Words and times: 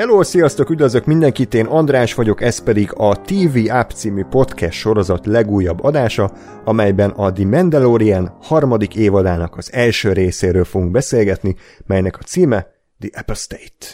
Hello, 0.00 0.22
sziasztok, 0.22 0.70
üdvözlök 0.70 1.04
mindenkit, 1.04 1.54
én 1.54 1.66
András 1.66 2.14
vagyok, 2.14 2.42
ez 2.42 2.62
pedig 2.62 2.92
a 2.92 3.20
TV 3.20 3.58
App 3.68 3.90
című 3.90 4.24
podcast 4.24 4.78
sorozat 4.78 5.26
legújabb 5.26 5.82
adása, 5.82 6.32
amelyben 6.64 7.10
a 7.10 7.32
The 7.32 7.46
Mandalorian 7.46 8.36
harmadik 8.42 8.94
évadának 8.94 9.56
az 9.56 9.72
első 9.72 10.12
részéről 10.12 10.64
fogunk 10.64 10.90
beszélgetni, 10.90 11.56
melynek 11.86 12.18
a 12.18 12.22
címe 12.22 12.66
The 12.98 13.20
Apple 13.20 13.34
State. 13.34 13.86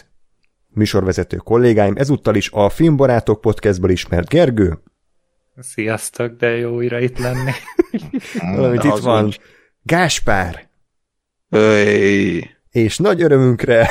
Műsorvezető 0.67 1.37
kollégáim 1.37 1.95
ezúttal 1.97 2.35
is 2.35 2.49
a 2.51 2.69
Filmbarátok 2.69 3.41
podcastból 3.41 3.89
ismert 3.89 4.29
Gergő. 4.29 4.79
Sziasztok, 5.59 6.37
de 6.37 6.47
jó 6.47 6.75
újra 6.75 6.99
itt 6.99 7.17
lenni. 7.17 7.51
Valamint 8.55 8.83
itt 8.83 8.97
van 8.97 9.33
Gáspár. 9.83 10.67
Öy. 11.49 12.49
És 12.71 12.97
nagy 12.97 13.21
örömünkre 13.21 13.89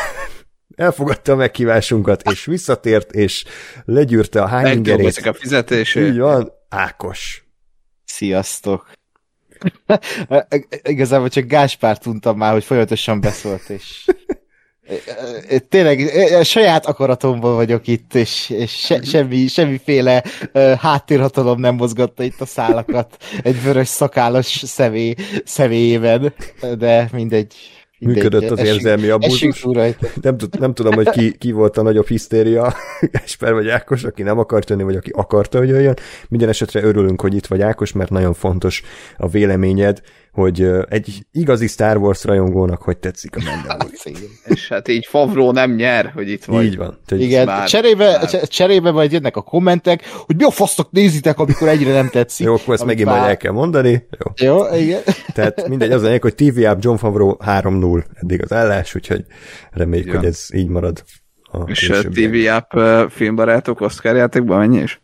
elfogadta 0.75 1.33
a 1.33 1.37
meghívásunkat, 1.37 2.31
és 2.31 2.45
visszatért, 2.45 3.13
és 3.13 3.45
legyűrte 3.85 4.43
a 4.43 4.47
hányingerét. 4.47 5.17
a 5.17 5.33
fizetését. 5.33 6.07
Így 6.07 6.19
van, 6.19 6.53
Ákos. 6.69 7.45
Sziasztok! 8.05 8.91
Igazából 10.83 11.29
csak 11.29 11.45
Gáspár 11.45 11.99
tudtam 11.99 12.37
már, 12.37 12.53
hogy 12.53 12.65
folyamatosan 12.65 13.21
beszólt, 13.21 13.69
és 13.69 14.05
tényleg 15.69 16.11
saját 16.43 16.87
akaratomban 16.87 17.55
vagyok 17.55 17.87
itt, 17.87 18.15
és, 18.15 18.51
és 18.51 18.71
se, 18.71 19.03
semmi, 19.03 19.47
semmiféle 19.47 20.25
uh, 20.53 20.73
háttérhatalom 20.73 21.61
nem 21.61 21.75
mozgatta 21.75 22.23
itt 22.23 22.41
a 22.41 22.47
szálakat 22.47 23.17
egy 23.43 23.63
vörös 23.63 23.89
szakállas 23.89 24.63
személy, 24.67 25.15
személyében, 25.45 26.35
de 26.79 27.09
mindegy. 27.13 27.76
Működött 27.99 28.51
az 28.51 28.59
érzelmi 28.59 29.09
abúzus. 29.09 29.67
Nem, 30.21 30.37
nem 30.59 30.75
tudom, 30.75 30.95
hogy 30.95 31.11
ki, 31.11 31.37
ki 31.39 31.53
volt 31.53 31.77
a 31.77 31.83
nagyobb 31.83 32.07
hisztéria, 32.07 32.75
Esper 33.25 33.53
vagy 33.53 33.69
Ákos, 33.69 34.05
aki 34.05 34.23
nem 34.23 34.39
akart 34.39 34.71
jönni, 34.71 34.83
vagy 34.83 34.97
aki 34.97 35.11
akarta, 35.15 35.59
hogy 35.59 35.69
jöjjön. 35.69 35.97
Minden 36.29 36.49
esetre 36.49 36.83
örülünk, 36.83 37.21
hogy 37.21 37.35
itt 37.35 37.47
vagy 37.47 37.63
Ákos, 37.63 37.93
mert 37.93 38.11
nagyon 38.11 38.35
fontos 38.35 38.83
a 39.17 39.29
véleményed, 39.29 40.01
hogy 40.37 40.69
egy 40.89 41.27
igazi 41.33 41.67
Star 41.67 41.97
Wars 41.97 42.25
rajongónak 42.25 42.83
hogy 42.83 42.97
tetszik 42.97 43.37
a 43.37 43.41
Mandalorian. 43.45 44.31
És 44.55 44.69
hát 44.69 44.89
így 44.89 45.07
Favró 45.07 45.53
nem 45.53 45.75
nyer, 45.75 46.11
hogy 46.15 46.29
itt 46.29 46.45
vagy. 46.45 46.65
Így 46.65 46.77
van. 46.77 46.99
Igen, 47.09 47.47
már, 47.47 47.69
cserébe, 47.69 48.05
már. 48.05 48.49
cserébe 48.49 48.91
majd 48.91 49.13
jönnek 49.13 49.37
a 49.37 49.43
kommentek, 49.43 50.05
hogy 50.27 50.37
mi 50.37 50.45
a 50.45 50.51
fasztok 50.51 50.91
nézitek, 50.91 51.39
amikor 51.39 51.69
egyre 51.69 51.93
nem 51.93 52.09
tetszik. 52.09 52.47
Jó, 52.47 52.55
akkor 52.55 52.75
ezt 52.75 52.85
megint 52.85 53.09
már... 53.09 53.17
majd 53.17 53.31
el 53.31 53.37
kell 53.37 53.53
mondani. 53.53 54.07
Jó, 54.37 54.47
Jó 54.47 54.77
igen. 54.77 55.01
Tehát 55.33 55.69
mindegy, 55.69 55.93
az 55.93 56.03
a 56.03 56.19
hogy 56.21 56.35
TV 56.35 56.65
App 56.65 56.79
John 56.81 56.97
Favreau 56.97 57.37
3-0 57.47 58.05
eddig 58.15 58.43
az 58.43 58.53
állás, 58.53 58.95
úgyhogy 58.95 59.25
reméljük, 59.71 60.09
ja. 60.09 60.17
hogy 60.17 60.27
ez 60.27 60.47
így 60.53 60.69
marad. 60.69 61.05
A 61.43 61.59
És 61.67 61.91
a 61.91 62.03
TV 62.03 62.49
App 62.51 62.73
filmbarátok 63.11 63.81
Oscar 63.81 64.17
játékban 64.17 64.59
mennyi 64.59 64.83
is? 64.83 65.01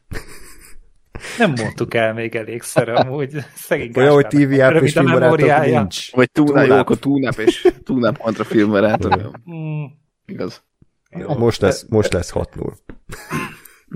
Nem 1.38 1.52
mondtuk 1.56 1.94
el 1.94 2.12
még 2.12 2.34
elégszer 2.34 2.88
amúgy. 2.88 3.36
Szegény 3.54 3.92
Olyan, 3.94 4.12
hogy 4.12 4.26
TV 4.26 4.60
app 4.60 4.82
és 4.82 4.92
filmbarátok 4.92 5.64
nincs. 5.64 6.12
Vagy 6.12 6.30
túlnap, 6.30 6.66
jó, 6.66 6.74
akkor 6.74 6.98
túlnap 6.98 7.38
és 7.38 7.72
túlnap 7.84 8.18
kontra 8.18 8.44
filmbarátok. 8.44 9.38
Mm. 9.50 9.84
Igaz. 10.26 10.64
Jó, 11.10 11.34
most 11.34 11.60
lesz, 11.60 11.86
most 11.88 12.12
lesz 12.12 12.32
6-0. 12.34 12.72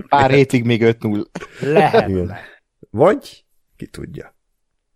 Pár 0.09 0.31
hétig 0.31 0.63
még 0.63 0.81
5-0. 0.83 1.25
Lehet. 1.59 2.07
Igen. 2.09 2.35
Vagy, 2.89 3.45
ki 3.75 3.87
tudja. 3.87 4.35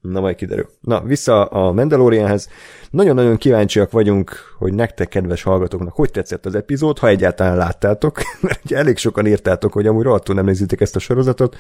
Na, 0.01 0.19
majd 0.19 0.35
kiderül. 0.35 0.69
Na, 0.79 1.01
vissza 1.01 1.45
a 1.45 1.71
Mandalorianhez. 1.71 2.49
Nagyon-nagyon 2.89 3.37
kíváncsiak 3.37 3.91
vagyunk, 3.91 4.31
hogy 4.57 4.73
nektek, 4.73 5.07
kedves 5.07 5.43
hallgatóknak, 5.43 5.93
hogy 5.93 6.11
tetszett 6.11 6.45
az 6.45 6.55
epizód, 6.55 6.99
ha 6.99 7.07
egyáltalán 7.07 7.57
láttátok, 7.57 8.21
mert 8.41 8.59
ugye 8.65 8.77
elég 8.77 8.97
sokan 8.97 9.27
írtátok, 9.27 9.73
hogy 9.73 9.87
amúgy 9.87 10.03
rohadtul 10.03 10.35
nem 10.35 10.45
nézitek 10.45 10.81
ezt 10.81 10.95
a 10.95 10.99
sorozatot, 10.99 11.57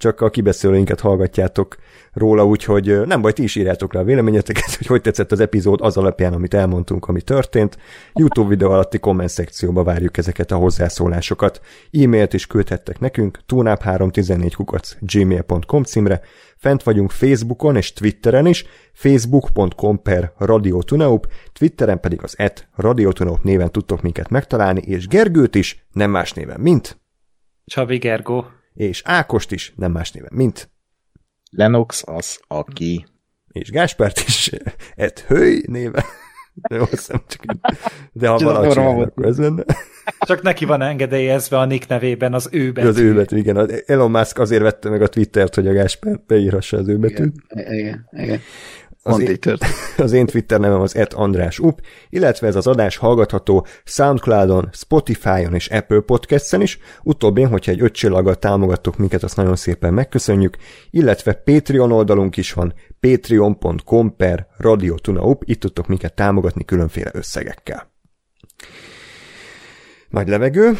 csak 0.00 0.20
a 0.20 0.30
kibeszélőinket 0.30 1.00
hallgatjátok 1.00 1.76
róla, 2.12 2.46
úgyhogy 2.46 3.00
nem 3.06 3.20
baj, 3.20 3.32
ti 3.32 3.42
is 3.42 3.56
írjátok 3.56 3.92
rá 3.92 4.00
a 4.00 4.04
véleményeteket, 4.04 4.74
hogy 4.76 4.86
hogy 4.86 5.00
tetszett 5.00 5.32
az 5.32 5.40
epizód 5.40 5.80
az 5.80 5.96
alapján, 5.96 6.32
amit 6.32 6.54
elmondtunk, 6.54 7.06
ami 7.06 7.20
történt. 7.20 7.78
YouTube 8.14 8.48
videó 8.48 8.70
alatti 8.70 8.98
komment 8.98 9.30
szekcióba 9.30 9.82
várjuk 9.82 10.16
ezeket 10.16 10.50
a 10.50 10.56
hozzászólásokat. 10.56 11.60
E-mailt 11.92 12.34
is 12.34 12.46
küldhettek 12.46 12.98
nekünk, 12.98 13.38
tunap314 13.48 14.52
kukac 14.56 14.96
gmail.com 15.00 15.82
címre, 15.82 16.20
Fent 16.60 16.82
vagyunk 16.82 17.10
Facebookon 17.10 17.76
és 17.76 17.92
Twitteren 17.92 18.46
is, 18.46 18.64
facebook.com 18.92 20.02
per 20.02 20.32
radiotunaup, 20.38 21.32
Twitteren 21.52 22.00
pedig 22.00 22.22
az 22.22 22.38
et 22.38 22.68
radiotunaup 22.74 23.42
néven 23.42 23.72
tudtok 23.72 24.02
minket 24.02 24.28
megtalálni, 24.28 24.80
és 24.80 25.06
Gergőt 25.06 25.54
is, 25.54 25.86
nem 25.92 26.10
más 26.10 26.32
néven, 26.32 26.60
mint... 26.60 27.00
Csabi 27.64 27.98
Gergó 27.98 28.46
és 28.74 29.02
Ákost 29.04 29.52
is, 29.52 29.72
nem 29.76 29.92
más 29.92 30.12
néven, 30.12 30.30
mint 30.32 30.70
Lenox 31.50 32.02
az, 32.06 32.40
aki 32.46 33.06
és 33.48 33.70
Gáspárt 33.70 34.18
is 34.18 34.50
et 34.94 35.20
hőj 35.20 35.62
néven. 35.66 36.04
Jó, 36.74 36.84
hiszem, 36.84 37.22
csak 37.26 37.44
de 38.12 38.28
ha 38.28 38.38
valahogy 38.38 38.78
akkor 38.78 39.26
ez 39.26 39.38
lenne. 39.38 39.64
Csak 40.18 40.42
neki 40.42 40.64
van 40.64 40.82
engedélyezve 40.82 41.58
a 41.58 41.64
Nick 41.64 41.88
nevében 41.88 42.34
az 42.34 42.48
ő 42.50 42.72
betű. 42.72 42.88
Az 42.88 42.98
ő 42.98 43.14
betű, 43.14 43.36
igen. 43.36 43.70
Elon 43.86 44.10
Musk 44.10 44.38
azért 44.38 44.62
vette 44.62 44.88
meg 44.88 45.02
a 45.02 45.08
Twittert, 45.08 45.54
hogy 45.54 45.66
a 45.66 45.72
Gáspár 45.72 46.20
beírhassa 46.26 46.76
az 46.76 46.88
ő 46.88 46.96
betűt. 46.98 47.34
Igen, 47.48 47.72
igen, 47.72 48.08
igen. 48.10 48.40
Az, 49.02 49.20
én, 49.20 49.38
az 49.96 50.12
én 50.12 50.26
Twitter 50.26 50.60
nevem 50.60 50.80
az 50.80 50.96
et 50.96 51.12
András 51.12 51.58
Up, 51.58 51.80
illetve 52.08 52.46
ez 52.46 52.56
az 52.56 52.66
adás 52.66 52.96
hallgatható 52.96 53.66
Soundcloudon, 53.84 54.68
Spotify-on 54.72 55.54
és 55.54 55.68
Apple 55.68 56.00
Podcast-en 56.00 56.60
is, 56.60 56.78
utóbbén, 57.02 57.48
hogyha 57.48 57.70
egy 57.70 57.80
öt 57.80 57.92
csillaggal 57.92 58.34
támogattok 58.34 58.96
minket, 58.96 59.22
azt 59.22 59.36
nagyon 59.36 59.56
szépen 59.56 59.94
megköszönjük, 59.94 60.56
illetve 60.90 61.32
Patreon 61.32 61.92
oldalunk 61.92 62.36
is 62.36 62.52
van, 62.52 62.74
patreon.com 63.00 64.16
per 64.16 64.46
radiotunaup, 64.56 65.42
itt 65.44 65.60
tudtok 65.60 65.86
minket 65.86 66.14
támogatni 66.14 66.64
különféle 66.64 67.10
összegekkel. 67.14 67.90
Nagy 70.10 70.28
levegő, 70.28 70.72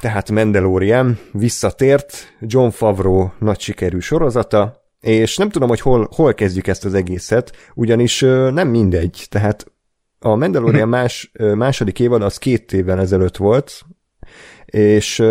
tehát 0.00 0.30
Mandalorian 0.30 1.18
visszatért, 1.32 2.34
John 2.40 2.68
Favreau 2.68 3.28
nagy 3.38 3.60
sikerű 3.60 3.98
sorozata, 3.98 4.82
és 5.00 5.36
nem 5.36 5.50
tudom, 5.50 5.68
hogy 5.68 5.80
hol, 5.80 6.08
hol 6.14 6.34
kezdjük 6.34 6.66
ezt 6.66 6.84
az 6.84 6.94
egészet, 6.94 7.52
ugyanis 7.74 8.20
nem 8.50 8.68
mindegy, 8.68 9.26
tehát 9.30 9.72
a 10.18 10.34
Mandalorian 10.34 10.88
mhm. 10.88 10.98
más, 10.98 11.32
második 11.54 12.00
évad 12.00 12.22
az 12.22 12.38
két 12.38 12.72
évvel 12.72 13.00
ezelőtt 13.00 13.36
volt, 13.36 13.82
és 14.64 15.22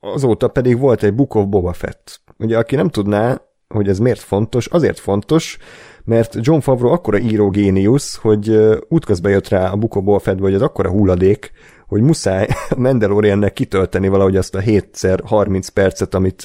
azóta 0.00 0.48
pedig 0.48 0.78
volt 0.78 1.02
egy 1.02 1.14
Book 1.14 1.34
of 1.34 1.46
Boba 1.46 1.72
Fett. 1.72 2.20
Ugye, 2.38 2.58
aki 2.58 2.76
nem 2.76 2.88
tudná, 2.88 3.40
hogy 3.68 3.88
ez 3.88 3.98
miért 3.98 4.20
fontos, 4.20 4.66
azért 4.66 4.98
fontos, 4.98 5.58
mert 6.04 6.36
John 6.40 6.58
Favreau 6.58 6.92
akkora 6.92 7.18
írógéniusz, 7.18 8.16
hogy 8.16 8.58
útközben 8.88 9.32
jött 9.32 9.48
rá 9.48 9.70
a 9.70 9.76
Book 9.76 9.96
of 9.96 10.04
Boba 10.04 10.18
Fett, 10.18 10.38
vagy 10.38 10.54
az 10.54 10.62
akkora 10.62 10.90
hulladék, 10.90 11.52
hogy 11.90 12.02
muszáj 12.02 12.46
Mandaloriannek 12.76 13.52
kitölteni 13.52 14.08
valahogy 14.08 14.36
azt 14.36 14.54
a 14.54 14.60
7x30 14.60 15.68
percet, 15.74 16.14
amit, 16.14 16.44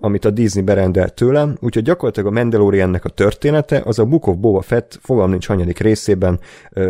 amit 0.00 0.24
a 0.24 0.30
Disney 0.30 0.62
berendelt 0.62 1.14
tőlem, 1.14 1.56
úgyhogy 1.60 1.82
gyakorlatilag 1.82 2.28
a 2.28 2.34
Mandaloriannek 2.34 3.04
a 3.04 3.08
története 3.08 3.82
az 3.84 3.98
a 3.98 4.04
Book 4.04 4.26
of 4.26 4.36
Boba 4.36 4.60
Fett 4.60 4.98
fogalm 5.02 5.30
nincs 5.30 5.46
hanyadik 5.46 5.78
részében 5.78 6.40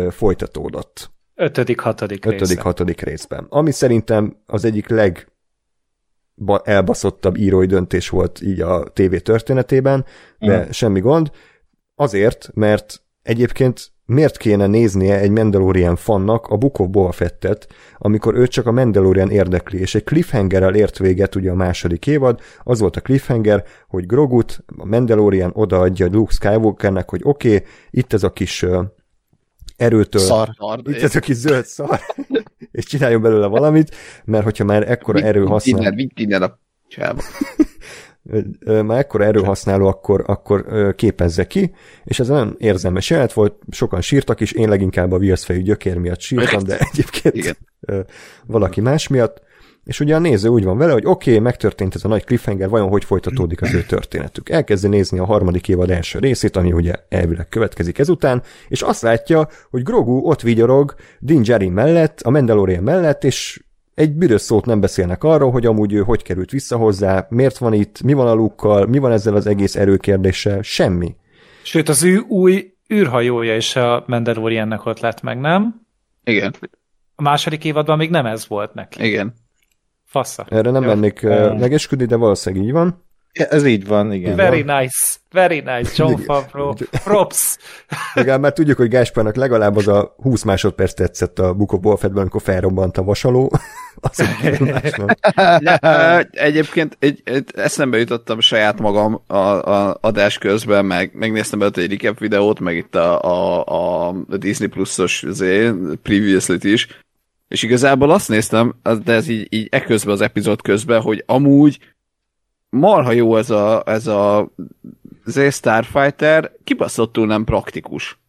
folytatódott. 0.09 1.11
Ötödik, 1.35 1.79
hatodik 1.79 2.25
Ötödik, 2.25 2.59
hatodik 2.59 3.01
részben. 3.01 3.45
Ami 3.49 3.71
szerintem 3.71 4.37
az 4.45 4.65
egyik 4.65 4.87
leg 4.89 5.31
elbaszottabb 6.63 7.37
írói 7.37 7.65
döntés 7.65 8.09
volt 8.09 8.41
így 8.41 8.61
a 8.61 8.83
TV 8.93 9.15
történetében, 9.15 10.05
de 10.39 10.65
mm. 10.65 10.69
semmi 10.69 10.99
gond. 10.99 11.31
Azért, 11.95 12.49
mert 12.53 13.01
egyébként 13.27 13.91
miért 14.05 14.37
kéne 14.37 14.67
néznie 14.67 15.19
egy 15.19 15.31
Mandalorian 15.31 15.95
fannak 15.95 16.47
a 16.47 16.57
Book 16.57 16.79
of 16.79 16.87
Boba 16.87 17.11
Fettet, 17.11 17.67
amikor 17.97 18.35
őt 18.35 18.51
csak 18.51 18.65
a 18.65 18.71
Mandalorian 18.71 19.29
érdekli, 19.29 19.79
és 19.79 19.95
egy 19.95 20.03
cliffhangerrel 20.03 20.75
ért 20.75 20.97
véget 20.97 21.35
ugye 21.35 21.51
a 21.51 21.55
második 21.55 22.07
évad, 22.07 22.39
az 22.63 22.79
volt 22.79 22.95
a 22.95 23.01
cliffhanger, 23.01 23.63
hogy 23.87 24.05
Grogut, 24.05 24.63
a 24.77 24.85
Mandalorian 24.85 25.51
odaadja 25.53 26.07
Luke 26.11 26.33
Skywalkernek, 26.33 27.09
hogy 27.09 27.21
oké, 27.23 27.55
okay, 27.55 27.67
itt 27.89 28.13
ez 28.13 28.23
a 28.23 28.31
kis 28.31 28.65
erőtől, 29.77 30.21
szar, 30.21 30.49
itt 30.83 31.01
ez 31.01 31.15
a 31.15 31.19
kis 31.19 31.35
zöld 31.35 31.65
szar, 31.65 31.99
és 32.71 32.85
csináljon 32.85 33.21
belőle 33.21 33.47
valamit, 33.47 33.95
mert 34.25 34.43
hogyha 34.43 34.63
már 34.63 34.91
ekkora 34.91 35.19
erő 35.19 35.45
használ... 35.45 35.91
Vitt 35.91 36.19
innen, 36.19 36.39
innen 36.39 36.41
a 36.41 36.59
csába. 36.87 37.21
már 38.85 38.99
ekkora 38.99 39.23
erőhasználó, 39.23 39.87
akkor, 39.87 40.23
akkor 40.27 40.93
képezze 40.95 41.47
ki, 41.47 41.73
és 42.03 42.19
ez 42.19 42.27
nagyon 42.27 42.55
érzelmes 42.57 43.09
jelent 43.09 43.33
volt, 43.33 43.55
sokan 43.71 44.01
sírtak 44.01 44.39
is, 44.39 44.51
én 44.51 44.69
leginkább 44.69 45.11
a 45.11 45.17
viaszfejű 45.17 45.61
gyökér 45.61 45.97
miatt 45.97 46.19
sírtam, 46.19 46.63
de 46.63 46.77
egyébként 46.91 47.35
Igen. 47.35 47.55
valaki 48.45 48.81
más 48.81 49.07
miatt, 49.07 49.45
és 49.87 49.99
ugye 49.99 50.15
a 50.15 50.19
néző 50.19 50.49
úgy 50.49 50.63
van 50.63 50.77
vele, 50.77 50.91
hogy 50.91 51.05
oké, 51.05 51.29
okay, 51.29 51.43
megtörtént 51.43 51.95
ez 51.95 52.03
a 52.03 52.07
nagy 52.07 52.23
cliffhanger, 52.23 52.69
vajon 52.69 52.89
hogy 52.89 53.03
folytatódik 53.03 53.61
az 53.61 53.73
ő 53.73 53.83
történetük. 53.83 54.49
Elkezdi 54.49 54.87
nézni 54.87 55.19
a 55.19 55.25
harmadik 55.25 55.67
évad 55.67 55.89
első 55.89 56.19
részét, 56.19 56.55
ami 56.55 56.71
ugye 56.71 56.93
elvileg 57.09 57.49
következik 57.49 57.99
ezután, 57.99 58.43
és 58.67 58.81
azt 58.81 59.01
látja, 59.01 59.47
hogy 59.69 59.83
Grogu 59.83 60.27
ott 60.29 60.41
vigyorog 60.41 60.95
Din 61.19 61.41
Djarin 61.41 61.71
mellett, 61.71 62.21
a 62.21 62.29
Mandalorian 62.29 62.83
mellett, 62.83 63.23
és 63.23 63.61
egy 63.97 64.13
büdös 64.13 64.41
szót 64.41 64.65
nem 64.65 64.79
beszélnek 64.79 65.23
arról, 65.23 65.51
hogy 65.51 65.65
amúgy 65.65 65.93
ő 65.93 66.01
hogy 66.01 66.21
került 66.21 66.51
vissza 66.51 66.77
hozzá, 66.77 67.25
miért 67.29 67.57
van 67.57 67.73
itt, 67.73 68.01
mi 68.01 68.13
van 68.13 68.27
a 68.27 68.33
lukkal, 68.33 68.85
mi 68.85 68.97
van 68.97 69.11
ezzel 69.11 69.35
az 69.35 69.47
egész 69.47 69.75
erőkérdéssel, 69.75 70.61
semmi. 70.61 71.15
Sőt, 71.63 71.89
az 71.89 72.03
ő 72.03 72.17
új 72.17 72.73
űrhajója 72.93 73.55
is 73.55 73.75
a 73.75 74.03
Mandaloriannek 74.07 74.85
ott 74.85 74.99
lett 74.99 75.21
meg, 75.21 75.39
nem? 75.39 75.81
Igen. 76.23 76.55
A 77.15 77.21
második 77.21 77.63
évadban 77.63 77.97
még 77.97 78.09
nem 78.09 78.25
ez 78.25 78.47
volt 78.47 78.73
neki. 78.73 79.05
Igen. 79.05 79.33
Fassa. 80.05 80.45
Erre 80.49 80.71
nem 80.71 80.85
lennék 80.85 81.19
uh, 81.23 81.59
megesküdni, 81.59 82.05
de 82.05 82.15
valószínűleg 82.15 82.65
így 82.65 82.71
van. 82.71 83.06
Ez 83.37 83.65
így 83.65 83.87
van, 83.87 84.13
igen. 84.13 84.35
Very 84.35 84.61
nice, 84.61 85.17
very 85.31 85.59
nice, 85.59 85.91
John 85.95 86.21
Favreau, 86.21 86.73
props. 87.03 87.57
Legalább 88.13 88.41
már 88.41 88.53
tudjuk, 88.53 88.77
hogy 88.77 88.87
Gáspárnak 88.87 89.35
legalább 89.35 89.75
az 89.75 89.87
a 89.87 90.15
20 90.17 90.43
másodperc 90.43 90.93
tetszett 90.93 91.39
a 91.39 91.53
Book 91.53 91.71
of 91.71 91.79
Boba 91.79 91.97
Fettben, 91.97 92.21
amikor 92.21 92.41
felrobbant 92.41 92.97
a 92.97 93.03
vasaló. 93.03 93.51
az 94.01 94.23
Egyébként 96.31 96.97
egy, 96.99 97.21
egy, 97.23 97.43
eszembe 97.55 97.97
jutottam 97.97 98.39
saját 98.39 98.79
magam 98.79 99.21
a, 99.27 99.37
a 99.37 99.97
adás 100.01 100.37
közben, 100.37 100.85
meg 100.85 101.11
megnéztem 101.13 101.59
belőle 101.59 101.81
egy 101.81 102.01
recap 102.01 102.19
videót, 102.19 102.59
meg 102.59 102.75
itt 102.75 102.95
a, 102.95 103.21
a, 103.21 104.07
a 104.09 104.15
Disney 104.37 104.67
Plus-os 104.67 105.25
previously 106.01 106.53
is, 106.61 106.87
és 107.47 107.63
igazából 107.63 108.11
azt 108.11 108.29
néztem, 108.29 108.75
de 109.03 109.13
ez 109.13 109.27
így, 109.27 109.47
így 109.49 109.67
eközben 109.71 110.13
az 110.13 110.21
epizód 110.21 110.61
közben, 110.61 111.01
hogy 111.01 111.23
amúgy 111.25 111.79
marha 112.69 113.11
jó 113.11 113.37
ez 113.37 113.49
a, 113.49 113.83
ez 113.85 114.07
a 114.07 114.51
Z 115.25 115.53
Starfighter, 115.53 116.51
kibaszottul 116.63 117.25
nem 117.25 117.43
praktikus. 117.43 118.19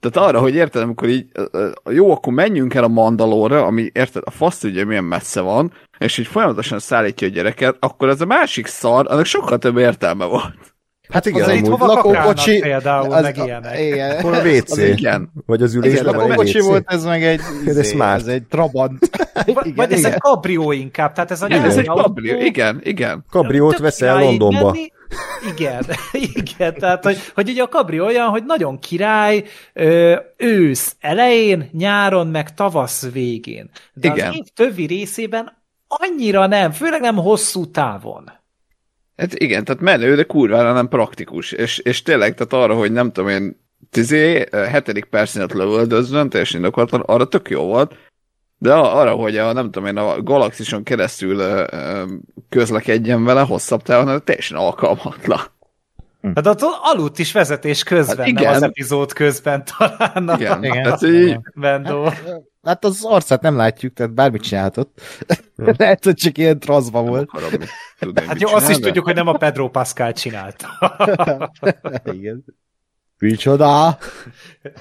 Tehát 0.00 0.28
arra, 0.28 0.40
hogy 0.40 0.54
érted, 0.54 0.82
amikor 0.82 1.08
így, 1.08 1.26
jó, 1.90 2.10
akkor 2.10 2.32
menjünk 2.32 2.74
el 2.74 2.84
a 2.84 2.88
Mandalóra, 2.88 3.64
ami 3.64 3.90
érted, 3.92 4.22
a 4.26 4.30
fasz 4.30 4.62
ugye 4.62 4.84
milyen 4.84 5.04
messze 5.04 5.40
van, 5.40 5.72
és 5.98 6.18
így 6.18 6.26
folyamatosan 6.26 6.78
szállítja 6.78 7.26
a 7.26 7.30
gyereket, 7.30 7.76
akkor 7.80 8.08
ez 8.08 8.20
a 8.20 8.26
másik 8.26 8.66
szar, 8.66 9.06
annak 9.08 9.24
sokkal 9.24 9.58
több 9.58 9.76
értelme 9.76 10.24
volt. 10.24 10.75
Hát 11.08 11.26
igen, 11.26 11.42
Azért 11.42 11.66
amúgy. 11.66 11.78
hova 11.80 11.86
lakókocsi- 11.94 12.60
például, 12.60 13.12
az- 13.12 13.22
meg 13.22 13.36
ilyenek. 13.36 13.80
Igen. 13.80 14.20
Hol 14.20 14.34
a 14.34 14.42
WC? 14.42 14.70
Az 14.70 14.78
igen. 14.78 15.30
Vagy 15.46 15.62
az 15.62 15.74
ülés, 15.74 15.92
Igen, 15.92 16.04
lakókocsi 16.04 16.58
WC? 16.58 16.66
volt, 16.66 16.84
ez 16.86 17.04
meg 17.04 17.24
egy, 17.24 17.40
Ez 17.66 17.78
izé, 17.78 17.82
smart. 17.82 18.20
ez 18.20 18.26
egy 18.26 18.42
Trabant. 18.42 19.10
Vagy, 19.46 19.74
vagy 19.74 19.92
ez 19.92 20.04
egy 20.04 20.18
kabrió 20.18 20.72
inkább, 20.72 21.12
tehát 21.12 21.30
ez 21.30 21.42
a 21.42 21.46
Igen, 21.46 21.64
ez 21.64 21.76
egy 21.76 21.86
kabrió. 21.86 22.38
Igen, 22.40 22.80
igen. 22.84 23.24
Kabriót 23.30 23.72
Tök 23.74 23.82
veszel 23.82 24.18
Londonba. 24.18 24.64
menni. 24.64 24.90
Igen, 25.56 25.84
igen, 26.34 26.74
tehát 26.74 27.04
hogy, 27.04 27.16
hogy 27.34 27.48
ugye 27.48 27.62
a 27.62 27.68
kabri 27.68 28.00
olyan, 28.00 28.28
hogy 28.28 28.42
nagyon 28.46 28.78
király 28.78 29.44
ö, 29.72 30.16
ősz 30.36 30.96
elején, 31.00 31.68
nyáron, 31.72 32.26
meg 32.26 32.54
tavasz 32.54 33.10
végén. 33.12 33.70
De 33.94 34.08
Igen. 34.08 34.28
az 34.28 34.34
év 34.36 34.44
többi 34.54 34.86
részében 34.86 35.52
annyira 35.88 36.46
nem, 36.46 36.70
főleg 36.70 37.00
nem 37.00 37.16
hosszú 37.16 37.70
távon. 37.70 38.30
Hát 39.16 39.34
igen, 39.34 39.64
tehát 39.64 39.82
menő, 39.82 40.14
de 40.16 40.22
kurvára 40.22 40.72
nem 40.72 40.88
praktikus. 40.88 41.52
És, 41.52 41.78
és 41.78 42.02
tényleg, 42.02 42.34
tehát 42.34 42.52
arra, 42.64 42.78
hogy 42.78 42.92
nem 42.92 43.12
tudom 43.12 43.30
én, 43.30 43.64
tizé, 43.90 44.46
hetedik 44.52 45.04
percénet 45.04 45.52
lövöldözzön, 45.52 46.28
teljesen 46.28 46.60
indokolatlan, 46.60 47.00
arra 47.00 47.28
tök 47.28 47.50
jó 47.50 47.62
volt. 47.62 47.94
De 48.58 48.74
arra, 48.74 49.12
hogy 49.12 49.36
a, 49.36 49.52
nem 49.52 49.64
tudom 49.64 49.86
én, 49.88 49.96
a 49.96 50.22
galaxison 50.22 50.82
keresztül 50.82 51.38
ö, 51.38 51.64
ö, 51.70 52.04
közlekedjen 52.48 53.24
vele 53.24 53.40
hosszabb 53.40 53.82
távon, 53.82 54.24
teljesen 54.24 54.56
alkalmatlan. 54.56 55.40
Tehát 56.34 56.46
ott 56.46 56.78
aludt 56.82 57.18
is 57.18 57.32
vezetés 57.32 57.82
közben, 57.82 58.16
Hát 58.16 58.26
hát 58.26 58.26
igen. 58.26 58.44
nem 58.44 58.54
az 58.54 58.62
epizód 58.62 59.12
közben 59.12 59.64
talán 59.78 60.28
a 60.28 60.34
Igen, 60.34 60.64
Igen. 60.64 60.82
Tehát 60.82 61.02
így, 61.02 61.38
Bendó. 61.54 62.12
Hát 62.62 62.84
az 62.84 63.04
arcát 63.04 63.40
nem 63.42 63.56
látjuk, 63.56 63.92
tehát 63.92 64.14
bármit 64.14 64.42
csinálhatott. 64.42 65.00
Lehet, 65.78 66.04
hogy 66.04 66.14
csak 66.14 66.38
ilyen 66.38 66.58
transzba 66.58 67.02
volt. 67.02 67.28
akarom 67.32 67.50
tudni, 67.98 68.26
Hát 68.26 68.40
jó, 68.40 68.48
azt 68.48 68.70
is 68.70 68.76
tudjuk, 68.76 69.04
hogy 69.04 69.14
nem 69.14 69.26
a 69.26 69.32
Pedro 69.32 69.68
Pascal 69.68 70.12
csinálta. 70.12 70.68
Igen. 72.12 72.44
Micsoda? 73.18 73.98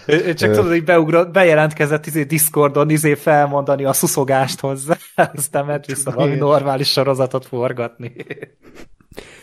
Ő 0.06 0.26
ő 0.26 0.34
csak 0.34 0.50
tudod, 0.50 0.70
hogy 0.70 0.84
beugrott, 0.84 1.32
bejelentkezett 1.32 2.06
izé 2.06 2.24
Discordon 2.24 2.90
izé 2.90 3.14
felmondani 3.14 3.86
a 3.86 3.94
szuszogást 3.94 4.60
hozzá, 4.60 4.98
aztán 5.36 5.66
ment 5.66 5.86
vissza 5.86 6.12
valami 6.12 6.36
normális 6.36 6.92
sorozatot 6.92 7.46
forgatni. 7.46 8.16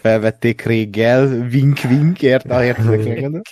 Felvették 0.00 0.62
réggel, 0.62 1.26
wink-wink, 1.26 2.23
érte, 2.23 2.64
értedek 2.64 3.31
meg? 3.31 3.43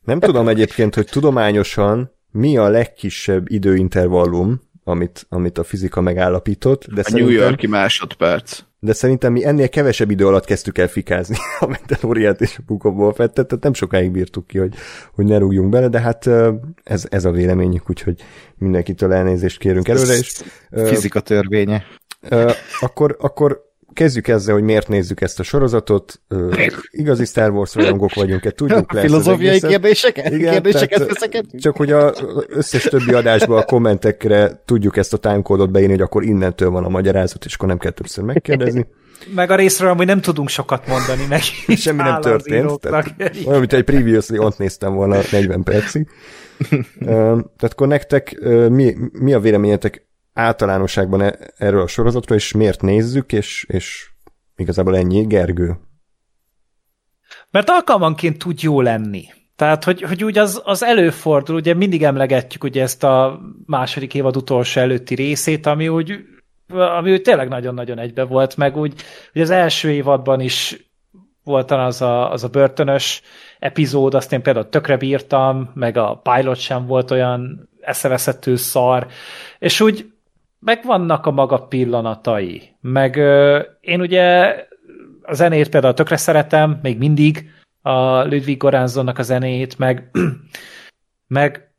Nem 0.00 0.20
tudom 0.20 0.48
egyébként, 0.48 0.94
hogy 0.94 1.06
tudományosan 1.06 2.12
mi 2.30 2.56
a 2.56 2.68
legkisebb 2.68 3.50
időintervallum, 3.50 4.60
amit, 4.88 5.26
amit 5.28 5.58
a 5.58 5.64
fizika 5.64 6.00
megállapított, 6.00 6.86
de 6.94 7.02
A 7.04 7.10
New 7.12 7.28
Yorki 7.28 7.66
másodperc. 7.66 8.60
de 8.78 8.92
szerintem 8.92 9.32
mi 9.32 9.44
ennél 9.44 9.68
kevesebb 9.68 10.10
idő 10.10 10.26
alatt 10.26 10.44
kezdtük 10.44 10.78
el 10.78 10.88
fikázni 10.88 11.36
a 11.60 11.66
Mandaloriát 11.66 12.40
és 12.40 12.56
a 12.58 12.62
Book 12.66 12.84
of 12.84 13.16
tehát 13.16 13.58
nem 13.60 13.74
sokáig 13.74 14.10
bírtuk 14.10 14.46
ki, 14.46 14.58
hogy, 14.58 14.74
hogy 15.14 15.24
ne 15.24 15.38
rúgjunk 15.38 15.68
bele, 15.68 15.88
de 15.88 16.00
hát 16.00 16.30
ez, 16.84 17.06
ez 17.08 17.24
a 17.24 17.30
véleményük, 17.30 17.90
úgyhogy 17.90 18.22
mindenkitől 18.56 19.12
elnézést 19.12 19.58
kérünk 19.58 19.88
előre, 19.88 20.14
és 20.14 20.42
Fizika 20.70 21.20
törvénye. 21.20 21.84
Akkor, 22.80 23.16
akkor 23.20 23.67
kezdjük 23.98 24.28
ezzel, 24.28 24.54
hogy 24.54 24.62
miért 24.62 24.88
nézzük 24.88 25.20
ezt 25.20 25.40
a 25.40 25.42
sorozatot. 25.42 26.20
Ö, 26.28 26.54
igazi 26.90 27.24
Star 27.24 27.50
Wars 27.50 27.74
rajongók 27.74 28.14
vagyunk-e, 28.14 28.50
tudjuk 28.50 28.92
le 28.92 29.00
Filozófiai 29.00 29.60
kérdéseket? 29.60 30.32
Igen, 30.32 30.52
kérdéseket 30.52 31.18
tehát? 31.18 31.46
Csak 31.60 31.76
hogy 31.76 31.92
az 31.92 32.24
összes 32.48 32.82
többi 32.82 33.12
adásban 33.12 33.58
a 33.58 33.64
kommentekre 33.64 34.62
tudjuk 34.64 34.96
ezt 34.96 35.12
a 35.12 35.16
timecode-ot 35.16 35.70
beírni, 35.70 35.92
hogy 35.92 36.02
akkor 36.02 36.22
innentől 36.24 36.70
van 36.70 36.84
a 36.84 36.88
magyarázat, 36.88 37.44
és 37.44 37.54
akkor 37.54 37.68
nem 37.68 37.78
kell 37.78 37.90
többször 37.90 38.24
megkérdezni. 38.24 38.86
Meg 39.34 39.50
a 39.50 39.54
részről 39.54 39.90
amúgy 39.90 40.06
nem 40.06 40.20
tudunk 40.20 40.48
sokat 40.48 40.86
mondani 40.86 41.26
meg. 41.28 41.40
Semmi 41.76 42.02
nem 42.02 42.20
történt. 42.20 42.80
Tehát, 42.80 43.14
olyan, 43.46 43.58
mint 43.58 43.72
egy 43.72 43.84
previously 43.84 44.38
ott 44.38 44.58
néztem 44.58 44.94
volna 44.94 45.18
40 45.30 45.62
percig. 45.62 46.08
Tehát 47.06 47.72
akkor 47.72 47.86
nektek 47.86 48.38
mi, 48.68 48.96
mi 49.12 49.32
a 49.32 49.40
véleményetek 49.40 50.07
általánosságban 50.38 51.20
e- 51.20 51.38
erről 51.56 51.80
a 51.80 51.86
sorozatról, 51.86 52.38
és 52.38 52.52
miért 52.52 52.82
nézzük, 52.82 53.32
és, 53.32 53.66
és 53.68 54.10
igazából 54.56 54.96
ennyi, 54.96 55.26
Gergő. 55.26 55.76
Mert 57.50 57.70
alkalmanként 57.70 58.38
tud 58.38 58.62
jó 58.62 58.80
lenni. 58.80 59.24
Tehát, 59.56 59.84
hogy, 59.84 60.02
hogy 60.02 60.24
úgy 60.24 60.38
az, 60.38 60.62
az 60.64 60.82
előfordul, 60.82 61.56
ugye 61.56 61.74
mindig 61.74 62.02
emlegetjük 62.02 62.64
ugye 62.64 62.82
ezt 62.82 63.04
a 63.04 63.40
második 63.66 64.14
évad 64.14 64.36
utolsó 64.36 64.80
előtti 64.80 65.14
részét, 65.14 65.66
ami 65.66 65.88
úgy, 65.88 66.18
ami 66.68 67.12
úgy 67.12 67.22
tényleg 67.22 67.48
nagyon-nagyon 67.48 67.98
egybe 67.98 68.24
volt, 68.24 68.56
meg 68.56 68.76
úgy, 68.76 69.02
hogy 69.32 69.42
az 69.42 69.50
első 69.50 69.90
évadban 69.90 70.40
is 70.40 70.86
volt 71.44 71.70
az 71.70 72.02
a, 72.02 72.32
az 72.32 72.44
a 72.44 72.48
börtönös 72.48 73.22
epizód, 73.58 74.14
azt 74.14 74.32
én 74.32 74.42
például 74.42 74.68
tökre 74.68 74.96
bírtam, 74.96 75.70
meg 75.74 75.96
a 75.96 76.20
pilot 76.22 76.58
sem 76.58 76.86
volt 76.86 77.10
olyan 77.10 77.68
eszeveszettő 77.80 78.56
szar, 78.56 79.06
és 79.58 79.80
úgy 79.80 80.12
megvannak 80.58 81.26
a 81.26 81.30
maga 81.30 81.58
pillanatai. 81.58 82.76
Meg 82.80 83.16
ö, 83.16 83.62
én 83.80 84.00
ugye 84.00 84.54
a 85.22 85.34
zenét 85.34 85.68
például 85.68 85.94
tökre 85.94 86.16
szeretem, 86.16 86.78
még 86.82 86.98
mindig 86.98 87.50
a 87.82 88.22
Ludwig 88.22 88.56
Goranzonnak 88.58 89.18
a 89.18 89.22
zenét, 89.22 89.78
meg, 89.78 90.10
meg, 91.26 91.72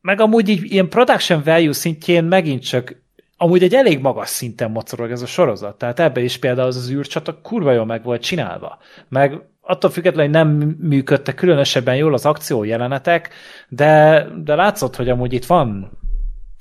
meg 0.00 0.20
amúgy 0.20 0.48
így 0.48 0.72
ilyen 0.72 0.88
production 0.88 1.42
value 1.44 1.72
szintjén 1.72 2.24
megint 2.24 2.62
csak 2.62 3.02
amúgy 3.42 3.62
egy 3.62 3.74
elég 3.74 4.00
magas 4.00 4.28
szinten 4.28 4.70
mocorog 4.70 5.10
ez 5.10 5.22
a 5.22 5.26
sorozat. 5.26 5.78
Tehát 5.78 6.00
ebben 6.00 6.24
is 6.24 6.36
például 6.36 6.66
az 6.66 6.76
az 6.76 6.90
űrcsata 6.90 7.40
kurva 7.40 7.72
jól 7.72 7.84
meg 7.84 8.02
volt 8.02 8.22
csinálva. 8.22 8.78
Meg 9.08 9.40
attól 9.60 9.90
függetlenül, 9.90 10.32
hogy 10.32 10.44
nem 10.44 10.76
működtek 10.78 11.34
különösebben 11.34 11.96
jól 11.96 12.14
az 12.14 12.26
akció 12.26 12.64
jelenetek, 12.64 13.30
de, 13.68 14.26
de 14.44 14.54
látszott, 14.54 14.96
hogy 14.96 15.08
amúgy 15.08 15.32
itt 15.32 15.44
van 15.44 15.98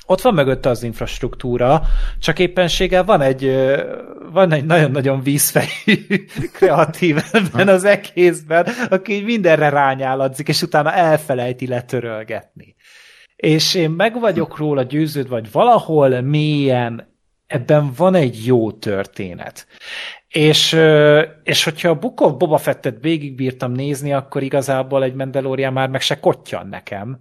ott 0.09 0.21
van 0.21 0.33
mögötte 0.33 0.69
az 0.69 0.83
infrastruktúra, 0.83 1.81
csak 2.19 2.39
éppenséggel 2.39 3.03
van 3.03 3.21
egy, 3.21 3.51
van 4.31 4.51
egy 4.51 4.65
nagyon-nagyon 4.65 5.21
vízfejű 5.21 6.25
kreatív 6.57 7.17
ebben 7.31 7.67
az 7.67 7.83
egészben, 7.83 8.67
aki 8.89 9.21
mindenre 9.21 9.69
rányáladzik, 9.69 10.47
és 10.47 10.61
utána 10.61 10.93
elfelejti 10.93 11.67
letörölgetni. 11.67 12.75
És 13.35 13.73
én 13.73 13.89
meg 13.89 14.19
vagyok 14.19 14.57
róla 14.57 14.83
győződve, 14.83 15.35
vagy 15.35 15.51
valahol 15.51 16.21
mélyen 16.21 17.17
ebben 17.47 17.91
van 17.97 18.15
egy 18.15 18.45
jó 18.45 18.71
történet. 18.71 19.67
És, 20.27 20.77
és 21.43 21.63
hogyha 21.63 21.89
a 21.89 21.99
Book 21.99 22.21
of 22.21 22.33
Boba 22.33 22.57
Fettet 22.57 22.97
végigbírtam 23.01 23.71
nézni, 23.71 24.13
akkor 24.13 24.43
igazából 24.43 25.03
egy 25.03 25.13
Mandalorian 25.13 25.73
már 25.73 25.89
meg 25.89 26.01
se 26.01 26.19
kottyan 26.19 26.67
nekem. 26.67 27.19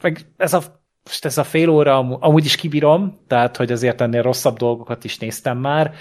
Meg 0.00 0.20
ez 0.36 0.54
a 0.54 0.75
most 1.06 1.24
ez 1.24 1.38
a 1.38 1.44
fél 1.44 1.68
óra 1.68 1.96
amú- 1.96 2.22
amúgy 2.22 2.44
is 2.44 2.56
kibírom, 2.56 3.18
tehát 3.26 3.56
hogy 3.56 3.72
azért 3.72 4.00
ennél 4.00 4.22
rosszabb 4.22 4.56
dolgokat 4.56 5.04
is 5.04 5.18
néztem 5.18 5.58
már, 5.58 5.94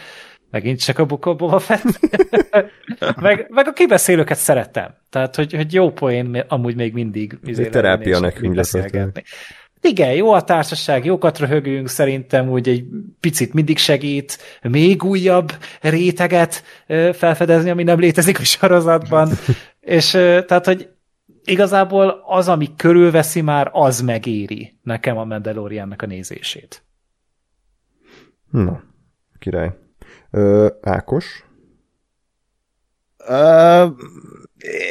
megint 0.52 0.84
csak 0.84 1.00
a 1.00 1.06
Book 1.06 1.38
Boba 1.38 1.60
Fett. 1.60 2.00
meg, 3.22 3.48
meg 3.50 3.68
a 3.68 3.74
kibeszélőket 3.74 4.38
szeretem. 4.38 4.96
Tehát, 5.10 5.36
hogy, 5.36 5.54
hogy 5.54 5.74
jó 5.74 5.92
poén 5.92 6.44
amúgy 6.48 6.76
még 6.76 6.94
mindig 6.94 7.38
Egy 7.46 7.70
terápia 7.70 8.20
nekünk 8.20 8.56
beszélgetni. 8.56 9.24
igen, 9.82 10.12
jó 10.12 10.32
a 10.32 10.44
társaság, 10.44 11.06
jókat 11.06 11.40
röhögünk, 11.40 11.90
szerintem 11.90 12.50
úgy 12.50 12.70
egy 12.70 12.86
picit 13.20 13.54
mindig 13.54 13.78
segít 13.78 14.38
még 14.62 15.04
újabb 15.04 15.52
réteget 15.82 16.64
felfedezni, 17.14 17.70
ami 17.70 17.84
nem 17.84 18.00
létezik 18.00 18.40
a 18.40 18.44
sorozatban. 18.44 19.30
És 19.82 20.10
tehát, 20.48 20.66
hogy 20.66 20.90
igazából 21.46 22.24
az, 22.26 22.48
ami 22.48 22.76
körülveszi 22.76 23.42
már, 23.42 23.70
az 23.72 24.02
megéri 24.02 24.80
nekem 24.84 25.18
a 25.18 25.24
Mandaloriannak 25.24 26.02
a 26.02 26.06
nézését. 26.06 26.84
Na, 28.52 28.84
király. 29.40 29.78
Ö, 30.32 30.68
Ákos? 30.82 31.46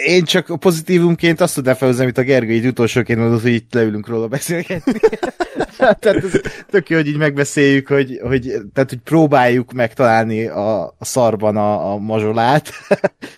Én 0.06 0.24
csak 0.24 0.48
a 0.48 0.56
pozitívumként 0.56 1.40
azt 1.40 1.54
tudnám 1.54 1.74
felhozni, 1.74 2.02
amit 2.02 2.18
a 2.18 2.22
Gergő 2.22 2.52
így 2.52 2.66
utolsóként 2.66 3.18
mondott, 3.18 3.42
hogy 3.42 3.52
itt 3.52 3.74
leülünk 3.74 4.08
róla 4.08 4.28
beszélgetni. 4.28 4.92
tehát 5.76 6.24
ez 6.24 6.40
tök 6.70 6.88
jó, 6.88 6.96
hogy 6.96 7.06
így 7.06 7.16
megbeszéljük, 7.16 7.88
hogy, 7.88 8.20
hogy, 8.22 8.42
tehát, 8.72 8.88
hogy 8.88 9.00
próbáljuk 9.04 9.72
megtalálni 9.72 10.46
a, 10.46 10.82
a 10.84 11.04
szarban 11.04 11.56
a, 11.56 11.92
a 11.92 11.98
mazsolát. 11.98 12.70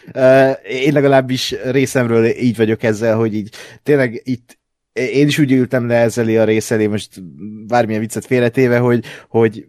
én 0.84 0.92
legalábbis 0.92 1.54
részemről 1.64 2.24
így 2.26 2.56
vagyok 2.56 2.82
ezzel, 2.82 3.16
hogy 3.16 3.34
így 3.34 3.50
tényleg 3.82 4.20
itt 4.24 4.58
én 4.92 5.26
is 5.26 5.38
úgy 5.38 5.52
ültem 5.52 5.86
le 5.86 5.94
ezzel 5.94 6.40
a 6.40 6.44
rész 6.44 6.70
elé, 6.70 6.86
most 6.86 7.22
bármilyen 7.66 8.00
viccet 8.00 8.26
félretéve, 8.26 8.78
hogy, 8.78 9.04
hogy 9.28 9.66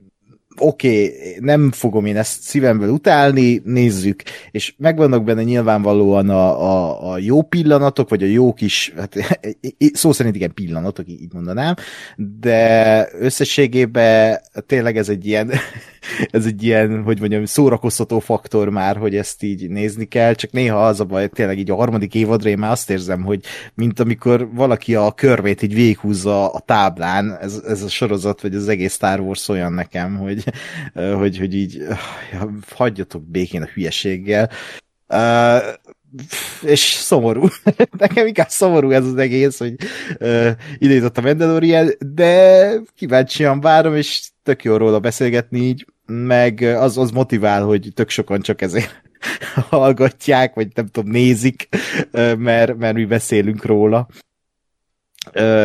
oké, 0.59 1.05
okay, 1.05 1.37
nem 1.39 1.71
fogom 1.71 2.05
én 2.05 2.17
ezt 2.17 2.41
szívemből 2.41 2.89
utálni, 2.89 3.61
nézzük, 3.63 4.23
és 4.51 4.73
megvannak 4.77 5.23
benne 5.23 5.43
nyilvánvalóan 5.43 6.29
a, 6.29 6.61
a, 6.61 7.11
a 7.11 7.17
jó 7.17 7.41
pillanatok, 7.41 8.09
vagy 8.09 8.23
a 8.23 8.27
jó 8.27 8.53
kis, 8.53 8.93
hát 8.97 9.15
szó 9.93 10.11
szerint 10.11 10.35
igen 10.35 10.53
pillanatok, 10.53 11.07
így 11.07 11.33
mondanám, 11.33 11.73
de 12.39 13.09
összességében 13.19 14.39
tényleg 14.65 14.97
ez 14.97 15.09
egy 15.09 15.25
ilyen, 15.25 15.51
ez 16.31 16.45
egy 16.45 16.63
ilyen, 16.63 17.03
hogy 17.03 17.19
mondjam, 17.19 17.45
szórakoztató 17.45 18.19
faktor 18.19 18.69
már, 18.69 18.97
hogy 18.97 19.15
ezt 19.15 19.43
így 19.43 19.69
nézni 19.69 20.05
kell, 20.05 20.33
csak 20.33 20.51
néha 20.51 20.85
az 20.85 20.99
a 20.99 21.05
baj, 21.05 21.27
tényleg 21.29 21.57
így 21.57 21.71
a 21.71 21.75
harmadik 21.75 22.15
évadra 22.15 22.49
én 22.49 22.57
már 22.57 22.71
azt 22.71 22.89
érzem, 22.89 23.23
hogy 23.23 23.43
mint 23.73 23.99
amikor 23.99 24.49
valaki 24.53 24.95
a 24.95 25.11
körvét 25.11 25.61
így 25.61 25.73
véghúzza 25.73 26.51
a 26.51 26.59
táblán, 26.59 27.37
ez, 27.41 27.61
ez 27.67 27.83
a 27.83 27.89
sorozat, 27.89 28.41
vagy 28.41 28.55
az 28.55 28.67
egész 28.67 28.93
Star 28.93 29.19
Wars 29.19 29.47
olyan 29.47 29.73
nekem, 29.73 30.17
hogy 30.17 30.43
hogy, 30.93 31.37
hogy 31.37 31.55
így 31.55 31.83
hagyjatok 32.69 33.23
békén 33.23 33.61
a 33.61 33.69
hülyeséggel. 33.73 34.49
És 36.61 36.79
szomorú. 36.79 37.47
Nekem 37.97 38.27
inkább 38.27 38.49
szomorú 38.49 38.91
ez 38.91 39.05
az 39.05 39.15
egész, 39.15 39.57
hogy 39.57 39.75
ide 40.77 40.93
jutott 40.93 41.17
a 41.17 41.21
Mandalorian, 41.21 41.89
de 41.99 42.71
kíváncsian 42.95 43.61
várom, 43.61 43.95
és 43.95 44.29
tök 44.43 44.63
jó 44.63 44.77
róla 44.77 44.99
beszélgetni 44.99 45.59
így, 45.59 45.85
meg 46.05 46.61
az, 46.61 46.97
az 46.97 47.11
motivál, 47.11 47.63
hogy 47.63 47.91
tök 47.93 48.09
sokan 48.09 48.41
csak 48.41 48.61
ezért 48.61 49.01
hallgatják, 49.69 50.53
vagy 50.53 50.67
nem 50.73 50.87
tudom, 50.87 51.11
nézik, 51.11 51.67
mert, 52.37 52.77
mert 52.77 52.93
mi 52.93 53.05
beszélünk 53.05 53.65
róla 53.65 54.07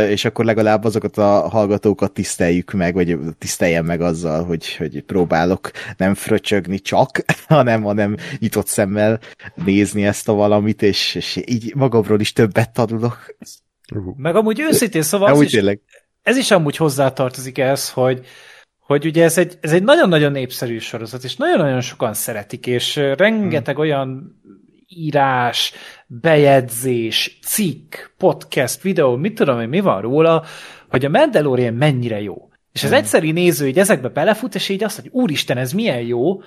és 0.08 0.24
akkor 0.24 0.44
legalább 0.44 0.84
azokat 0.84 1.16
a 1.16 1.48
hallgatókat 1.48 2.12
tiszteljük 2.12 2.72
meg, 2.72 2.94
vagy 2.94 3.18
tiszteljen 3.38 3.84
meg 3.84 4.00
azzal, 4.00 4.44
hogy, 4.44 4.76
hogy 4.76 5.02
próbálok 5.02 5.70
nem 5.96 6.14
fröcsögni 6.14 6.78
csak, 6.78 7.24
hanem, 7.48 7.82
hanem 7.82 8.16
nyitott 8.38 8.66
szemmel 8.66 9.20
nézni 9.54 10.06
ezt 10.06 10.28
a 10.28 10.32
valamit, 10.32 10.82
és, 10.82 11.14
és 11.14 11.40
így 11.44 11.74
magamról 11.74 12.20
is 12.20 12.32
többet 12.32 12.72
tanulok. 12.72 13.36
Meg 14.16 14.36
amúgy 14.36 14.60
őszintén, 14.60 15.02
szóval 15.02 15.32
az 15.32 15.40
is, 15.40 15.60
ez 16.22 16.36
is 16.36 16.50
amúgy 16.50 16.76
hozzátartozik 16.76 17.58
ez, 17.58 17.90
hogy, 17.90 18.26
hogy 18.78 19.06
ugye 19.06 19.24
ez 19.24 19.38
egy, 19.38 19.58
ez 19.60 19.72
egy 19.72 19.82
nagyon-nagyon 19.82 20.32
népszerű 20.32 20.78
sorozat, 20.78 21.24
és 21.24 21.36
nagyon-nagyon 21.36 21.80
sokan 21.80 22.14
szeretik, 22.14 22.66
és 22.66 22.96
rengeteg 22.96 23.74
hmm. 23.74 23.84
olyan 23.84 24.40
írás, 24.86 25.72
bejegyzés, 26.20 27.38
cikk, 27.42 27.94
podcast, 28.16 28.82
videó, 28.82 29.16
mit 29.16 29.34
tudom 29.34 29.60
én, 29.60 29.68
mi 29.68 29.80
van 29.80 30.00
róla, 30.00 30.44
hogy 30.88 31.04
a 31.04 31.08
Mandalorian 31.08 31.74
mennyire 31.74 32.20
jó. 32.20 32.48
És 32.72 32.82
az 32.82 32.88
hmm. 32.88 32.98
egyszerű 32.98 33.32
néző 33.32 33.66
így 33.66 33.78
ezekbe 33.78 34.08
belefut, 34.08 34.54
és 34.54 34.68
így 34.68 34.84
azt 34.84 35.00
mondja, 35.00 35.20
úristen, 35.20 35.58
ez 35.58 35.72
milyen 35.72 36.00
jó, 36.00 36.42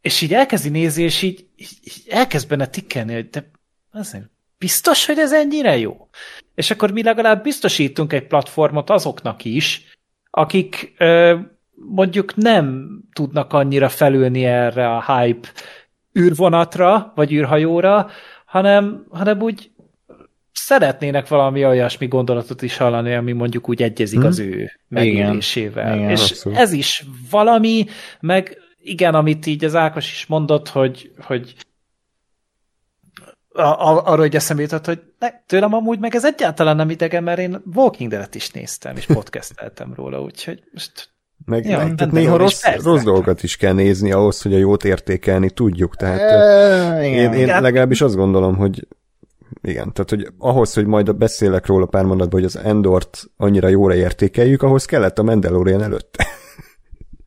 és 0.00 0.20
így 0.20 0.34
elkezdi 0.34 0.68
nézni, 0.68 1.02
és 1.02 1.22
így, 1.22 1.46
így 1.56 2.02
elkezd 2.08 2.48
benne 2.48 2.66
tikkelni, 2.66 3.14
hogy 3.14 3.30
de 3.30 3.50
azért 3.92 4.30
biztos, 4.58 5.06
hogy 5.06 5.18
ez 5.18 5.32
ennyire 5.32 5.78
jó? 5.78 6.08
És 6.54 6.70
akkor 6.70 6.90
mi 6.90 7.02
legalább 7.02 7.42
biztosítunk 7.42 8.12
egy 8.12 8.26
platformot 8.26 8.90
azoknak 8.90 9.44
is, 9.44 9.84
akik 10.30 10.94
ö, 10.98 11.38
mondjuk 11.74 12.36
nem 12.36 12.98
tudnak 13.12 13.52
annyira 13.52 13.88
felülni 13.88 14.44
erre 14.44 14.88
a 14.88 15.14
hype 15.14 15.48
űrvonatra, 16.18 17.12
vagy 17.14 17.32
űrhajóra, 17.32 18.10
hanem, 18.52 19.06
hanem 19.10 19.42
úgy 19.42 19.70
szeretnének 20.52 21.28
valami 21.28 21.64
olyasmi 21.64 22.06
gondolatot 22.06 22.62
is 22.62 22.76
hallani, 22.76 23.14
ami 23.14 23.32
mondjuk 23.32 23.68
úgy 23.68 23.82
egyezik 23.82 24.18
hmm. 24.18 24.28
az 24.28 24.38
ő 24.38 24.80
megélésével. 24.88 25.96
Igen, 25.96 26.10
és 26.10 26.30
abszolút. 26.30 26.58
ez 26.58 26.72
is 26.72 27.04
valami, 27.30 27.86
meg 28.20 28.58
igen, 28.82 29.14
amit 29.14 29.46
így 29.46 29.64
az 29.64 29.74
Ákos 29.74 30.10
is 30.10 30.26
mondott, 30.26 30.68
hogy, 30.68 31.12
hogy 31.18 31.54
arról 33.52 34.16
hogy 34.16 34.34
eszembe 34.34 34.62
jutott, 34.62 34.86
hogy 34.86 35.02
ne, 35.18 35.30
tőlem 35.46 35.74
amúgy 35.74 35.98
meg 35.98 36.14
ez 36.14 36.24
egyáltalán 36.24 36.76
nem 36.76 36.90
idegen, 36.90 37.22
mert 37.22 37.38
én 37.38 37.62
Walking 37.74 38.10
Dead-et 38.10 38.34
is 38.34 38.50
néztem, 38.50 38.96
és 38.96 39.06
podcasteltem 39.14 39.94
róla, 39.94 40.22
úgyhogy 40.22 40.62
most 40.72 41.11
meg, 41.44 41.64
ja, 41.64 41.78
meg 41.78 41.94
tehát 41.94 42.12
néha 42.12 42.36
rossz, 42.36 42.62
rossz 42.82 43.02
dolgokat 43.02 43.42
is 43.42 43.56
kell 43.56 43.72
nézni 43.72 44.12
ahhoz, 44.12 44.42
hogy 44.42 44.54
a 44.54 44.58
jót 44.58 44.84
értékelni 44.84 45.50
tudjuk. 45.50 45.96
Tehát 45.96 46.20
e, 46.20 47.04
én, 47.04 47.32
én 47.32 47.46
legalábbis 47.46 48.00
azt 48.00 48.14
gondolom, 48.14 48.56
hogy 48.56 48.86
igen, 49.62 49.92
tehát 49.92 50.10
hogy 50.10 50.28
ahhoz, 50.38 50.74
hogy 50.74 50.86
majd 50.86 51.16
beszélek 51.16 51.66
róla 51.66 51.86
pár 51.86 52.04
mondatban, 52.04 52.40
hogy 52.40 52.50
az 52.54 52.56
Endort 52.64 53.24
annyira 53.36 53.68
jóra 53.68 53.94
értékeljük, 53.94 54.62
ahhoz 54.62 54.84
kellett 54.84 55.18
a 55.18 55.22
Mandalorian 55.22 55.82
előtte. 55.82 56.26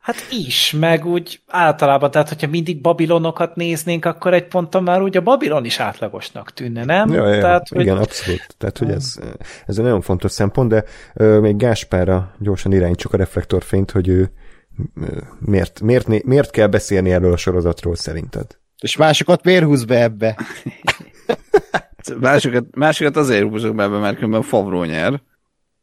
Hát 0.06 0.26
is, 0.30 0.74
meg 0.78 1.06
úgy 1.06 1.40
általában, 1.46 2.10
tehát 2.10 2.28
hogyha 2.28 2.46
mindig 2.48 2.80
Babilonokat 2.80 3.56
néznénk, 3.56 4.04
akkor 4.04 4.34
egy 4.34 4.46
ponton 4.46 4.82
már 4.82 5.02
úgy 5.02 5.16
a 5.16 5.20
Babilon 5.20 5.64
is 5.64 5.80
átlagosnak 5.80 6.52
tűnne, 6.52 6.84
nem? 6.84 7.12
Ja, 7.12 7.28
ja, 7.28 7.40
tehát, 7.40 7.70
igen, 7.70 7.96
hogy... 7.96 8.04
abszolút. 8.04 8.54
Tehát, 8.58 8.78
hogy 8.78 8.90
ez, 8.90 9.18
ez 9.66 9.78
egy 9.78 9.84
nagyon 9.84 10.00
fontos 10.00 10.32
szempont, 10.32 10.68
de 10.68 10.84
uh, 11.14 11.40
még 11.40 11.56
Gáspára 11.56 12.34
gyorsan 12.38 12.72
irányítsuk 12.72 13.12
a 13.12 13.16
reflektorfényt, 13.16 13.90
hogy 13.90 14.08
ő 14.08 14.30
uh, 14.96 15.08
miért, 15.38 15.80
miért, 15.80 16.24
miért 16.24 16.50
kell 16.50 16.66
beszélni 16.66 17.12
erről 17.12 17.32
a 17.32 17.36
sorozatról 17.36 17.96
szerinted? 17.96 18.46
És 18.80 18.96
másokat 18.96 19.44
miért 19.44 19.64
húz 19.64 19.84
be 19.84 20.02
ebbe? 20.02 20.36
másokat, 22.20 22.64
másokat 22.74 23.16
azért 23.16 23.48
húzok 23.48 23.74
be 23.74 23.82
ebbe, 23.82 23.98
mert 23.98 24.14
különben 24.14 24.42
Favró 24.42 24.84
nyer. 24.84 25.20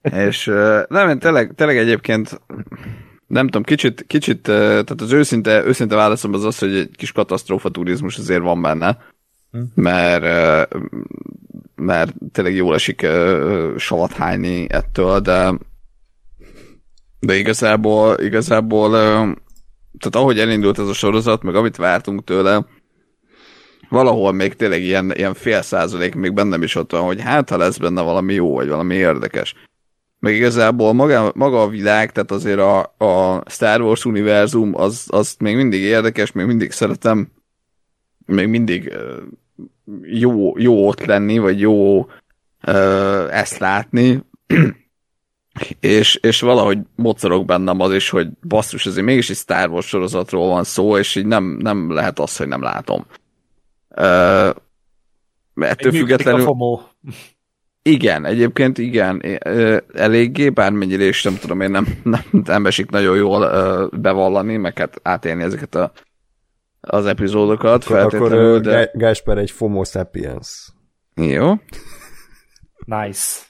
És 0.02 0.46
nem, 0.88 1.20
tényleg, 1.20 1.54
tényleg 1.56 1.78
egyébként 1.78 2.42
nem 3.28 3.46
tudom, 3.46 3.64
kicsit, 3.64 4.04
kicsit, 4.08 4.42
tehát 4.42 5.02
az 5.02 5.12
őszinte, 5.12 5.66
őszinte 5.66 5.96
válaszom 5.96 6.34
az 6.34 6.44
az, 6.44 6.60
hogy 6.60 6.76
egy 6.76 6.96
kis 6.96 7.12
katasztrófa 7.12 7.70
turizmus 7.70 8.18
azért 8.18 8.42
van 8.42 8.62
benne, 8.62 8.98
hm. 9.52 9.60
mert, 9.76 10.24
mert 11.76 12.14
tényleg 12.32 12.56
jól 12.56 12.76
esik 12.76 13.08
savat 13.78 14.14
hányni 14.14 14.66
ettől, 14.70 15.20
de 15.20 15.54
de 17.20 17.36
igazából, 17.36 18.20
igazából 18.20 18.92
tehát 20.00 20.16
ahogy 20.16 20.40
elindult 20.40 20.80
ez 20.80 20.88
a 20.88 20.94
sorozat, 20.94 21.44
meg 21.44 21.56
amit 21.56 21.76
vártunk 21.76 22.24
tőle, 22.24 22.66
valahol 23.90 24.32
még 24.32 24.54
tényleg 24.54 24.82
ilyen, 24.82 25.12
ilyen 25.16 25.34
fél 25.34 25.62
százalék 25.62 26.16
még 26.16 26.34
bennem 26.34 26.64
is 26.64 26.76
ott 26.76 26.92
van, 26.92 27.02
hogy 27.02 27.22
hát 27.22 27.50
ha 27.50 27.58
lesz 27.58 27.78
benne 27.78 28.02
valami 28.02 28.34
jó, 28.34 28.54
vagy 28.54 28.68
valami 28.68 28.96
érdekes 28.96 29.56
meg 30.24 30.36
igazából 30.36 30.94
maga, 30.94 31.32
maga 31.36 31.62
a 31.62 31.68
világ, 31.68 32.12
tehát 32.12 32.32
azért 32.32 32.60
a, 32.60 32.80
a 32.98 33.44
Star 33.50 33.82
Wars 33.82 34.06
univerzum, 34.06 34.76
az, 34.76 35.06
az 35.08 35.36
még 35.40 35.56
mindig 35.56 35.82
érdekes, 35.82 36.32
még 36.32 36.46
mindig 36.46 36.72
szeretem, 36.72 37.32
még 38.26 38.48
mindig 38.48 38.94
jó, 40.02 40.58
jó 40.58 40.88
ott 40.88 41.06
lenni, 41.06 41.38
vagy 41.38 41.60
jó 41.60 42.06
ezt 43.30 43.58
látni, 43.58 44.24
és, 45.80 46.16
és 46.16 46.42
valahogy 46.42 46.80
mocorog 46.96 47.46
bennem 47.46 47.80
az 47.80 47.94
is, 47.94 48.10
hogy 48.10 48.28
basszus, 48.48 48.86
azért 48.86 49.06
mégis 49.06 49.30
egy 49.30 49.36
Star 49.36 49.70
Wars 49.70 49.88
sorozatról 49.88 50.48
van 50.48 50.64
szó, 50.64 50.98
és 50.98 51.16
így 51.16 51.26
nem, 51.26 51.44
nem 51.44 51.92
lehet 51.92 52.20
az, 52.20 52.38
hogy 52.38 52.48
nem 52.48 52.62
látom. 52.62 53.06
Uh, 53.90 54.56
ettől 55.56 55.92
függetlenül... 55.92 56.48
A 56.48 56.96
igen, 57.84 58.26
egyébként 58.26 58.78
igen, 58.78 59.22
eléggé, 59.94 60.50
bármennyire 60.50 61.04
is 61.04 61.24
nem 61.24 61.36
tudom, 61.36 61.62
én 61.62 61.72
nem, 61.72 61.88
nem, 62.04 62.22
nem 62.44 62.66
esik 62.66 62.90
nagyon 62.90 63.16
jól 63.16 63.50
bevallani, 63.90 64.58
meg 64.58 64.78
hát 64.78 65.00
átélni 65.02 65.44
ezeket 65.44 65.76
a, 65.76 65.92
az 66.80 67.06
epizódokat 67.06 67.84
feltétlenül, 67.84 68.50
Akkor 68.50 68.62
de... 68.62 68.92
Gásper 68.94 69.38
egy 69.38 69.52
FOMO 69.52 69.84
sapiens. 69.84 70.70
Jó. 71.16 71.54
Nice. 72.86 73.42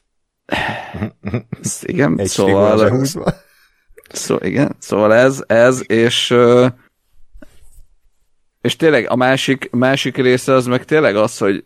igen, 1.82 2.20
Egy 2.20 2.28
szóval, 2.28 3.06
szó, 4.10 4.38
igen, 4.40 4.75
szóval 4.80 5.13
ez, 5.13 5.44
ez, 5.48 5.84
és 5.88 6.36
és 8.62 8.75
tényleg 8.75 9.10
a 9.10 9.16
másik, 9.16 9.70
másik 9.72 10.18
része 10.18 10.54
az 10.54 10.66
meg 10.66 10.86
tényleg 10.86 11.16
az, 11.16 11.38
hogy 11.38 11.66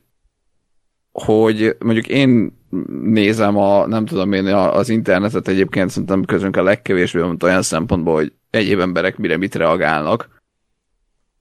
hogy 1.24 1.76
mondjuk 1.80 2.08
én 2.08 2.58
nézem 3.02 3.58
a, 3.58 3.88
nem 3.88 4.06
tudom 4.06 4.34
én, 4.34 4.46
az 4.46 4.90
internetet 4.90 5.48
egyébként 5.48 5.90
szerintem 5.90 6.26
közünk 6.26 6.58
a 6.58 6.64
legkevésbé, 6.64 7.22
mint 7.22 7.44
olyan 7.44 7.62
szempontból, 7.62 8.14
hogy 8.16 8.34
egyéb 8.50 8.80
emberek 8.80 9.18
mire 9.18 9.38
mit 9.38 9.56
reagálnak, 9.56 10.42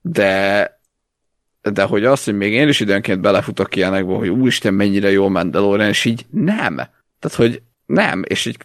de 0.01 0.75
de 1.73 1.83
hogy 1.83 2.05
az, 2.05 2.25
hogy 2.25 2.37
még 2.37 2.53
én 2.53 2.69
is 2.69 2.81
időnként 2.81 3.21
belefutok 3.21 3.77
ilyenekbe, 3.77 4.15
hogy 4.15 4.29
úristen, 4.29 4.75
mennyire 4.75 5.11
jó 5.11 5.29
Mandalorian, 5.29 5.89
és 5.89 6.05
így 6.05 6.27
nem. 6.31 6.77
Tehát, 7.19 7.37
hogy 7.37 7.63
nem, 7.87 8.23
és 8.27 8.47
így 8.47 8.57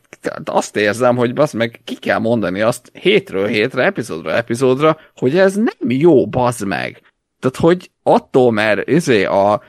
azt 0.45 0.75
érzem, 0.75 1.15
hogy 1.15 1.33
bazd 1.33 1.55
meg 1.55 1.81
ki 1.83 1.95
kell 1.95 2.19
mondani 2.19 2.61
azt 2.61 2.91
hétről 2.93 3.47
hétre, 3.47 3.83
epizódra 3.83 4.31
epizódra, 4.31 4.97
hogy 5.15 5.37
ez 5.37 5.55
nem 5.55 5.89
jó, 5.89 6.27
bazd 6.27 6.67
meg. 6.67 7.01
Tehát, 7.39 7.55
hogy 7.55 7.91
attól, 8.03 8.51
mert 8.51 8.89
izé 8.89 9.23
a, 9.23 9.61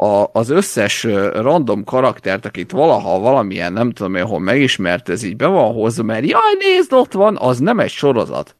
a, 0.00 0.30
az 0.32 0.50
összes 0.50 1.02
random 1.32 1.84
karaktert, 1.84 2.46
akit 2.46 2.70
valaha 2.70 3.18
valamilyen, 3.18 3.72
nem 3.72 3.90
tudom 3.90 4.14
én, 4.14 4.24
hol 4.24 4.38
megismert, 4.38 5.08
ez 5.08 5.22
így 5.22 5.36
be 5.36 5.46
van 5.46 5.72
hozva, 5.72 6.02
mert 6.02 6.26
jaj, 6.26 6.54
nézd, 6.58 6.92
ott 6.92 7.12
van, 7.12 7.36
az 7.40 7.58
nem 7.58 7.80
egy 7.80 7.90
sorozat. 7.90 8.56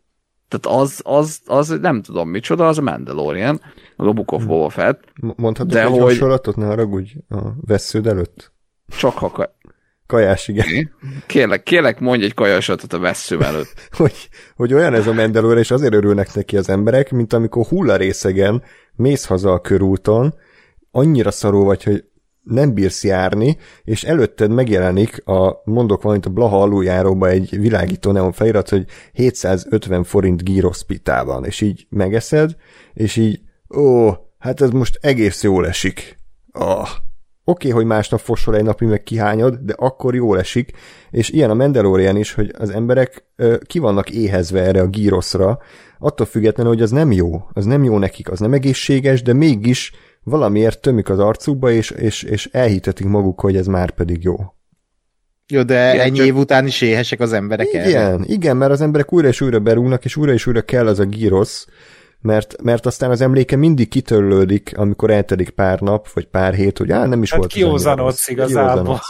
Tehát 0.49 0.81
az, 0.81 1.01
az, 1.05 1.41
az 1.47 1.79
nem 1.81 2.03
tudom 2.03 2.29
micsoda, 2.29 2.69
az 2.69 2.79
a 2.79 2.83
Mandalorian, 2.83 3.61
a 3.97 4.13
Book 4.13 4.33
of 4.33 4.45
Boba 4.45 4.69
Fett. 4.69 5.03
Mondhatod 5.37 5.73
De 5.73 5.83
egy 5.83 5.91
hogy... 5.91 6.01
hasonlatot, 6.01 6.57
ne 6.57 6.67
haragudj 6.67 7.13
a 7.29 7.39
vesződ 7.67 8.07
előtt? 8.07 8.53
Csak 8.99 9.19
ha 9.19 9.57
Kajás, 10.07 10.49
igen. 10.49 10.91
Kérlek, 11.27 11.63
kérlek, 11.63 12.01
mondj 12.01 12.25
egy 12.25 12.35
kajasatot 12.35 12.93
a 12.93 12.99
vesző 12.99 13.43
előtt. 13.43 13.89
hogy, 13.97 14.29
hogy 14.57 14.75
olyan 14.75 14.95
ez 14.95 15.07
a 15.07 15.13
Mandalorian, 15.13 15.59
és 15.59 15.71
azért 15.71 15.95
örülnek 15.95 16.35
neki 16.35 16.57
az 16.57 16.69
emberek, 16.69 17.11
mint 17.11 17.33
amikor 17.33 17.67
hullarészegen 17.67 18.63
mész 18.95 19.25
haza 19.25 19.53
a 19.53 19.61
körúton, 19.61 20.35
annyira 20.91 21.31
szaró 21.31 21.65
vagy, 21.65 21.83
hogy 21.83 22.05
nem 22.49 22.75
bírsz 22.75 23.05
járni, 23.05 23.57
és 23.85 24.05
előtted 24.05 24.51
megjelenik 24.51 25.27
a, 25.27 25.63
mondok 25.65 26.03
valamit, 26.03 26.27
a 26.27 26.31
Blaha 26.31 26.63
aluljáróba 26.63 27.29
egy 27.29 27.61
világító 27.61 28.13
neon 28.13 28.33
felirat, 28.33 28.69
hogy 28.69 28.87
750 29.13 30.05
forint 30.05 30.45
gyroszpitában, 30.45 31.45
és 31.45 31.61
így 31.61 31.87
megeszed, 31.89 32.57
és 32.95 33.17
így, 33.17 33.41
ó, 33.77 34.11
hát 34.39 34.61
ez 34.61 34.71
most 34.71 34.99
egész 35.01 35.43
jól 35.43 35.67
esik. 35.67 36.19
Oh. 36.53 36.89
Oké, 37.45 37.69
okay, 37.69 37.71
hogy 37.71 37.85
másnap 37.85 38.21
fosol 38.21 38.57
egy 38.57 38.63
napig 38.63 38.89
meg 38.89 39.03
kihányod, 39.03 39.55
de 39.55 39.75
akkor 39.77 40.15
jól 40.15 40.39
esik, 40.39 40.73
és 41.11 41.31
ilyen 41.31 41.51
a 41.51 41.55
Mandalorian 41.55 42.17
is, 42.17 42.33
hogy 42.33 42.55
az 42.59 42.71
emberek 42.71 43.25
ö, 43.37 43.57
ki 43.67 43.79
vannak 43.79 44.11
éhezve 44.11 44.63
erre 44.63 44.81
a 44.81 44.89
gyroszra, 44.91 45.59
attól 45.99 46.27
függetlenül, 46.27 46.73
hogy 46.73 46.83
az 46.83 46.91
nem 46.91 47.13
jó, 47.13 47.49
az 47.53 47.65
nem 47.65 47.85
jó 47.85 47.99
nekik, 47.99 48.31
az 48.31 48.39
nem 48.39 48.53
egészséges, 48.53 49.23
de 49.23 49.33
mégis 49.33 49.93
valamiért 50.29 50.81
tömik 50.81 51.09
az 51.09 51.19
arcukba, 51.19 51.71
és, 51.71 51.91
és, 51.91 52.23
és 52.23 52.49
elhitetik 52.53 53.07
maguk, 53.07 53.41
hogy 53.41 53.57
ez 53.57 53.67
már 53.67 53.91
pedig 53.91 54.23
jó. 54.23 54.37
Jó, 55.51 55.63
de 55.63 55.95
igen, 55.95 56.07
ennyi 56.07 56.17
csak... 56.17 56.27
év 56.27 56.37
után 56.37 56.67
is 56.67 56.81
éhesek 56.81 57.21
az 57.21 57.33
emberek 57.33 57.67
Igen, 57.67 57.85
erre. 57.85 58.19
igen, 58.23 58.57
mert 58.57 58.73
az 58.73 58.81
emberek 58.81 59.13
újra 59.13 59.29
és 59.29 59.41
újra 59.41 59.59
berúgnak, 59.59 60.05
és 60.05 60.17
újra 60.17 60.33
és 60.33 60.47
újra 60.47 60.63
kell 60.63 60.87
az 60.87 60.99
a 60.99 61.05
gyírosz, 61.05 61.67
mert, 62.21 62.63
mert 62.63 62.87
aztán 62.87 63.11
az 63.11 63.21
emléke 63.21 63.57
mindig 63.57 63.89
kitörlődik, 63.89 64.73
amikor 64.77 65.11
eltelik 65.11 65.51
pár 65.51 65.81
nap, 65.81 66.09
vagy 66.09 66.27
pár 66.27 66.55
hét, 66.55 66.79
hogy 66.79 66.91
á, 66.91 67.07
nem 67.07 67.23
is 67.23 67.31
hát 67.31 67.39
volt 67.39 67.53
kiózanodsz 67.53 68.29
igazából. 68.29 69.01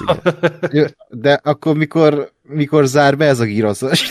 De 1.08 1.40
akkor 1.42 1.76
mikor, 1.76 2.32
mikor 2.42 2.86
zár 2.86 3.16
be 3.16 3.26
ez 3.26 3.40
a 3.40 3.44
gíroszos? 3.44 4.08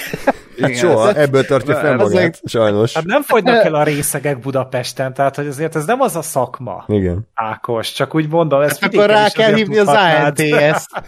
Hát 0.62 0.70
Igen, 0.70 0.82
soha, 0.82 1.10
ez 1.10 1.16
ebből 1.16 1.46
tartja 1.46 1.76
fel 1.76 1.96
magát, 1.96 2.12
ezek, 2.12 2.36
sajnos. 2.46 2.94
Hát 2.94 3.06
nem 3.06 3.22
fogynak 3.22 3.66
el 3.66 3.76
a 3.76 3.84
részegek 3.84 4.40
Budapesten, 4.40 5.14
tehát 5.14 5.36
hogy 5.36 5.48
azért 5.48 5.76
ez 5.76 5.86
nem 5.86 6.02
az 6.02 6.16
a 6.16 6.22
szakma. 6.22 6.84
Igen. 6.88 7.28
Ákos, 7.34 7.92
csak 7.92 8.16
úgy 8.16 8.30
mondom, 8.30 8.62
ez 8.62 8.80
hát 8.80 8.94
akkor 8.94 9.10
rá 9.10 9.30
kell 9.30 9.54
hívni 9.54 9.78
az 9.78 9.88
ANTS-t. 9.88 11.04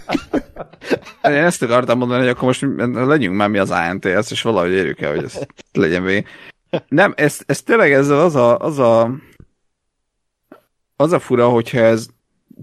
Én 1.24 1.44
ezt 1.44 1.64
akartam 1.64 1.98
mondani, 1.98 2.20
hogy 2.20 2.30
akkor 2.30 2.44
most 2.44 2.66
legyünk 2.94 3.36
már 3.36 3.50
mi 3.50 3.58
az 3.58 3.72
ANTS, 3.72 4.32
és 4.32 4.42
valahogy 4.42 4.72
érjük 4.72 5.02
el, 5.02 5.16
hogy 5.16 5.24
ez 5.24 5.40
legyen 5.72 6.04
végig. 6.04 6.28
Nem, 6.88 7.14
ez, 7.18 7.40
ez 7.46 7.62
tényleg 7.62 7.92
ez 7.92 8.10
az 8.10 8.36
a, 8.36 8.58
az 8.58 8.80
a 8.80 9.12
az 11.02 11.12
a 11.12 11.20
fura, 11.20 11.50
hogyha 11.50 11.80
ez 11.80 12.08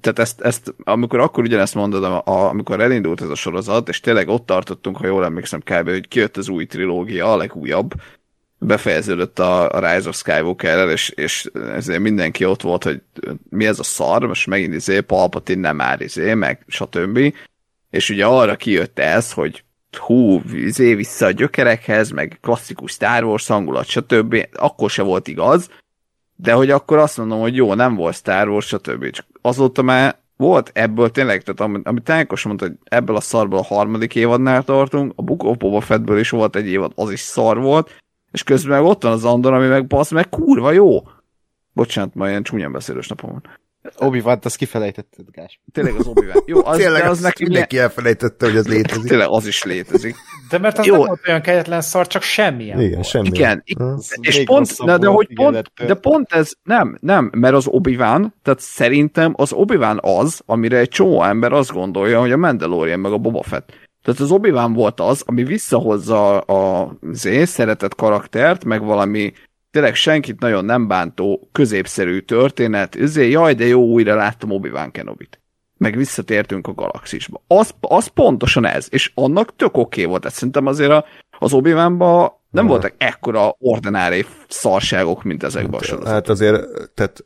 tehát 0.00 0.18
ezt, 0.18 0.40
ezt, 0.40 0.74
amikor 0.85 1.20
akkor 1.20 1.44
ugyanezt 1.44 1.74
mondod, 1.74 2.04
a, 2.04 2.22
a, 2.24 2.48
amikor 2.48 2.80
elindult 2.80 3.20
ez 3.20 3.28
a 3.28 3.35
sorozat, 3.35 3.88
és 3.88 4.00
tényleg 4.00 4.28
ott 4.28 4.46
tartottunk, 4.46 4.96
ha 4.96 5.06
jól 5.06 5.24
emlékszem 5.24 5.61
kb., 5.61 5.88
hogy 5.88 6.09
kijött 6.09 6.37
az 6.37 6.48
új 6.48 6.66
trilógia, 6.66 7.32
a 7.32 7.37
legújabb, 7.37 7.92
befejeződött 8.59 9.38
a, 9.38 9.70
a 9.70 9.92
Rise 9.92 10.09
of 10.09 10.16
skywalker 10.16 10.88
és, 10.88 11.09
és 11.09 11.50
ezért 11.74 12.00
mindenki 12.00 12.44
ott 12.44 12.62
volt, 12.62 12.85
hogy 12.85 13.02
mi 13.50 13.66
ez 13.66 13.78
a 13.78 13.82
szar, 13.82 14.26
most 14.26 14.46
megint 14.46 14.74
izé, 14.74 15.00
Palpatine 15.00 15.61
nem 15.61 15.76
már 15.76 16.00
izé, 16.00 16.35
meg 16.35 16.64
stb. 16.66 17.35
És 17.90 18.11
ugye 18.11 18.26
arra 18.26 18.56
kijött 18.56 18.98
ez, 18.98 19.32
hogy 19.32 19.64
hú, 19.98 20.42
izé 20.52 20.94
vissza 20.94 21.26
a 21.26 21.30
gyökerekhez, 21.30 22.11
meg 22.11 22.38
klasszikus 22.40 22.92
Star 22.92 23.24
Wars 23.24 23.46
hangulat, 23.46 23.87
stb. 23.87 24.48
Akkor 24.52 24.90
se 24.90 25.02
volt 25.02 25.28
igaz, 25.28 25.70
de 26.37 26.53
hogy 26.53 26.70
akkor 26.70 26.99
azt 26.99 27.16
mondom, 27.16 27.40
hogy 27.40 27.57
jó, 27.57 27.75
nem 27.75 27.94
volt 27.94 28.14
Star 28.14 28.49
Wars, 28.49 28.66
stb. 28.66 29.11
Csak 29.11 29.27
azóta 29.42 29.83
már 29.83 30.18
volt 30.37 30.70
ebből 30.75 31.11
tényleg, 31.11 31.42
tehát 31.42 31.61
amit, 31.61 31.87
amit 31.87 32.03
Tánkos 32.03 32.42
mondta, 32.42 32.64
hogy 32.66 32.77
ebből 32.85 33.16
a 33.16 33.20
szarból 33.20 33.59
a 33.59 33.64
harmadik 33.64 34.14
évadnál 34.14 34.62
tartunk, 34.62 35.12
a 35.16 35.22
Book 35.22 35.42
of 35.42 35.57
Boba 35.57 35.81
Fettből 35.81 36.18
is 36.18 36.31
volt 36.31 36.57
egy 36.57 36.66
évad, 36.66 36.92
az 36.94 37.11
is 37.11 37.20
szar 37.20 37.61
volt, 37.61 38.03
és 38.33 38.42
közben 38.42 38.81
meg 38.81 38.90
ott 38.90 39.03
van 39.03 39.12
az 39.12 39.25
Andor, 39.25 39.53
ami 39.53 39.66
meg 39.66 39.87
basz, 39.87 40.11
meg 40.11 40.29
kurva 40.29 40.72
jó. 40.72 41.03
Bocsánat, 41.72 42.14
ma 42.14 42.29
ilyen 42.29 42.42
csúnyán 42.42 42.72
beszélős 42.72 43.09
napom 43.09 43.31
van 43.31 43.42
obi 43.96 44.20
wan 44.20 44.38
azt 44.42 44.57
kifelejtetted, 44.57 45.25
Gás. 45.31 45.61
Tényleg 45.72 45.94
az 45.94 46.07
obi 46.07 46.27
-Wan. 46.27 46.42
Jó, 46.46 46.64
az, 46.64 46.77
Tényleg, 46.77 47.05
az 47.05 47.20
neki 47.20 47.42
mindenki 47.42 47.79
elfelejtette, 47.79 48.46
hogy 48.46 48.57
az 48.57 48.68
létezik. 48.68 49.09
Tényleg 49.09 49.29
az 49.31 49.46
is 49.46 49.62
létezik. 49.62 50.16
De 50.50 50.59
mert 50.59 50.78
az 50.78 50.87
Jó. 50.87 50.96
nem 50.96 51.06
volt 51.06 51.28
olyan 51.28 51.40
kegyetlen 51.40 51.80
szar, 51.80 52.06
csak 52.06 52.22
semmilyen. 52.22 52.80
Igen, 52.80 53.02
semmi. 53.02 53.28
Igen, 53.28 53.62
és 54.20 54.44
pont, 54.44 54.78
na, 54.85 54.98
de 54.98 55.06
hogy 55.06 55.28
pont, 55.35 55.72
de 55.87 55.94
pont 55.94 56.32
ez, 56.32 56.52
nem, 56.62 56.98
nem, 57.00 57.30
mert 57.37 57.54
az 57.54 57.66
obi 57.66 57.96
-Wan, 57.96 58.35
tehát 58.42 58.61
szerintem 58.61 59.32
az 59.37 59.52
obi 59.52 59.78
az, 59.96 60.42
amire 60.46 60.78
egy 60.78 60.88
csomó 60.88 61.22
ember 61.22 61.52
azt 61.52 61.72
gondolja, 61.72 62.20
hogy 62.20 62.32
a 62.32 62.37
Mandalorian 62.37 63.00
meg 63.00 63.12
a 63.12 63.18
Boba 63.18 63.42
Fett. 63.42 63.72
Tehát 64.02 64.20
az 64.20 64.30
obi 64.30 64.50
volt 64.50 65.00
az, 65.00 65.22
ami 65.26 65.44
visszahozza 65.44 66.40
a, 66.40 66.92
az 67.11 67.28
szeretett 67.44 67.94
karaktert, 67.94 68.64
meg 68.64 68.85
valami 68.85 69.32
tényleg 69.70 69.94
senkit 69.94 70.40
nagyon 70.40 70.64
nem 70.64 70.88
bántó, 70.88 71.48
középszerű 71.52 72.18
történet, 72.18 72.96
ezért 72.96 73.30
jaj, 73.30 73.54
de 73.54 73.66
jó, 73.66 73.82
újra 73.82 74.14
láttam 74.14 74.50
Obi-Wan 74.50 74.90
Kenobit. 74.90 75.40
Meg 75.79 75.97
visszatértünk 75.97 76.67
a 76.67 76.73
galaxisba. 76.73 77.43
Az, 77.47 77.71
az 77.81 78.07
pontosan 78.07 78.67
ez, 78.67 78.87
és 78.91 79.12
annak 79.15 79.57
tök 79.57 79.77
oké 79.77 79.81
okay 79.81 80.05
volt. 80.05 80.25
Ez 80.25 80.33
szerintem 80.33 80.67
azért 80.67 80.91
a, 80.91 81.05
az 81.39 81.53
obi 81.53 81.71
nem 81.71 81.99
hmm. 81.99 82.67
voltak 82.67 82.95
ekkora 82.99 83.57
ordinári 83.59 84.27
szarságok, 84.49 85.23
mint 85.23 85.43
ezekben 85.43 85.73
a 85.73 85.77
hát, 85.77 85.85
sorozatokban. 85.85 86.15
Hát 86.15 86.29
azért, 86.29 86.65
tehát 86.95 87.25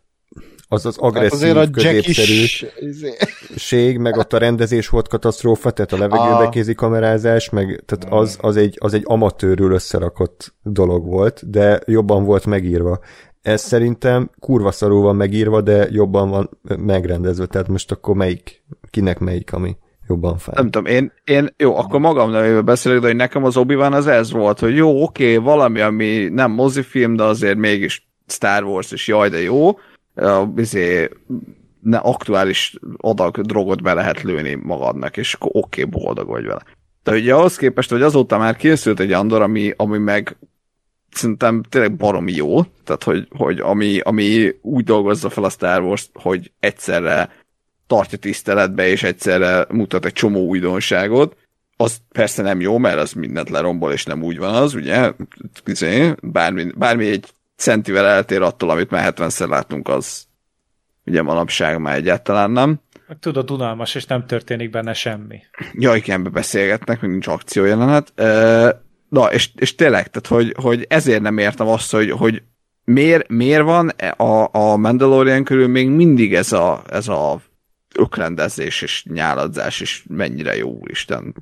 az 0.72 0.86
az 0.86 0.98
agresszív, 0.98 1.54
hát 1.54 1.70
középszerűség, 1.70 3.98
meg 3.98 4.16
ott 4.16 4.32
a 4.32 4.38
rendezés 4.38 4.88
volt 4.88 5.08
katasztrófa, 5.08 5.70
tehát 5.70 5.92
a 5.92 5.98
levegőbe 5.98 6.48
kézi 6.48 6.74
kamerázás, 6.74 7.50
meg 7.50 7.84
tehát 7.86 8.20
az, 8.20 8.38
az, 8.40 8.56
egy, 8.56 8.76
az 8.80 8.94
egy 8.94 9.02
amatőrül 9.04 9.72
összerakott 9.72 10.54
dolog 10.62 11.06
volt, 11.06 11.50
de 11.50 11.80
jobban 11.86 12.24
volt 12.24 12.46
megírva. 12.46 12.98
Ez 13.42 13.62
szerintem 13.62 14.30
kurva 14.38 14.70
szarul 14.70 15.02
van 15.02 15.16
megírva, 15.16 15.60
de 15.60 15.88
jobban 15.90 16.30
van 16.30 16.50
megrendezve, 16.78 17.46
tehát 17.46 17.68
most 17.68 17.92
akkor 17.92 18.14
melyik, 18.14 18.62
kinek 18.90 19.18
melyik, 19.18 19.52
ami 19.52 19.76
jobban 20.08 20.38
fel. 20.38 20.54
Nem 20.56 20.70
tudom, 20.70 20.92
én, 20.92 21.12
én 21.24 21.54
jó, 21.56 21.76
akkor 21.76 22.00
magam 22.00 22.30
nevében 22.30 22.64
beszélek, 22.64 23.00
de 23.00 23.06
hogy 23.06 23.16
nekem 23.16 23.44
az 23.44 23.56
obi 23.56 23.74
az 23.74 24.06
ez 24.06 24.32
volt, 24.32 24.58
hogy 24.58 24.76
jó, 24.76 25.02
oké, 25.02 25.32
okay, 25.32 25.44
valami, 25.44 25.80
ami 25.80 26.28
nem 26.32 26.50
mozifilm, 26.50 27.16
de 27.16 27.22
azért 27.22 27.58
mégis 27.58 28.08
Star 28.26 28.64
Wars, 28.64 28.92
és 28.92 29.08
jaj, 29.08 29.28
de 29.28 29.40
jó, 29.40 29.70
izé, 30.56 31.08
ne, 31.80 31.96
aktuális 31.96 32.76
adag 32.96 33.40
drogot 33.40 33.82
be 33.82 33.94
lehet 33.94 34.22
lőni 34.22 34.54
magadnak, 34.54 35.16
és 35.16 35.34
akkor 35.34 35.50
oké, 35.52 35.82
okay, 35.82 36.00
boldog 36.00 36.28
vagy 36.28 36.44
vele. 36.44 36.62
De 37.02 37.12
ugye 37.12 37.34
ahhoz 37.34 37.56
képest, 37.56 37.90
hogy 37.90 38.02
azóta 38.02 38.38
már 38.38 38.56
készült 38.56 39.00
egy 39.00 39.12
Andor, 39.12 39.42
ami, 39.42 39.72
ami 39.76 39.98
meg 39.98 40.36
szerintem 41.10 41.62
tényleg 41.62 41.96
baromi 41.96 42.32
jó, 42.32 42.62
tehát 42.62 43.02
hogy, 43.02 43.28
hogy 43.30 43.60
ami, 43.60 44.00
ami 44.00 44.54
úgy 44.62 44.84
dolgozza 44.84 45.30
fel 45.30 45.44
a 45.44 45.50
Star 45.50 45.82
Wars, 45.82 46.10
hogy 46.12 46.52
egyszerre 46.60 47.32
tartja 47.86 48.18
tiszteletbe, 48.18 48.88
és 48.88 49.02
egyszerre 49.02 49.66
mutat 49.68 50.04
egy 50.04 50.12
csomó 50.12 50.46
újdonságot, 50.46 51.36
az 51.76 51.96
persze 52.12 52.42
nem 52.42 52.60
jó, 52.60 52.78
mert 52.78 52.98
az 52.98 53.12
mindent 53.12 53.50
lerombol, 53.50 53.92
és 53.92 54.04
nem 54.04 54.22
úgy 54.22 54.38
van 54.38 54.54
az, 54.54 54.74
ugye, 54.74 55.12
izé, 55.64 56.14
bármi, 56.22 56.72
bármi 56.74 57.06
egy 57.06 57.26
centivel 57.56 58.06
eltér 58.06 58.42
attól, 58.42 58.70
amit 58.70 58.90
már 58.90 59.12
70-szer 59.16 59.48
látunk, 59.48 59.88
az 59.88 60.26
ugye 61.06 61.22
manapság 61.22 61.78
már 61.78 61.96
egyáltalán 61.96 62.50
nem. 62.50 62.80
tudod, 63.20 63.50
unalmas, 63.50 63.94
és 63.94 64.04
nem 64.06 64.26
történik 64.26 64.70
benne 64.70 64.92
semmi. 64.92 65.42
Ja, 65.72 65.94
igen, 65.94 66.32
beszélgetnek, 66.32 67.00
még 67.00 67.10
nincs 67.10 67.26
akciójelenet. 67.26 68.12
Na, 69.10 69.32
és, 69.32 69.50
és 69.54 69.74
tényleg, 69.74 70.10
tehát, 70.10 70.26
hogy, 70.26 70.54
hogy 70.62 70.86
ezért 70.88 71.22
nem 71.22 71.38
értem 71.38 71.66
azt, 71.66 71.90
hogy, 71.90 72.10
hogy 72.10 72.42
miért, 72.84 73.28
miért 73.28 73.62
van 73.62 73.88
a, 74.16 74.48
a 74.52 74.76
Mandalorian 74.76 75.44
körül 75.44 75.68
még 75.68 75.88
mindig 75.88 76.34
ez 76.34 76.52
a, 76.52 76.82
ez 76.90 77.08
a 77.08 77.40
ökrendezés 77.94 78.82
és 78.82 79.04
nyáladzás, 79.04 79.80
és 79.80 80.04
mennyire 80.08 80.56
jó 80.56 80.80
Isten 80.86 81.34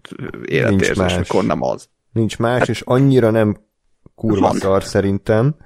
életérzés, 0.45 1.17
mikor 1.17 1.45
nem 1.45 1.63
az. 1.63 1.89
Nincs 2.13 2.39
más, 2.39 2.59
hát, 2.59 2.69
és 2.69 2.81
annyira 2.81 3.31
nem 3.31 3.57
kurva 4.15 4.53
szar 4.53 4.85
szerintem, 4.85 5.57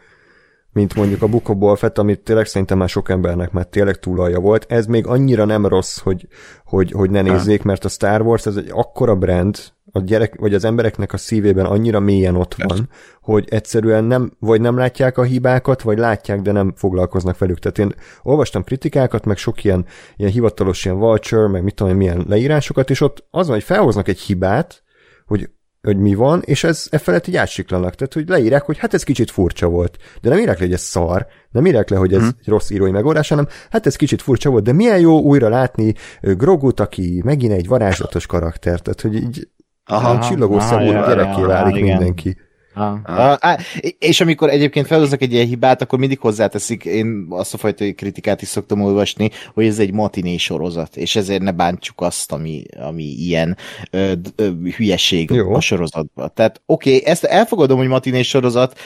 mint 0.72 0.94
mondjuk 0.94 1.22
a 1.22 1.26
Book 1.26 1.48
of 1.48 1.56
Boba 1.56 1.76
Fett, 1.76 1.98
amit 1.98 2.20
tényleg 2.20 2.46
szerintem 2.46 2.78
már 2.78 2.88
sok 2.88 3.08
embernek 3.08 3.52
már 3.52 3.64
tényleg 3.64 3.98
túlalja 3.98 4.40
volt. 4.40 4.66
Ez 4.68 4.86
még 4.86 5.06
annyira 5.06 5.44
nem 5.44 5.66
rossz, 5.66 5.98
hogy, 5.98 6.26
hogy, 6.64 6.90
hogy 6.90 7.10
ne 7.10 7.22
nézzék, 7.22 7.62
mert 7.62 7.84
a 7.84 7.88
Star 7.88 8.20
Wars 8.20 8.46
ez 8.46 8.56
egy 8.56 8.70
akkora 8.72 9.16
brand, 9.16 9.56
a 9.94 10.00
gyerek, 10.00 10.34
vagy 10.34 10.54
az 10.54 10.64
embereknek 10.64 11.12
a 11.12 11.16
szívében 11.16 11.64
annyira 11.66 12.00
mélyen 12.00 12.36
ott 12.36 12.54
van, 12.54 12.88
hogy 13.20 13.48
egyszerűen 13.50 14.04
nem, 14.04 14.32
vagy 14.38 14.60
nem 14.60 14.76
látják 14.76 15.18
a 15.18 15.22
hibákat, 15.22 15.82
vagy 15.82 15.98
látják, 15.98 16.40
de 16.40 16.52
nem 16.52 16.72
foglalkoznak 16.76 17.38
velük. 17.38 17.58
Tehát 17.58 17.78
én 17.78 17.94
olvastam 18.22 18.64
kritikákat, 18.64 19.24
meg 19.24 19.36
sok 19.36 19.64
ilyen, 19.64 19.86
ilyen 20.16 20.30
hivatalos 20.30 20.84
ilyen 20.84 20.98
vulture, 20.98 21.48
meg 21.48 21.62
mit 21.62 21.74
tudom, 21.74 21.96
milyen 21.96 22.24
leírásokat, 22.28 22.90
és 22.90 23.00
ott 23.00 23.26
az 23.30 23.46
van, 23.46 23.56
hogy 23.56 23.64
felhoznak 23.64 24.08
egy 24.08 24.20
hibát, 24.20 24.82
hogy 25.26 25.50
hogy 25.82 25.98
mi 25.98 26.14
van, 26.14 26.42
és 26.44 26.64
ez 26.64 26.86
e 26.90 26.98
felett 26.98 27.26
így 27.26 27.36
átsiklanak. 27.36 27.94
Tehát, 27.94 28.12
hogy 28.12 28.28
leírják, 28.28 28.62
hogy 28.62 28.78
hát 28.78 28.94
ez 28.94 29.02
kicsit 29.02 29.30
furcsa 29.30 29.68
volt. 29.68 29.96
De 30.20 30.28
nem 30.28 30.38
írják 30.38 30.58
le, 30.58 30.64
hogy 30.64 30.74
ez 30.74 30.80
szar, 30.80 31.26
nem 31.50 31.66
írják 31.66 31.88
le, 31.88 31.96
hogy 31.96 32.12
ez 32.12 32.20
hmm. 32.20 32.30
egy 32.40 32.48
rossz 32.48 32.70
írói 32.70 32.90
megoldás, 32.90 33.28
hanem 33.28 33.48
hát 33.70 33.86
ez 33.86 33.96
kicsit 33.96 34.22
furcsa 34.22 34.50
volt, 34.50 34.64
de 34.64 34.72
milyen 34.72 35.00
jó 35.00 35.20
újra 35.20 35.48
látni 35.48 35.94
Grogut, 36.20 36.80
aki 36.80 37.20
megint 37.24 37.52
egy 37.52 37.66
varázslatos 37.66 38.26
karakter. 38.26 38.80
Tehát, 38.80 39.00
hogy 39.00 39.14
így 39.14 39.48
aha, 39.84 40.18
csillogó 40.18 40.60
szemű 40.60 40.90
gyereké 40.90 41.42
válik 41.42 41.76
igen. 41.76 41.88
mindenki. 41.88 42.36
Ah. 42.74 43.38
Ah. 43.40 43.58
És 43.98 44.20
amikor 44.20 44.50
egyébként 44.50 44.86
felhoznak 44.86 45.22
egy 45.22 45.32
ilyen 45.32 45.46
hibát, 45.46 45.82
akkor 45.82 45.98
mindig 45.98 46.18
hozzáteszik, 46.18 46.84
én 46.84 47.26
azt 47.28 47.54
a 47.54 47.58
fajta 47.58 47.84
kritikát 47.94 48.42
is 48.42 48.48
szoktam 48.48 48.80
olvasni, 48.80 49.30
hogy 49.54 49.66
ez 49.66 49.78
egy 49.78 49.92
matiné 49.92 50.36
sorozat, 50.36 50.96
és 50.96 51.16
ezért 51.16 51.42
ne 51.42 51.52
bántsuk 51.52 52.00
azt, 52.00 52.32
ami, 52.32 52.64
ami 52.78 53.02
ilyen 53.02 53.56
ö, 53.90 54.12
ö, 54.36 54.48
hülyeség 54.76 55.30
Jó. 55.30 55.54
a 55.54 55.60
sorozatban. 55.60 56.32
Tehát 56.34 56.60
oké, 56.66 56.96
okay, 56.96 57.10
ezt 57.10 57.24
elfogadom, 57.24 57.78
hogy 57.78 57.88
matiné 57.88 58.22
sorozat, 58.22 58.78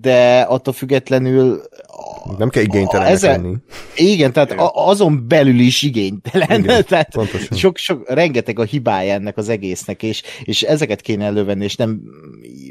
de 0.00 0.40
attól 0.40 0.74
függetlenül 0.74 1.62
nem 2.38 2.48
kell 2.48 2.62
igénytelen 2.62 3.18
lenni. 3.20 3.54
Igen, 3.96 4.32
tehát 4.32 4.52
a, 4.52 4.86
azon 4.88 5.24
belül 5.28 5.58
is 5.58 5.82
igénytelen. 5.82 6.60
Igen, 6.60 6.84
tehát 6.88 7.12
sok, 7.50 7.76
sok, 7.76 8.10
rengeteg 8.10 8.58
a 8.58 8.64
hibája 8.64 9.12
ennek 9.12 9.36
az 9.36 9.48
egésznek, 9.48 10.02
és, 10.02 10.22
és 10.44 10.62
ezeket 10.62 11.00
kéne 11.00 11.24
elővenni, 11.24 11.64
és 11.64 11.76
nem 11.76 12.00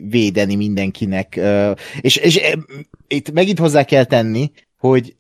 védeni 0.10 0.56
mindenkinek. 0.56 1.40
És, 2.02 2.16
és 2.16 2.40
itt 3.08 3.32
megint 3.32 3.60
hozzá 3.60 3.84
kell 3.84 4.04
tenni, 4.04 4.52
hogy 4.78 5.16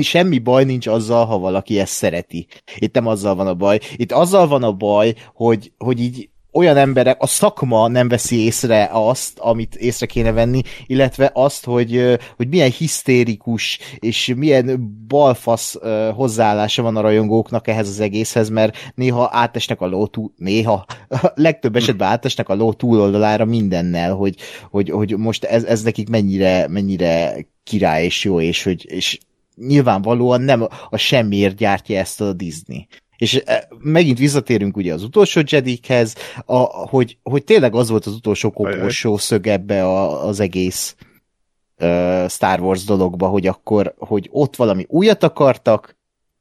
semmi 0.00 0.38
baj 0.38 0.64
nincs 0.64 0.86
azzal, 0.86 1.24
ha 1.24 1.38
valaki 1.38 1.78
ezt 1.78 1.92
szereti. 1.92 2.46
Itt 2.76 2.94
nem 2.94 3.06
azzal 3.06 3.34
van 3.34 3.46
a 3.46 3.54
baj. 3.54 3.80
Itt 3.96 4.12
azzal 4.12 4.46
van 4.46 4.62
a 4.62 4.72
baj, 4.72 5.14
hogy, 5.34 5.72
hogy 5.78 6.00
így 6.00 6.28
olyan 6.56 6.76
emberek, 6.76 7.22
a 7.22 7.26
szakma 7.26 7.88
nem 7.88 8.08
veszi 8.08 8.44
észre 8.44 8.88
azt, 8.92 9.38
amit 9.38 9.74
észre 9.74 10.06
kéne 10.06 10.32
venni, 10.32 10.60
illetve 10.86 11.30
azt, 11.34 11.64
hogy, 11.64 12.18
hogy 12.36 12.48
milyen 12.48 12.70
hisztérikus 12.70 13.78
és 13.98 14.34
milyen 14.36 14.96
balfasz 15.08 15.78
hozzáállása 16.14 16.82
van 16.82 16.96
a 16.96 17.00
rajongóknak 17.00 17.68
ehhez 17.68 17.88
az 17.88 18.00
egészhez, 18.00 18.48
mert 18.48 18.92
néha 18.94 19.28
átesnek 19.32 19.80
a 19.80 19.86
ló 19.86 20.06
túl, 20.06 20.32
néha, 20.36 20.84
legtöbb 21.34 21.76
esetben 21.76 22.08
átesnek 22.08 22.48
a 22.48 22.54
ló 22.54 22.72
túloldalára 22.72 23.44
mindennel, 23.44 24.14
hogy, 24.14 24.36
hogy, 24.70 24.90
hogy 24.90 25.16
most 25.16 25.44
ez, 25.44 25.64
ez 25.64 25.82
nekik 25.82 26.08
mennyire, 26.08 26.68
mennyire 26.68 27.36
király 27.64 28.04
és 28.04 28.24
jó, 28.24 28.40
és 28.40 28.62
hogy 28.62 28.84
és 28.90 29.18
nyilvánvalóan 29.56 30.40
nem 30.40 30.68
a 30.90 30.96
semmiért 30.96 31.56
gyártja 31.56 31.98
ezt 31.98 32.20
a 32.20 32.32
Disney. 32.32 32.86
És 33.18 33.42
e, 33.44 33.68
megint 33.78 34.18
visszatérünk 34.18 34.76
ugye 34.76 34.92
az 34.92 35.02
utolsó 35.02 35.40
Jedikhez, 35.46 36.14
a, 36.44 36.56
hogy, 36.88 37.18
hogy 37.22 37.44
tényleg 37.44 37.74
az 37.74 37.88
volt 37.88 38.06
az 38.06 38.14
utolsó 38.14 38.50
koporsó 38.50 39.16
szög 39.16 39.46
ebbe 39.46 39.84
a, 39.84 40.26
az 40.26 40.40
egész 40.40 40.96
uh, 41.78 42.28
Star 42.28 42.60
Wars 42.60 42.84
dologba, 42.84 43.26
hogy 43.26 43.46
akkor, 43.46 43.94
hogy 43.98 44.28
ott 44.32 44.56
valami 44.56 44.84
újat 44.88 45.22
akartak, 45.22 45.96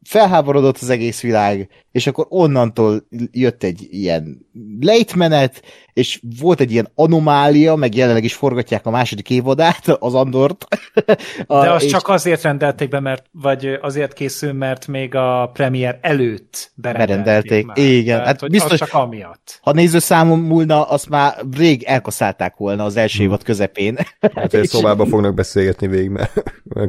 felháborodott 0.05 0.77
az 0.81 0.89
egész 0.89 1.21
világ, 1.21 1.69
és 1.91 2.07
akkor 2.07 2.25
onnantól 2.29 3.07
jött 3.31 3.63
egy 3.63 3.87
ilyen 3.89 4.45
lejtmenet, 4.79 5.61
és 5.93 6.21
volt 6.39 6.59
egy 6.59 6.71
ilyen 6.71 6.91
anomália, 6.95 7.75
meg 7.75 7.95
jelenleg 7.95 8.23
is 8.23 8.33
forgatják 8.33 8.85
a 8.85 8.89
második 8.89 9.29
évadát, 9.29 9.87
az 9.87 10.13
Andort. 10.13 10.65
a, 11.47 11.61
De 11.61 11.71
azt 11.71 11.85
és... 11.85 11.91
csak 11.91 12.07
azért 12.07 12.41
rendelték 12.41 12.89
be, 12.89 12.99
mert, 12.99 13.25
vagy 13.31 13.77
azért 13.81 14.13
készül, 14.13 14.53
mert 14.53 14.87
még 14.87 15.15
a 15.15 15.49
premier 15.53 15.99
előtt 16.01 16.71
berendelték. 16.75 17.65
Már. 17.65 17.77
Igen, 17.77 18.19
Tehát, 18.19 18.41
hát 18.41 18.49
biztos, 18.49 18.79
csak 18.79 18.93
amiatt. 18.93 19.59
Ha 19.61 19.71
nézőszámon 19.71 20.39
múlna, 20.39 20.83
azt 20.83 21.09
már 21.09 21.35
rég 21.57 21.83
elkaszálták 21.83 22.55
volna 22.57 22.83
az 22.83 22.95
első 22.95 23.17
hmm. 23.17 23.27
évad 23.27 23.43
közepén. 23.43 23.97
Hát 24.19 24.53
egy 24.53 24.67
szobába 24.75 25.05
fognak 25.05 25.33
beszélgetni 25.33 25.87
végig, 25.87 26.09
mert 26.09 26.31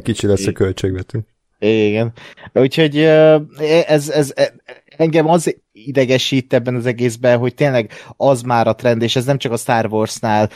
kicsi 0.03 0.27
lesz 0.27 0.47
a 0.47 0.51
költségvető. 0.51 1.25
Igen. 1.59 2.11
Úgyhogy 2.53 2.97
ez, 3.87 4.09
ez, 4.09 4.33
engem 4.97 5.27
az 5.27 5.55
idegesít 5.71 6.53
ebben 6.53 6.75
az 6.75 6.85
egészben, 6.85 7.37
hogy 7.37 7.53
tényleg 7.53 7.91
az 8.17 8.41
már 8.41 8.67
a 8.67 8.75
trend, 8.75 9.01
és 9.01 9.15
ez 9.15 9.25
nem 9.25 9.37
csak 9.37 9.51
a 9.51 9.57
Star 9.57 9.85
Wars-nál, 9.85 10.49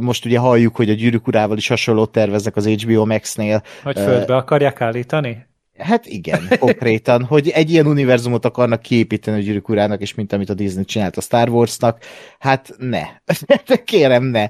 most 0.00 0.24
ugye 0.24 0.38
halljuk, 0.38 0.76
hogy 0.76 0.90
a 0.90 0.94
gyűrűk 0.94 1.26
urával 1.26 1.56
is 1.56 1.68
hasonlót 1.68 2.12
terveznek 2.12 2.56
az 2.56 2.66
HBO 2.66 3.06
Max-nél. 3.06 3.62
Hogy 3.82 3.98
földbe 3.98 4.36
akarják 4.36 4.80
állítani? 4.80 5.46
Hát 5.78 6.06
igen, 6.06 6.48
konkrétan, 6.58 7.24
hogy 7.32 7.48
egy 7.48 7.70
ilyen 7.70 7.86
univerzumot 7.86 8.44
akarnak 8.44 8.82
kiépíteni 8.82 9.38
a 9.38 9.42
gyűrűk 9.42 9.68
urának, 9.68 10.00
és 10.00 10.14
mint 10.14 10.32
amit 10.32 10.48
a 10.50 10.54
Disney 10.54 10.84
csinált 10.84 11.16
a 11.16 11.20
Star 11.20 11.48
Wars-nak, 11.48 11.98
hát 12.38 12.74
ne. 12.78 13.02
Kérem, 13.84 14.24
ne. 14.24 14.48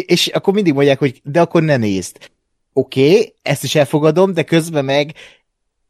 És 0.00 0.26
akkor 0.26 0.54
mindig 0.54 0.74
mondják, 0.74 0.98
hogy 0.98 1.20
de 1.24 1.40
akkor 1.40 1.62
ne 1.62 1.76
nézd 1.76 2.16
oké, 2.74 3.10
okay, 3.10 3.34
ezt 3.42 3.64
is 3.64 3.74
elfogadom, 3.74 4.32
de 4.32 4.42
közben 4.42 4.84
meg 4.84 5.14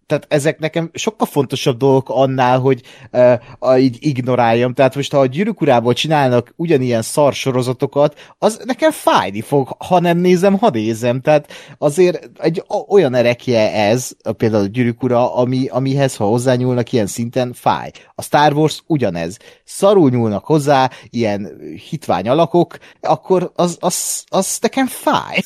tehát 0.06 0.26
ezek 0.28 0.58
nekem 0.58 0.90
sokkal 0.92 1.26
fontosabb 1.26 1.76
dolgok 1.76 2.08
annál, 2.08 2.58
hogy 2.58 2.82
uh, 3.12 3.82
így 3.82 3.96
ignoráljam. 4.00 4.74
Tehát 4.74 4.94
most, 4.94 5.12
ha 5.12 5.18
a 5.18 5.26
gyűrűk 5.26 5.92
csinálnak 5.92 6.52
ugyanilyen 6.56 7.02
szar 7.02 7.32
sorozatokat, 7.32 8.34
az 8.38 8.60
nekem 8.64 8.90
fájni 8.90 9.40
fog, 9.40 9.76
ha 9.78 10.00
nem 10.00 10.18
nézem, 10.18 10.58
ha 10.58 10.70
nézem. 10.70 11.20
Tehát 11.20 11.52
azért 11.78 12.30
egy 12.38 12.64
olyan 12.88 13.14
erekje 13.14 13.72
ez, 13.72 14.10
például 14.36 14.64
a 14.64 14.66
gyűrűk 14.66 15.02
ami, 15.10 15.66
amihez, 15.66 16.16
ha 16.16 16.24
hozzányúlnak 16.24 16.92
ilyen 16.92 17.06
szinten, 17.06 17.52
fáj. 17.52 17.90
A 18.14 18.22
Star 18.22 18.52
Wars 18.52 18.82
ugyanez. 18.86 19.36
Szarul 19.64 20.10
nyúlnak 20.10 20.44
hozzá, 20.44 20.90
ilyen 21.10 21.60
hitvány 21.88 22.28
alakok, 22.28 22.78
akkor 23.00 23.52
az, 23.54 23.76
az, 23.80 24.24
az 24.28 24.58
nekem 24.60 24.86
fáj. 24.86 25.40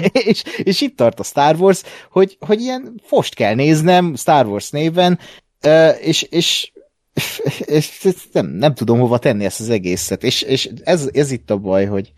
és, 0.30 0.42
és 0.56 0.80
itt 0.80 0.96
tart 0.96 1.20
a 1.20 1.22
Star 1.22 1.56
Wars, 1.60 1.82
hogy, 2.10 2.36
hogy 2.40 2.60
ilyen 2.60 3.00
fost 3.02 3.34
kell 3.34 3.54
néznem 3.54 4.14
Star 4.16 4.46
Wars 4.46 4.70
néven, 4.70 5.18
és, 6.00 6.22
és, 6.22 6.72
és 7.66 8.08
nem, 8.32 8.46
nem 8.46 8.74
tudom 8.74 8.98
hova 8.98 9.18
tenni 9.18 9.44
ezt 9.44 9.60
az 9.60 9.70
egészet, 9.70 10.24
és, 10.24 10.42
és 10.42 10.70
ez, 10.84 11.08
ez 11.12 11.30
itt 11.30 11.50
a 11.50 11.56
baj, 11.56 11.86
hogy, 11.86 12.12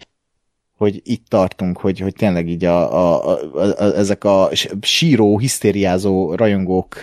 hogy 0.76 1.00
itt 1.04 1.28
tartunk, 1.28 1.78
hogy, 1.78 1.98
hogy 1.98 2.14
tényleg 2.14 2.48
így 2.48 2.64
a, 2.64 2.92
a, 2.92 3.28
a, 3.28 3.38
a, 3.54 3.96
ezek 3.96 4.24
a 4.24 4.50
síró, 4.80 5.38
hisztériázó 5.38 6.34
rajongók 6.34 7.02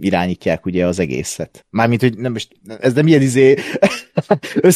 irányítják 0.00 0.66
ugye 0.66 0.86
az 0.86 0.98
egészet. 0.98 1.66
Mármint, 1.70 2.00
hogy 2.00 2.18
nem 2.18 2.32
most, 2.32 2.48
ez 2.80 2.92
nem 2.92 3.06
ilyen 3.06 3.22
izé 3.22 3.56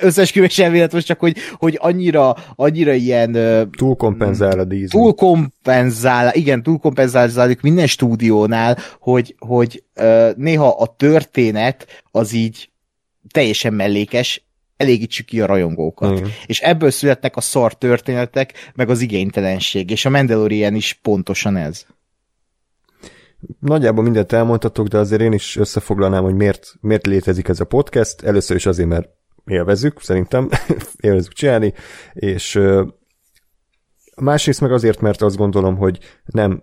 összeesküvés 0.00 0.58
elmélet, 0.58 0.92
most 0.92 1.06
csak, 1.06 1.18
hogy, 1.18 1.36
hogy 1.52 1.78
annyira, 1.80 2.36
annyira 2.54 2.92
ilyen... 2.92 3.32
Túlkompenzál 3.76 4.58
a 4.58 4.64
díz. 4.64 4.90
Túlkompenzál, 4.90 6.34
igen, 6.34 6.62
túlkompenzálzálik 6.62 7.60
minden 7.60 7.86
stúdiónál, 7.86 8.78
hogy, 8.98 9.34
hogy 9.38 9.82
néha 10.36 10.68
a 10.68 10.94
történet 10.96 11.86
az 12.10 12.32
így 12.32 12.70
teljesen 13.30 13.74
mellékes, 13.74 14.44
elégítsük 14.76 15.26
ki 15.26 15.40
a 15.40 15.46
rajongókat. 15.46 16.20
Mm. 16.20 16.24
És 16.46 16.60
ebből 16.60 16.90
születnek 16.90 17.36
a 17.36 17.40
szar 17.40 17.74
történetek, 17.74 18.52
meg 18.74 18.90
az 18.90 19.00
igénytelenség, 19.00 19.90
és 19.90 20.04
a 20.04 20.10
Mandalorian 20.10 20.74
is 20.74 20.98
pontosan 21.02 21.56
ez. 21.56 21.86
Nagyjából 23.60 24.04
mindent 24.04 24.32
elmondhatok, 24.32 24.86
de 24.86 24.98
azért 24.98 25.20
én 25.20 25.32
is 25.32 25.56
összefoglalnám, 25.56 26.22
hogy 26.22 26.34
miért, 26.34 26.74
miért 26.80 27.06
létezik 27.06 27.48
ez 27.48 27.60
a 27.60 27.64
podcast. 27.64 28.22
Először 28.22 28.56
is 28.56 28.66
azért, 28.66 28.88
mert 28.88 29.08
élvezzük, 29.44 30.00
szerintem, 30.00 30.48
élvezzük 30.96 31.32
csinálni, 31.32 31.74
és 32.12 32.60
másrészt 34.16 34.60
meg 34.60 34.72
azért, 34.72 35.00
mert 35.00 35.22
azt 35.22 35.36
gondolom, 35.36 35.76
hogy 35.76 35.98
nem 36.24 36.62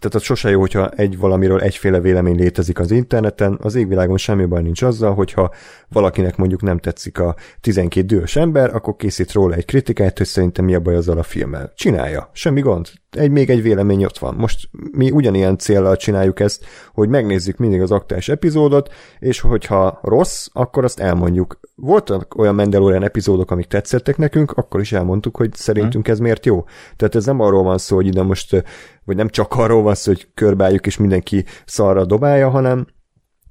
tehát 0.00 0.16
az 0.16 0.22
sose 0.22 0.50
jó, 0.50 0.60
hogyha 0.60 0.88
egy 0.88 1.18
valamiről 1.18 1.60
egyféle 1.60 2.00
vélemény 2.00 2.36
létezik 2.36 2.78
az 2.78 2.90
interneten, 2.90 3.58
az 3.62 3.74
égvilágon 3.74 4.16
semmi 4.16 4.44
baj 4.44 4.62
nincs 4.62 4.82
azzal, 4.82 5.14
hogyha 5.14 5.54
valakinek 5.88 6.36
mondjuk 6.36 6.62
nem 6.62 6.78
tetszik 6.78 7.18
a 7.18 7.34
12 7.60 8.06
dühös 8.06 8.36
ember, 8.36 8.74
akkor 8.74 8.96
készít 8.96 9.32
róla 9.32 9.54
egy 9.54 9.64
kritikát, 9.64 10.18
hogy 10.18 10.26
szerintem 10.26 10.64
mi 10.64 10.74
a 10.74 10.80
baj 10.80 10.94
azzal 10.94 11.18
a 11.18 11.22
filmmel. 11.22 11.72
Csinálja, 11.74 12.30
semmi 12.32 12.60
gond. 12.60 12.88
Egy, 13.16 13.30
még 13.30 13.50
egy 13.50 13.62
vélemény 13.62 14.04
ott 14.04 14.18
van. 14.18 14.34
Most 14.34 14.68
mi 14.92 15.10
ugyanilyen 15.10 15.58
célral 15.58 15.96
csináljuk 15.96 16.40
ezt, 16.40 16.64
hogy 16.92 17.08
megnézzük 17.08 17.56
mindig 17.56 17.80
az 17.80 17.90
aktuális 17.90 18.28
epizódot, 18.28 18.92
és 19.18 19.40
hogyha 19.40 19.98
rossz, 20.02 20.46
akkor 20.52 20.84
azt 20.84 21.00
elmondjuk. 21.00 21.60
Voltak 21.74 22.34
olyan 22.38 22.54
Mandalorian 22.54 23.02
epizódok, 23.02 23.50
amik 23.50 23.66
tetszettek 23.66 24.16
nekünk, 24.16 24.50
akkor 24.50 24.80
is 24.80 24.92
elmondtuk, 24.92 25.36
hogy 25.36 25.54
szerintünk 25.54 26.08
ez 26.08 26.18
miért 26.18 26.46
jó. 26.46 26.64
Tehát 26.96 27.14
ez 27.14 27.24
nem 27.24 27.40
arról 27.40 27.62
van 27.62 27.78
szó, 27.78 27.96
hogy 27.96 28.06
ide 28.06 28.22
most 28.22 28.64
vagy 29.04 29.16
nem 29.16 29.28
csak 29.28 29.54
arról 29.54 29.82
van 29.82 29.94
szó, 29.94 30.12
hogy 30.12 30.28
körbáljuk 30.34 30.86
és 30.86 30.96
mindenki 30.96 31.44
szarra 31.64 32.04
dobálja, 32.04 32.48
hanem, 32.48 32.86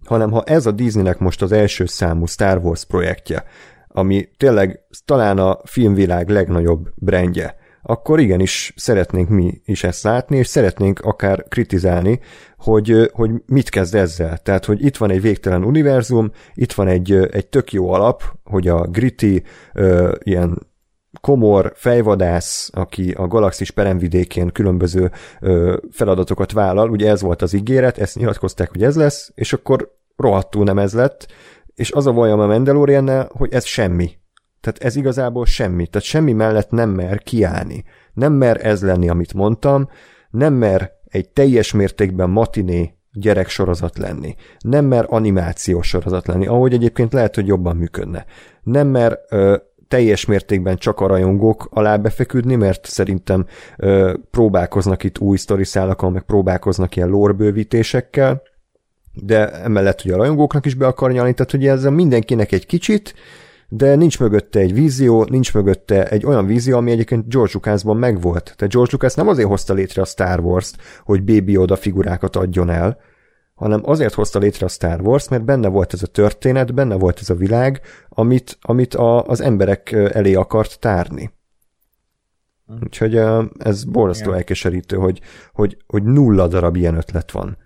hanem 0.05 0.31
ha 0.31 0.43
ez 0.43 0.65
a 0.65 0.71
Disneynek 0.71 1.19
most 1.19 1.41
az 1.41 1.51
első 1.51 1.85
számú 1.85 2.25
Star 2.25 2.57
Wars 2.57 2.85
projektje, 2.85 3.43
ami 3.87 4.29
tényleg 4.37 4.79
talán 5.05 5.37
a 5.37 5.59
filmvilág 5.63 6.29
legnagyobb 6.29 6.89
brandje, 6.95 7.55
akkor 7.87 8.19
igenis 8.19 8.73
szeretnénk 8.75 9.29
mi 9.29 9.61
is 9.65 9.83
ezt 9.83 10.03
látni, 10.03 10.37
és 10.37 10.47
szeretnénk 10.47 10.99
akár 10.99 11.45
kritizálni, 11.49 12.19
hogy, 12.57 13.09
hogy 13.13 13.31
mit 13.45 13.69
kezd 13.69 13.95
ezzel. 13.95 14.37
Tehát, 14.37 14.65
hogy 14.65 14.85
itt 14.85 14.97
van 14.97 15.11
egy 15.11 15.21
végtelen 15.21 15.63
univerzum, 15.63 16.31
itt 16.53 16.73
van 16.73 16.87
egy, 16.87 17.11
egy 17.11 17.47
tök 17.47 17.71
jó 17.71 17.91
alap, 17.91 18.23
hogy 18.43 18.67
a 18.67 18.87
gritty, 18.87 19.43
ilyen 20.19 20.67
komor 21.21 21.71
fejvadász, 21.75 22.69
aki 22.73 23.11
a 23.11 23.27
galaxis 23.27 23.71
peremvidékén 23.71 24.51
különböző 24.51 25.11
feladatokat 25.91 26.51
vállal, 26.51 26.89
ugye 26.89 27.09
ez 27.09 27.21
volt 27.21 27.41
az 27.41 27.53
ígéret, 27.53 27.97
ezt 27.97 28.15
nyilatkozták, 28.15 28.69
hogy 28.69 28.83
ez 28.83 28.95
lesz, 28.95 29.31
és 29.35 29.53
akkor 29.53 29.95
rohadtul 30.15 30.63
nem 30.63 30.77
ez 30.77 30.93
lett, 30.93 31.27
és 31.75 31.91
az 31.91 32.07
a 32.07 32.13
bajom 32.13 32.39
a 32.39 32.45
mandalorian 32.45 33.27
hogy 33.29 33.53
ez 33.53 33.65
semmi. 33.65 34.11
Tehát 34.65 34.83
ez 34.83 34.95
igazából 34.95 35.45
semmi. 35.45 35.87
Tehát 35.87 36.07
semmi 36.07 36.33
mellett 36.33 36.69
nem 36.69 36.89
mer 36.89 37.19
kiállni. 37.19 37.83
Nem 38.13 38.33
mer 38.33 38.65
ez 38.65 38.81
lenni, 38.81 39.09
amit 39.09 39.33
mondtam, 39.33 39.89
nem 40.29 40.53
mer 40.53 40.91
egy 41.07 41.29
teljes 41.29 41.71
mértékben 41.71 42.29
matiné 42.29 42.93
gyereksorozat 43.11 43.97
lenni. 43.97 44.35
Nem 44.59 44.85
mer 44.85 45.05
animációs 45.07 45.87
sorozat 45.87 46.27
lenni, 46.27 46.47
ahogy 46.47 46.73
egyébként 46.73 47.13
lehet, 47.13 47.35
hogy 47.35 47.47
jobban 47.47 47.75
működne. 47.75 48.25
Nem 48.63 48.87
mer 48.87 49.19
ö, 49.29 49.55
teljes 49.87 50.25
mértékben 50.25 50.77
csak 50.77 50.99
a 50.99 51.07
rajongók 51.07 51.67
alá 51.71 51.97
befeküdni, 51.97 52.55
mert 52.55 52.85
szerintem 52.85 53.45
ö, 53.77 54.13
próbálkoznak 54.31 55.03
itt 55.03 55.19
új 55.19 55.37
sztoriszálakon, 55.37 56.11
meg 56.11 56.21
próbálkoznak 56.21 56.95
ilyen 56.95 57.09
lórbővítésekkel, 57.09 58.41
de 59.13 59.51
emellett 59.51 60.01
ugye 60.05 60.13
a 60.13 60.17
rajongóknak 60.17 60.65
is 60.65 60.73
be 60.73 60.87
akar 60.87 61.11
nyalni, 61.11 61.33
tehát 61.33 61.53
ugye 61.53 61.71
ezzel 61.71 61.91
mindenkinek 61.91 62.51
egy 62.51 62.65
kicsit, 62.65 63.13
de 63.75 63.95
nincs 63.95 64.19
mögötte 64.19 64.59
egy 64.59 64.73
vízió, 64.73 65.23
nincs 65.23 65.53
mögötte 65.53 66.07
egy 66.07 66.25
olyan 66.25 66.45
vízió, 66.45 66.77
ami 66.77 66.91
egyébként 66.91 67.29
George 67.29 67.51
Lucasban 67.53 67.97
megvolt. 67.97 68.53
Tehát 68.55 68.73
George 68.73 68.91
Lucas 68.91 69.13
nem 69.13 69.27
azért 69.27 69.47
hozta 69.47 69.73
létre 69.73 70.01
a 70.01 70.05
Star 70.05 70.39
Wars-t, 70.39 70.77
hogy 71.03 71.23
Baby 71.23 71.51
Yoda 71.51 71.75
figurákat 71.75 72.35
adjon 72.35 72.69
el, 72.69 72.97
hanem 73.55 73.81
azért 73.83 74.13
hozta 74.13 74.39
létre 74.39 74.65
a 74.65 74.69
Star 74.69 75.01
Wars, 75.01 75.29
mert 75.29 75.45
benne 75.45 75.67
volt 75.67 75.93
ez 75.93 76.03
a 76.03 76.07
történet, 76.07 76.73
benne 76.73 76.95
volt 76.95 77.19
ez 77.21 77.29
a 77.29 77.35
világ, 77.35 77.81
amit, 78.09 78.57
amit 78.61 78.93
a, 78.93 79.23
az 79.25 79.41
emberek 79.41 79.91
elé 79.91 80.33
akart 80.33 80.79
tárni. 80.79 81.33
Úgyhogy 82.83 83.21
ez 83.57 83.83
borzasztó 83.83 84.31
elkeserítő, 84.31 84.97
hogy, 84.97 85.21
hogy, 85.53 85.77
hogy 85.87 86.03
nulla 86.03 86.47
darab 86.47 86.75
ilyen 86.75 86.95
ötlet 86.95 87.31
van 87.31 87.57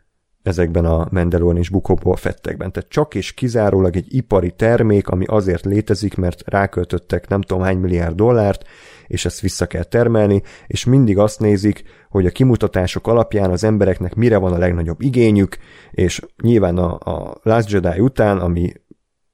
ezekben 0.43 0.85
a 0.85 1.07
Mandalorian 1.11 1.57
és 1.57 1.69
Bukóból 1.69 2.15
fettekben. 2.15 2.71
Tehát 2.71 2.89
csak 2.89 3.15
és 3.15 3.33
kizárólag 3.33 3.95
egy 3.95 4.15
ipari 4.15 4.51
termék, 4.51 5.07
ami 5.07 5.25
azért 5.25 5.65
létezik, 5.65 6.15
mert 6.15 6.41
ráköltöttek 6.45 7.27
nem 7.27 7.41
tudom 7.41 7.63
hány 7.63 7.77
milliárd 7.77 8.15
dollárt, 8.15 8.63
és 9.07 9.25
ezt 9.25 9.39
vissza 9.39 9.65
kell 9.65 9.83
termelni, 9.83 10.41
és 10.67 10.85
mindig 10.85 11.17
azt 11.17 11.39
nézik, 11.39 11.83
hogy 12.09 12.25
a 12.25 12.31
kimutatások 12.31 13.07
alapján 13.07 13.51
az 13.51 13.63
embereknek 13.63 14.15
mire 14.15 14.37
van 14.37 14.53
a 14.53 14.57
legnagyobb 14.57 15.01
igényük, 15.01 15.57
és 15.91 16.21
nyilván 16.41 16.77
a, 16.77 16.93
a 16.93 17.39
Last 17.43 17.71
Jedi 17.71 17.99
után, 17.99 18.37
ami 18.37 18.73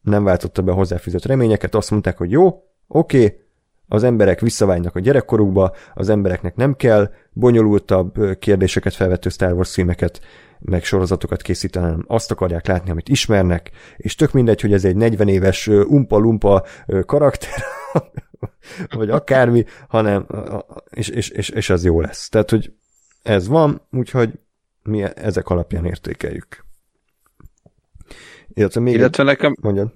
nem 0.01 0.23
váltotta 0.23 0.61
be 0.61 0.71
a 0.71 0.75
hozzáfűzött 0.75 1.25
reményeket, 1.25 1.75
azt 1.75 1.91
mondták, 1.91 2.17
hogy 2.17 2.31
jó, 2.31 2.45
oké, 2.87 3.23
okay, 3.23 3.43
az 3.87 4.03
emberek 4.03 4.39
visszavágynak 4.39 4.95
a 4.95 4.99
gyerekkorukba, 4.99 5.71
az 5.93 6.09
embereknek 6.09 6.55
nem 6.55 6.75
kell 6.75 7.11
bonyolultabb 7.33 8.37
kérdéseket 8.39 8.93
felvető 8.93 9.29
Star 9.29 9.53
Wars 9.53 9.73
filmeket, 9.73 10.21
meg 10.59 10.83
sorozatokat 10.83 11.41
készíteni, 11.41 11.85
hanem 11.85 12.05
azt 12.07 12.31
akarják 12.31 12.67
látni, 12.67 12.91
amit 12.91 13.09
ismernek, 13.09 13.71
és 13.97 14.15
tök 14.15 14.31
mindegy, 14.31 14.61
hogy 14.61 14.73
ez 14.73 14.85
egy 14.85 14.95
40 14.95 15.27
éves 15.27 15.67
umpa-lumpa 15.67 16.65
karakter, 17.05 17.63
vagy 18.97 19.09
akármi, 19.09 19.65
hanem, 19.87 20.27
és, 20.89 21.07
és, 21.07 21.29
és, 21.29 21.49
és 21.49 21.69
az 21.69 21.83
jó 21.83 22.01
lesz. 22.01 22.29
Tehát, 22.29 22.49
hogy 22.49 22.73
ez 23.23 23.47
van, 23.47 23.81
úgyhogy 23.91 24.39
mi 24.83 25.03
ezek 25.03 25.49
alapján 25.49 25.85
értékeljük. 25.85 26.65
Illetve, 28.53 28.81
még 28.81 28.93
Illetve 28.93 29.23
egy... 29.23 29.29
nekem... 29.29 29.55
Mondjad. 29.61 29.93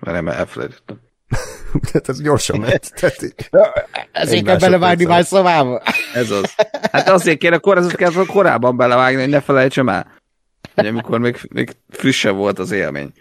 Nem 0.00 0.28
elfelejtettem. 0.28 1.00
Tehát 1.92 2.08
ez 2.08 2.20
gyorsan 2.22 2.60
ment. 2.60 2.92
Ezért 4.12 4.44
kell 4.44 4.58
belevágni 4.58 5.04
már 5.04 5.24
szavába. 5.24 5.82
Ez 6.14 6.30
az. 6.30 6.54
Hát 6.92 7.08
azért 7.08 7.38
kéne, 7.38 7.56
akkor 7.56 7.76
ez 7.76 7.86
kell 7.86 8.12
korábban 8.26 8.76
belevágni, 8.76 9.20
hogy 9.20 9.30
ne 9.30 9.40
felejtsem 9.40 9.88
el. 9.88 10.12
Hogy 10.74 10.86
amikor 10.86 11.18
még, 11.18 11.40
még 11.48 11.76
frissebb 11.90 12.36
volt 12.36 12.58
az 12.58 12.70
élmény. 12.70 13.12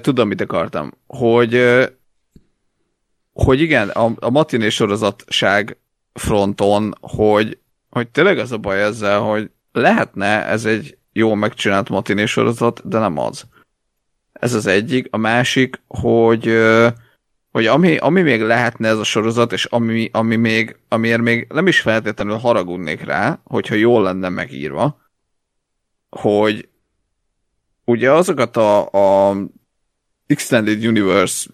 Tudom, 0.00 0.28
mit 0.28 0.40
akartam. 0.40 0.92
Hogy, 1.06 1.84
hogy 3.32 3.60
igen, 3.60 3.88
a, 3.88 4.12
a 4.18 4.30
matiné 4.30 4.68
sorozatság 4.68 5.76
fronton, 6.12 6.94
hogy, 7.00 7.58
hogy 7.90 8.08
tényleg 8.08 8.38
az 8.38 8.52
a 8.52 8.58
baj 8.58 8.82
ezzel, 8.82 9.20
hogy 9.20 9.50
lehetne 9.72 10.44
ez 10.46 10.64
egy 10.64 10.98
jó 11.12 11.34
megcsinált 11.34 11.88
matiné 11.88 12.24
sorozat, 12.24 12.88
de 12.88 12.98
nem 12.98 13.18
az. 13.18 13.44
Ez 14.32 14.54
az 14.54 14.66
egyik. 14.66 15.06
A 15.10 15.16
másik, 15.16 15.82
hogy 15.86 16.46
hogy 17.50 17.66
ami, 17.66 17.96
ami 17.96 18.22
még 18.22 18.40
lehetne 18.40 18.88
ez 18.88 18.98
a 18.98 19.04
sorozat, 19.04 19.52
és 19.52 19.64
ami, 19.64 20.08
ami 20.12 20.36
még, 20.36 20.76
amiért 20.88 21.20
még 21.20 21.46
nem 21.52 21.66
is 21.66 21.80
feltétlenül 21.80 22.36
haragudnék 22.36 23.04
rá, 23.04 23.40
hogyha 23.44 23.74
jól 23.74 24.02
lenne 24.02 24.28
megírva, 24.28 25.00
hogy 26.10 26.68
ugye 27.84 28.12
azokat 28.12 28.56
a, 28.56 28.90
a 28.90 29.36
Extended 30.26 30.84
Universe 30.84 31.50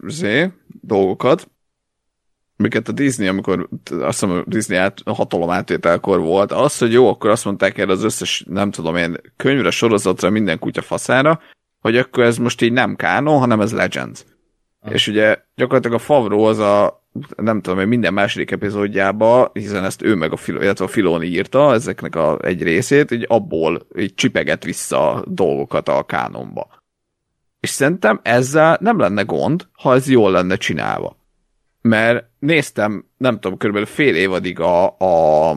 dolgokat, 0.80 1.50
amiket 2.58 2.88
a 2.88 2.92
Disney, 2.92 3.26
amikor 3.26 3.68
azt 3.90 4.20
hiszem 4.20 4.44
Disney 4.46 4.76
át, 4.76 5.00
a 5.04 5.12
hatalom 5.12 5.50
átvételkor 5.50 6.20
volt, 6.20 6.52
az, 6.52 6.78
hogy 6.78 6.92
jó, 6.92 7.08
akkor 7.08 7.30
azt 7.30 7.44
mondták 7.44 7.78
erre 7.78 7.92
az 7.92 8.04
összes, 8.04 8.44
nem 8.48 8.70
tudom 8.70 8.96
én, 8.96 9.16
könyvre, 9.36 9.70
sorozatra, 9.70 10.30
minden 10.30 10.58
kutya 10.58 10.82
faszára, 10.82 11.40
hogy 11.80 11.96
akkor 11.96 12.24
ez 12.24 12.36
most 12.36 12.62
így 12.62 12.72
nem 12.72 12.96
kánon, 12.96 13.38
hanem 13.38 13.60
ez 13.60 13.72
Legends. 13.72 14.24
És 14.90 15.08
ugye 15.08 15.36
gyakorlatilag 15.54 15.96
a 15.96 16.02
Favro 16.02 16.42
az 16.42 16.58
a 16.58 17.04
nem 17.36 17.60
tudom, 17.60 17.78
hogy 17.78 17.88
minden 17.88 18.12
második 18.12 18.50
epizódjába, 18.50 19.50
hiszen 19.52 19.84
ezt 19.84 20.02
ő 20.02 20.14
meg 20.14 20.32
a, 20.32 20.36
Filo, 20.36 20.60
illetve 20.60 20.84
a 20.84 20.88
Filoni 20.88 21.26
írta, 21.26 21.72
ezeknek 21.72 22.14
a 22.16 22.38
egy 22.42 22.62
részét, 22.62 23.10
így 23.10 23.24
abból 23.28 23.86
így 23.98 24.14
csipeget 24.14 24.64
vissza 24.64 25.24
dolgokat 25.26 25.88
a 25.88 26.04
kánonba. 26.04 26.68
És 27.60 27.68
szerintem 27.68 28.20
ezzel 28.22 28.78
nem 28.80 28.98
lenne 28.98 29.22
gond, 29.22 29.68
ha 29.72 29.94
ez 29.94 30.08
jól 30.08 30.30
lenne 30.30 30.56
csinálva. 30.56 31.16
Mert 31.80 32.28
néztem, 32.38 33.04
nem 33.16 33.34
tudom, 33.34 33.58
körülbelül 33.58 33.88
fél 33.88 34.14
évadig 34.14 34.60
a, 34.60 34.96
a, 34.98 35.50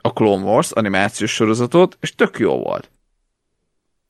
a 0.00 0.12
Clone 0.12 0.44
Wars 0.44 0.70
animációs 0.70 1.32
sorozatot, 1.32 1.96
és 2.00 2.14
tök 2.14 2.38
jó 2.38 2.62
volt. 2.62 2.90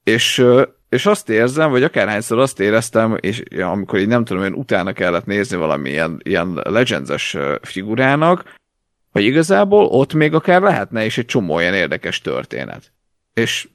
És, 0.04 0.44
és 0.90 1.06
azt 1.06 1.28
érzem, 1.28 1.70
vagy 1.70 1.82
akárhányszor 1.82 2.38
azt 2.38 2.60
éreztem, 2.60 3.16
és 3.20 3.42
amikor 3.58 3.98
így 3.98 4.08
nem 4.08 4.24
tudom, 4.24 4.42
hogy 4.42 4.52
utána 4.52 4.92
kellett 4.92 5.26
nézni 5.26 5.56
valami 5.56 5.90
ilyen, 5.90 6.20
ilyen 6.22 6.60
legendes 6.64 7.36
figurának, 7.62 8.54
hogy 9.12 9.22
igazából 9.22 9.84
ott 9.84 10.14
még 10.14 10.34
akár 10.34 10.60
lehetne 10.60 11.04
is 11.04 11.18
egy 11.18 11.24
csomó 11.24 11.54
olyan 11.54 11.74
érdekes 11.74 12.20
történet. 12.20 12.92
És 13.34 13.68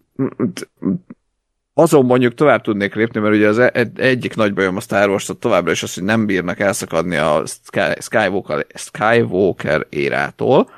azon 1.74 2.06
mondjuk 2.06 2.34
tovább 2.34 2.62
tudnék 2.62 2.96
lépni, 2.96 3.20
mert 3.20 3.36
ugye 3.36 3.48
az 3.48 3.60
e- 3.60 3.92
egyik 3.96 4.36
nagy 4.36 4.54
bajom 4.54 4.76
a 4.76 4.80
Star 4.80 5.10
wars 5.10 5.30
továbbra 5.40 5.72
is 5.72 5.84
az, 5.84 5.94
hogy 5.94 6.04
nem 6.04 6.26
bírnak 6.26 6.60
elszakadni 6.60 7.16
a 7.16 7.44
Skywalker, 8.00 8.66
Skywalker 8.74 9.86
érától. 9.90 10.70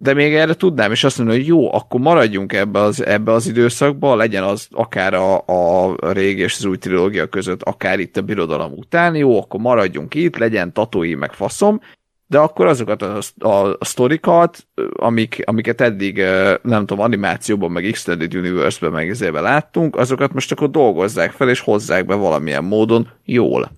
De 0.00 0.14
még 0.14 0.34
erre 0.34 0.54
tudnám, 0.54 0.90
és 0.90 1.04
azt 1.04 1.18
mondom, 1.18 1.36
hogy 1.36 1.46
jó, 1.46 1.74
akkor 1.74 2.00
maradjunk 2.00 2.52
ebbe 2.52 2.80
az, 2.80 3.04
ebbe 3.04 3.32
az 3.32 3.46
időszakba, 3.46 4.16
legyen 4.16 4.42
az 4.42 4.68
akár 4.70 5.14
a, 5.14 5.42
a 5.46 5.96
régi 6.12 6.42
és 6.42 6.56
az 6.58 6.64
új 6.64 6.76
trilógia 6.76 7.26
között, 7.26 7.62
akár 7.62 7.98
itt 7.98 8.16
a 8.16 8.22
birodalom 8.22 8.72
után, 8.72 9.14
jó, 9.14 9.40
akkor 9.40 9.60
maradjunk 9.60 10.14
itt, 10.14 10.36
legyen 10.36 10.72
tatói 10.72 11.14
meg 11.14 11.32
faszom, 11.32 11.80
de 12.26 12.38
akkor 12.38 12.66
azokat 12.66 13.02
a, 13.02 13.18
a, 13.38 13.76
a 13.78 13.84
sztorikat, 13.84 14.66
amik, 14.92 15.42
amiket 15.44 15.80
eddig, 15.80 16.16
nem 16.62 16.86
tudom, 16.86 17.00
animációban, 17.00 17.70
meg 17.70 17.84
Extended 17.84 18.34
Universe-ben, 18.34 18.90
meg 18.90 19.08
ezében 19.08 19.42
láttunk, 19.42 19.96
azokat 19.96 20.32
most 20.32 20.52
akkor 20.52 20.70
dolgozzák 20.70 21.30
fel, 21.30 21.48
és 21.48 21.60
hozzák 21.60 22.06
be 22.06 22.14
valamilyen 22.14 22.64
módon 22.64 23.08
jól. 23.24 23.70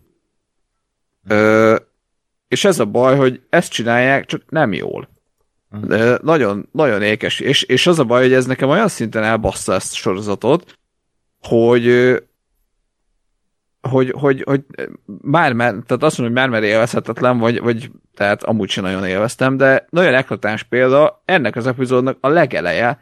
Ö, 1.29 1.77
és 2.49 2.65
ez 2.65 2.79
a 2.79 2.85
baj, 2.85 3.17
hogy 3.17 3.41
ezt 3.49 3.73
csinálják, 3.73 4.27
csak 4.27 4.43
nem 4.49 4.73
jól. 4.73 5.09
De 5.71 6.19
nagyon, 6.23 6.69
nagyon 6.73 7.03
ékes. 7.03 7.41
És, 7.41 7.63
és 7.63 7.87
az 7.87 7.99
a 7.99 8.05
baj, 8.05 8.23
hogy 8.23 8.33
ez 8.33 8.47
nekem 8.47 8.69
olyan 8.69 8.89
szinten 8.89 9.23
elbassza 9.23 9.73
ezt 9.75 9.93
a 9.93 9.97
sorozatot, 9.97 10.79
hogy 11.43 12.17
hogy, 13.81 14.15
hogy, 14.17 14.43
hogy 14.43 14.65
már, 15.23 15.53
már, 15.53 15.71
tehát 15.71 16.03
azt 16.03 16.19
mondom, 16.19 16.37
hogy 16.37 16.45
már 16.45 16.49
már 16.49 16.71
élvezhetetlen, 16.71 17.39
vagy, 17.39 17.61
vagy 17.61 17.91
tehát 18.15 18.43
amúgy 18.43 18.69
sem 18.69 18.85
nagyon 18.85 19.07
élveztem, 19.07 19.57
de 19.57 19.87
nagyon 19.91 20.15
eklatáns 20.15 20.63
példa 20.63 21.23
ennek 21.25 21.57
az 21.57 21.67
epizódnak 21.67 22.17
a 22.21 22.29
legeleje, 22.29 23.01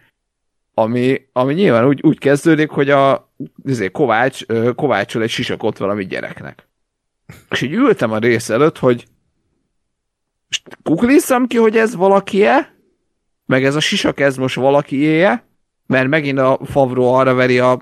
ami, 0.74 1.28
ami 1.32 1.54
nyilván 1.54 1.86
úgy, 1.86 2.00
úgy 2.02 2.18
kezdődik, 2.18 2.70
hogy 2.70 2.90
a 2.90 3.32
azért 3.66 3.92
Kovács, 3.92 4.46
Kovácsol 4.74 5.22
egy 5.22 5.30
sisakot 5.30 5.78
valami 5.78 6.06
gyereknek. 6.06 6.68
És 7.50 7.60
így 7.60 7.72
ültem 7.72 8.12
a 8.12 8.18
rész 8.18 8.48
előtt, 8.48 8.78
hogy 8.78 9.06
kuklisszam 10.82 11.46
ki, 11.46 11.56
hogy 11.56 11.76
ez 11.76 11.94
valaki-e, 11.94 12.74
meg 13.46 13.64
ez 13.64 13.74
a 13.74 13.80
sisak 13.80 14.20
ez 14.20 14.36
most 14.36 14.54
valaki-e, 14.54 15.44
mert 15.86 16.08
megint 16.08 16.38
a 16.38 16.58
Favro 16.64 17.04
arra 17.04 17.34
veri 17.34 17.58
a 17.58 17.78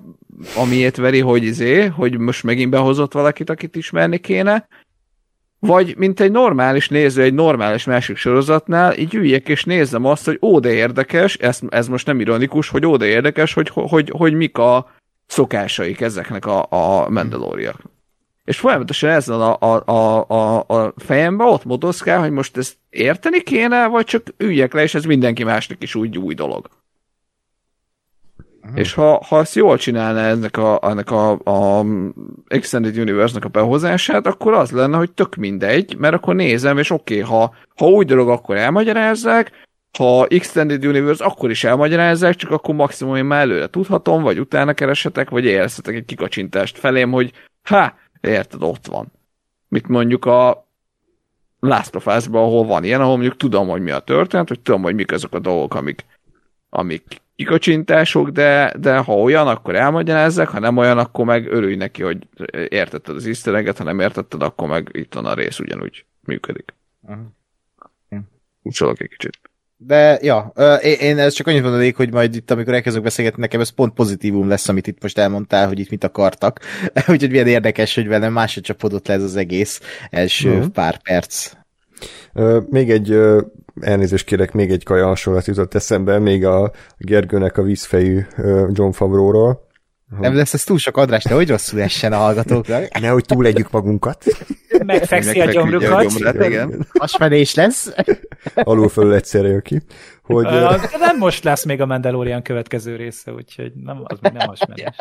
amiért 0.57 0.96
veri, 0.96 1.20
hogy 1.20 1.42
izé, 1.42 1.87
hogy 1.87 2.18
most 2.18 2.42
megint 2.42 2.70
behozott 2.70 3.12
valakit, 3.12 3.50
akit 3.50 3.76
ismerni 3.76 4.18
kéne, 4.18 4.68
vagy 5.59 5.94
mint 5.96 6.20
egy 6.20 6.31
normális 6.31 6.88
néző 6.88 7.22
egy 7.22 7.35
normális 7.35 7.85
másik 7.85 8.16
sorozatnál, 8.16 8.98
így 8.98 9.14
üljek 9.14 9.48
és 9.48 9.64
nézzem 9.64 10.05
azt, 10.05 10.24
hogy 10.24 10.38
ó, 10.42 10.59
de 10.59 10.72
érdekes, 10.72 11.37
ez, 11.37 11.59
ez 11.68 11.88
most 11.88 12.07
nem 12.07 12.20
ironikus, 12.20 12.68
hogy 12.68 12.87
ó, 12.87 12.96
de 12.96 13.07
érdekes, 13.07 13.52
hogy, 13.52 13.68
hogy, 13.68 13.88
hogy, 13.88 14.11
hogy 14.16 14.33
mik 14.33 14.59
a 14.59 14.90
szokásaik 15.26 16.00
ezeknek 16.00 16.46
a, 16.46 16.66
a 16.68 17.09
Mandaloriak. 17.11 17.83
És 18.47 18.59
folyamatosan 18.59 19.11
ezzel 19.11 19.41
a, 19.43 19.57
a, 19.61 19.83
a, 19.87 20.25
a, 20.29 20.65
a 20.69 20.93
fejembe 20.97 21.45
ott 21.45 21.65
motoszkál, 21.65 22.21
hogy 22.21 22.31
most 22.31 22.57
ezt 22.57 22.77
érteni 22.91 23.43
kéne, 23.43 23.87
vagy 23.87 24.05
csak 24.05 24.23
üljek 24.37 24.73
le, 24.73 24.83
és 24.83 24.95
ez 24.95 25.05
mindenki 25.05 25.45
másnak 25.45 25.83
is 25.83 25.95
úgy 25.95 26.19
új 26.19 26.35
dolog. 26.35 26.69
És 28.75 28.93
ha, 28.93 29.25
ha 29.29 29.41
ezt 29.41 29.55
jól 29.55 29.77
csinálna 29.77 30.21
ennek 30.21 30.57
a, 30.57 30.79
ennek 30.83 31.11
a, 31.11 31.31
a 31.31 31.85
Extended 32.47 32.99
Universe-nak 32.99 33.45
a 33.45 33.49
behozását, 33.49 34.27
akkor 34.27 34.53
az 34.53 34.71
lenne, 34.71 34.97
hogy 34.97 35.13
tök 35.13 35.35
mindegy, 35.35 35.97
mert 35.99 36.15
akkor 36.15 36.35
nézem, 36.35 36.79
és 36.79 36.91
oké, 36.91 37.23
okay, 37.23 37.39
ha, 37.39 37.55
ha 37.77 37.87
új 37.87 38.05
dolog, 38.05 38.29
akkor 38.29 38.57
elmagyarázzák, 38.57 39.51
ha 39.99 40.27
Extended 40.27 40.87
Universe, 40.87 41.25
akkor 41.25 41.51
is 41.51 41.65
elmagyarázzák, 41.65 42.35
csak 42.35 42.51
akkor 42.51 42.75
maximum 42.75 43.17
én 43.17 43.25
már 43.25 43.41
előre 43.41 43.67
tudhatom, 43.67 44.23
vagy 44.23 44.39
utána 44.39 44.73
keresetek, 44.73 45.31
vagy 45.31 45.45
érezhetek 45.45 45.95
egy 45.95 46.05
kikacsintást 46.05 46.79
felém, 46.79 47.11
hogy 47.11 47.33
ha, 47.63 47.95
érted, 48.20 48.62
ott 48.62 48.87
van. 48.87 49.12
Mit 49.68 49.88
mondjuk 49.88 50.24
a 50.24 50.66
Last 51.61 51.94
of 51.94 52.07
Us-ban, 52.07 52.42
ahol 52.42 52.64
van 52.64 52.85
ilyen, 52.85 53.00
ahol 53.00 53.12
mondjuk 53.12 53.37
tudom, 53.37 53.68
hogy 53.68 53.83
mi 53.83 53.90
a 53.90 53.98
történet, 53.98 54.48
hogy 54.48 54.61
tudom, 54.61 54.83
hogy 54.83 54.94
mik 54.94 55.12
azok 55.12 55.35
a 55.35 55.38
dolgok, 55.38 55.74
amik, 55.74 56.05
amik 56.70 57.20
kikacsintások, 57.37 58.29
de, 58.29 58.74
de 58.79 58.98
ha 58.98 59.14
olyan, 59.14 59.48
akkor 59.48 59.74
elmagyarázzak, 59.74 60.48
ha 60.48 60.59
nem 60.59 60.76
olyan, 60.76 60.98
akkor 60.98 61.24
meg 61.24 61.46
örülj 61.46 61.76
neki, 61.76 62.02
hogy 62.02 62.26
értetted 62.68 63.14
az 63.14 63.26
isztereget, 63.26 63.79
ha 63.79 63.85
nem 63.85 64.00
értetted, 64.00 64.42
akkor 64.42 64.68
meg 64.68 64.88
itt 64.92 65.14
van 65.14 65.26
a 65.26 65.35
rész, 65.35 65.59
ugyanúgy 65.59 66.05
működik. 66.20 66.74
Uh-huh. 67.00 67.24
Úgy 68.62 68.76
egy 68.98 69.09
kicsit. 69.09 69.38
De, 69.79 70.19
ja, 70.23 70.53
én 71.01 71.19
ezt 71.19 71.37
csak 71.37 71.47
annyit 71.47 71.62
mondanék, 71.62 71.97
hogy 71.97 72.12
majd 72.12 72.35
itt, 72.35 72.51
amikor 72.51 72.75
elkezdök 72.75 73.03
beszélgetni, 73.03 73.41
nekem 73.41 73.61
ez 73.61 73.69
pont 73.69 73.95
pozitívum 73.95 74.49
lesz, 74.49 74.69
amit 74.69 74.87
itt 74.87 75.03
most 75.03 75.19
elmondtál, 75.19 75.67
hogy 75.67 75.79
itt 75.79 75.91
mit 75.91 76.05
akartak. 76.05 76.61
Úgyhogy 77.11 77.31
milyen 77.31 77.47
érdekes, 77.47 77.95
hogy 77.95 78.09
velem 78.09 78.33
másodcsapodott 78.33 79.07
le 79.07 79.15
ez 79.15 79.23
az 79.23 79.37
egész 79.37 79.81
első 80.11 80.51
uh-huh. 80.51 80.67
pár 80.67 81.03
perc. 81.03 81.53
még 82.71 82.91
egy 82.91 83.19
elnézést 83.81 84.25
kérek, 84.25 84.53
még 84.53 84.71
egy 84.71 84.85
kaja 84.85 85.07
hasonlat 85.07 85.47
jutott 85.47 85.75
eszembe, 85.75 86.19
még 86.19 86.45
a 86.45 86.73
Gergőnek 86.99 87.59
a 87.59 87.62
vízfejű 87.62 88.21
John 88.73 88.91
Favróról. 88.91 89.65
Nem 90.09 90.35
lesz 90.35 90.55
ez 90.55 90.64
túl 90.64 90.79
sok 90.79 90.97
adrás, 90.97 91.25
de 91.25 91.35
hogy 91.35 91.49
rosszul 91.49 91.81
essen 91.81 92.12
a 92.12 92.16
hallgatóknak. 92.16 92.99
Nehogy 93.01 93.25
túlegyük 93.25 93.71
magunkat. 93.71 94.25
Megfekszi 94.85 95.40
a 95.40 95.51
gyomrukat. 95.51 96.12
Hasmenés 96.99 97.55
lesz. 97.55 97.95
Alul 98.55 98.88
fölül 98.88 99.14
egyszerre 99.14 99.49
jön 99.49 99.62
ki. 99.62 99.83
Hogy, 100.23 100.47
uh, 100.47 100.99
nem 100.99 101.19
most 101.19 101.45
lesz 101.45 101.64
még 101.64 101.81
a 101.81 101.87
Mandalorian 101.87 102.42
következő 102.42 102.97
része, 102.97 103.33
úgyhogy 103.33 103.73
nem, 103.75 104.01
az 104.05 104.19
még 104.21 104.33
nem 104.33 104.49
hasmenés. 104.49 104.97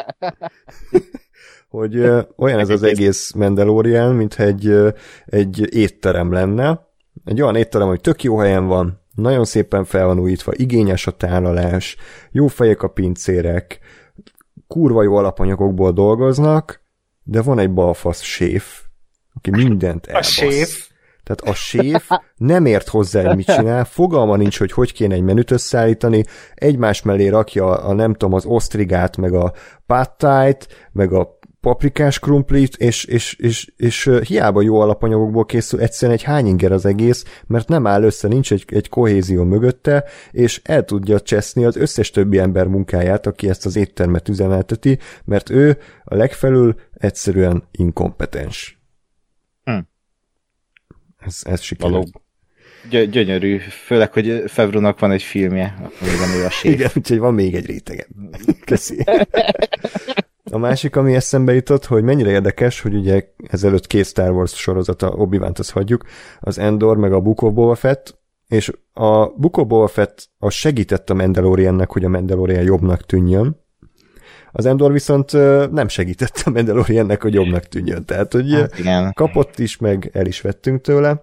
hogy 1.69 1.99
olyan 2.37 2.59
ez 2.59 2.69
az 2.69 2.83
egész 2.83 3.31
Mandalorian, 3.31 4.15
mintha 4.15 4.43
egy, 4.43 4.93
egy 5.25 5.75
étterem 5.75 6.31
lenne, 6.31 6.87
egy 7.25 7.41
olyan 7.41 7.55
étterem, 7.55 7.87
hogy 7.87 8.01
tök 8.01 8.23
jó 8.23 8.37
helyen 8.37 8.65
van, 8.65 9.03
nagyon 9.15 9.45
szépen 9.45 9.85
fel 9.85 10.05
van 10.05 10.19
újítva, 10.19 10.51
igényes 10.55 11.07
a 11.07 11.11
tálalás, 11.11 11.95
jó 12.31 12.47
fejek 12.47 12.83
a 12.83 12.87
pincérek, 12.87 13.79
kurva 14.75 15.03
jó 15.03 15.15
alapanyagokból 15.15 15.91
dolgoznak, 15.91 16.81
de 17.23 17.41
van 17.41 17.59
egy 17.59 17.73
balfasz 17.73 18.21
séf, 18.21 18.81
aki 19.33 19.49
mindent 19.49 20.05
elbasz. 20.05 20.27
A 20.27 20.31
séf? 20.31 20.89
Tehát 21.23 21.41
a 21.41 21.53
séf 21.53 22.09
nem 22.35 22.65
ért 22.65 22.87
hozzá, 22.87 23.25
hogy 23.25 23.35
mit 23.35 23.45
csinál, 23.45 23.85
fogalma 23.85 24.35
nincs, 24.35 24.57
hogy 24.57 24.71
hogy 24.71 24.93
kéne 24.93 25.13
egy 25.13 25.21
menüt 25.21 25.51
összeállítani, 25.51 26.23
egymás 26.55 27.01
mellé 27.01 27.27
rakja 27.27 27.65
a, 27.65 27.89
a 27.89 27.93
nem 27.93 28.11
tudom, 28.11 28.33
az 28.33 28.45
osztrigát, 28.45 29.17
meg 29.17 29.33
a 29.33 29.53
pattájt, 29.85 30.89
meg 30.91 31.13
a 31.13 31.39
paprikás 31.65 32.19
krumplit, 32.19 32.75
és, 32.75 33.03
és, 33.03 33.33
és, 33.33 33.71
és 33.77 34.09
hiába 34.27 34.61
jó 34.61 34.79
alapanyagokból 34.79 35.45
készül, 35.45 35.79
egyszerűen 35.79 36.17
egy 36.17 36.23
hányinger 36.23 36.71
az 36.71 36.85
egész, 36.85 37.41
mert 37.47 37.67
nem 37.67 37.87
áll 37.87 38.03
össze, 38.03 38.27
nincs 38.27 38.51
egy, 38.51 38.65
egy 38.67 38.89
kohézió 38.89 39.43
mögötte, 39.43 40.03
és 40.31 40.61
el 40.63 40.83
tudja 40.83 41.19
cseszni 41.19 41.65
az 41.65 41.75
összes 41.75 42.09
többi 42.09 42.37
ember 42.37 42.67
munkáját, 42.67 43.25
aki 43.25 43.49
ezt 43.49 43.65
az 43.65 43.75
éttermet 43.75 44.29
üzemelteti, 44.29 44.99
mert 45.23 45.49
ő 45.49 45.77
a 46.03 46.15
legfelül 46.15 46.75
egyszerűen 46.93 47.63
inkompetens. 47.71 48.79
Hm. 49.63 49.77
Ez, 51.17 51.39
ez 51.43 51.61
sikerült. 51.61 52.21
Gy- 52.89 53.09
gyönyörű, 53.09 53.57
főleg, 53.57 54.13
hogy 54.13 54.43
Fevrunak 54.47 54.99
van 54.99 55.11
egy 55.11 55.23
filmje, 55.23 55.75
amiben 56.01 56.29
ő 56.39 56.45
a 56.45 56.49
séf. 56.49 56.73
Igen, 56.73 56.89
úgyhogy 56.95 57.17
van 57.17 57.33
még 57.33 57.55
egy 57.55 57.65
rétege. 57.65 58.07
Köszi. 58.65 59.03
A 60.55 60.57
másik, 60.57 60.95
ami 60.95 61.15
eszembe 61.15 61.53
jutott, 61.53 61.85
hogy 61.85 62.03
mennyire 62.03 62.29
érdekes, 62.29 62.81
hogy 62.81 62.95
ugye 62.95 63.23
ezelőtt 63.47 63.87
két 63.87 64.05
Star 64.05 64.31
Wars 64.31 64.57
sorozata, 64.57 65.09
obi 65.09 65.37
wan 65.37 65.53
hagyjuk, 65.73 66.03
az 66.39 66.57
Endor 66.57 66.97
meg 66.97 67.13
a 67.13 67.19
Book 67.19 67.41
of 67.41 67.53
Boba 67.53 67.75
Fett, 67.75 68.17
és 68.47 68.71
a 68.93 69.27
Book 69.27 69.57
of 69.57 69.67
Boba 69.67 69.87
Fett 69.87 70.29
az 70.37 70.53
segített 70.53 71.09
a 71.09 71.13
Mandaloriannek, 71.13 71.91
hogy 71.91 72.03
a 72.03 72.09
Mandalorian 72.09 72.63
jobbnak 72.63 73.05
tűnjön, 73.05 73.63
az 74.51 74.65
Endor 74.65 74.91
viszont 74.91 75.31
nem 75.71 75.87
segített 75.87 76.41
a 76.45 76.49
Mandaloriannek, 76.49 77.21
hogy 77.21 77.33
jobbnak 77.33 77.63
tűnjön. 77.63 78.05
Tehát, 78.05 78.33
hogy 78.33 78.51
hát, 78.53 78.79
igen. 78.79 79.13
kapott 79.13 79.59
is, 79.59 79.77
meg 79.77 80.09
el 80.13 80.25
is 80.25 80.41
vettünk 80.41 80.81
tőle. 80.81 81.21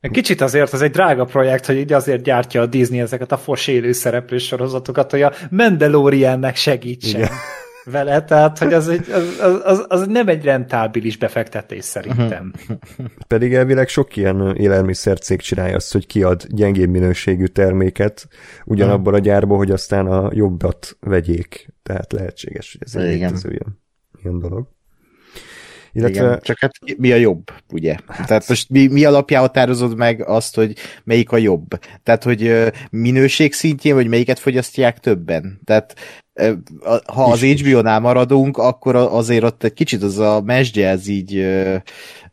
Kicsit 0.00 0.40
azért 0.40 0.72
az 0.72 0.82
egy 0.82 0.90
drága 0.90 1.24
projekt, 1.24 1.66
hogy 1.66 1.76
így 1.76 1.92
azért 1.92 2.22
gyártja 2.22 2.60
a 2.60 2.66
Disney 2.66 3.00
ezeket 3.00 3.32
a 3.32 3.36
fos 3.36 3.66
élő 3.66 3.92
szereplős 3.92 4.46
sorozatokat, 4.46 5.10
hogy 5.10 5.22
a 5.22 5.32
Mandaloriannek 5.50 6.56
segítsen. 6.56 7.20
Igen 7.20 7.30
vele, 7.84 8.24
tehát 8.24 8.58
hogy 8.58 8.72
az, 8.72 8.88
egy, 8.88 9.10
az, 9.40 9.60
az, 9.64 9.84
az 9.88 10.06
nem 10.06 10.28
egy 10.28 10.44
rentábilis 10.44 11.16
befektetés 11.16 11.84
szerintem. 11.84 12.52
Pedig 13.28 13.54
elvileg 13.54 13.88
sok 13.88 14.16
ilyen 14.16 14.56
élelmiszercég 14.56 15.40
csinálja 15.40 15.76
azt, 15.76 15.92
hogy 15.92 16.06
kiad 16.06 16.46
gyengébb 16.48 16.90
minőségű 16.90 17.44
terméket 17.44 18.28
ugyanabban 18.64 19.14
a 19.14 19.18
gyárban, 19.18 19.56
hogy 19.56 19.70
aztán 19.70 20.06
a 20.06 20.30
jobbat 20.34 20.96
vegyék. 21.00 21.74
Tehát 21.82 22.12
lehetséges, 22.12 22.72
hogy 22.72 22.82
ez 22.84 22.94
egy 22.94 23.16
ilyen, 23.16 23.80
ilyen 24.22 24.38
dolog. 24.38 24.68
Illetve... 25.92 26.24
Igen, 26.24 26.40
csak 26.42 26.58
hát 26.58 26.72
mi 26.96 27.12
a 27.12 27.16
jobb, 27.16 27.50
ugye? 27.72 27.96
Hát... 28.06 28.26
Tehát 28.26 28.48
most 28.48 28.70
mi, 28.70 28.86
mi 28.86 29.04
alapján 29.04 29.40
határozod 29.40 29.96
meg 29.96 30.28
azt, 30.28 30.54
hogy 30.54 30.76
melyik 31.04 31.32
a 31.32 31.36
jobb? 31.36 31.78
Tehát, 32.02 32.22
hogy 32.22 32.72
minőség 32.90 33.52
szintjén, 33.52 33.94
vagy 33.94 34.08
melyiket 34.08 34.38
fogyasztják 34.38 34.98
többen? 34.98 35.60
Tehát 35.64 35.94
ha 37.06 37.24
az 37.24 37.40
HBO-nál 37.40 38.00
maradunk, 38.00 38.56
akkor 38.56 38.96
azért 38.96 39.44
ott 39.44 39.64
egy 39.64 39.72
kicsit 39.72 40.02
az 40.02 40.18
a 40.18 40.42
mesdje 40.44 40.88
ez 40.88 41.08
így 41.08 41.46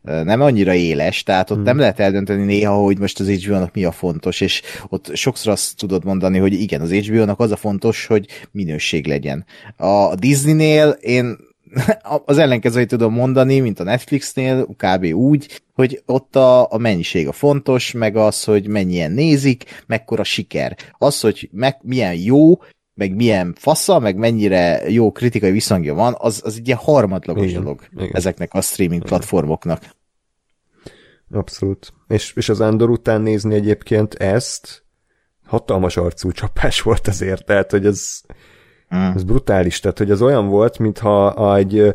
nem 0.02 0.40
annyira 0.40 0.74
éles, 0.74 1.22
tehát 1.22 1.50
ott 1.50 1.56
hmm. 1.56 1.64
nem 1.64 1.78
lehet 1.78 2.00
eldönteni 2.00 2.44
néha, 2.44 2.74
hogy 2.74 2.98
most 2.98 3.20
az 3.20 3.28
HBO-nak 3.28 3.74
mi 3.74 3.84
a 3.84 3.92
fontos, 3.92 4.40
és 4.40 4.62
ott 4.88 5.16
sokszor 5.16 5.52
azt 5.52 5.76
tudod 5.76 6.04
mondani, 6.04 6.38
hogy 6.38 6.52
igen, 6.52 6.80
az 6.80 6.92
HBO-nak 6.92 7.40
az 7.40 7.50
a 7.50 7.56
fontos, 7.56 8.06
hogy 8.06 8.26
minőség 8.50 9.06
legyen. 9.06 9.44
A 9.76 10.14
Disney-nél 10.14 10.88
én 10.88 11.36
az 12.24 12.38
ellenkezőjét 12.38 12.88
tudom 12.88 13.12
mondani, 13.12 13.60
mint 13.60 13.80
a 13.80 13.84
Netflixnél, 13.84 14.66
kb. 14.66 15.04
úgy, 15.04 15.62
hogy 15.74 16.02
ott 16.06 16.36
a, 16.36 16.72
a 16.72 16.78
mennyiség 16.78 17.28
a 17.28 17.32
fontos, 17.32 17.92
meg 17.92 18.16
az, 18.16 18.44
hogy 18.44 18.66
mennyien 18.66 19.12
nézik, 19.12 19.84
mekkora 19.86 20.24
siker. 20.24 20.76
Az, 20.98 21.20
hogy 21.20 21.48
meg, 21.52 21.76
milyen 21.82 22.14
jó, 22.14 22.62
meg 22.94 23.14
milyen 23.14 23.54
fasza, 23.58 23.98
meg 23.98 24.16
mennyire 24.16 24.90
jó 24.90 25.12
kritikai 25.12 25.50
visszhangja 25.50 25.94
van, 25.94 26.14
az, 26.18 26.40
az 26.44 26.56
egy 26.56 26.66
ilyen 26.66 26.78
harmadlagos 26.78 27.46
Igen, 27.46 27.62
dolog 27.62 27.80
igen. 27.92 28.10
ezeknek 28.12 28.54
a 28.54 28.60
streaming 28.60 29.02
platformoknak. 29.02 29.82
Abszolút. 31.32 31.92
És, 32.08 32.32
és 32.36 32.48
az 32.48 32.60
Andor 32.60 32.90
után 32.90 33.20
nézni 33.20 33.54
egyébként 33.54 34.14
ezt, 34.14 34.84
hatalmas 35.46 35.96
arcú 35.96 36.32
csapás 36.32 36.80
volt 36.80 37.08
azért, 37.08 37.44
tehát, 37.44 37.70
hogy 37.70 37.86
ez, 37.86 38.20
Mm. 38.96 39.10
ez 39.14 39.22
brutális, 39.22 39.80
tehát, 39.80 39.98
hogy 39.98 40.10
az 40.10 40.22
olyan 40.22 40.48
volt, 40.48 40.78
mintha 40.78 41.56
egy, 41.56 41.94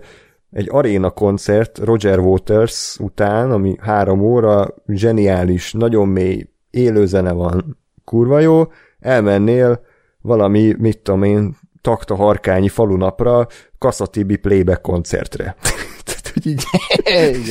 egy 0.52 0.68
aréna 0.72 1.10
koncert 1.10 1.78
Roger 1.78 2.20
Waters 2.20 2.98
után, 3.00 3.52
ami 3.52 3.76
három 3.80 4.22
óra, 4.22 4.68
zseniális, 4.88 5.72
nagyon 5.72 6.08
mély, 6.08 6.50
élőzene 6.70 7.32
van, 7.32 7.78
kurva 8.04 8.40
jó, 8.40 8.72
elmennél 9.00 9.86
valami, 10.22 10.76
mit 10.78 10.98
tudom 10.98 11.24
én, 11.24 11.58
takta 11.82 12.16
harkányi 12.16 12.70
falunapra, 12.70 13.48
Kasszatibi 13.78 14.36
playback 14.36 14.82
koncertre. 14.82 15.56
Tehát, 16.06 16.32
hogy 16.34 16.48
így 16.48 16.64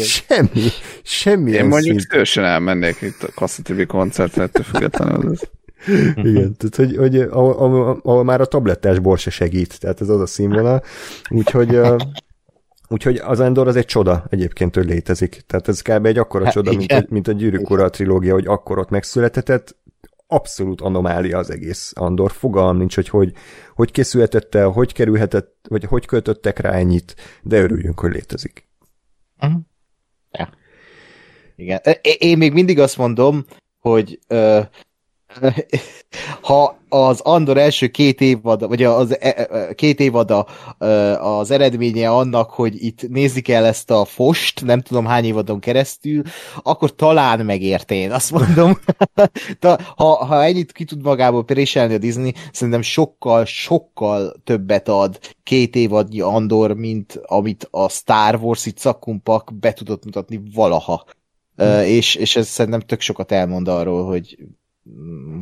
semmi, 0.05 0.69
semmi 1.03 1.51
Én 1.51 1.65
mondjuk 1.65 2.01
szívesen 2.01 2.45
elmennék 2.45 3.01
itt 3.01 3.23
a 3.23 3.29
Kasszatibi 3.35 3.87
koncertre, 3.87 4.43
ettől 4.43 4.65
függetlenül. 4.65 5.35
Ez. 5.87 6.25
Igen, 6.25 6.57
tehát 6.57 6.75
hogy, 6.77 6.97
hogy 6.97 7.17
ahol, 7.17 7.53
ahol, 7.53 8.01
ahol 8.03 8.25
már 8.25 8.41
a 8.41 8.45
tablettás 8.47 8.99
bor 8.99 9.19
se 9.19 9.31
segít, 9.31 9.81
tehát 9.81 10.01
ez 10.01 10.09
az 10.09 10.21
a 10.21 10.27
színvonal. 10.27 10.83
Úgyhogy, 11.31 11.75
ö, 11.75 11.97
úgyhogy 12.89 13.17
az 13.17 13.41
Endor 13.41 13.69
az 13.69 13.77
egy 13.77 13.85
csoda 13.85 14.25
egyébként, 14.31 14.75
hogy 14.75 14.85
létezik. 14.87 15.43
Tehát 15.47 15.69
ez 15.69 15.83
kb. 15.83 16.07
egy 16.07 16.19
akkora 16.19 16.45
Hát 16.45 16.53
csoda, 16.53 16.71
mint, 16.71 16.83
igen. 16.83 17.03
a- 17.03 17.07
mint 17.09 17.29
a 17.29 17.33
Gyűrűk 17.33 17.71
Ura 17.71 17.91
trilógia, 17.91 18.33
hogy 18.33 18.47
akkor 18.47 18.79
ott 18.79 18.91
megszületett. 18.91 19.77
Abszolút 20.27 20.81
anomália 20.81 21.39
az 21.39 21.51
egész 21.51 21.93
Andor. 21.95 22.31
Fogalm 22.33 22.77
nincs, 22.77 22.95
hogy 22.95 23.09
hogy, 23.09 23.33
hogy 23.75 23.91
készülhetett 23.91 24.55
el, 24.55 24.69
hogy 24.69 24.93
kerülhetett, 24.93 25.55
vagy 25.69 25.85
hogy 25.85 26.07
költöttek 26.07 26.59
rá 26.59 26.71
ennyit, 26.71 27.15
de 27.43 27.63
örüljünk, 27.63 28.01
hogy 28.01 28.13
létezik. 28.13 28.69
Igen. 31.57 31.81
É- 32.03 32.23
Én 32.23 32.39
még 32.39 32.53
mindig 32.53 32.79
azt 32.79 32.97
mondom, 32.97 33.45
hogy 33.79 34.19
ö, 34.29 34.61
ha 36.41 36.77
az 36.89 37.21
Andor 37.21 37.57
első 37.57 37.89
két 37.89 38.21
évada, 38.21 38.69
vagy 38.69 38.83
az 38.83 39.21
e- 39.21 39.49
e- 39.51 39.75
két 39.75 40.01
évada 40.01 40.47
ö, 40.79 41.13
az 41.13 41.51
eredménye 41.51 42.11
annak, 42.11 42.51
hogy 42.51 42.85
itt 42.85 43.09
nézni 43.09 43.41
kell 43.41 43.65
ezt 43.65 43.91
a 43.91 44.05
fost, 44.05 44.65
nem 44.65 44.81
tudom 44.81 45.07
hány 45.07 45.25
évadon 45.25 45.61
keresztül, 45.61 46.23
akkor 46.63 46.95
talán 46.95 47.45
megérte 47.45 47.95
én, 47.95 48.13
azt 48.13 48.31
mondom. 48.31 48.79
Ha, 49.97 50.25
ha 50.25 50.45
ennyit 50.45 50.73
ki 50.73 50.85
tud 50.85 51.03
magából 51.03 51.45
préselni 51.45 51.95
a 51.95 51.99
Disney, 51.99 52.35
szerintem 52.53 52.83
sokkal, 52.83 53.45
sokkal 53.45 54.35
többet 54.45 54.89
ad 54.89 55.19
két 55.43 55.77
évadnyi 55.77 56.21
Andor, 56.21 56.75
mint 56.75 57.21
amit 57.23 57.69
a 57.71 57.89
Star 57.89 58.35
Wars 58.43 58.67
itt 58.67 58.79
szakkumpak 58.79 59.55
be 59.61 59.73
tudott 59.73 60.05
mutatni 60.05 60.41
valaha. 60.55 61.05
Ö, 61.57 61.83
és, 61.83 62.15
és 62.15 62.37
ez 62.37 62.49
szerintem 62.49 62.81
tök 62.81 63.01
sokat 63.01 63.33
elmond 63.33 63.69
arról, 63.69 64.05
hogy 64.05 64.37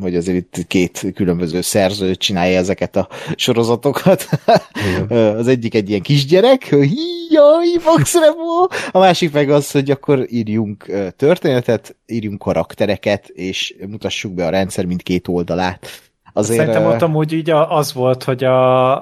hogy 0.00 0.16
azért 0.16 0.36
itt 0.36 0.66
két 0.66 1.06
különböző 1.14 1.60
szerző 1.60 2.14
csinálja 2.14 2.58
ezeket 2.58 2.96
a 2.96 3.08
sorozatokat. 3.36 4.28
Igen. 4.74 5.18
Az 5.38 5.46
egyik 5.46 5.74
egy 5.74 5.88
ilyen 5.88 6.02
kisgyerek, 6.02 6.68
hogy 6.70 6.90
jaj, 7.30 7.66
Max 7.84 8.14
Rebo! 8.14 8.66
A 8.90 8.98
másik 8.98 9.32
meg 9.32 9.50
az, 9.50 9.70
hogy 9.70 9.90
akkor 9.90 10.26
írjunk 10.28 10.90
történetet, 11.16 11.96
írjunk 12.06 12.38
karaktereket, 12.38 13.28
és 13.28 13.74
mutassuk 13.88 14.32
be 14.32 14.46
a 14.46 14.50
rendszer 14.50 14.84
mindkét 14.84 15.28
oldalát. 15.28 16.11
Azért, 16.34 16.58
Szerintem 16.58 16.86
ott 16.86 17.02
amúgy 17.02 17.32
így 17.32 17.50
az 17.50 17.92
volt, 17.92 18.24
hogy 18.24 18.44
a, 18.44 18.92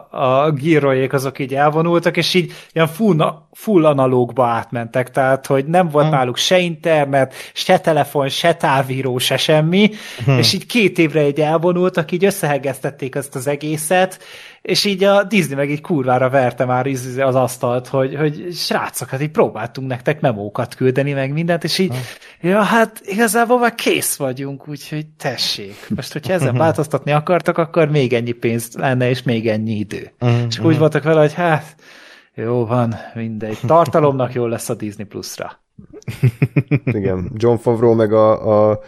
a 0.45 0.51
gírolyék 0.51 1.12
azok 1.12 1.39
így 1.39 1.55
elvonultak, 1.55 2.16
és 2.16 2.35
így 2.35 2.53
ilyen 2.72 2.87
full, 2.87 3.33
full 3.53 3.87
analógba 3.87 4.45
átmentek, 4.47 5.11
tehát 5.11 5.47
hogy 5.47 5.64
nem 5.64 5.89
volt 5.89 6.05
Hmm. 6.05 6.14
náluk 6.14 6.37
se 6.37 6.59
internet, 6.59 7.35
se 7.53 7.78
telefon, 7.78 8.28
se 8.28 8.55
távíró, 8.55 9.18
se 9.18 9.37
semmi, 9.37 9.91
Hmm. 10.24 10.39
és 10.39 10.53
így 10.53 10.66
két 10.66 10.99
évre 10.99 11.26
így 11.26 11.41
elvonultak, 11.41 12.12
így 12.12 12.24
összehegeztették 12.24 13.14
ezt 13.14 13.35
az 13.35 13.47
egészet, 13.47 14.18
és 14.62 14.84
így 14.84 15.04
a 15.04 15.22
Disney 15.24 15.56
meg 15.56 15.70
így 15.70 15.80
kurvára 15.80 16.28
verte 16.30 16.64
már 16.64 16.86
az 17.18 17.34
asztalt, 17.34 17.88
hogy, 17.88 18.16
hogy 18.16 18.48
srácok, 18.52 19.08
hát 19.08 19.22
így 19.22 19.30
próbáltunk 19.30 19.88
nektek 19.88 20.20
memókat 20.20 20.74
küldeni, 20.74 21.12
meg 21.12 21.32
mindent, 21.32 21.64
és 21.64 21.78
így, 21.78 21.94
ja, 22.40 22.62
hát 22.62 23.00
igazából 23.04 23.58
már 23.58 23.74
kész 23.74 24.16
vagyunk, 24.16 24.68
úgyhogy 24.68 25.06
tessék. 25.06 25.74
Most, 25.88 26.12
hogyha 26.12 26.32
ezen 26.32 26.56
változtatni 26.64 27.12
akartak, 27.12 27.58
akkor 27.58 27.88
még 27.88 28.12
ennyi 28.12 28.32
pénz 28.32 28.70
lenne, 28.74 29.08
és 29.08 29.22
még 29.22 29.48
ennyi 29.48 29.78
idő. 29.78 30.12
Mhm, 30.18 30.46
És 30.48 30.58
akkor 30.58 30.70
úgy 30.70 30.78
voltak 30.78 31.02
vele, 31.02 31.20
hogy 31.20 31.34
hát, 31.34 31.74
jó 32.34 32.66
van, 32.66 32.94
mindegy. 33.14 33.58
Tartalomnak 33.66 34.32
jól 34.32 34.48
lesz 34.48 34.68
a 34.68 34.74
Disney 34.74 35.06
Plus-ra. 35.06 35.61
Igen, 36.84 37.30
John 37.34 37.56
Favreau 37.56 37.94
meg 37.94 38.12
a, 38.12 38.70
a 38.70 38.80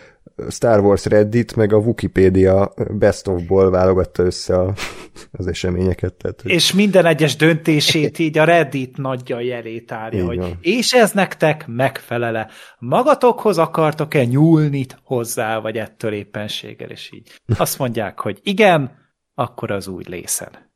Star 0.49 0.81
Wars 0.81 1.05
Reddit, 1.05 1.57
meg 1.57 1.73
a 1.73 1.77
Wikipedia 1.77 2.73
Best 2.91 3.27
of-ból 3.29 3.71
válogatta 3.71 4.23
össze 4.23 4.59
a, 4.59 4.75
az 5.33 5.47
eseményeket. 5.47 6.15
Tehát, 6.15 6.41
hogy 6.43 6.51
És 6.51 6.73
minden 6.73 7.07
egyes 7.07 7.37
döntését 7.37 8.19
így 8.19 8.39
a 8.39 8.45
Reddit 8.45 8.97
nagyja 8.97 9.41
jelé 9.41 9.81
tárja, 9.81 10.21
Így 10.21 10.27
hogy 10.27 10.39
van. 10.39 10.59
és 10.61 10.93
ez 10.93 11.13
nektek 11.13 11.67
megfelele. 11.67 12.49
Magatokhoz 12.79 13.59
akartok-e 13.59 14.25
nyúlni 14.25 14.87
hozzá, 15.05 15.59
vagy 15.59 15.77
ettől 15.77 16.13
éppenséggel, 16.13 16.91
és 16.91 17.11
így. 17.13 17.41
Azt 17.59 17.79
mondják, 17.79 18.21
hogy 18.21 18.41
igen, 18.43 18.91
akkor 19.35 19.71
az 19.71 19.89
úgy 19.89 20.09
lészen. 20.09 20.72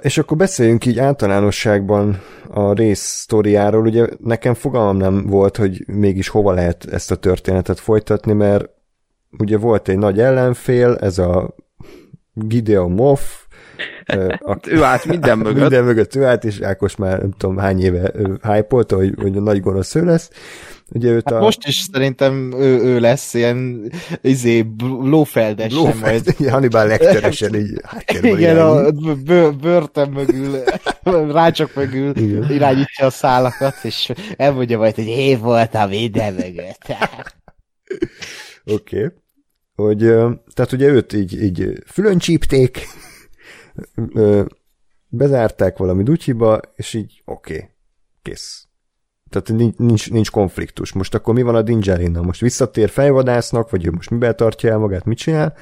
És 0.00 0.18
akkor 0.18 0.36
beszéljünk 0.36 0.86
így 0.86 0.98
általánosságban 0.98 2.20
a 2.50 2.72
rész 2.72 3.00
sztoriáról. 3.00 3.86
Ugye 3.86 4.06
nekem 4.18 4.54
fogalmam 4.54 4.96
nem 4.96 5.26
volt, 5.26 5.56
hogy 5.56 5.84
mégis 5.86 6.28
hova 6.28 6.52
lehet 6.52 6.84
ezt 6.84 7.10
a 7.10 7.16
történetet 7.16 7.80
folytatni, 7.80 8.32
mert 8.32 8.68
ugye 9.38 9.56
volt 9.56 9.88
egy 9.88 9.98
nagy 9.98 10.20
ellenfél, 10.20 10.96
ez 11.00 11.18
a 11.18 11.54
Gideon 12.32 12.90
Moff, 12.90 13.20
a, 14.38 14.58
Ő 14.70 14.82
állt 14.82 15.04
minden 15.04 15.38
mögött. 15.38 15.60
minden 15.60 15.84
mögött 15.84 16.14
ő 16.14 16.24
állt, 16.24 16.44
és 16.44 16.60
Ákos 16.60 16.96
már 16.96 17.18
nem 17.18 17.30
tudom 17.30 17.56
hány 17.56 17.82
éve 17.82 18.12
hype 18.42 18.84
hogy, 18.88 19.14
hogy 19.20 19.36
a 19.36 19.40
nagy 19.40 19.60
gonosz 19.60 19.94
ő 19.94 20.04
lesz. 20.04 20.30
Ugye 20.92 21.10
őt 21.10 21.30
Hát 21.30 21.40
a... 21.40 21.40
most 21.40 21.66
is 21.66 21.86
szerintem 21.92 22.52
ő, 22.52 22.80
ő 22.82 23.00
lesz 23.00 23.34
ilyen 23.34 23.90
izé, 24.20 24.62
Blófeldes 24.62 25.72
majd. 25.72 25.84
Lófeld, 25.94 26.50
Hannibal 26.50 26.86
Lecteresen 26.86 27.54
így 27.54 27.80
háttérben 27.82 28.38
Igen, 28.38 28.58
a 28.58 28.90
bőrtem 29.50 30.10
mögül, 30.10 30.62
rácsok 31.32 31.74
mögül 31.74 32.16
Igen. 32.16 32.50
irányítja 32.50 33.06
a 33.06 33.10
szálakat, 33.10 33.74
és 33.82 34.12
elmondja 34.36 34.78
majd, 34.78 34.94
hogy 34.94 35.06
én 35.06 35.40
voltam 35.40 35.88
minden 35.88 36.34
mögött. 36.34 36.82
Oké. 38.64 39.04
Okay. 39.04 39.08
Hogy, 39.74 39.98
tehát 40.54 40.72
ugye 40.72 40.86
őt 40.86 41.12
így, 41.12 41.42
így 41.42 41.72
fülön 41.86 42.18
csípték, 42.18 42.86
bezárták 45.08 45.76
valami 45.76 46.02
dutyiba, 46.02 46.60
és 46.74 46.94
így 46.94 47.22
oké, 47.24 47.54
okay, 47.54 47.68
kész. 48.22 48.69
Tehát 49.30 49.76
nincs, 49.78 50.10
nincs, 50.10 50.30
konfliktus. 50.30 50.92
Most 50.92 51.14
akkor 51.14 51.34
mi 51.34 51.42
van 51.42 51.54
a 51.54 51.62
Dinjarinnal? 51.62 52.22
Most 52.22 52.40
visszatér 52.40 52.88
fejvadásznak, 52.88 53.70
vagy 53.70 53.86
ő 53.86 53.90
most 53.90 54.10
miben 54.10 54.36
tartja 54.36 54.70
el 54.70 54.78
magát, 54.78 55.04
mit 55.04 55.18
csinál? 55.18 55.54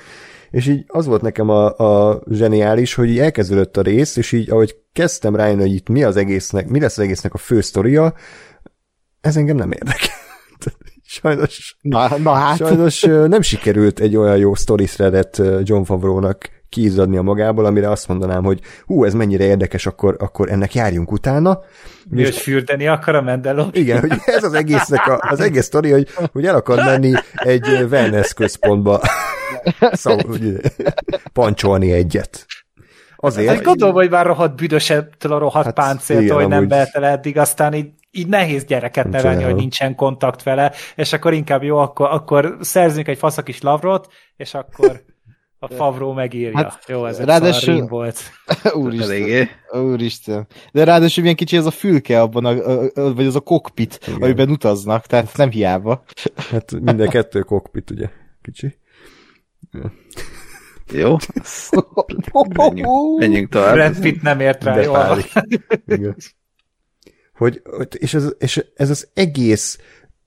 És 0.50 0.66
így 0.66 0.84
az 0.86 1.06
volt 1.06 1.22
nekem 1.22 1.48
a, 1.48 1.76
a 1.76 2.22
zseniális, 2.30 2.94
hogy 2.94 3.08
így 3.08 3.18
elkezdődött 3.18 3.76
a 3.76 3.82
rész, 3.82 4.16
és 4.16 4.32
így 4.32 4.50
ahogy 4.50 4.76
kezdtem 4.92 5.36
rájönni, 5.36 5.60
hogy 5.60 5.74
itt 5.74 5.88
mi 5.88 6.02
az 6.02 6.16
egésznek, 6.16 6.68
mi 6.68 6.80
lesz 6.80 6.98
az 6.98 7.04
egésznek 7.04 7.34
a 7.34 7.38
fő 7.38 7.60
sztoria, 7.60 8.14
ez 9.20 9.36
engem 9.36 9.56
nem 9.56 9.72
érdekel. 9.72 10.16
Sajnos 11.10 11.76
Na, 11.80 12.18
na 12.18 12.32
hát, 12.32 12.56
Sajnos 12.56 13.00
nem 13.02 13.40
sikerült 13.40 14.00
egy 14.00 14.16
olyan 14.16 14.36
jó 14.36 14.52
ö, 15.38 15.60
John 15.62 15.82
Favreau-nak 15.82 16.57
a 16.96 17.22
magából, 17.22 17.64
amire 17.64 17.90
azt 17.90 18.08
mondanám, 18.08 18.44
hogy 18.44 18.60
hú, 18.86 19.04
ez 19.04 19.14
mennyire 19.14 19.44
érdekes, 19.44 19.86
akkor, 19.86 20.16
akkor 20.18 20.50
ennek 20.50 20.74
járjunk 20.74 21.12
utána. 21.12 21.60
Mi, 22.10 22.22
hogy 22.22 22.36
fürdeni 22.36 22.86
akar 22.86 23.14
a 23.14 23.22
Mandalorian? 23.22 23.70
Igen, 23.74 24.00
hogy 24.00 24.18
ez 24.24 24.44
az 24.44 24.52
egésznek 24.52 25.06
a, 25.06 25.18
az 25.28 25.40
egész 25.40 25.64
sztori, 25.64 25.90
hogy, 25.90 26.08
hogy 26.32 26.46
el 26.46 26.54
akar 26.54 26.84
menni 26.84 27.12
egy 27.34 27.66
wellness 27.90 28.32
központba 28.32 29.00
szó, 29.92 30.16
hogy, 30.26 30.60
pancsolni 31.32 31.92
egyet. 31.92 32.46
Azért, 33.16 33.48
Hát 33.48 33.62
gondolom, 33.62 33.94
hogy 33.94 34.10
már 34.10 34.26
rohadt 34.26 34.56
büdös 34.56 34.90
ettől 34.90 35.32
a 35.32 35.38
rohadt 35.38 35.64
Hát 35.64 35.74
páncéltól, 35.74 36.24
igen, 36.24 36.36
hogy 36.36 36.48
nem 36.48 36.56
amúgy- 36.56 36.68
behet 36.68 36.94
el 36.94 37.04
eddig, 37.04 37.38
aztán 37.38 37.74
így, 37.74 37.88
így 38.10 38.26
nehéz 38.26 38.64
gyereket 38.64 39.08
nevelni, 39.08 39.42
hogy 39.42 39.54
nincsen 39.54 39.94
kontakt 39.94 40.42
vele, 40.42 40.72
és 40.94 41.12
akkor 41.12 41.32
inkább 41.32 41.62
jó, 41.62 41.76
akkor, 41.76 42.08
akkor 42.10 42.56
szerzünk 42.60 43.08
egy 43.08 43.18
faszak 43.18 43.48
is 43.48 43.60
lavrot, 43.60 44.08
és 44.36 44.54
akkor 44.54 45.02
A 45.60 45.66
Favró 45.74 46.12
megírja. 46.12 46.56
Hát, 46.56 46.84
Jó, 46.88 47.04
ez 47.06 47.18
egy 47.18 47.26
ráadásul- 47.26 47.78
szar 47.78 47.88
volt. 47.88 48.18
Úristen. 48.74 49.10
Eléggé. 49.10 49.48
Úristen. 49.72 50.46
De 50.72 50.84
ráadásul 50.84 51.22
milyen 51.22 51.36
kicsi 51.36 51.56
ez 51.56 51.66
a 51.66 51.70
fülke 51.70 52.20
abban, 52.20 52.44
a, 52.44 52.80
a, 52.94 53.14
vagy 53.14 53.26
az 53.26 53.36
a 53.36 53.40
kokpit, 53.40 53.98
Igen. 54.06 54.22
amiben 54.22 54.50
utaznak, 54.50 55.06
tehát 55.06 55.36
nem 55.36 55.50
hiába. 55.50 56.04
Hát 56.50 56.80
minden 56.80 57.08
kettő 57.08 57.40
kokpit, 57.40 57.90
ugye, 57.90 58.08
kicsi. 58.42 58.78
Jó, 60.92 61.16
menjünk, 62.56 63.18
menjünk 63.18 63.48
tovább. 63.48 63.74
Brad 63.74 63.98
Pitt 64.00 64.22
nem 64.22 64.40
ért 64.40 64.64
rá 64.64 64.74
De 64.74 64.86
hogy- 67.34 67.62
és, 67.92 68.14
ez, 68.14 68.34
és 68.38 68.64
ez 68.74 68.90
az 68.90 69.08
egész, 69.14 69.78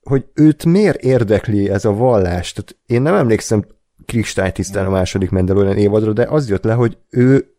hogy 0.02 0.24
őt 0.34 0.64
miért 0.64 1.02
érdekli 1.02 1.68
ez 1.70 1.84
a 1.84 1.92
vallás? 1.92 2.52
Tehát 2.52 2.76
én 2.86 3.02
nem 3.02 3.14
emlékszem 3.14 3.64
kristálytisztán 4.06 4.86
a 4.86 4.90
második 4.90 5.30
Mandalorian 5.30 5.76
évadra, 5.76 6.12
de 6.12 6.26
az 6.28 6.48
jött 6.48 6.64
le, 6.64 6.72
hogy 6.72 6.98
ő, 7.10 7.52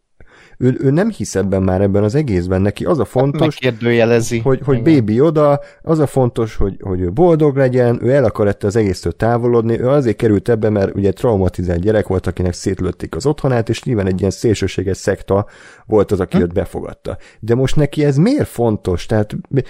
ő, 0.57 0.77
ő 0.79 0.89
nem 0.89 1.09
hisz 1.09 1.35
ebben 1.35 1.63
már 1.63 1.81
ebben 1.81 2.03
az 2.03 2.15
egészben. 2.15 2.61
Neki 2.61 2.85
az 2.85 2.99
a 2.99 3.05
fontos, 3.05 3.39
Megkérdőjelezi. 3.39 4.39
hogy, 4.39 4.61
hogy 4.65 4.77
Igen. 4.77 4.93
baby 4.93 5.21
oda, 5.21 5.59
az 5.81 5.99
a 5.99 6.07
fontos, 6.07 6.55
hogy, 6.55 6.77
hogy 6.81 6.99
ő 6.99 7.11
boldog 7.11 7.55
legyen, 7.55 7.99
ő 8.03 8.11
el 8.11 8.23
akar 8.23 8.47
ettől 8.47 8.69
az 8.69 8.75
egésztől 8.75 9.11
távolodni, 9.11 9.79
ő 9.79 9.87
azért 9.87 10.17
került 10.17 10.49
ebbe, 10.49 10.69
mert 10.69 10.95
ugye 10.95 11.11
traumatizált 11.11 11.81
gyerek 11.81 12.07
volt, 12.07 12.27
akinek 12.27 12.53
szétlőtték 12.53 13.15
az 13.15 13.25
otthonát, 13.25 13.69
és 13.69 13.83
nyilván 13.83 14.07
egy 14.07 14.19
ilyen 14.19 14.31
szélsőséges 14.31 14.97
szekta 14.97 15.45
volt 15.85 16.11
az, 16.11 16.19
aki 16.19 16.37
hm? 16.37 16.43
őt 16.43 16.53
befogadta. 16.53 17.17
De 17.39 17.55
most 17.55 17.75
neki 17.75 18.05
ez 18.05 18.17
miért 18.17 18.47
fontos? 18.47 19.05
Tehát 19.05 19.35
mi, 19.49 19.61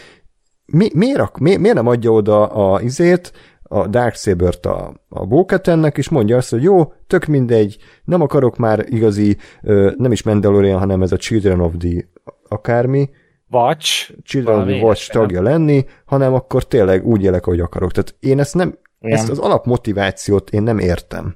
mi, 0.66 0.90
miért, 0.94 1.40
mi, 1.40 1.56
miért 1.56 1.76
nem 1.76 1.88
adja 1.88 2.12
oda 2.12 2.48
a 2.48 2.82
izét, 2.82 3.32
a 3.74 3.88
Darksaber-t 3.88 4.66
a, 4.66 4.94
a 5.10 5.26
Bóketennek, 5.26 5.98
és 5.98 6.10
mondja 6.10 6.38
azt, 6.38 6.50
hogy 6.50 6.64
jó, 6.64 6.94
tök 7.08 7.26
mindegy, 7.26 7.78
nem 8.04 8.22
akarok 8.22 8.58
már 8.58 8.86
igazi, 8.90 9.38
ö, 9.62 9.92
nem 9.98 10.12
is 10.12 10.24
Mandalorian, 10.24 10.80
hanem 10.80 11.02
ez 11.02 11.12
a 11.12 11.18
Children 11.18 11.60
of 11.60 11.74
the 11.78 12.10
akármi, 12.48 13.10
Watch. 13.50 14.14
Children 14.24 14.60
of 14.60 14.66
the 14.66 14.74
Watch 14.74 14.84
ilyesmi, 14.84 15.18
nem? 15.18 15.28
tagja 15.28 15.42
lenni, 15.42 15.86
hanem 16.06 16.34
akkor 16.34 16.64
tényleg 16.64 17.06
úgy 17.06 17.24
élek, 17.24 17.46
ahogy 17.46 17.60
akarok. 17.60 17.92
Tehát 17.92 18.16
én 18.20 18.40
ezt 18.40 18.56
nem, 18.56 18.78
Igen. 19.02 19.18
ezt 19.18 19.30
az 19.30 19.40
alapmotivációt 19.40 20.50
én 20.50 20.64
nem 20.64 20.80
értem. 20.80 21.36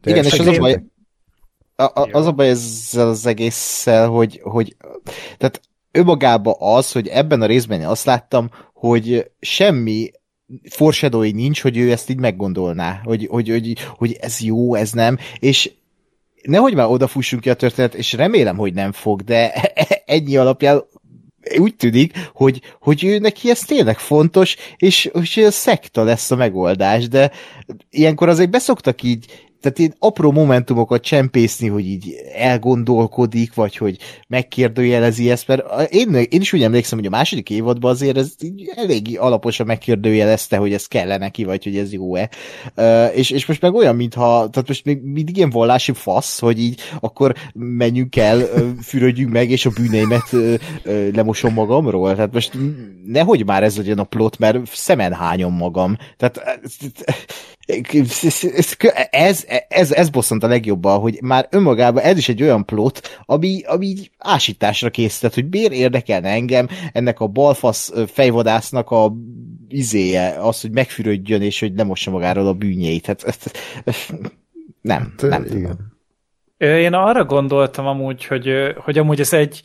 De 0.00 0.10
Igen, 0.10 0.24
és 0.24 0.38
az 0.38 0.46
a 0.46 0.58
baj, 0.58 0.82
a, 1.76 1.82
a, 1.82 2.08
az 2.12 2.26
a 2.26 2.32
baj 2.32 2.48
ezzel 2.48 3.08
az 3.08 3.26
egésszel, 3.26 4.08
hogy, 4.08 4.40
hogy 4.42 4.76
tehát 5.36 5.60
önmagában 5.92 6.54
az, 6.58 6.92
hogy 6.92 7.08
ebben 7.08 7.42
a 7.42 7.46
részben 7.46 7.80
én 7.80 7.86
azt 7.86 8.04
láttam, 8.04 8.50
hogy 8.72 9.30
semmi 9.40 10.10
foreshadowing 10.70 11.34
nincs, 11.34 11.62
hogy 11.62 11.76
ő 11.76 11.90
ezt 11.90 12.10
így 12.10 12.18
meggondolná, 12.18 13.00
hogy, 13.04 13.26
hogy, 13.30 13.48
hogy, 13.48 13.76
hogy 13.96 14.16
ez 14.20 14.40
jó, 14.40 14.74
ez 14.74 14.92
nem, 14.92 15.18
és 15.38 15.70
nehogy 16.42 16.74
már 16.74 16.86
odafussunk 16.86 17.42
ki 17.42 17.50
a 17.50 17.54
történet, 17.54 17.94
és 17.94 18.12
remélem, 18.12 18.56
hogy 18.56 18.74
nem 18.74 18.92
fog, 18.92 19.22
de 19.22 19.52
ennyi 20.06 20.36
alapján 20.36 20.84
úgy 21.58 21.76
tűnik, 21.76 22.30
hogy, 22.32 22.60
hogy 22.80 23.04
ő 23.04 23.18
neki 23.18 23.50
ez 23.50 23.60
tényleg 23.60 23.98
fontos, 23.98 24.56
és 24.76 25.10
hogy 25.12 25.44
a 25.44 25.50
szekta 25.50 26.02
lesz 26.02 26.30
a 26.30 26.36
megoldás, 26.36 27.08
de 27.08 27.30
ilyenkor 27.90 28.28
azért 28.28 28.50
beszoktak 28.50 29.02
így, 29.02 29.47
tehát 29.60 29.78
ilyen 29.78 29.94
apró 29.98 30.32
momentumokat 30.32 31.02
csempészni, 31.02 31.68
hogy 31.68 31.86
így 31.86 32.14
elgondolkodik, 32.34 33.54
vagy 33.54 33.76
hogy 33.76 33.98
megkérdőjelezi 34.28 35.30
ezt, 35.30 35.48
mert 35.48 35.92
én, 35.92 36.14
én 36.14 36.40
is 36.40 36.52
úgy 36.52 36.62
emlékszem, 36.62 36.98
hogy 36.98 37.06
a 37.06 37.10
második 37.10 37.50
évadban 37.50 37.90
azért 37.90 38.16
ez 38.16 38.32
így 38.40 38.72
elég 38.76 39.18
alaposan 39.18 39.66
megkérdőjelezte, 39.66 40.56
hogy 40.56 40.72
ez 40.72 40.86
kell 40.86 41.18
neki, 41.18 41.44
vagy 41.44 41.64
hogy 41.64 41.76
ez 41.76 41.92
jó-e. 41.92 42.30
És, 43.14 43.30
és 43.30 43.46
most 43.46 43.60
meg 43.60 43.74
olyan, 43.74 43.96
mintha, 43.96 44.48
tehát 44.50 44.68
most 44.68 44.84
még 44.84 45.02
mindig 45.02 45.36
ilyen 45.36 45.50
vallási 45.50 45.92
fasz, 45.92 46.38
hogy 46.38 46.60
így 46.60 46.80
akkor 47.00 47.34
menjünk 47.54 48.16
el, 48.16 48.40
fürödjünk 48.82 49.32
meg, 49.32 49.50
és 49.50 49.66
a 49.66 49.70
bűneimet 49.70 50.36
lemosom 51.12 51.52
magamról. 51.52 52.14
Tehát 52.14 52.32
most 52.32 52.58
nehogy 53.06 53.44
már 53.44 53.62
ez 53.62 53.76
legyen 53.76 53.98
a 53.98 54.04
plot, 54.04 54.38
mert 54.38 54.58
szemen 54.66 55.12
hányom 55.12 55.54
magam. 55.54 55.96
Tehát 56.16 56.60
ez, 59.10 59.44
ez, 59.68 59.92
ez 59.92 60.08
bosszant 60.08 60.42
a 60.42 60.48
legjobban, 60.48 61.00
hogy 61.00 61.18
már 61.22 61.46
önmagában 61.50 62.02
ez 62.02 62.18
is 62.18 62.28
egy 62.28 62.42
olyan 62.42 62.64
plot, 62.64 63.20
ami, 63.26 63.62
ami 63.66 63.86
így 63.86 64.10
ásításra 64.18 64.90
készített, 64.90 65.34
hogy 65.34 65.48
miért 65.50 65.72
érdekelne 65.72 66.28
engem 66.28 66.68
ennek 66.92 67.20
a 67.20 67.26
balfasz 67.26 67.92
fejvadásznak 68.06 68.90
a 68.90 69.12
izéje, 69.68 70.28
az, 70.28 70.60
hogy 70.60 70.70
megfürödjön, 70.70 71.42
és 71.42 71.60
hogy 71.60 71.72
nem 71.72 71.86
mossa 71.86 72.10
magáról 72.10 72.46
a 72.46 72.54
bűnjeit. 72.54 73.06
Hát, 73.06 73.50
nem, 74.80 75.14
Hát, 75.18 75.30
nem 75.30 75.44
igen. 75.44 75.96
Én 76.58 76.92
arra 76.92 77.24
gondoltam 77.24 77.86
amúgy, 77.86 78.24
hogy, 78.24 78.48
hogy 78.76 78.98
amúgy 78.98 79.20
ez 79.20 79.32
egy, 79.32 79.62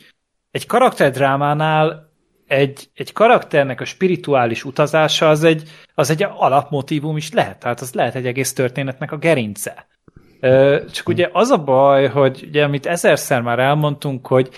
egy 0.50 0.66
karakterdrámánál 0.66 2.12
egy, 2.46 2.88
egy 2.94 3.12
karakternek 3.12 3.80
a 3.80 3.84
spirituális 3.84 4.64
utazása 4.64 5.28
az 5.28 5.44
egy, 5.44 5.62
az 5.94 6.10
egy 6.10 6.22
alapmotívum 6.22 7.16
is 7.16 7.32
lehet, 7.32 7.58
tehát 7.58 7.80
az 7.80 7.92
lehet 7.92 8.14
egy 8.14 8.26
egész 8.26 8.52
történetnek 8.52 9.12
a 9.12 9.16
gerince. 9.16 9.86
Csak 10.92 11.08
ugye 11.08 11.28
az 11.32 11.50
a 11.50 11.58
baj, 11.58 12.08
hogy 12.08 12.44
ugye, 12.48 12.64
amit 12.64 12.86
ezerszer 12.86 13.40
már 13.40 13.58
elmondtunk, 13.58 14.26
hogy 14.26 14.50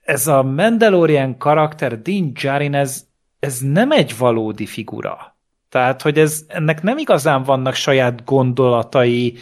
ez 0.00 0.26
a 0.26 0.42
Mandalorian 0.42 1.38
karakter, 1.38 2.02
Din 2.02 2.32
Djarin, 2.32 2.74
ez, 2.74 3.06
ez 3.38 3.58
nem 3.58 3.90
egy 3.90 4.18
valódi 4.18 4.66
figura. 4.66 5.36
Tehát, 5.68 6.02
hogy 6.02 6.18
ez, 6.18 6.44
ennek 6.48 6.82
nem 6.82 6.98
igazán 6.98 7.42
vannak 7.42 7.74
saját 7.74 8.24
gondolatai, 8.24 9.38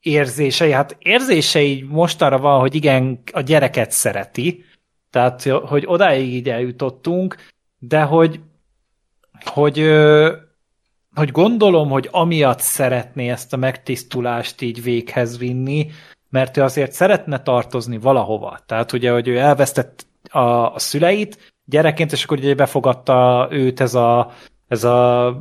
érzései. 0.00 0.70
Hát 0.70 0.96
érzései 0.98 1.86
mostanra 1.88 2.38
van, 2.38 2.60
hogy 2.60 2.74
igen, 2.74 3.22
a 3.32 3.40
gyereket 3.40 3.90
szereti, 3.90 4.64
tehát, 5.12 5.42
hogy 5.42 5.84
odáig 5.86 6.34
így 6.34 6.48
eljutottunk, 6.48 7.36
de 7.78 8.02
hogy, 8.02 8.40
hogy, 9.44 9.90
hogy 11.14 11.30
gondolom, 11.30 11.88
hogy 11.88 12.08
amiatt 12.10 12.60
szeretné 12.60 13.28
ezt 13.28 13.52
a 13.52 13.56
megtisztulást 13.56 14.60
így 14.60 14.82
véghez 14.82 15.38
vinni, 15.38 15.90
mert 16.30 16.56
ő 16.56 16.62
azért 16.62 16.92
szeretne 16.92 17.42
tartozni 17.42 17.98
valahova. 17.98 18.58
Tehát 18.66 18.92
ugye, 18.92 19.12
hogy 19.12 19.28
ő 19.28 19.38
elvesztett 19.38 20.06
a, 20.30 20.74
a 20.74 20.78
szüleit 20.78 21.52
gyerekként, 21.64 22.12
és 22.12 22.24
akkor 22.24 22.38
ugye 22.38 22.54
befogadta 22.54 23.48
őt 23.50 23.80
ez 23.80 23.94
a, 23.94 24.32
ez 24.68 24.84
a 24.84 25.36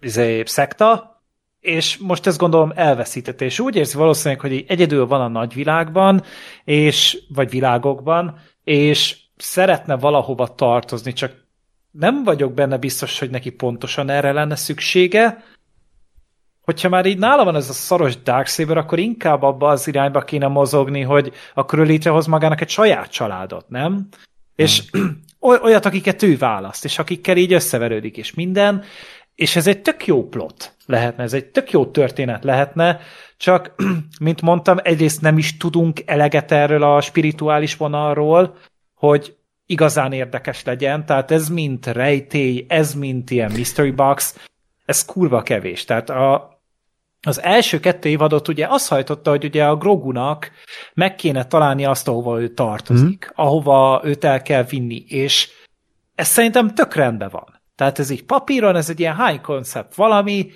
izé, 0.00 0.42
szekta, 0.44 1.22
és 1.60 1.96
most 1.98 2.26
ezt 2.26 2.38
gondolom 2.38 2.72
elveszítette, 2.74 3.44
és 3.44 3.58
úgy 3.58 3.76
érzi 3.76 3.96
valószínűleg, 3.96 4.40
hogy 4.40 4.64
egyedül 4.68 5.06
van 5.06 5.20
a 5.20 5.28
nagyvilágban, 5.28 6.22
és, 6.64 7.22
vagy 7.34 7.50
világokban, 7.50 8.38
és 8.64 9.16
szeretne 9.36 9.96
valahova 9.96 10.54
tartozni, 10.54 11.12
csak 11.12 11.48
nem 11.90 12.24
vagyok 12.24 12.54
benne 12.54 12.76
biztos, 12.76 13.18
hogy 13.18 13.30
neki 13.30 13.50
pontosan 13.50 14.10
erre 14.10 14.32
lenne 14.32 14.56
szüksége. 14.56 15.44
Hogyha 16.60 16.88
már 16.88 17.06
így 17.06 17.18
nála 17.18 17.44
van 17.44 17.56
ez 17.56 17.68
a 17.68 17.72
szaros 17.72 18.22
Darksaber, 18.22 18.76
akkor 18.76 18.98
inkább 18.98 19.42
abba 19.42 19.68
az 19.68 19.88
irányba 19.88 20.20
kéne 20.20 20.46
mozogni, 20.46 21.00
hogy 21.00 21.32
akkor 21.54 21.78
ő 21.78 21.82
létrehoz 21.82 22.26
magának 22.26 22.60
egy 22.60 22.68
saját 22.68 23.10
családot, 23.10 23.68
nem? 23.68 24.08
És 24.56 24.84
oly- 25.40 25.60
olyat, 25.62 25.86
akiket 25.86 26.22
ő 26.22 26.36
választ, 26.36 26.84
és 26.84 26.98
akikkel 26.98 27.36
így 27.36 27.52
összeverődik, 27.52 28.16
és 28.16 28.34
minden, 28.34 28.84
és 29.34 29.56
ez 29.56 29.66
egy 29.66 29.82
tök 29.82 30.06
jó 30.06 30.28
plot 30.28 30.74
lehetne, 30.86 31.22
ez 31.22 31.32
egy 31.32 31.46
tök 31.46 31.70
jó 31.70 31.86
történet 31.86 32.44
lehetne, 32.44 33.00
csak, 33.36 33.74
mint 34.20 34.42
mondtam, 34.42 34.76
egyrészt 34.82 35.20
nem 35.20 35.38
is 35.38 35.56
tudunk 35.56 36.02
eleget 36.06 36.52
erről 36.52 36.82
a 36.82 37.00
spirituális 37.00 37.76
vonalról, 37.76 38.56
hogy 38.94 39.36
igazán 39.66 40.12
érdekes 40.12 40.64
legyen, 40.64 41.06
tehát 41.06 41.30
ez 41.30 41.48
mint 41.48 41.86
rejtély, 41.86 42.66
ez 42.68 42.94
mint 42.94 43.30
ilyen 43.30 43.52
mystery 43.52 43.90
box, 43.90 44.48
ez 44.84 45.04
kurva 45.04 45.42
kevés. 45.42 45.84
Tehát 45.84 46.10
a, 46.10 46.60
az 47.22 47.42
első 47.42 47.80
kettő 47.80 48.08
évadot 48.08 48.48
ugye 48.48 48.66
azt 48.68 48.88
hajtotta, 48.88 49.30
hogy 49.30 49.44
ugye 49.44 49.64
a 49.64 49.76
Grogunak 49.76 50.50
meg 50.94 51.14
kéne 51.14 51.44
találni 51.44 51.84
azt, 51.84 52.08
ahova 52.08 52.40
ő 52.40 52.48
tartozik, 52.48 53.26
mm. 53.26 53.32
ahova 53.34 54.00
őt 54.04 54.24
el 54.24 54.42
kell 54.42 54.62
vinni, 54.62 55.04
és 55.08 55.48
ez 56.14 56.28
szerintem 56.28 56.74
tök 56.74 56.94
rendben 56.94 57.28
van. 57.32 57.59
Tehát 57.80 57.98
ez 57.98 58.10
így 58.10 58.24
papíron, 58.24 58.76
ez 58.76 58.90
egy 58.90 59.00
ilyen 59.00 59.26
high 59.26 59.40
concept 59.40 59.94
valami, 59.94 60.50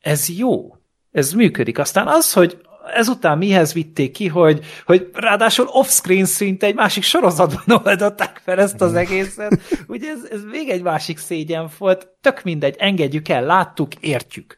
ez 0.00 0.28
jó, 0.28 0.76
ez 1.12 1.32
működik. 1.32 1.78
Aztán 1.78 2.06
az, 2.06 2.32
hogy 2.32 2.60
ezután 2.94 3.38
mihez 3.38 3.72
vitték 3.72 4.12
ki, 4.12 4.26
hogy, 4.26 4.64
hogy 4.84 5.10
ráadásul 5.12 5.66
off-screen 5.66 6.24
szinte 6.24 6.66
egy 6.66 6.74
másik 6.74 7.02
sorozatban 7.02 7.80
oldották 7.84 8.40
fel 8.44 8.60
ezt 8.60 8.80
az 8.80 8.94
egészet. 8.94 9.60
Ugye 9.86 10.10
ez, 10.10 10.28
ez 10.30 10.44
még 10.44 10.68
egy 10.68 10.82
másik 10.82 11.18
szégyen 11.18 11.68
volt. 11.78 12.08
Tök 12.20 12.42
mindegy, 12.42 12.76
engedjük 12.78 13.28
el, 13.28 13.44
láttuk, 13.44 13.94
értjük. 13.94 14.56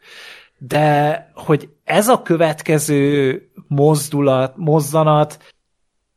De 0.59 1.31
hogy 1.35 1.69
ez 1.85 2.09
a 2.09 2.23
következő 2.23 3.43
mozdulat, 3.69 4.57
mozzanat, 4.57 5.55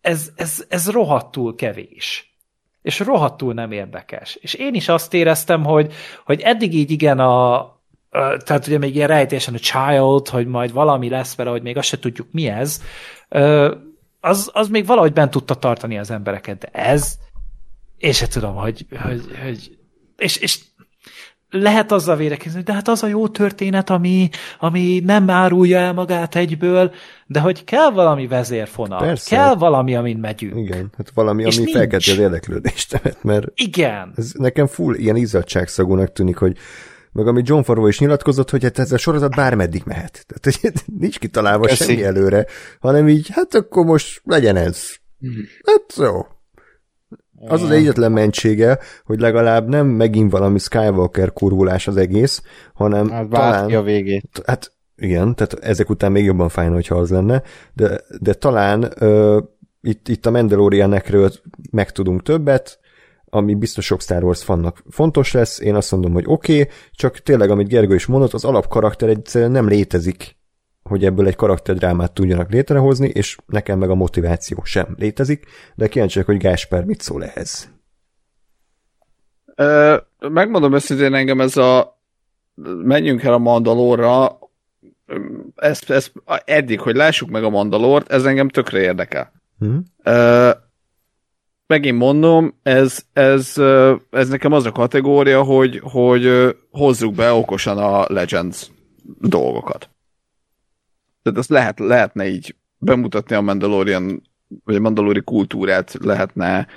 ez, 0.01 0.29
ez, 0.35 0.65
ez 0.69 0.89
rohadtul 0.89 1.55
kevés. 1.55 2.30
És 2.81 2.99
rohadtul 2.99 3.53
nem 3.53 3.71
érdekes. 3.71 4.37
És 4.41 4.53
én 4.53 4.73
is 4.73 4.87
azt 4.87 5.13
éreztem, 5.13 5.63
hogy, 5.63 5.93
hogy 6.25 6.41
eddig 6.41 6.73
így 6.73 6.91
igen 6.91 7.19
a, 7.19 7.69
tehát 8.45 8.67
ugye 8.67 8.77
még 8.77 8.95
ilyen 8.95 9.07
rejtésen 9.07 9.53
a 9.53 9.59
child, 9.59 10.27
hogy 10.27 10.47
majd 10.47 10.71
valami 10.71 11.09
lesz 11.09 11.35
vele, 11.35 11.49
hogy 11.49 11.61
még 11.61 11.77
azt 11.77 11.87
se 11.87 11.99
tudjuk 11.99 12.27
mi 12.31 12.47
ez, 12.47 12.81
az, 14.19 14.49
az 14.53 14.67
még 14.67 14.85
valahogy 14.85 15.13
bent 15.13 15.31
tudta 15.31 15.55
tartani 15.55 15.97
az 15.97 16.11
embereket, 16.11 16.57
de 16.57 16.67
ez, 16.67 17.17
én 17.97 18.11
se 18.11 18.27
tudom, 18.27 18.55
hogy, 18.55 18.85
hogy, 19.01 19.21
hogy 19.43 19.77
és, 20.17 20.37
és 20.37 20.59
lehet 21.51 21.91
azzal 21.91 22.15
védekezni, 22.15 22.61
de 22.61 22.73
hát 22.73 22.87
az 22.87 23.03
a 23.03 23.07
jó 23.07 23.27
történet, 23.27 23.89
ami, 23.89 24.29
ami 24.59 25.01
nem 25.05 25.29
árulja 25.29 25.77
el 25.77 25.93
magát 25.93 26.35
egyből, 26.35 26.91
de 27.25 27.39
hogy 27.39 27.63
kell 27.63 27.89
valami 27.89 28.27
vezérfonal, 28.27 28.99
Persze. 28.99 29.35
kell 29.35 29.55
valami, 29.55 29.95
amin 29.95 30.17
megyünk. 30.17 30.57
Igen, 30.57 30.89
hát 30.97 31.11
valami, 31.13 31.43
és 31.43 31.57
ami 31.57 31.71
felkelti 31.71 32.11
az 32.11 32.17
érdeklődést, 32.17 33.01
mert 33.21 33.47
Igen. 33.55 34.13
Ez 34.15 34.31
nekem 34.33 34.67
full 34.67 34.95
ilyen 34.95 35.15
izzadságszagúnak 35.15 36.11
tűnik, 36.11 36.37
hogy 36.37 36.57
meg 37.11 37.27
ami 37.27 37.41
John 37.45 37.61
Farrow 37.61 37.87
is 37.87 37.99
nyilatkozott, 37.99 38.49
hogy 38.49 38.63
hát 38.63 38.79
ez 38.79 38.91
a 38.91 38.97
sorozat 38.97 39.35
bármeddig 39.35 39.81
mehet. 39.85 40.25
Tehát 40.27 40.61
hogy 40.61 40.71
nincs 40.99 41.19
kitalálva 41.19 41.65
Köszi. 41.65 41.83
semmi 41.83 42.03
előre, 42.03 42.45
hanem 42.79 43.09
így, 43.09 43.29
hát 43.31 43.53
akkor 43.53 43.85
most 43.85 44.21
legyen 44.23 44.55
ez. 44.55 44.89
Mm. 45.25 45.29
Hát 45.65 45.93
jó, 45.97 46.27
az 47.47 47.63
az 47.63 47.69
egyetlen 47.69 48.11
mentsége, 48.11 48.79
hogy 49.05 49.19
legalább 49.19 49.67
nem 49.67 49.87
megint 49.87 50.31
valami 50.31 50.59
Skywalker 50.59 51.33
kurvulás 51.33 51.87
az 51.87 51.97
egész, 51.97 52.41
hanem 52.73 53.09
hát 53.09 53.29
talán... 53.29 53.73
a 53.73 53.81
végét. 53.81 54.41
Hát 54.45 54.73
igen, 54.95 55.35
tehát 55.35 55.53
ezek 55.53 55.89
után 55.89 56.11
még 56.11 56.25
jobban 56.25 56.49
fájna, 56.49 56.73
hogyha 56.73 56.95
az 56.95 57.09
lenne, 57.09 57.41
de, 57.73 58.01
de 58.19 58.33
talán 58.33 58.91
ö, 58.97 59.39
itt, 59.81 60.07
itt 60.07 60.25
a 60.25 60.31
Mandalorianekről 60.31 61.31
megtudunk 61.71 62.23
többet, 62.23 62.79
ami 63.25 63.55
biztos 63.55 63.85
sok 63.85 64.01
Star 64.01 64.23
Wars 64.23 64.43
fannak 64.43 64.83
fontos 64.89 65.31
lesz, 65.31 65.59
én 65.59 65.75
azt 65.75 65.91
mondom, 65.91 66.13
hogy 66.13 66.23
oké, 66.27 66.61
okay, 66.61 66.73
csak 66.91 67.17
tényleg, 67.17 67.49
amit 67.49 67.67
Gergő 67.67 67.95
is 67.95 68.05
mondott, 68.05 68.33
az 68.33 68.45
alapkarakter 68.45 69.09
egyszerűen 69.09 69.51
nem 69.51 69.67
létezik 69.67 70.39
hogy 70.91 71.05
ebből 71.05 71.27
egy 71.27 71.35
karakterdrámát 71.35 72.11
tudjanak 72.11 72.51
létrehozni, 72.51 73.07
és 73.07 73.37
nekem 73.45 73.79
meg 73.79 73.89
a 73.89 73.95
motiváció 73.95 74.63
sem 74.63 74.95
létezik, 74.97 75.45
de 75.75 75.87
kíváncsiak, 75.87 76.25
hogy 76.25 76.37
Gásper 76.37 76.83
mit 76.83 77.01
szól 77.01 77.23
ehhez. 77.23 77.69
Ö, 79.55 79.97
megmondom 80.19 80.73
őszintén 80.73 81.13
engem 81.13 81.41
ez 81.41 81.57
a 81.57 81.99
menjünk 82.83 83.23
el 83.23 83.33
a 83.33 83.37
Mandalorra, 83.37 84.39
ez, 85.55 85.79
ez, 85.87 86.11
eddig, 86.45 86.79
hogy 86.79 86.95
lássuk 86.95 87.29
meg 87.29 87.43
a 87.43 87.49
Mandalort, 87.49 88.11
ez 88.11 88.25
engem 88.25 88.49
tökre 88.49 88.79
érdekel. 88.79 89.31
Hmm. 89.59 89.83
Ö, 90.03 90.49
megint 91.67 91.97
mondom, 91.97 92.59
ez, 92.63 93.05
ez, 93.13 93.57
ez 94.09 94.29
nekem 94.29 94.51
az 94.51 94.65
a 94.65 94.71
kategória, 94.71 95.43
hogy, 95.43 95.79
hogy 95.83 96.55
hozzuk 96.71 97.15
be 97.15 97.31
okosan 97.31 97.77
a 97.77 98.05
Legends 98.07 98.71
dolgokat. 99.19 99.89
Tehát 101.23 101.39
azt 101.39 101.49
lehet, 101.49 101.79
lehetne 101.79 102.27
így 102.27 102.55
bemutatni 102.77 103.35
a 103.35 103.41
Mandalorian, 103.41 104.21
vagy 104.63 104.75
a 104.75 104.79
Mandalori 104.79 105.21
kultúrát 105.21 105.97
lehetne 105.99 106.67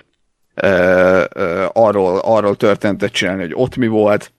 e, 0.55 0.69
e, 0.69 1.71
arról, 1.73 2.19
arról 2.19 2.57
történetet 2.57 3.13
csinálni, 3.13 3.43
hogy 3.43 3.55
ott 3.55 3.77
mi 3.77 3.87
volt, 3.87 4.33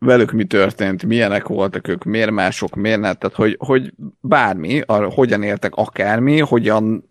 velük 0.00 0.32
mi 0.32 0.44
történt, 0.44 1.04
milyenek 1.04 1.46
voltak 1.46 1.88
ők, 1.88 2.04
miért 2.04 2.30
mások, 2.30 2.74
miért 2.74 3.00
nem, 3.00 3.14
tehát 3.14 3.36
hogy, 3.36 3.56
hogy 3.58 3.92
bármi, 4.20 4.82
arra, 4.86 5.10
hogyan 5.10 5.42
értek 5.42 5.74
akármi, 5.74 6.40
hogyan 6.40 7.10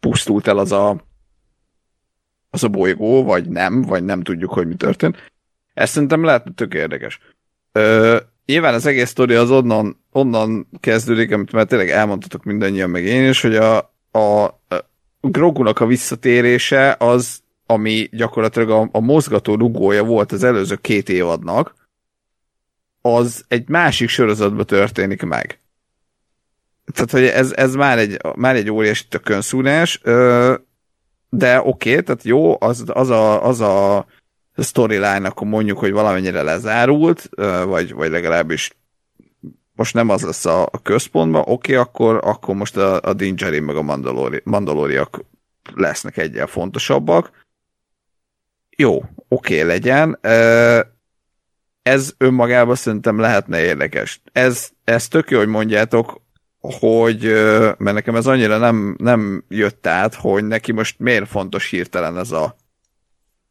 pusztult 0.00 0.46
el 0.46 0.58
az 0.58 0.72
a 0.72 1.04
az 2.50 2.64
a 2.64 2.68
bolygó, 2.68 3.24
vagy 3.24 3.48
nem, 3.48 3.82
vagy 3.82 4.04
nem 4.04 4.22
tudjuk, 4.22 4.52
hogy 4.52 4.66
mi 4.66 4.74
történt. 4.74 5.32
Ez 5.74 5.90
szerintem 5.90 6.24
lehet 6.24 6.54
tök 6.54 6.74
érdekes. 6.74 7.18
Ö, 7.72 8.16
nyilván 8.46 8.74
az 8.74 8.86
egész 8.86 9.08
sztori 9.08 9.34
az 9.34 9.50
onnan, 9.50 10.04
onnan 10.16 10.68
kezdődik, 10.80 11.32
amit 11.32 11.52
már 11.52 11.66
tényleg 11.66 11.90
elmondhatok 11.90 12.44
mindannyian, 12.44 12.90
meg 12.90 13.04
én 13.04 13.28
is, 13.28 13.42
hogy 13.42 13.56
a, 13.56 13.76
a, 14.10 14.44
a 14.44 14.58
Grogunak 15.20 15.80
a 15.80 15.86
visszatérése 15.86 16.96
az, 16.98 17.40
ami 17.66 18.08
gyakorlatilag 18.12 18.70
a, 18.70 18.88
a 18.92 19.00
mozgató 19.00 19.54
rugója 19.54 20.04
volt 20.04 20.32
az 20.32 20.44
előző 20.44 20.76
két 20.76 21.08
évadnak, 21.08 21.74
az 23.00 23.44
egy 23.48 23.68
másik 23.68 24.08
sorozatban 24.08 24.66
történik 24.66 25.22
meg. 25.22 25.58
Tehát, 26.92 27.10
hogy 27.10 27.24
ez, 27.24 27.52
ez 27.52 27.74
már 27.74 27.98
egy, 27.98 28.20
már 28.36 28.56
egy 28.56 28.70
óriási 28.70 29.08
tökönszúrás, 29.08 30.00
de 31.28 31.60
oké, 31.62 31.90
okay, 31.90 32.02
tehát 32.02 32.22
jó, 32.22 32.56
az, 32.60 32.84
az 32.86 33.10
a, 33.10 33.44
az 33.44 33.60
a 33.60 34.06
storyline, 34.56 35.28
akkor 35.28 35.46
mondjuk, 35.46 35.78
hogy 35.78 35.92
valamennyire 35.92 36.42
lezárult, 36.42 37.28
vagy, 37.64 37.92
vagy 37.92 38.10
legalábbis 38.10 38.70
most 39.76 39.94
nem 39.94 40.08
az 40.08 40.22
lesz 40.22 40.44
a, 40.44 40.62
a 40.62 40.82
központban, 40.82 41.40
oké, 41.40 41.52
okay, 41.52 41.74
akkor, 41.74 42.20
akkor 42.24 42.54
most 42.54 42.76
a, 42.76 43.00
a 43.02 43.12
Dingerin 43.12 43.62
meg 43.62 43.76
a 43.76 43.82
Mandalori, 43.82 44.40
Mandaloriak 44.44 45.24
lesznek 45.74 46.16
egyel 46.16 46.46
fontosabbak. 46.46 47.30
Jó, 48.76 48.96
oké, 49.28 49.54
okay, 49.54 49.62
legyen. 49.62 50.18
Ez 51.82 52.14
önmagában 52.18 52.74
szerintem 52.74 53.18
lehetne 53.18 53.60
érdekes. 53.60 54.20
Ez, 54.32 54.70
ez 54.84 55.08
tök 55.08 55.30
jó, 55.30 55.38
hogy 55.38 55.48
mondjátok, 55.48 56.20
hogy, 56.60 57.22
mert 57.78 57.92
nekem 57.92 58.16
ez 58.16 58.26
annyira 58.26 58.58
nem, 58.58 58.96
nem 58.98 59.44
jött 59.48 59.86
át, 59.86 60.14
hogy 60.14 60.44
neki 60.44 60.72
most 60.72 60.98
miért 60.98 61.28
fontos 61.28 61.70
hirtelen 61.70 62.18
ez 62.18 62.30
a, 62.30 62.56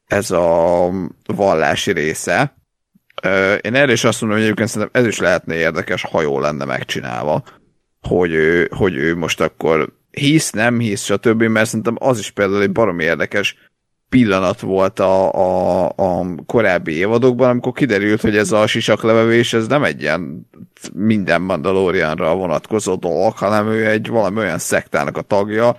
ez 0.05 0.31
a 0.31 0.89
vallási 1.25 1.91
része. 1.91 2.55
Én 3.61 3.75
erre 3.75 3.91
is 3.91 4.03
azt 4.03 4.21
mondom, 4.21 4.37
hogy 4.37 4.47
egyébként 4.47 4.69
szerintem 4.69 5.01
ez 5.01 5.07
is 5.07 5.19
lehetne 5.19 5.55
érdekes, 5.55 6.01
ha 6.01 6.21
jól 6.21 6.41
lenne 6.41 6.65
megcsinálva, 6.65 7.43
hogy 8.01 8.31
ő, 8.31 8.69
hogy 8.75 8.95
ő 8.95 9.15
most 9.15 9.41
akkor 9.41 9.93
hisz, 10.11 10.51
nem 10.51 10.79
hisz, 10.79 11.03
stb., 11.03 11.43
mert 11.43 11.67
szerintem 11.67 11.95
az 11.99 12.19
is 12.19 12.31
például 12.31 12.61
egy 12.61 12.71
baromi 12.71 13.03
érdekes 13.03 13.55
pillanat 14.09 14.59
volt 14.59 14.99
a, 14.99 15.33
a, 15.33 15.85
a 15.95 16.25
korábbi 16.45 16.93
évadokban, 16.93 17.49
amikor 17.49 17.71
kiderült, 17.71 18.21
hogy 18.21 18.37
ez 18.37 18.51
a 18.51 18.67
sisaklevevés, 18.67 19.53
ez 19.53 19.67
nem 19.67 19.83
egy 19.83 20.01
ilyen 20.01 20.49
minden 20.93 21.41
Mandalorianra 21.41 22.35
vonatkozó 22.35 22.95
dolog, 22.95 23.37
hanem 23.37 23.67
ő 23.67 23.87
egy 23.87 24.07
valami 24.07 24.37
olyan 24.37 24.59
szektának 24.59 25.17
a 25.17 25.21
tagja, 25.21 25.77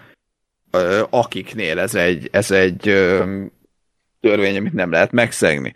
akiknél 1.11 1.79
ez 1.79 1.95
egy, 1.95 2.29
ez 2.33 2.51
egy 2.51 2.81
törvény, 4.21 4.57
amit 4.57 4.73
nem 4.73 4.91
lehet 4.91 5.13
megszegni. 5.13 5.73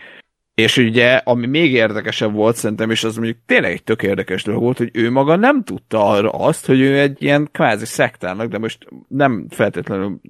És 0.61 0.76
ugye, 0.76 1.14
ami 1.14 1.46
még 1.46 1.72
érdekesebb 1.72 2.32
volt 2.32 2.56
szerintem, 2.56 2.90
és 2.90 3.04
az 3.04 3.16
mondjuk 3.16 3.38
tényleg 3.46 3.72
egy 3.72 3.82
tök 3.82 4.02
érdekes 4.02 4.42
dolog 4.42 4.62
volt, 4.62 4.78
hogy 4.78 4.90
ő 4.92 5.11
maga 5.11 5.36
nem 5.36 5.64
tudta 5.64 6.06
arra 6.06 6.30
azt, 6.30 6.66
hogy 6.66 6.80
ő 6.80 6.98
egy 6.98 7.22
ilyen 7.22 7.48
kvázi 7.52 7.84
szektának, 7.84 8.48
de 8.48 8.58
most 8.58 8.86
nem 9.08 9.46
feltétlenül 9.48 10.20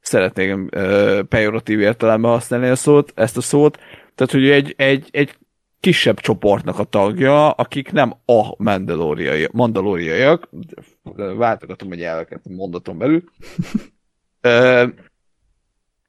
szeretnék 0.00 0.54
uh, 0.56 1.22
pejoratív 1.22 1.80
értelemben 1.80 2.30
használni 2.30 2.68
a 2.68 2.76
szót, 2.76 3.12
ezt 3.14 3.36
a 3.36 3.40
szót, 3.40 3.78
tehát 4.14 4.32
hogy 4.32 4.48
egy, 4.48 4.74
egy, 4.76 5.08
egy 5.10 5.36
kisebb 5.80 6.20
csoportnak 6.20 6.78
a 6.78 6.84
tagja, 6.84 7.50
akik 7.50 7.92
nem 7.92 8.14
a 8.26 8.62
mandalóriai, 8.62 9.48
mandalóriaiak, 9.52 10.48
váltogatom 11.36 11.92
egy 11.92 12.02
elveket 12.02 12.40
mondaton 12.48 12.98
belül, 12.98 13.24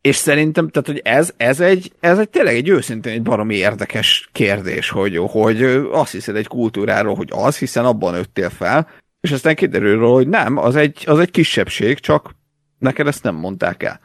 és 0.04 0.16
szerintem, 0.16 0.70
tehát, 0.70 0.88
hogy 0.88 1.02
ez, 1.04 1.34
ez, 1.38 1.60
egy, 1.60 1.92
ez 2.00 2.20
egy 2.20 2.30
tényleg 2.30 2.56
egy 2.56 2.70
őszintén 2.70 3.14
egy 3.14 3.22
baromi 3.22 3.56
érdekes 3.56 4.30
kérdés, 4.32 4.90
hogy, 4.90 5.18
hogy 5.18 5.64
azt 5.92 6.12
hiszed 6.12 6.36
egy 6.36 6.48
kultúráról, 6.48 7.16
hogy 7.16 7.30
az, 7.32 7.58
hiszen 7.58 7.86
abban 7.86 8.14
nőttél 8.14 8.50
fel, 8.50 8.90
és 9.22 9.32
aztán 9.32 9.56
kiderül 9.56 10.00
róla, 10.00 10.14
hogy 10.14 10.28
nem, 10.28 10.58
az 10.58 10.76
egy, 10.76 11.04
az 11.06 11.20
egy 11.20 11.32
kisebbség, 11.32 12.00
csak 12.00 12.36
neked 12.80 13.08
ezt 13.08 13.24
nem 13.24 13.36
mondták 13.36 13.84
el. 13.84 14.00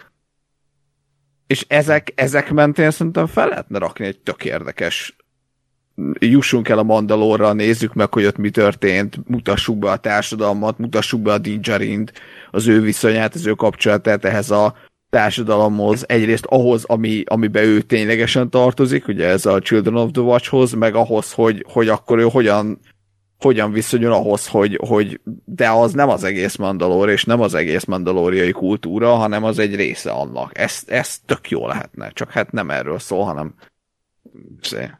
És 1.46 1.64
ezek, 1.68 2.12
ezek 2.14 2.53
mentén 2.53 2.90
szerintem 2.90 3.26
fel 3.26 3.49
lehetne 3.49 3.78
rakni 3.78 4.07
egy 4.07 4.18
tök 4.18 4.44
érdekes 4.44 5.16
jussunk 6.18 6.68
el 6.68 6.78
a 6.78 6.82
Mandalorra, 6.82 7.53
nézzük 7.53 7.94
meg, 7.94 8.12
hogy 8.12 8.24
ott 8.24 8.36
mi 8.36 8.51
történt, 8.51 9.28
mutassuk 9.28 9.78
be 9.78 9.90
a 9.90 9.96
társadalmat, 9.96 10.78
mutassuk 10.78 11.20
be 11.20 11.32
a 11.32 11.38
Dingerint, 11.38 12.12
az 12.51 12.66
ő 12.66 12.80
viszonyát, 12.80 13.34
az 13.34 13.46
ő 13.46 13.53
kapcsolatát 13.53 14.24
ehhez 14.24 14.51
a 14.51 14.74
társadalomhoz, 15.11 16.09
egyrészt 16.09 16.45
ahhoz, 16.45 16.85
ami, 16.85 17.23
amiben 17.27 17.65
ő 17.65 17.81
ténylegesen 17.81 18.51
tartozik, 18.51 19.09
ugye 19.09 19.27
ez 19.27 19.47
a 19.47 19.61
Children 19.61 19.97
of 19.97 20.11
the 20.11 20.23
Watchhoz, 20.23 20.73
meg 20.73 20.95
ahhoz, 20.95 21.33
hogy, 21.33 21.65
hogy 21.69 21.89
akkor 21.89 22.19
ő 22.19 22.23
hogyan, 22.23 22.81
hogyan 23.39 23.73
viszonyul 23.73 24.13
ahhoz, 24.13 24.49
hogy, 24.49 24.81
hogy 24.87 25.21
de 25.45 25.71
az 25.71 25.93
nem 25.93 26.09
az 26.09 26.25
egész 26.25 26.57
Mandalor, 26.57 27.09
és 27.09 27.25
nem 27.25 27.41
az 27.41 27.55
egész 27.55 27.85
mandalóriai 27.85 28.53
kultúra, 28.53 29.15
hanem 29.15 29.45
az 29.45 29.59
egy 29.59 29.75
része 29.75 30.11
annak. 30.11 30.59
Ez, 30.59 30.83
ez 30.87 31.19
tök 31.27 31.51
jó 31.51 31.67
lehetne, 31.67 32.11
csak 32.11 32.31
hát 32.31 32.53
nem 32.53 32.71
erről 32.71 32.99
szól, 32.99 33.25
hanem 33.25 33.55
szé, 34.61 34.91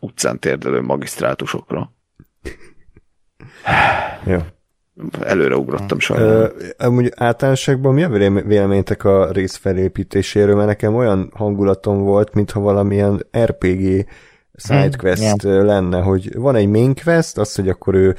utcán 0.00 0.38
térdelő 0.38 0.80
magisztrátusokra. 0.80 1.92
Jó 4.26 4.38
előre 5.20 5.56
ugrottam 5.56 5.98
sajnos. 5.98 6.50
Amúgy 6.78 7.12
általánosságban 7.16 7.94
mi 7.94 8.02
a 8.02 8.08
véleményetek 8.46 9.04
a 9.04 9.30
rész 9.30 9.56
felépítéséről, 9.56 10.54
mert 10.54 10.66
nekem 10.66 10.94
olyan 10.94 11.30
hangulatom 11.34 12.02
volt, 12.02 12.34
mintha 12.34 12.60
valamilyen 12.60 13.26
RPG 13.38 14.06
sidequest 14.56 15.42
Hmm, 15.42 15.64
lenne, 15.64 16.00
hogy 16.00 16.36
van 16.36 16.54
egy 16.54 16.68
main 16.68 16.94
quest, 17.04 17.38
az, 17.38 17.54
hogy 17.54 17.68
akkor 17.68 17.94
ő 17.94 18.16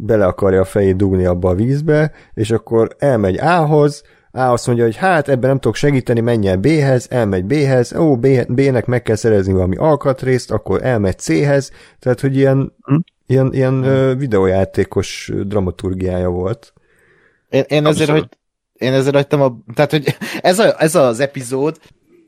bele 0.00 0.26
akarja 0.26 0.60
a 0.60 0.64
fejét 0.64 0.96
dugni 0.96 1.24
abba 1.24 1.48
a 1.48 1.54
vízbe, 1.54 2.12
és 2.34 2.50
akkor 2.50 2.88
elmegy 2.98 3.38
A-hoz, 3.38 4.02
A 4.30 4.40
azt 4.40 4.66
mondja, 4.66 4.84
hogy 4.84 4.96
hát 4.96 5.28
ebben 5.28 5.48
nem 5.48 5.58
tudok 5.58 5.76
segíteni, 5.76 6.20
menj 6.20 6.48
el 6.48 6.56
B-hez, 6.56 7.06
elmegy 7.10 7.44
B-hez, 7.44 7.96
ó, 7.96 8.16
B-nek 8.48 8.86
meg 8.86 9.02
kell 9.02 9.16
szerezni 9.16 9.52
valami 9.52 9.76
alkatrészt, 9.76 10.50
akkor 10.50 10.84
elmegy 10.84 11.18
C-hez, 11.18 11.70
tehát 11.98 12.20
hogy 12.20 12.36
ilyen, 12.36 12.72
Hm. 12.80 12.94
Ilyen, 13.26 13.52
ilyen 13.52 13.82
ö, 13.82 14.14
videójátékos 14.14 15.32
dramaturgiája 15.42 16.28
volt. 16.28 16.72
Én, 17.48 17.64
én 17.68 17.86
ezért, 17.86 18.10
hogy 18.10 18.28
én 18.72 18.92
ezért 18.92 19.14
hagytam 19.14 19.42
a... 19.42 19.58
Tehát, 19.74 19.90
hogy 19.90 20.16
ez, 20.40 20.58
a, 20.58 20.80
ez 20.82 20.94
az 20.94 21.20
epizód, 21.20 21.78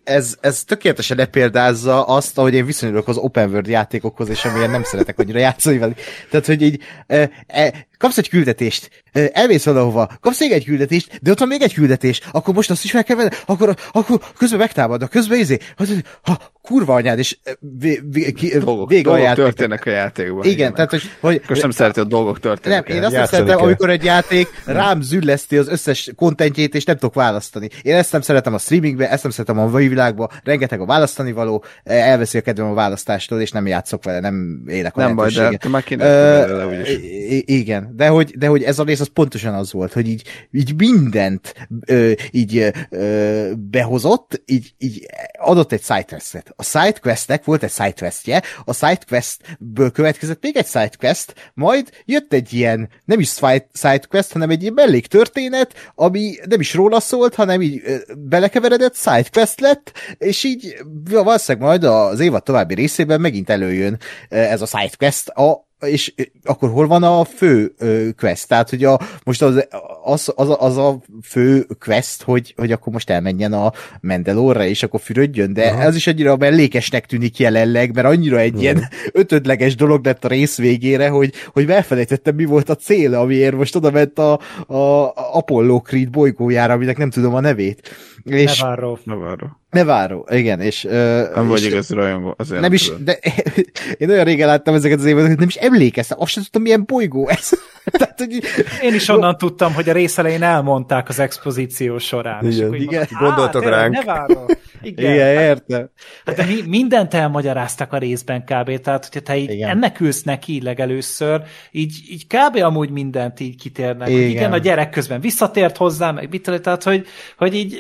ez, 0.05 0.37
ez 0.41 0.65
tökéletesen 0.65 1.17
lepéldázza 1.17 2.05
azt, 2.05 2.39
ahogy 2.39 2.55
én 2.55 2.67
viszonyulok 2.67 3.09
az 3.09 3.17
open 3.17 3.49
world 3.49 3.67
játékokhoz, 3.67 4.29
és 4.29 4.45
amilyen 4.45 4.71
nem 4.71 4.83
szeretek 4.83 5.19
annyira 5.19 5.39
játszani 5.39 5.79
velük. 5.79 5.99
Tehát, 6.31 6.47
hogy 6.47 6.63
így 6.63 6.81
e, 7.07 7.31
e, 7.47 7.87
kapsz 7.99 8.19
egy 8.19 8.29
küldetést, 8.29 9.05
e, 9.13 9.31
elmész 9.33 9.65
valahova, 9.65 10.11
kapsz 10.21 10.41
még 10.41 10.53
egy 10.53 10.65
küldetést, 10.65 11.19
de 11.23 11.31
ott 11.31 11.39
van 11.39 11.49
még 11.49 11.63
egy 11.63 11.75
küldetés, 11.75 12.21
akkor 12.33 12.55
most 12.55 12.71
azt 12.71 12.85
is 12.85 12.93
meg 12.93 13.05
kell 13.05 13.17
venni, 13.17 13.29
akkor, 13.47 13.77
akkor 13.93 14.21
közben 14.39 14.59
megtámadnak, 14.59 15.11
közben 15.11 15.39
izé, 15.39 15.59
ha, 15.77 15.85
ha, 16.23 16.39
kurva 16.63 16.95
anyád, 16.95 17.19
és 17.19 17.37
e, 17.45 17.57
vé, 17.79 18.01
vé, 18.11 18.33
ki, 18.33 18.59
Dolgok, 18.59 18.89
vége 18.89 19.11
a 19.11 19.17
játék. 19.17 19.45
történnek 19.45 19.87
a 19.87 19.91
játékban. 19.91 20.45
Igen, 20.45 20.75
tehát, 20.75 20.91
hogy, 20.91 21.03
hogy 21.21 21.41
Most 21.49 21.61
nem 21.63 21.71
szereti, 21.71 22.01
hogy 22.01 22.09
dolgok 22.09 22.33
nem, 22.33 22.41
történnek. 22.53 22.89
én 22.89 23.03
azt 23.05 23.15
nem 23.15 23.25
szeretem, 23.25 23.59
amikor 23.59 23.91
egy 23.91 24.05
játék 24.05 24.49
rám 24.65 25.01
zülleszti 25.01 25.57
az 25.57 25.69
összes 25.69 26.11
kontentjét, 26.17 26.75
és 26.75 26.85
nem 26.85 26.97
tudok 26.97 27.15
választani. 27.15 27.69
Én 27.83 27.95
ezt 27.95 28.13
nem 28.13 28.21
szeretem 28.21 28.55
a 28.55 28.59
streamingbe, 28.59 29.11
ezt 29.11 29.23
nem 29.23 29.33
szeretem 29.33 29.59
a 29.59 29.67
mai 29.67 29.89
világba, 29.89 30.29
rengeteg 30.45 30.81
a 30.81 30.87
választani 30.87 31.33
való, 31.33 31.65
elveszi 31.85 32.39
a 32.39 32.41
kedvem 32.41 32.67
a 32.71 32.75
választástól, 32.75 33.41
és 33.41 33.51
nem 33.51 33.67
játszok 33.67 34.05
vele, 34.05 34.21
nem 34.21 34.63
élek 34.69 34.97
a 34.97 35.01
Nem 35.01 35.17
baj, 35.17 35.31
de 35.31 35.51
te 35.51 35.69
már 35.69 35.83
kéne 35.83 36.05
Ö, 36.05 36.41
belőle 36.47 36.67
úgyis. 36.67 36.89
i- 36.89 37.45
igen, 37.87 37.97
de 37.97 38.09
hogy, 38.09 38.39
de 38.39 38.47
hogy 38.47 38.63
ez 38.63 38.79
a 38.79 38.85
rész 38.85 39.01
az 39.01 39.11
pontosan 39.13 39.55
az 39.55 39.73
volt, 39.73 39.93
hogy 39.93 40.09
így, 40.09 40.23
így 40.53 40.75
mindent 40.77 41.69
ö, 41.87 42.13
így 42.31 42.73
ö, 42.91 43.53
behozott, 43.71 44.43
így, 44.47 44.75
így 44.79 45.07
adott 45.39 45.73
egy 45.73 45.83
sidequestet. 45.83 46.53
A 46.57 46.63
sidequestnek 46.63 47.45
volt 47.45 47.63
egy 47.63 47.71
sidequestje, 47.71 48.43
a 48.65 48.75
sidequestből 48.75 49.91
következett 49.91 50.43
még 50.43 50.57
egy 50.57 50.67
sidequest, 50.67 51.35
majd 51.55 51.91
jött 52.05 52.33
egy 52.33 52.53
ilyen, 52.53 52.89
nem 53.05 53.21
is 53.21 53.29
side- 53.29 53.69
sidequest, 53.73 54.33
hanem 54.33 54.51
egy 54.51 54.63
ilyen 54.63 54.75
melléktörténet, 54.75 55.93
ami 55.95 56.35
nem 56.49 56.61
is 56.61 56.75
róla 56.75 57.01
szólt, 57.01 57.35
hanem 57.35 57.63
így 57.63 57.81
ö, 57.85 57.97
belekeveredett, 58.19 58.97
sidequest 58.97 59.61
lett, 59.61 59.93
és 60.19 60.45
így 60.45 60.77
valószínűleg 61.11 61.69
majd 61.69 61.85
az 61.85 62.21
évad 62.21 62.43
további 62.43 62.75
részében 62.75 63.21
megint 63.21 63.51
előjön 63.51 63.99
ez 64.29 64.63
a 64.63 64.67
sidequest, 64.67 65.29
a, 65.29 65.66
és 65.81 66.15
akkor 66.45 66.71
hol 66.71 66.87
van 66.87 67.03
a 67.03 67.25
fő 67.25 67.75
quest? 68.17 68.49
Tehát, 68.49 68.71
hogy 68.71 68.85
a, 68.85 68.99
most 69.25 69.43
az, 69.43 69.67
az, 70.05 70.33
az, 70.37 70.49
a- 70.49 70.61
az 70.61 70.77
a 70.77 70.99
fő 71.23 71.67
quest, 71.81 72.23
hogy, 72.23 72.55
hogy 72.57 72.73
akkor 72.73 72.93
most 72.93 73.11
elmenjen 73.11 73.53
a 73.53 73.73
Mendelorra, 74.01 74.65
és 74.65 74.83
akkor 74.83 75.01
fürödjön, 75.01 75.53
de 75.53 75.67
Aha. 75.69 75.83
ez 75.83 75.97
is 75.97 76.07
annyira 76.07 76.37
mellékesnek 76.37 77.07
tűnik 77.07 77.39
jelenleg, 77.39 77.95
mert 77.95 78.07
annyira 78.07 78.39
egy 78.39 78.61
ilyen 78.63 78.89
ötödleges 79.13 79.75
dolog 79.75 80.05
lett 80.05 80.25
a 80.25 80.29
rész 80.29 80.57
végére, 80.59 81.09
hogy, 81.09 81.33
hogy 81.53 81.71
elfelejtettem, 81.71 82.35
mi 82.35 82.45
volt 82.45 82.69
a 82.69 82.75
cél, 82.75 83.15
amiért 83.15 83.55
most 83.57 83.77
oda 83.77 83.91
ment 83.91 84.19
a, 84.19 84.41
a, 84.67 84.75
a 84.77 85.13
Apollo 85.33 85.81
Creed 85.81 86.11
bolygójára, 86.11 86.73
aminek 86.73 86.97
nem 86.97 87.11
tudom 87.11 87.35
a 87.35 87.41
nevét. 87.41 87.89
És 88.25 88.61
Nevarro. 88.61 88.97
Navarro. 89.05 89.47
Neváró, 89.71 90.29
igen, 90.31 90.61
és... 90.61 90.85
ö, 90.85 91.23
Nem 91.35 91.47
vagy 91.49 91.61
és- 91.61 91.67
igazi 91.67 91.95
rajongó, 91.95 92.35
azért 92.39 92.61
nem 92.61 92.73
is, 92.73 92.85
tudom. 92.85 93.05
de 93.05 93.19
én 93.99 94.11
olyan 94.11 94.25
régen 94.25 94.47
láttam 94.49 94.75
ezeket 94.75 94.99
az 94.99 95.05
évadokat, 95.05 95.29
hogy 95.31 95.39
nem 95.39 95.49
is 95.49 95.55
emlékeztem, 95.57 96.21
azt 96.21 96.33
sem 96.33 96.43
tudtam, 96.43 96.63
milyen 96.63 96.85
bolygó 96.87 97.29
ez. 97.29 97.51
Tehát, 97.99 98.19
hogy 98.19 98.43
Én 98.83 98.95
is 98.95 99.09
onnan 99.09 99.37
tudtam, 99.39 99.75
hogy 99.75 99.89
a 99.89 99.93
rész 99.93 100.19
elején 100.19 100.43
elmondták 100.43 101.09
az 101.09 101.19
expozíció 101.19 101.99
során. 101.99 102.45
és 102.47 102.55
Igen. 102.55 102.67
akkor 102.67 102.77
így 102.77 102.83
Igen. 102.83 102.99
mondtam, 102.99 103.19
Gondoltak 103.29 103.63
"Á, 103.63 103.69
tényleg, 103.69 103.81
ránk." 103.93 104.05
Nevarro. 104.05 104.45
Igen. 104.83 105.13
igen, 105.15 105.41
értem. 105.43 105.91
Hát 106.27 106.37
de 106.37 106.45
mi, 106.45 106.63
mindent 106.67 107.15
elmagyaráztak 107.15 107.93
a 107.93 107.99
részben 107.99 108.45
kb. 108.45 108.81
Tehát, 108.81 109.05
hogyha 109.05 109.21
te 109.21 109.37
így 109.37 109.51
Igen. 109.51 109.69
ennek 109.69 110.01
ülsz 110.01 110.23
neki 110.23 110.63
legelőször, 110.63 111.43
így, 111.71 111.95
így 112.11 112.27
kb. 112.27 112.57
amúgy 112.63 112.91
mindent 112.91 113.41
így 113.41 113.57
kitérnek. 113.57 114.09
Igen. 114.09 114.29
Igen. 114.29 114.53
a 114.53 114.59
gyerek 114.59 114.91
közben 114.91 115.21
visszatért 115.21 115.77
hozzá, 115.77 116.11
meg 116.11 116.29
mit 116.31 116.51
tehát, 116.63 116.83
hogy, 116.83 117.07
hogy 117.37 117.55
így 117.55 117.77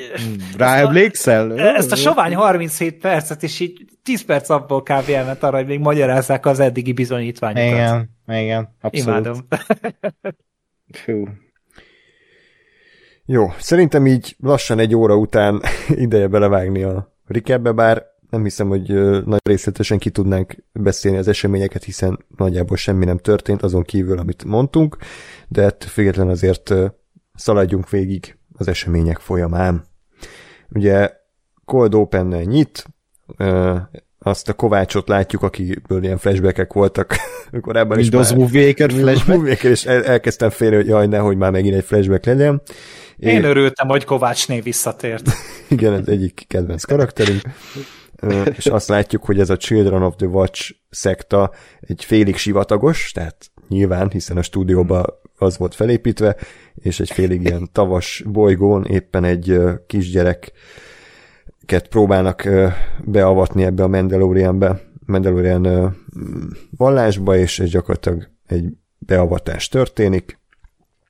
Rá 0.56 0.82
ezt 1.76 1.92
a- 1.92 1.96
sovány 1.96 2.34
37 2.34 2.98
percet, 2.98 3.42
és 3.42 3.60
így 3.60 3.84
10 4.02 4.24
perc 4.24 4.48
abból 4.50 4.82
kb. 4.82 5.08
elment 5.08 5.42
arra, 5.42 5.56
hogy 5.56 5.66
még 5.66 5.78
magyarázzák 5.78 6.46
az 6.46 6.60
eddigi 6.60 6.92
bizonyítványokat. 6.92 7.72
Igen, 7.72 8.10
igen, 8.42 8.76
abszolút. 8.80 9.08
Imádom. 9.08 9.46
Fú. 11.04 11.28
Jó, 13.24 13.46
szerintem 13.58 14.06
így 14.06 14.36
lassan 14.40 14.78
egy 14.78 14.94
óra 14.94 15.16
után 15.16 15.60
ideje 15.88 16.26
belevágni 16.26 16.82
a 16.82 17.14
recapbe, 17.26 17.72
bár 17.72 18.04
nem 18.30 18.42
hiszem, 18.42 18.68
hogy 18.68 18.88
nagy 19.24 19.40
részletesen 19.42 19.98
ki 19.98 20.10
tudnánk 20.10 20.54
beszélni 20.72 21.18
az 21.18 21.28
eseményeket, 21.28 21.84
hiszen 21.84 22.18
nagyjából 22.36 22.76
semmi 22.76 23.04
nem 23.04 23.18
történt 23.18 23.62
azon 23.62 23.82
kívül, 23.82 24.18
amit 24.18 24.44
mondtunk, 24.44 24.96
de 25.48 25.62
ettől 25.62 25.88
független 25.88 26.28
azért 26.28 26.74
szaladjunk 27.34 27.90
végig 27.90 28.38
az 28.52 28.68
események 28.68 29.18
folyamán. 29.18 29.84
Ugye 30.68 31.10
Cold 31.66 31.94
open 31.94 32.26
nyit, 32.26 32.84
azt 34.18 34.48
a 34.48 34.52
Kovácsot 34.52 35.08
látjuk, 35.08 35.42
akiből 35.42 36.02
ilyen 36.02 36.18
flashbackek 36.18 36.72
voltak 36.72 37.14
korábban 37.60 37.98
is 37.98 38.02
Windows 38.04 38.30
már. 38.30 38.38
Movie 38.38 38.66
Maker 38.66 38.92
flashback. 38.92 39.38
Movie 39.38 39.56
és 39.70 39.84
el, 39.86 40.04
elkezdtem 40.04 40.50
félni, 40.50 40.76
hogy 40.76 40.86
jaj, 40.86 41.06
nehogy 41.06 41.36
már 41.36 41.50
megint 41.50 41.74
egy 41.74 41.84
flashback 41.84 42.24
legyen. 42.24 42.62
Én 43.16 43.38
És- 43.38 43.44
örültem, 43.44 43.88
hogy 43.88 44.04
Kovács 44.04 44.48
név 44.48 44.62
visszatért. 44.62 45.30
igen, 45.68 45.92
ez 45.92 46.08
egyik 46.08 46.44
kedvenc 46.48 46.84
karakterünk. 46.84 47.40
És 48.56 48.66
azt 48.66 48.88
látjuk, 48.88 49.24
hogy 49.24 49.40
ez 49.40 49.50
a 49.50 49.56
Children 49.56 50.02
of 50.02 50.14
the 50.16 50.26
Watch 50.26 50.74
szekta 50.90 51.50
egy 51.80 52.04
félig 52.04 52.36
sivatagos, 52.36 53.12
tehát 53.12 53.50
nyilván, 53.68 54.10
hiszen 54.10 54.36
a 54.36 54.42
stúdióban 54.42 55.04
az 55.38 55.58
volt 55.58 55.74
felépítve, 55.74 56.36
és 56.74 57.00
egy 57.00 57.10
félig 57.10 57.42
ilyen 57.42 57.68
tavas 57.72 58.22
bolygón 58.26 58.84
éppen 58.84 59.24
egy 59.24 59.50
ö, 59.50 59.72
kisgyereket 61.66 61.88
próbálnak 61.88 62.48
beavatni 63.04 63.64
ebbe 63.64 63.82
a 63.82 63.88
Mandalorianbe, 63.88 64.80
Mandalorian 65.06 65.96
vallásba, 66.76 67.36
és 67.36 67.62
gyakorlatilag 67.64 68.28
egy 68.46 68.64
beavatás 68.98 69.68
történik, 69.68 70.38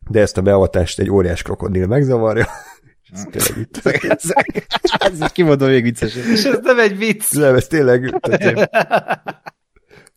de 0.09 0.21
ezt 0.21 0.37
a 0.37 0.43
beavatást 0.43 0.99
egy 0.99 1.11
óriás 1.11 1.43
krokodil 1.43 1.87
megzavarja. 1.87 2.47
Ez 3.13 3.25
tényleg 3.31 3.59
itt. 3.59 3.87
ez, 3.87 4.23
ez 4.99 5.21
is 5.21 5.33
kimondom 5.33 5.69
még 5.69 5.83
viccesen. 5.83 6.31
És 6.31 6.45
ez 6.45 6.59
nem 6.63 6.79
egy 6.79 6.99
vicc. 6.99 7.33
Nem, 7.33 7.55
ez 7.55 7.67
tényleg... 7.67 8.19
Tehát, 8.21 8.71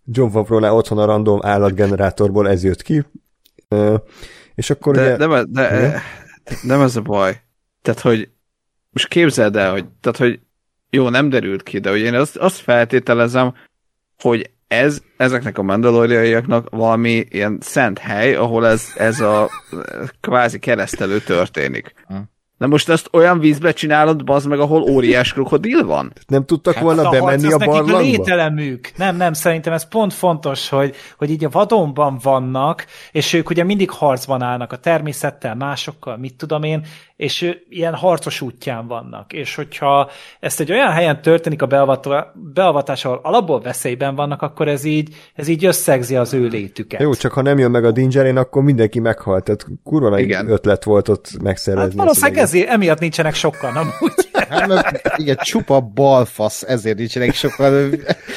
John 0.05 0.31
Favreau-nál 0.31 0.73
otthon 0.73 0.97
a 0.97 1.05
random 1.05 1.39
állatgenerátorból 1.43 2.49
ez 2.49 2.63
jött 2.63 2.81
ki. 2.81 3.05
És 4.55 4.69
akkor 4.69 4.95
De, 4.95 5.01
ugye... 5.01 5.27
de, 5.27 5.27
de, 5.27 5.69
de 5.69 6.01
nem 6.63 6.81
ez 6.81 6.95
a 6.95 7.01
baj. 7.01 7.41
Tehát, 7.81 7.99
hogy 7.99 8.29
most 8.89 9.07
képzeld 9.07 9.55
el, 9.55 9.71
hogy, 9.71 9.85
tehát, 10.01 10.17
hogy 10.17 10.39
jó, 10.89 11.09
nem 11.09 11.29
derült 11.29 11.63
ki, 11.63 11.79
de 11.79 11.89
hogy 11.89 11.99
én 11.99 12.13
azt, 12.13 12.35
azt 12.35 12.57
feltételezem, 12.57 13.53
hogy 14.21 14.49
ez 14.67 15.01
ezeknek 15.17 15.57
a 15.57 15.63
mandaloriaiaknak 15.63 16.69
valami 16.69 17.25
ilyen 17.29 17.57
szent 17.61 17.99
hely, 17.99 18.35
ahol 18.35 18.67
ez, 18.67 18.83
ez 18.95 19.19
a 19.19 19.49
kvázi 20.21 20.59
keresztelő 20.59 21.19
történik. 21.19 21.93
De 22.57 22.67
most 22.67 22.89
ezt 22.89 23.09
olyan 23.11 23.39
vízbe 23.39 23.71
csinálod, 23.71 24.23
bazd 24.23 24.47
meg, 24.47 24.59
ahol 24.59 24.81
óriás 24.81 25.33
krokodil 25.33 25.85
van? 25.85 26.13
Nem 26.27 26.45
tudtak 26.45 26.73
Hát 26.73 26.83
volna 26.83 27.07
a 27.07 27.09
bemenni 27.09 27.49
harc 27.49 27.61
a 27.61 27.65
barlangba? 27.65 27.99
lételemük. 27.99 28.91
Nem, 28.95 29.15
nem, 29.15 29.33
szerintem 29.33 29.73
ez 29.73 29.87
pont 29.87 30.13
fontos, 30.13 30.69
hogy, 30.69 30.95
hogy 31.17 31.29
így 31.29 31.45
a 31.45 31.49
vadonban 31.49 32.19
vannak, 32.23 32.85
és 33.11 33.33
ők 33.33 33.49
ugye 33.49 33.63
mindig 33.63 33.89
harcban 33.89 34.41
állnak 34.41 34.71
a 34.71 34.77
természettel, 34.77 35.55
másokkal, 35.55 36.17
mit 36.17 36.35
tudom 36.35 36.63
én, 36.63 36.85
és 37.19 37.41
ő, 37.41 37.65
ilyen 37.69 37.95
harcos 37.95 38.41
útján 38.41 38.87
vannak. 38.87 39.33
És 39.33 39.55
hogyha 39.55 40.09
ezt 40.39 40.59
egy 40.59 40.71
olyan 40.71 40.91
helyen 40.91 41.21
történik 41.21 41.61
a 41.61 41.65
beavatás, 42.53 43.05
ahol 43.05 43.19
alapból 43.23 43.61
veszélyben 43.61 44.15
vannak, 44.15 44.41
akkor 44.41 44.67
ez 44.67 44.83
így, 44.83 45.15
ez 45.33 45.47
így 45.47 45.65
összegzi 45.65 46.15
az 46.15 46.33
ő 46.33 46.47
létüket. 46.47 47.01
Jó, 47.01 47.13
csak 47.13 47.31
ha 47.31 47.41
nem 47.41 47.57
jön 47.57 47.71
meg 47.71 47.85
a 47.85 47.91
Dingerén, 47.91 48.37
akkor 48.37 48.63
mindenki 48.63 48.99
meghalt. 48.99 49.43
Tehát 49.43 49.65
kurva 49.83 50.09
nagy 50.09 50.19
Igen. 50.19 50.49
ötlet 50.49 50.83
volt 50.83 51.07
ott 51.07 51.29
Hát 51.31 51.41
megszervezni. 51.41 51.89
ezt 51.89 51.99
az 51.99 52.03
valószínűleg 52.05 52.43
ezért, 52.43 52.69
emiatt 52.69 52.99
nincsenek 52.99 53.33
sokan 53.33 53.75
amúgy. 53.75 54.28
Hát, 54.49 54.67
mert 54.67 55.01
igen, 55.17 55.37
csupa 55.41 55.79
balfasz, 55.79 56.61
ezért 56.67 56.97
nincsenek 56.97 57.33
sokkal. 57.33 57.83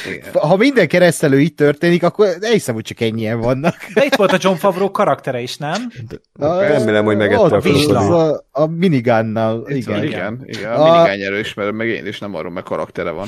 Igen. 0.07 0.31
Ha 0.33 0.55
minden 0.55 0.87
keresztelő 0.87 1.39
így 1.39 1.53
történik, 1.55 2.03
akkor 2.03 2.27
elhiszem, 2.41 2.73
hogy 2.73 2.83
csak 2.83 3.01
ennyien 3.01 3.39
vannak. 3.39 3.75
De 3.93 4.03
itt 4.05 4.15
volt 4.15 4.31
a 4.31 4.37
John 4.39 4.55
Favreau 4.55 4.91
karaktere 4.91 5.39
is, 5.41 5.57
nem? 5.57 5.91
Remélem, 6.39 7.05
hogy 7.05 7.17
megette 7.17 7.41
a 7.43 7.55
az 7.55 8.09
a, 8.09 8.45
a 8.51 8.65
minigunnal, 8.65 9.63
Itt 9.69 9.85
van, 9.85 10.03
igen. 10.03 10.07
igen, 10.07 10.41
igen. 10.45 10.71
A- 10.71 10.81
A 10.89 10.91
minigány 10.93 11.21
erősmerem, 11.21 11.75
meg 11.75 11.87
én 11.87 12.05
is 12.05 12.19
nem 12.19 12.35
arról, 12.35 12.51
meg 12.51 12.63
karaktere 12.63 13.09
van. 13.11 13.27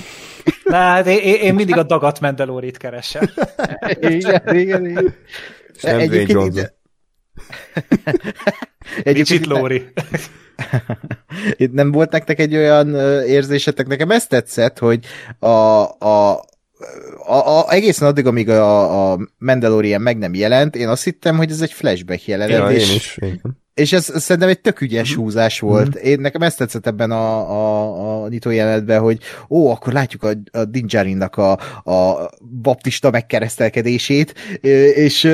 De 0.64 0.76
hát 0.76 1.08
én, 1.08 1.34
én 1.36 1.54
mindig 1.54 1.78
a 1.78 1.84
dagat 1.84 2.20
Mandalórit 2.20 2.78
keresem. 2.78 3.30
igen, 4.00 4.42
igen, 4.56 4.86
igen. 4.86 5.14
Nem 5.82 5.94
Dwayne 5.98 6.02
Egyébként 6.04 6.30
Johnson. 6.30 6.66
Kicsit 9.04 9.46
Lóri. 9.46 9.86
Itt 11.58 11.74
nem 11.74 11.92
volt 11.92 12.12
nektek 12.12 12.40
egy 12.40 12.56
olyan 12.56 12.96
érzésetek, 13.26 13.88
nekem 13.88 14.12
ezt 14.12 14.30
tetszett, 14.30 14.80
hogy 14.80 15.06
a, 15.40 15.48
a, 15.48 16.46
a, 17.28 17.60
a 17.60 17.72
egészen 17.72 18.08
addig, 18.08 18.26
amíg 18.26 18.50
a, 18.50 19.12
a 19.12 19.20
Mandalorian 19.38 20.02
meg 20.02 20.18
nem 20.18 20.34
jelent, 20.34 20.76
én 20.76 20.88
azt 20.88 21.04
hittem, 21.04 21.38
hogy 21.38 21.52
ez 21.52 21.62
egy 21.62 21.72
flashback 21.72 22.28
jelenet, 22.28 22.58
Ja, 22.58 22.70
és, 22.70 22.90
én 22.90 22.96
is. 22.96 23.18
Igen. 23.18 23.58
és 23.74 23.94
ez, 23.94 24.10
ez 24.10 24.24
szerintem 24.24 24.50
egy 24.50 24.60
tök 24.60 24.82
ügyes 24.82 25.14
húzás 25.14 25.60
volt. 25.60 25.96
Én, 25.96 26.20
nekem 26.20 26.42
ezt 26.42 26.58
tetszett 26.58 26.88
ebben 26.88 27.12
a, 27.12 27.52
a, 27.52 28.24
a 28.24 28.28
nyitó 28.28 28.50
jelenetben, 28.50 29.00
hogy 29.00 29.20
ó, 29.50 29.70
akkor 29.70 29.94
látjuk 29.94 30.24
a, 30.24 30.32
a 30.52 30.66
Din 30.66 30.88
Djarinnak 30.88 31.38
a, 31.38 31.52
a 31.92 32.30
baptista 32.62 33.10
megkeresztelkedését, 33.10 34.34
és 34.96 35.30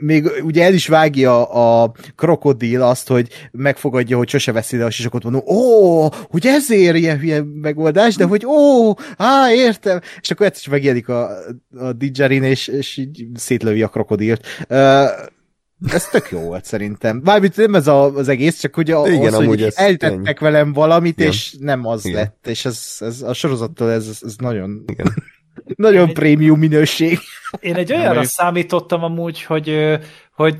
még 0.00 0.30
ugye 0.42 0.64
el 0.64 0.74
is 0.74 0.86
vágja 0.86 1.44
a 1.44 1.92
krokodil 2.16 2.82
azt, 2.82 3.08
hogy 3.08 3.28
megfogadja, 3.52 4.16
hogy 4.16 4.28
sose 4.28 4.52
veszi 4.52 4.76
le 4.76 4.84
a 4.84 4.90
sisakot, 4.90 5.22
mondom, 5.22 5.42
ó, 5.46 6.08
hogy 6.10 6.46
ezért 6.46 6.96
ilyen 6.96 7.18
hülye 7.18 7.42
megoldás, 7.54 8.16
de 8.16 8.24
hogy 8.24 8.46
ó, 8.46 8.92
á, 9.16 9.52
értem, 9.52 10.00
és 10.20 10.30
akkor 10.30 10.46
egyszer 10.46 10.72
megjelenik 10.72 11.08
a, 11.08 11.28
a 11.76 11.92
Didgerin, 11.92 12.42
és, 12.42 12.68
és 12.68 12.96
így 12.96 13.26
szétlövi 13.34 13.82
a 13.82 13.88
krokodilt. 13.88 14.46
Uh, 14.68 15.08
ez 15.92 16.08
tök 16.08 16.30
jó 16.30 16.38
volt 16.38 16.64
szerintem. 16.64 17.20
Mármint 17.24 17.56
nem 17.56 17.74
ez 17.74 17.86
a, 17.86 18.14
az 18.14 18.28
egész, 18.28 18.60
csak 18.60 18.74
hogy 18.74 18.90
a, 18.90 19.08
Igen, 19.08 19.26
az, 19.26 19.34
amúgy 19.34 19.62
hogy 19.62 19.72
eltettek 19.74 20.40
velem 20.40 20.72
valamit, 20.72 21.18
Igen. 21.18 21.30
és 21.30 21.56
nem 21.58 21.86
az 21.86 22.04
Igen. 22.04 22.18
lett, 22.18 22.46
és 22.46 22.64
ez, 22.64 22.96
ez 22.98 23.22
a 23.22 23.32
sorozattól 23.32 23.90
ez, 23.90 24.18
ez 24.22 24.34
nagyon, 24.36 24.84
Igen. 24.86 25.14
nagyon 25.76 26.12
prémium 26.12 26.58
minőség. 26.58 27.18
Én 27.60 27.74
egy 27.74 27.92
olyanra 27.92 28.24
számítottam 28.24 29.02
amúgy, 29.02 29.42
hogy, 29.42 29.98
hogy 30.34 30.54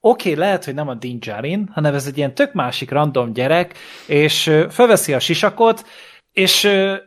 oké, 0.00 0.30
okay, 0.30 0.34
lehet, 0.34 0.64
hogy 0.64 0.74
nem 0.74 0.88
a 0.88 0.94
Din 0.94 1.20
Djarin, 1.20 1.70
hanem 1.72 1.94
ez 1.94 2.06
egy 2.06 2.16
ilyen 2.16 2.34
tök 2.34 2.52
másik 2.52 2.90
random 2.90 3.32
gyerek, 3.32 3.78
és 4.06 4.50
felveszi 4.70 5.14
a 5.14 5.18
sisakot, 5.18 5.84
és 6.32 6.64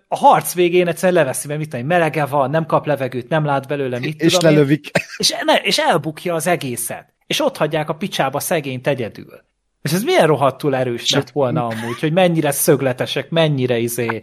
a 0.07 0.15
harc 0.15 0.53
végén 0.53 0.87
egyszerűen 0.87 1.13
leveszi, 1.17 1.47
mert 1.47 1.59
mit 1.59 1.69
tudom, 1.69 1.81
én, 1.81 1.97
melege 1.97 2.25
van, 2.25 2.49
nem 2.49 2.65
kap 2.65 2.85
levegőt, 2.85 3.29
nem 3.29 3.45
lát 3.45 3.67
belőle, 3.67 3.99
mit 3.99 4.21
és 4.21 4.33
tudom 4.33 4.49
én, 4.49 4.55
lelövik. 4.55 4.91
és, 5.17 5.35
ne, 5.45 5.55
és 5.55 5.77
elbukja 5.77 6.33
az 6.33 6.47
egészet. 6.47 7.13
És 7.27 7.39
ott 7.39 7.57
hagyják 7.57 7.89
a 7.89 7.95
picsába 7.95 8.39
szegényt 8.39 8.87
egyedül. 8.87 9.43
És 9.83 9.93
ez 9.93 10.03
milyen 10.03 10.27
rohadtul 10.27 10.75
erős 10.75 11.11
lett 11.11 11.29
volna 11.29 11.67
amúgy, 11.67 11.99
hogy 11.99 12.13
mennyire 12.13 12.51
szögletesek, 12.51 13.29
mennyire 13.29 13.77
izé, 13.77 14.21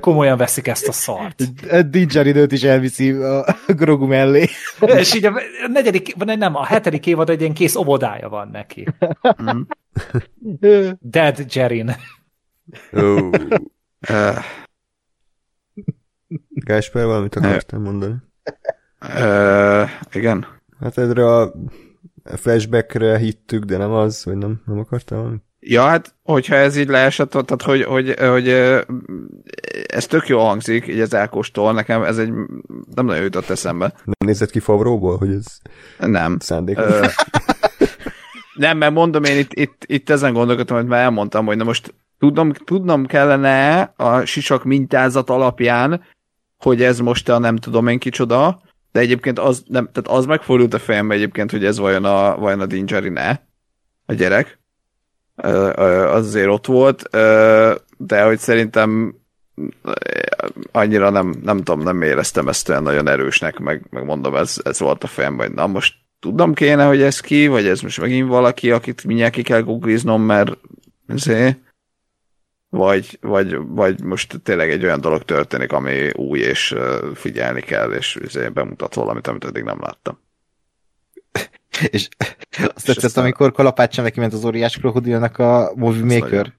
komolyan 0.00 0.36
veszik 0.36 0.66
ezt 0.66 0.88
a 0.88 0.92
szart. 0.92 1.42
Didgerin 1.90 2.36
őt 2.36 2.52
is 2.52 2.62
elviszi 2.62 3.10
a 3.10 3.56
Grogu 3.66 4.06
mellé. 4.06 4.48
És 4.80 5.14
így 5.14 5.24
a 5.24 5.40
negyedik, 5.72 6.14
vagy 6.16 6.38
nem, 6.38 6.54
a 6.54 6.64
hetedik 6.64 7.06
évad 7.06 7.30
egy 7.30 7.40
ilyen 7.40 7.54
kész 7.54 7.76
obodája 7.76 8.28
van 8.28 8.48
neki. 8.48 8.86
Dead 11.00 11.54
Jerin. 11.54 11.94
Ó, 12.96 13.30
Uh, 14.08 14.38
Gásper, 16.50 17.04
valamit 17.04 17.36
akartál 17.36 17.80
mondani? 17.80 18.14
uh, 19.00 19.90
igen. 20.12 20.46
Hát 20.80 20.98
erre 20.98 21.26
a 21.36 21.52
flashbackre 22.36 23.18
hittük, 23.18 23.64
de 23.64 23.76
nem 23.76 23.92
az, 23.92 24.24
vagy 24.24 24.36
nem, 24.36 24.60
nem 24.66 24.78
akartál 24.78 25.18
valamit? 25.18 25.42
Ja, 25.60 25.82
hát, 25.82 26.14
hogyha 26.22 26.54
ez 26.54 26.76
így 26.76 26.88
leesett, 26.88 27.30
tehát, 27.30 27.62
hogy, 27.62 27.82
hogy, 27.82 28.14
hogy 28.18 28.48
ez 29.86 30.06
tök 30.06 30.28
jó 30.28 30.38
hangzik, 30.38 30.86
így 30.88 31.00
az 31.00 31.14
elkóstol, 31.14 31.72
nekem 31.72 32.02
ez 32.02 32.18
egy, 32.18 32.32
nem 32.94 33.06
nagyon 33.06 33.22
jutott 33.22 33.50
eszembe. 33.50 33.92
Nem 34.04 34.14
nézett 34.26 34.50
ki 34.50 34.58
Favróból, 34.58 35.16
hogy 35.16 35.30
ez 35.30 35.46
Nem. 35.98 36.36
szándékos? 36.38 36.84
Ö, 36.84 37.06
nem, 38.54 38.78
mert 38.78 38.92
mondom, 38.92 39.24
én 39.24 39.38
itt, 39.38 39.52
itt, 39.52 39.82
itt 39.86 40.10
ezen 40.10 40.32
gondolkodtam, 40.32 40.76
hogy 40.76 40.86
már 40.86 41.02
elmondtam, 41.02 41.46
hogy 41.46 41.56
na 41.56 41.64
most 41.64 41.94
tudnom, 42.18 42.52
tudnom 42.52 43.06
kellene 43.06 43.80
a 43.96 44.24
sisak 44.24 44.64
mintázat 44.64 45.30
alapján, 45.30 46.02
hogy 46.58 46.82
ez 46.82 46.98
most 46.98 47.28
a 47.28 47.38
nem 47.38 47.56
tudom 47.56 47.86
én 47.86 47.98
kicsoda, 47.98 48.60
de 48.92 49.00
egyébként 49.00 49.38
az, 49.38 49.62
nem, 49.66 49.88
tehát 49.92 50.18
az 50.18 50.26
megfordult 50.26 50.74
a 50.74 50.78
fejembe 50.78 51.14
egyébként, 51.14 51.50
hogy 51.50 51.64
ez 51.64 51.78
vajon 51.78 52.04
a, 52.04 52.36
vajon 52.36 52.60
a 52.60 52.66
Dingerin-e, 52.66 53.48
a 54.06 54.12
gyerek. 54.12 54.58
Az 55.36 56.26
azért 56.26 56.48
ott 56.48 56.66
volt, 56.66 57.02
de 57.96 58.22
hogy 58.24 58.38
szerintem 58.38 59.14
annyira 60.72 61.10
nem, 61.10 61.34
nem 61.42 61.56
tudom, 61.56 61.80
nem 61.80 62.02
éreztem 62.02 62.48
ezt 62.48 62.68
olyan 62.68 62.82
nagyon 62.82 63.08
erősnek, 63.08 63.58
meg, 63.58 63.86
meg 63.90 64.04
mondom, 64.04 64.34
ez, 64.34 64.56
ez 64.64 64.78
volt 64.78 65.04
a 65.04 65.06
fejemben, 65.06 65.46
hogy 65.46 65.56
na 65.56 65.66
most 65.66 65.94
tudnom 66.20 66.54
kéne, 66.54 66.84
hogy 66.86 67.02
ez 67.02 67.20
ki, 67.20 67.46
vagy 67.46 67.66
ez 67.66 67.80
most 67.80 68.00
megint 68.00 68.28
valaki, 68.28 68.70
akit 68.70 69.04
mindjárt 69.04 69.32
ki 69.32 69.42
kell 69.42 69.60
googliznom, 69.60 70.22
mert 70.22 70.58
ezért, 71.06 71.58
vagy, 72.70 73.18
vagy, 73.20 73.56
vagy 73.56 74.02
most 74.02 74.40
tényleg 74.42 74.70
egy 74.70 74.84
olyan 74.84 75.00
dolog 75.00 75.22
történik, 75.22 75.72
ami 75.72 76.10
új, 76.10 76.38
és 76.38 76.74
figyelni 77.14 77.60
kell, 77.60 77.92
és 77.92 78.16
ezért 78.16 78.52
bemutat 78.52 78.94
valamit, 78.94 79.26
amit 79.26 79.44
eddig 79.44 79.62
nem 79.62 79.78
láttam. 79.80 80.18
És 81.90 82.08
azt 82.74 82.86
tetszett, 82.86 83.04
aztán- 83.04 83.24
amikor 83.24 83.52
kalapáccsal 83.52 84.04
neki 84.04 84.20
ment 84.20 84.32
az 84.32 84.44
óriás 84.44 84.78
krokodilnak 84.78 85.38
a 85.38 85.72
Movie 85.74 86.18
Maker. 86.18 86.52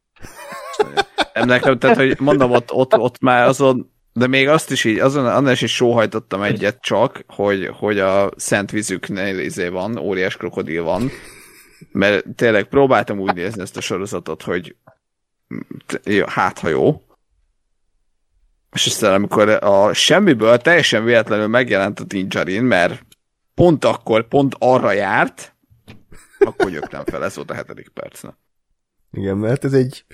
Nem 1.33 1.47
nekem, 1.47 1.79
tehát, 1.79 1.97
hogy 1.97 2.19
mondom, 2.19 2.51
ott, 2.51 2.71
ott, 2.71 2.97
ott 2.97 3.19
már 3.19 3.47
azon, 3.47 3.91
de 4.13 4.27
még 4.27 4.47
azt 4.47 4.71
is 4.71 4.83
így, 4.83 4.99
azon, 4.99 5.25
annál 5.25 5.51
is, 5.51 5.61
is 5.61 5.75
sóhajtottam 5.75 6.41
egyet 6.41 6.81
csak, 6.81 7.23
hogy, 7.27 7.69
hogy 7.77 7.99
a 7.99 8.31
szent 8.35 8.71
vízüknél 8.71 9.39
izé 9.39 9.67
van, 9.67 9.97
óriás 9.97 10.37
krokodil 10.37 10.83
van, 10.83 11.09
mert 11.91 12.25
tényleg 12.35 12.63
próbáltam 12.63 13.19
úgy 13.19 13.33
nézni 13.33 13.61
ezt 13.61 13.77
a 13.77 13.81
sorozatot, 13.81 14.41
hogy 14.43 14.75
hát 16.25 16.59
ha 16.59 16.67
jó, 16.67 17.01
és 18.73 18.85
aztán 18.85 19.13
amikor 19.13 19.49
a 19.49 19.93
semmiből 19.93 20.57
teljesen 20.57 21.03
véletlenül 21.03 21.47
megjelent 21.47 21.99
a 21.99 22.03
Dingerin, 22.03 22.63
mert 22.63 23.05
pont 23.53 23.85
akkor, 23.85 24.27
pont 24.27 24.55
arra 24.59 24.91
járt, 24.91 25.55
akkor 26.39 26.69
gyögtem 26.71 27.03
fel, 27.05 27.23
ez 27.23 27.35
volt 27.35 27.51
a 27.51 27.53
hetedik 27.53 27.89
percnek. 27.89 28.33
Igen, 29.11 29.37
mert 29.37 29.65
ez 29.65 29.73
egy 29.73 30.05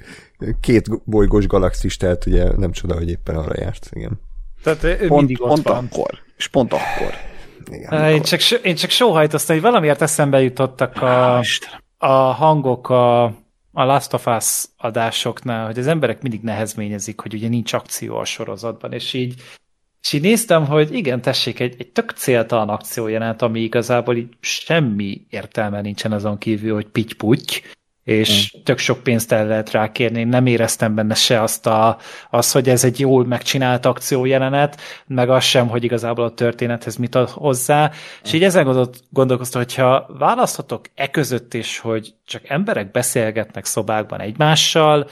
két 0.61 1.03
bolygós 1.03 1.47
galaxis, 1.47 1.97
tehát 1.97 2.25
ugye 2.25 2.57
nem 2.57 2.71
csoda, 2.71 2.93
hogy 2.95 3.09
éppen 3.09 3.35
arra 3.35 3.61
járt. 3.61 3.89
Igen. 3.91 4.19
Tehát 4.63 4.83
ő 4.83 4.97
Pont, 4.97 5.11
mindig 5.11 5.41
ott 5.41 5.47
pont 5.47 5.63
van. 5.63 5.85
akkor. 5.85 6.19
És 6.37 6.47
pont 6.47 6.73
akkor. 6.73 7.13
Igen, 7.71 8.09
Én 8.09 8.21
csak, 8.21 8.39
so- 8.39 8.63
én 8.65 8.75
csak 8.75 8.89
sóhajtoztam, 8.89 9.55
hogy 9.55 9.63
valamiért 9.65 10.01
eszembe 10.01 10.41
jutottak 10.41 11.01
a, 11.01 11.41
a 11.97 12.07
hangok 12.13 12.89
a, 12.89 13.23
a 13.77 13.83
Last 13.83 14.13
of 14.13 14.25
Us 14.27 14.65
adásoknál, 14.77 15.65
hogy 15.65 15.79
az 15.79 15.87
emberek 15.87 16.21
mindig 16.21 16.41
nehezményezik, 16.41 17.19
hogy 17.19 17.33
ugye 17.33 17.47
nincs 17.47 17.73
akció 17.73 18.17
a 18.17 18.25
sorozatban, 18.25 18.93
és 18.93 19.13
így, 19.13 19.33
és 20.01 20.13
így 20.13 20.21
néztem, 20.21 20.65
hogy 20.65 20.93
igen, 20.93 21.21
tessék, 21.21 21.59
egy, 21.59 21.75
egy 21.77 21.91
tök 21.91 22.11
céltalan 22.11 22.69
akciójelenet, 22.69 23.41
ami 23.41 23.59
igazából 23.59 24.15
így 24.15 24.33
semmi 24.39 25.25
értelme 25.29 25.81
nincsen 25.81 26.11
azon 26.11 26.37
kívül, 26.37 26.73
hogy 26.73 26.87
pitty 26.87 27.13
és 28.05 28.55
tök 28.63 28.77
sok 28.77 29.03
pénzt 29.03 29.31
el 29.31 29.47
lehet 29.47 29.71
rá 29.71 29.91
kérni. 29.91 30.19
Én 30.19 30.27
nem 30.27 30.45
éreztem 30.45 30.95
benne 30.95 31.13
se 31.13 31.41
azt, 31.41 31.65
a, 31.65 31.97
az, 32.29 32.51
hogy 32.51 32.69
ez 32.69 32.83
egy 32.83 32.99
jól 32.99 33.25
megcsinált 33.25 33.85
akciójelenet, 33.85 34.81
meg 35.07 35.29
az 35.29 35.43
sem, 35.43 35.67
hogy 35.67 35.83
igazából 35.83 36.23
a 36.25 36.33
történethez 36.33 36.95
mit 36.95 37.15
ad 37.15 37.29
hozzá. 37.29 37.91
És 38.23 38.33
így 38.33 38.43
ezen 38.43 38.63
gondol- 38.63 38.99
gondolkoztam, 39.09 39.61
hogyha 39.61 40.05
választhatok 40.17 40.85
e 40.95 41.09
között 41.09 41.53
is, 41.53 41.79
hogy 41.79 42.13
csak 42.25 42.41
emberek 42.47 42.91
beszélgetnek 42.91 43.65
szobákban 43.65 44.19
egymással, 44.19 45.07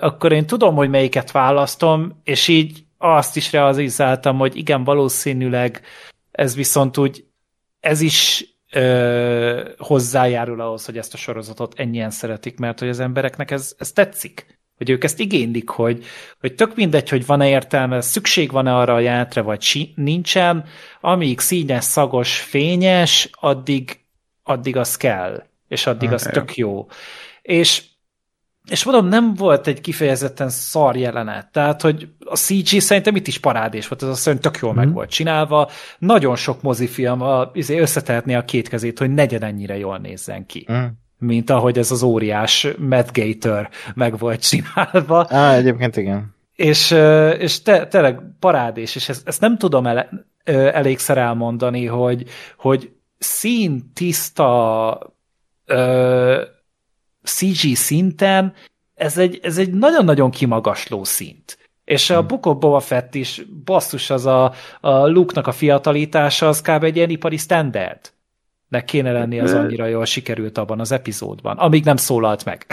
akkor 0.00 0.32
én 0.32 0.46
tudom, 0.46 0.74
hogy 0.74 0.88
melyiket 0.88 1.30
választom, 1.30 2.20
és 2.24 2.48
így 2.48 2.84
azt 2.98 3.36
is 3.36 3.52
realizáltam, 3.52 4.38
hogy 4.38 4.56
igen, 4.56 4.84
valószínűleg 4.84 5.80
ez 6.30 6.54
viszont 6.54 6.98
úgy, 6.98 7.24
ez 7.80 8.00
is 8.00 8.51
ö, 8.72 9.68
hozzájárul 9.78 10.60
ahhoz, 10.60 10.84
hogy 10.84 10.98
ezt 10.98 11.14
a 11.14 11.16
sorozatot 11.16 11.74
ennyien 11.76 12.10
szeretik, 12.10 12.58
mert 12.58 12.78
hogy 12.78 12.88
az 12.88 13.00
embereknek 13.00 13.50
ez, 13.50 13.74
ez 13.78 13.92
tetszik. 13.92 14.60
Hogy 14.76 14.90
ők 14.90 15.04
ezt 15.04 15.20
igénylik, 15.20 15.68
hogy, 15.68 16.04
hogy 16.40 16.54
tök 16.54 16.76
mindegy, 16.76 17.08
hogy 17.08 17.26
van-e 17.26 17.48
értelme, 17.48 18.00
szükség 18.00 18.50
van-e 18.50 18.76
arra 18.76 18.94
a 18.94 18.98
játra, 18.98 19.42
vagy 19.42 19.62
si- 19.62 19.92
nincsen, 19.96 20.64
amíg 21.00 21.40
színes, 21.40 21.84
szagos, 21.84 22.38
fényes, 22.38 23.28
addig, 23.32 24.00
addig 24.42 24.76
az 24.76 24.96
kell, 24.96 25.42
és 25.68 25.86
addig 25.86 26.12
az 26.12 26.22
tök 26.32 26.56
jó. 26.56 26.86
És 27.42 27.82
és 28.70 28.84
mondom, 28.84 29.06
nem 29.06 29.34
volt 29.34 29.66
egy 29.66 29.80
kifejezetten 29.80 30.48
szar 30.48 30.96
jelenet. 30.96 31.52
Tehát, 31.52 31.82
hogy 31.82 32.08
a 32.24 32.36
CG 32.36 32.80
szerintem 32.80 33.16
itt 33.16 33.26
is 33.26 33.38
parádés 33.38 33.88
volt, 33.88 34.02
ez 34.02 34.08
a 34.08 34.14
szörny 34.14 34.38
tök 34.38 34.58
jól 34.58 34.72
mm. 34.72 34.76
meg 34.76 34.86
mhm. 34.86 34.94
volt 34.94 35.10
csinálva. 35.10 35.70
Nagyon 35.98 36.36
sok 36.36 36.62
mozifilm 36.62 37.20
a, 37.20 37.50
izé, 37.52 37.78
összetehetné 37.78 38.34
a 38.34 38.44
két 38.44 38.68
kezét, 38.68 38.98
hogy 38.98 39.14
negyen 39.14 39.42
ennyire 39.42 39.78
jól 39.78 39.98
nézzen 39.98 40.46
ki. 40.46 40.66
Mm 40.72 40.84
mint 41.22 41.50
ahogy 41.50 41.78
ez 41.78 41.90
az 41.90 42.02
óriás 42.02 42.68
Matt 42.78 43.08
Gator 43.12 43.68
meg 43.94 44.18
volt 44.18 44.48
csinálva. 44.48 45.26
Á, 45.28 45.54
egyébként 45.54 45.96
igen. 45.96 46.34
És, 46.54 46.90
és 47.38 47.62
te, 47.62 47.86
tényleg 47.86 48.20
parádés, 48.38 48.94
és 48.94 49.08
ezt, 49.08 49.28
ezt 49.28 49.40
nem 49.40 49.58
tudom 49.58 49.86
ele, 49.86 50.08
elégszer 50.44 51.18
elmondani, 51.18 51.86
hogy, 51.86 52.24
hogy 52.56 52.92
szín 53.18 53.92
tiszta 53.94 55.14
ö, 55.64 56.42
CG 57.22 57.74
szinten 57.74 58.54
ez 58.94 59.18
egy, 59.18 59.40
ez 59.42 59.58
egy 59.58 59.72
nagyon-nagyon 59.72 60.30
kimagasló 60.30 61.04
szint. 61.04 61.58
És 61.84 62.10
a 62.10 62.18
hmm. 62.18 62.26
Book 62.26 62.46
of 62.46 62.58
Boba 62.58 62.80
Fett 62.80 63.14
is, 63.14 63.42
basszus, 63.64 64.10
az 64.10 64.26
a, 64.26 64.52
a 64.80 65.06
Luke-nak 65.06 65.46
a 65.46 65.52
fiatalítása, 65.52 66.48
az 66.48 66.60
kb. 66.60 66.84
egy 66.84 66.96
ilyen 66.96 67.10
ipari 67.10 67.36
standard 67.36 68.12
nek 68.72 68.84
kéne 68.84 69.12
lenni 69.12 69.40
az 69.40 69.52
annyira 69.52 69.86
jól 69.86 70.04
sikerült 70.04 70.58
abban 70.58 70.80
az 70.80 70.92
epizódban, 70.92 71.56
amíg 71.56 71.84
nem 71.84 71.96
szólalt 71.96 72.44
meg. 72.44 72.66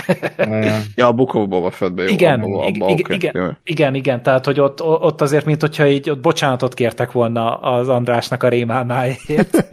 ja, 0.96 1.08
a 1.08 1.12
Book 1.12 1.34
of 1.34 1.48
Boba 1.48 1.72
Fettben 1.72 2.06
jó. 2.06 2.14
Igen, 2.14 2.40
abba, 2.40 2.66
abba, 2.66 2.68
igen, 2.68 2.90
okay. 2.90 3.16
igen, 3.16 3.58
igen, 3.64 3.96
igen, 3.96 4.24
tehát 4.24 4.46
hogy 4.46 4.60
ott, 4.60 4.84
ott 4.84 5.22
azért, 5.22 5.46
mint 5.46 5.62
hogyha 5.62 5.88
így 5.88 6.10
ott 6.10 6.20
bocsánatot 6.20 6.74
kértek 6.74 7.12
volna 7.12 7.56
az 7.56 7.90
Andrásnak 7.90 8.44
a 8.44 8.48
rémálmáért. 8.48 9.68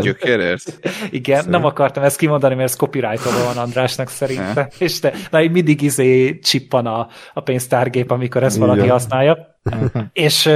Gyökérért? 0.00 0.78
igen, 1.10 1.36
Szépen. 1.36 1.50
nem 1.50 1.64
akartam 1.64 2.02
ezt 2.02 2.16
kimondani, 2.16 2.54
mert 2.54 2.68
ez 2.68 2.76
copyright 2.76 3.24
van 3.24 3.56
Andrásnak 3.56 4.08
szerintem, 4.08 4.68
és 4.78 5.00
te, 5.00 5.12
na, 5.30 5.42
így 5.42 5.50
mindig 5.50 5.82
izé 5.82 6.38
csippan 6.38 6.86
a, 6.86 7.08
a 7.34 7.40
pénztárgép, 7.40 8.10
amikor 8.10 8.42
ezt 8.42 8.56
valaki 8.56 8.86
használja. 8.86 9.58
és, 10.12 10.50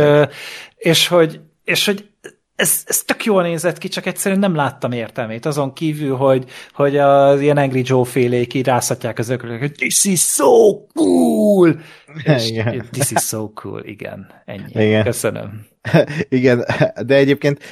és 0.77 1.09
hogy 1.09 1.41
és 1.69 1.87
hogy 1.87 2.08
ez, 2.59 2.83
ez 2.87 3.03
tök 3.03 3.25
jól 3.25 3.43
nézett 3.43 3.79
ki, 3.79 3.89
csak 3.89 4.07
egyszerűen 4.07 4.41
nem 4.41 4.55
láttam 4.55 4.93
értelmét. 4.93 5.47
Azon 5.47 5.73
kívül, 5.73 6.17
hogy, 6.17 6.45
hogy 6.73 6.97
az 6.97 7.41
ilyen 7.41 7.57
Angry 7.57 7.83
Joe 7.85 8.05
félék 8.05 8.55
így 8.55 8.67
rászatják 8.67 9.19
az 9.19 9.29
ökröket, 9.29 9.61
hogy 9.61 9.73
this 9.73 10.05
is 10.05 10.21
so 10.21 10.87
cool! 10.95 11.81
És 12.37 12.51
igen. 12.51 12.85
this 12.93 13.11
is 13.11 13.21
so 13.21 13.53
cool, 13.53 13.85
igen. 13.85 14.27
Ennyi. 14.45 14.87
Igen. 14.87 15.05
Köszönöm. 15.05 15.67
Igen, 16.29 16.65
de 17.07 17.15
egyébként, 17.15 17.63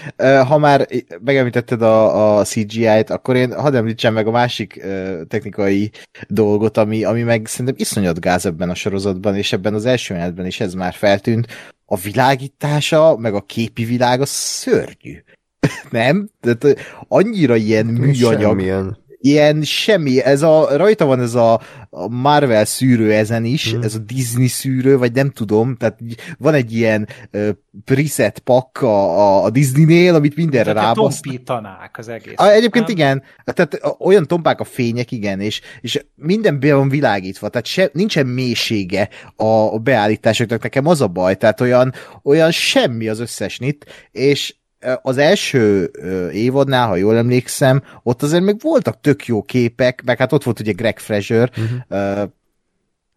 ha 0.46 0.58
már 0.58 0.86
megemlítetted 1.24 1.82
a, 1.82 2.38
a 2.38 2.44
CGI-t, 2.44 3.10
akkor 3.10 3.36
én 3.36 3.54
hadd 3.54 3.74
említsem 3.74 4.14
meg 4.14 4.26
a 4.26 4.30
másik 4.30 4.84
technikai 5.28 5.90
dolgot, 6.28 6.76
ami, 6.76 7.04
ami 7.04 7.22
meg 7.22 7.46
szerintem 7.46 7.74
iszonyat 7.78 8.20
gáz 8.20 8.46
ebben 8.46 8.70
a 8.70 8.74
sorozatban, 8.74 9.36
és 9.36 9.52
ebben 9.52 9.74
az 9.74 9.86
első 9.86 10.14
menetben 10.14 10.46
is 10.46 10.60
ez 10.60 10.74
már 10.74 10.92
feltűnt, 10.92 11.46
a 11.86 11.96
világítása, 11.96 13.16
meg 13.16 13.34
a 13.34 13.40
képi 13.40 13.84
világ 13.84 14.20
a 14.20 14.26
szörnyű. 14.26 15.22
Nem? 15.90 16.28
Tehát 16.40 16.78
annyira 17.08 17.56
ilyen 17.56 17.86
műanyag. 17.86 18.40
Semmilyen. 18.40 19.04
Ilyen 19.26 19.62
semmi, 19.62 20.22
ez 20.22 20.42
a, 20.42 20.76
rajta 20.76 21.04
van 21.04 21.20
ez 21.20 21.34
a, 21.34 21.60
a 21.90 22.08
Marvel 22.08 22.64
szűrő 22.64 23.12
ezen 23.12 23.44
is, 23.44 23.72
hmm. 23.72 23.82
ez 23.82 23.94
a 23.94 23.98
Disney 23.98 24.46
szűrő, 24.46 24.98
vagy 24.98 25.12
nem 25.12 25.30
tudom, 25.30 25.76
tehát 25.76 25.98
van 26.38 26.54
egy 26.54 26.72
ilyen 26.72 27.08
uh, 27.32 27.48
preset 27.84 28.38
pak 28.38 28.82
a, 28.82 29.44
a 29.44 29.50
Disney-nél, 29.50 30.14
amit 30.14 30.36
mindenre 30.36 30.72
rábasz. 30.72 31.20
tompítanák 31.20 31.98
az 31.98 32.08
egész. 32.08 32.34
A, 32.36 32.50
egyébként 32.50 32.86
nem? 32.86 32.96
igen, 32.96 33.22
tehát 33.44 33.80
olyan 33.98 34.26
tompák 34.26 34.60
a 34.60 34.64
fények, 34.64 35.10
igen, 35.10 35.40
és, 35.40 35.60
és 35.80 36.04
minden 36.14 36.60
be 36.60 36.74
van 36.74 36.88
világítva, 36.88 37.48
tehát 37.48 37.66
se, 37.66 37.90
nincsen 37.92 38.26
mélysége 38.26 39.08
a, 39.36 39.44
a 39.46 39.78
beállításoknak, 39.78 40.62
nekem 40.62 40.86
az 40.86 41.00
a 41.00 41.08
baj, 41.08 41.36
tehát 41.36 41.60
olyan, 41.60 41.92
olyan 42.22 42.50
semmi 42.50 43.08
az 43.08 43.20
összes 43.20 43.58
nit, 43.58 43.86
és 44.10 44.54
az 45.02 45.18
első 45.18 45.90
évadnál, 46.32 46.88
ha 46.88 46.96
jól 46.96 47.16
emlékszem, 47.16 47.82
ott 48.02 48.22
azért 48.22 48.42
még 48.42 48.60
voltak 48.60 49.00
tök 49.00 49.26
jó 49.26 49.42
képek, 49.42 50.02
meg 50.04 50.18
hát 50.18 50.32
ott 50.32 50.44
volt 50.44 50.60
ugye 50.60 50.72
Greg 50.72 50.98
Fraser, 50.98 51.50
uh-huh 51.56 52.28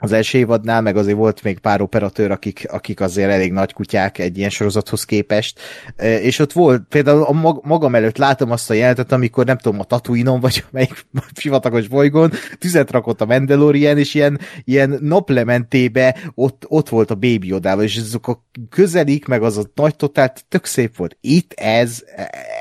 az 0.02 0.12
első 0.12 0.38
évadnál, 0.38 0.82
meg 0.82 0.98
azért 0.98 1.18
volt 1.18 1.44
még 1.44 1.60
pár 1.60 1.82
operatőr, 1.82 2.32
akik, 2.32 2.66
akik 2.70 3.00
azért 3.02 3.32
elég 3.32 3.52
nagy 3.52 3.74
kutyák 3.74 4.18
egy 4.18 4.38
ilyen 4.38 4.50
sorozathoz 4.50 5.04
képest, 5.04 5.60
és 5.98 6.40
ott 6.40 6.52
volt, 6.52 6.84
például 6.90 7.24
a 7.24 7.60
magam 7.64 7.96
előtt 7.96 8.18
látom 8.18 8.52
azt 8.52 8.70
a 8.70 8.74
jelentet, 8.74 9.12
amikor 9.12 9.46
nem 9.46 9.58
tudom, 9.58 9.80
a 9.80 9.84
Tatooine-on, 9.84 10.40
vagy 10.40 10.66
melyik 10.72 11.06
sivatagos 11.36 11.88
bolygón, 11.88 12.32
tüzet 12.60 12.92
rakott 12.92 13.22
a 13.22 13.26
Mandalorian, 13.26 13.98
és 13.98 14.14
ilyen, 14.14 14.40
ilyen 14.64 14.98
naplementébe 15.02 16.18
ott, 16.36 16.66
ott 16.68 16.90
volt 16.90 17.12
a 17.12 17.16
Baby 17.16 17.54
Odával, 17.54 17.84
és 17.84 17.98
azok 17.98 18.28
a 18.28 18.44
közelik, 18.70 19.26
meg 19.26 19.44
az 19.44 19.58
a 19.58 19.64
nagy 19.76 19.96
totál, 19.96 20.34
tök 20.50 20.66
szép 20.66 20.96
volt. 20.96 21.18
Itt 21.22 21.54
ez, 21.54 22.04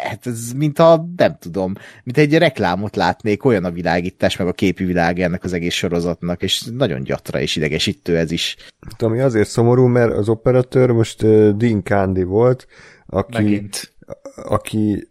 hát 0.08 0.26
ez 0.26 0.52
mint 0.52 0.78
a, 0.78 1.08
nem 1.16 1.36
tudom, 1.40 1.72
mint 2.04 2.18
egy 2.18 2.38
reklámot 2.38 2.96
látnék, 2.96 3.44
olyan 3.44 3.64
a 3.64 3.70
világítás, 3.70 4.36
meg 4.36 4.46
a 4.46 4.52
képi 4.52 4.84
világ 4.84 5.20
ennek 5.20 5.44
az 5.44 5.52
egész 5.52 5.74
sorozatnak, 5.74 6.42
és 6.42 6.62
nagyon 6.76 7.02
gyat 7.02 7.26
hatra 7.28 7.40
és 7.40 7.56
idegesítő 7.56 8.16
ez 8.16 8.30
is. 8.30 8.56
Ami 8.98 9.20
azért 9.20 9.48
szomorú, 9.48 9.86
mert 9.86 10.12
az 10.12 10.28
operatőr 10.28 10.90
most 10.90 11.22
Dean 11.56 11.82
Candy 11.84 12.22
volt, 12.22 12.66
aki, 13.06 13.42
Megint. 13.42 13.92
aki 14.34 15.08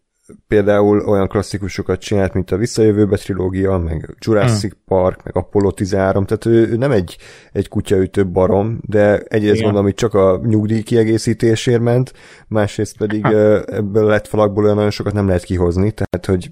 például 0.48 1.08
olyan 1.08 1.28
klasszikusokat 1.28 2.00
csinált, 2.00 2.34
mint 2.34 2.52
a 2.52 2.58
Visszajövőbe 2.58 3.18
trilógia, 3.18 3.78
meg 3.78 4.16
Jurassic 4.20 4.72
hmm. 4.72 4.82
Park, 4.86 5.24
meg 5.24 5.36
Apollo 5.36 5.72
13, 5.72 6.26
tehát 6.26 6.46
ő, 6.46 6.70
ő 6.72 6.78
nem 6.78 6.92
egy, 6.92 7.18
egy 7.52 7.68
kutyaütő 7.68 8.28
barom, 8.28 8.80
de 8.86 9.20
egyrészt 9.20 9.62
mondom, 9.62 9.84
hogy 9.84 9.94
csak 9.94 10.14
a 10.14 10.42
nyugdíj 10.44 10.82
kiegészítésért 10.82 11.82
ment, 11.82 12.14
másrészt 12.48 12.98
pedig 12.98 13.26
ha. 13.26 13.64
ebből 13.64 14.06
lett 14.06 14.28
falakból 14.28 14.64
olyan 14.64 14.76
nagyon 14.76 14.92
sokat 14.92 15.14
nem 15.14 15.28
lehet 15.28 15.44
kihozni, 15.44 15.92
tehát 15.92 16.26
hogy 16.26 16.52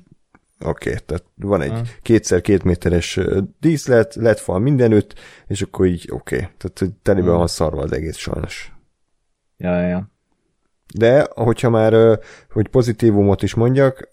Oké, 0.59 0.89
okay, 0.89 1.01
tehát 1.05 1.23
van 1.35 1.61
egy 1.61 1.71
hmm. 1.71 1.83
kétszer 2.01 2.41
két 2.41 2.63
méteres 2.63 3.19
díszlet, 3.59 4.15
lett 4.15 4.39
fal 4.39 4.59
mindenütt, 4.59 5.13
és 5.47 5.61
akkor 5.61 5.85
így 5.85 6.07
oké. 6.11 6.35
Okay. 6.35 6.47
Tehát 6.57 6.95
teliben 7.01 7.29
hmm. 7.29 7.37
van 7.37 7.47
szarva 7.47 7.81
az 7.81 7.91
egész 7.91 8.17
sajnos. 8.17 8.73
Ja, 9.57 9.81
ja. 9.81 10.09
De, 10.93 11.27
hogyha 11.33 11.69
már, 11.69 12.19
hogy 12.49 12.67
pozitívumot 12.67 13.43
is 13.43 13.53
mondjak, 13.53 14.09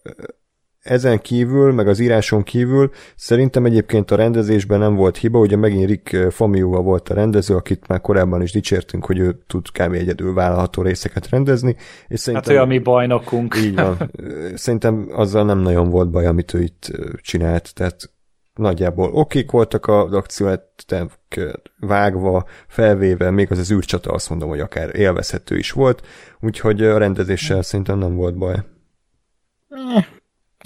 ezen 0.83 1.21
kívül, 1.21 1.73
meg 1.73 1.89
az 1.89 1.99
íráson 1.99 2.43
kívül 2.43 2.91
szerintem 3.17 3.65
egyébként 3.65 4.11
a 4.11 4.17
rendezésben 4.17 4.79
nem 4.79 4.95
volt 4.95 5.17
hiba, 5.17 5.39
ugye 5.39 5.57
megint 5.57 5.89
Rick 5.89 6.33
Famiuva 6.33 6.81
volt 6.81 7.09
a 7.09 7.15
rendező, 7.15 7.55
akit 7.55 7.89
már 7.89 8.01
korábban 8.01 8.43
is 8.43 8.53
dicsértünk, 8.53 9.05
hogy 9.05 9.19
ő 9.19 9.39
tud 9.47 9.67
kb. 9.73 9.93
egyedül 9.93 10.35
vállalható 10.35 10.83
részeket 10.83 11.29
rendezni. 11.29 11.77
És 12.09 12.21
szerintem, 12.21 12.51
hát 12.51 12.61
ő 12.61 12.65
a 12.65 12.67
mi 12.67 12.79
bajnokunk. 12.79 13.57
Így 13.57 13.75
van. 13.75 14.11
Szerintem 14.55 15.09
azzal 15.13 15.45
nem 15.45 15.59
nagyon 15.59 15.91
volt 15.91 16.11
baj, 16.11 16.27
amit 16.27 16.55
ő 16.55 16.63
itt 16.63 16.91
csinált, 17.21 17.75
tehát 17.75 18.11
nagyjából 18.55 19.11
okék 19.13 19.51
voltak 19.51 19.87
az 19.87 20.13
akcióetek 20.13 21.41
vágva, 21.79 22.45
felvéve, 22.67 23.31
még 23.31 23.51
az 23.51 23.59
az 23.59 23.73
űrcsata 23.73 24.13
azt 24.13 24.31
mondom, 24.31 24.49
hogy 24.49 24.61
akár 24.61 24.97
élvezhető 24.97 25.57
is 25.57 25.71
volt, 25.71 26.07
úgyhogy 26.41 26.83
a 26.83 26.99
rendezéssel 26.99 27.63
szerintem 27.63 27.99
nem 27.99 28.15
volt 28.15 28.37
baj. 28.37 28.57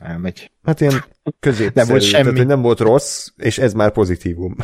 Elmegy. 0.03 0.51
Hát 0.65 0.81
ilyen 0.81 1.05
középszerű, 1.41 1.71
nem 1.75 1.87
volt 1.87 2.03
semmi. 2.03 2.23
Tehát, 2.23 2.39
hogy 2.39 2.47
nem 2.47 2.63
volt 2.63 2.81
rossz, 2.81 3.29
és 3.37 3.59
ez 3.59 3.73
már 3.73 3.93
pozitívum. 3.93 4.57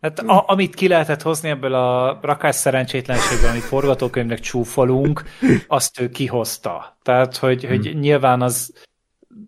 Hát 0.00 0.18
a, 0.18 0.44
amit 0.46 0.74
ki 0.74 0.88
lehetett 0.88 1.22
hozni 1.22 1.48
ebből 1.48 1.74
a 1.74 2.18
rakás 2.22 2.54
szerencsétlenségből, 2.54 3.50
amit 3.50 3.62
forgatókönyvnek 3.62 4.40
csúfolunk, 4.40 5.22
azt 5.66 6.00
ő 6.00 6.08
kihozta. 6.08 6.98
Tehát, 7.02 7.36
hogy, 7.36 7.64
hmm. 7.64 7.76
hogy 7.76 7.98
nyilván 7.98 8.42
az 8.42 8.72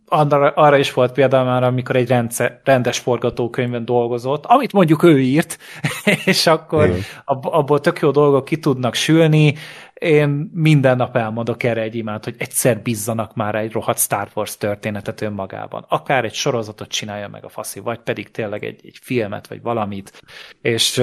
arra, 0.07 0.51
arra 0.51 0.77
is 0.77 0.93
volt 0.93 1.13
például 1.13 1.45
már, 1.45 1.63
amikor 1.63 1.97
egy 1.97 2.09
rendszer, 2.09 2.61
rendes 2.65 2.99
forgatókönyvben 2.99 3.85
dolgozott, 3.85 4.47
amit 4.47 4.73
mondjuk 4.73 5.03
ő 5.03 5.21
írt, 5.21 5.59
és 6.25 6.47
akkor 6.47 6.95
ab, 7.25 7.47
abból 7.47 7.81
tök 7.81 7.99
jó 8.01 8.11
dolgok 8.11 8.45
ki 8.45 8.59
tudnak 8.59 8.95
sülni. 8.95 9.55
Én 9.95 10.51
minden 10.53 10.97
nap 10.97 11.17
elmondok 11.17 11.63
erre 11.63 11.81
egy 11.81 11.95
imád, 11.95 12.25
hogy 12.25 12.35
egyszer 12.39 12.83
bízzanak 12.83 13.35
már 13.35 13.55
egy 13.55 13.73
rohadt 13.73 13.99
Star 13.99 14.29
Wars 14.35 14.57
történetet 14.57 15.21
önmagában. 15.21 15.85
Akár 15.89 16.25
egy 16.25 16.35
sorozatot 16.35 16.89
csinálja 16.89 17.29
meg 17.29 17.45
a 17.45 17.49
faszi, 17.49 17.81
vagy 17.81 17.99
pedig 17.99 18.31
tényleg 18.31 18.65
egy, 18.65 18.81
egy 18.85 18.99
filmet, 19.03 19.47
vagy 19.47 19.63
valamit. 19.63 20.23
És, 20.61 21.03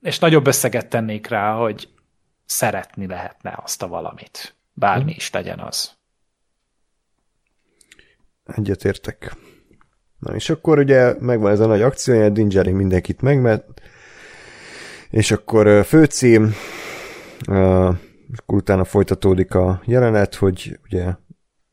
és 0.00 0.18
nagyobb 0.18 0.46
összeget 0.46 0.88
tennék 0.88 1.26
rá, 1.26 1.52
hogy 1.52 1.88
szeretni 2.44 3.06
lehetne 3.06 3.58
azt 3.62 3.82
a 3.82 3.88
valamit. 3.88 4.54
Bármi 4.72 5.12
is 5.16 5.30
legyen 5.30 5.58
az. 5.58 5.95
Egyetértek. 8.46 9.36
Na 10.18 10.34
és 10.34 10.50
akkor 10.50 10.78
ugye 10.78 11.14
megvan 11.20 11.50
ez 11.50 11.60
a 11.60 11.66
nagy 11.66 11.82
akciója, 11.82 12.28
Dingeri 12.28 12.72
mindenkit 12.72 13.20
megmet, 13.20 13.64
és 15.10 15.30
akkor 15.30 15.84
főcím, 15.84 16.54
akkor 18.36 18.56
utána 18.56 18.84
folytatódik 18.84 19.54
a 19.54 19.80
jelenet, 19.84 20.34
hogy 20.34 20.78
ugye 20.84 21.14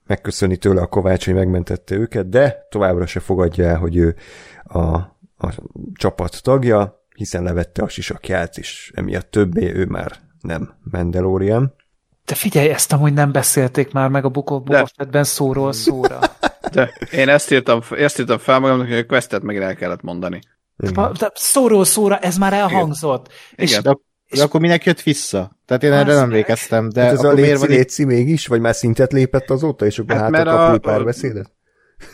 megköszöni 0.06 0.58
tőle 0.58 0.82
a 0.82 0.88
Kovács, 0.88 1.26
hogy 1.26 1.34
megmentette 1.34 1.96
őket, 1.96 2.30
de 2.30 2.68
továbbra 2.70 3.06
se 3.06 3.20
fogadja 3.20 3.66
el, 3.66 3.78
hogy 3.78 3.96
ő 3.96 4.16
a, 4.64 4.86
a 5.38 5.54
csapat 5.94 6.44
tagja, 6.44 7.06
hiszen 7.16 7.44
levette 7.44 7.84
a 7.84 7.88
sisakját, 7.88 8.58
és 8.58 8.92
emiatt 8.96 9.32
többé 9.32 9.74
ő 9.76 9.86
már 9.86 10.12
nem 10.42 10.74
Mandalorian. 10.92 11.74
De 12.26 12.36
figyelj, 12.36 12.70
ezt 12.70 12.94
amúgy 12.94 13.14
nem 13.14 13.32
beszélték 13.32 13.92
már 13.92 14.10
meg 14.10 14.26
a 14.26 14.30
Book 14.30 14.50
of 14.50 14.64
Boba 14.64 14.90
Fettben 14.96 15.24
szóról 15.24 15.74
szóra. 15.74 16.20
De 16.72 16.94
én 17.12 17.30
ezt 17.30 17.52
írtam, 17.52 17.82
ezt 17.92 18.20
írtam 18.20 18.38
fel 18.38 18.60
magamnak, 18.60 18.88
hogy 18.88 18.98
a 18.98 19.06
questet 19.06 19.42
meg 19.42 19.58
el 19.58 19.76
kellett 19.76 20.02
mondani. 20.02 20.40
Szóról 21.34 21.86
szóra 21.86 22.18
ez 22.18 22.38
már 22.38 22.54
elhangzott. 22.54 23.32
És 23.56 23.70
Igen. 23.70 23.84
De, 23.84 23.98
de 24.38 24.44
akkor 24.44 24.60
minek 24.60 24.86
jött 24.86 25.02
vissza? 25.02 25.60
Tehát 25.66 25.84
én 25.84 25.92
erre 25.92 26.14
nem 26.14 26.24
emlékeztem, 26.24 26.90
de 26.90 27.02
Hát 27.02 27.12
ez 27.12 27.24
a 27.24 27.32
léci, 27.32 27.54
van 27.60 27.68
léci 27.70 28.06
mégis, 28.06 28.48
vagy 28.48 28.62
már 28.62 28.76
szintet 28.76 29.12
lépett 29.12 29.50
azóta, 29.50 29.86
és 29.86 30.00
akkor 30.00 30.16
Hát 30.16 30.36
hát 30.36 30.46
kapni 30.46 30.76
a- 30.76 30.80
párbeszédet? 30.80 31.52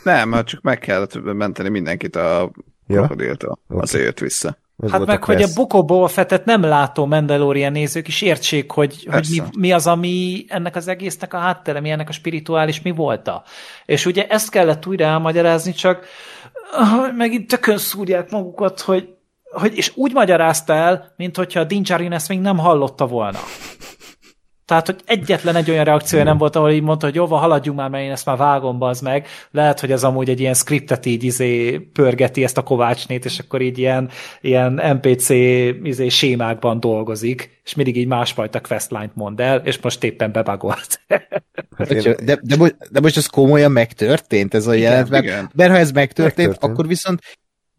Nem, 0.03 0.31
hát 0.31 0.45
csak 0.45 0.61
meg 0.61 0.79
kellett 0.79 1.21
menteni 1.23 1.69
mindenkit 1.69 2.15
a 2.15 2.51
Ja. 2.87 2.99
krokodiltól. 2.99 3.59
Oké. 3.67 3.79
Azért 3.81 4.03
jött 4.05 4.19
vissza. 4.19 4.57
Ez 4.83 4.91
Hát 4.91 5.05
meg, 5.05 5.23
hogy 5.23 5.41
a 5.41 5.47
Boba 5.55 6.07
Fettet 6.07 6.45
nem 6.45 6.63
látó 6.63 7.05
Mandalorian 7.05 7.71
nézők 7.71 8.07
is 8.07 8.21
értsék, 8.21 8.71
hogy, 8.71 9.07
hogy 9.11 9.27
mi, 9.29 9.41
mi 9.57 9.71
az, 9.71 9.87
ami 9.87 10.45
ennek 10.47 10.75
az 10.75 10.87
egésznek 10.87 11.33
a 11.33 11.37
háttere, 11.37 11.79
mi 11.79 11.89
ennek 11.89 12.09
a 12.09 12.11
spirituális 12.11 12.81
mi 12.81 12.91
volta. 12.91 13.43
És 13.85 14.05
ugye 14.05 14.27
ezt 14.27 14.49
kellett 14.49 14.85
újra 14.85 15.05
elmagyarázni, 15.05 15.71
csak 15.71 16.05
megint 17.15 17.47
tökön 17.47 17.77
szúrják 17.77 18.31
magukat, 18.31 18.79
hogy, 18.79 19.09
hogy 19.51 19.77
és 19.77 19.91
úgy 19.95 20.13
magyarázta 20.13 20.73
el, 20.73 21.13
mint 21.17 21.35
hogyha 21.35 21.59
a 21.59 21.63
Din 21.63 21.83
Djarin 21.83 22.11
ezt 22.11 22.29
még 22.29 22.39
nem 22.39 22.57
hallotta 22.57 23.07
volna. 23.07 23.39
Tehát, 24.69 24.85
hogy 24.85 24.99
egyetlen 25.05 25.55
egy 25.55 25.69
olyan 25.69 25.83
reakciója 25.83 26.23
nem 26.23 26.37
volt, 26.37 26.55
ahol 26.55 26.71
így 26.71 26.81
mondta, 26.81 27.05
hogy 27.05 27.15
jó, 27.15 27.27
van, 27.27 27.39
haladjunk 27.39 27.77
már, 27.77 27.89
mert 27.89 28.03
én 28.03 28.11
ezt 28.11 28.25
már 28.25 28.37
vágom, 28.37 28.81
az 28.81 28.99
meg. 29.01 29.27
Lehet, 29.51 29.79
hogy 29.79 29.91
ez 29.91 30.03
amúgy 30.03 30.29
egy 30.29 30.39
ilyen 30.39 30.53
scriptet 30.53 31.05
így 31.05 31.23
izé 31.23 31.77
pörgeti 31.93 32.43
ezt 32.43 32.57
a 32.57 32.61
Kovácsnét, 32.63 33.25
és 33.25 33.39
akkor 33.39 33.61
így 33.61 33.77
ilyen, 33.77 34.09
ilyen 34.41 34.81
NPC 35.01 35.29
izé 35.83 36.07
sémákban 36.07 36.79
dolgozik, 36.79 37.61
és 37.63 37.75
mindig 37.75 37.97
így 37.97 38.07
másfajta 38.07 38.61
questline-t 38.61 39.15
mond 39.15 39.39
el, 39.39 39.61
és 39.63 39.79
most 39.81 40.03
éppen 40.03 40.31
bebagolt. 40.31 40.99
Hát 41.77 41.91
én- 41.91 42.01
De, 42.01 42.15
de, 42.23 42.39
de, 42.41 42.55
mo- 42.55 42.77
de 42.91 42.99
most 42.99 43.17
ez 43.17 43.25
komolyan 43.25 43.71
megtörtént, 43.71 44.53
ez 44.53 44.67
a 44.67 44.73
jelent, 44.73 45.09
mert, 45.09 45.23
igen. 45.23 45.49
mert 45.55 45.71
ha 45.71 45.77
ez 45.77 45.91
megtörtént, 45.91 46.47
Megtörtént. 46.47 46.73
akkor 46.73 46.87
viszont 46.87 47.19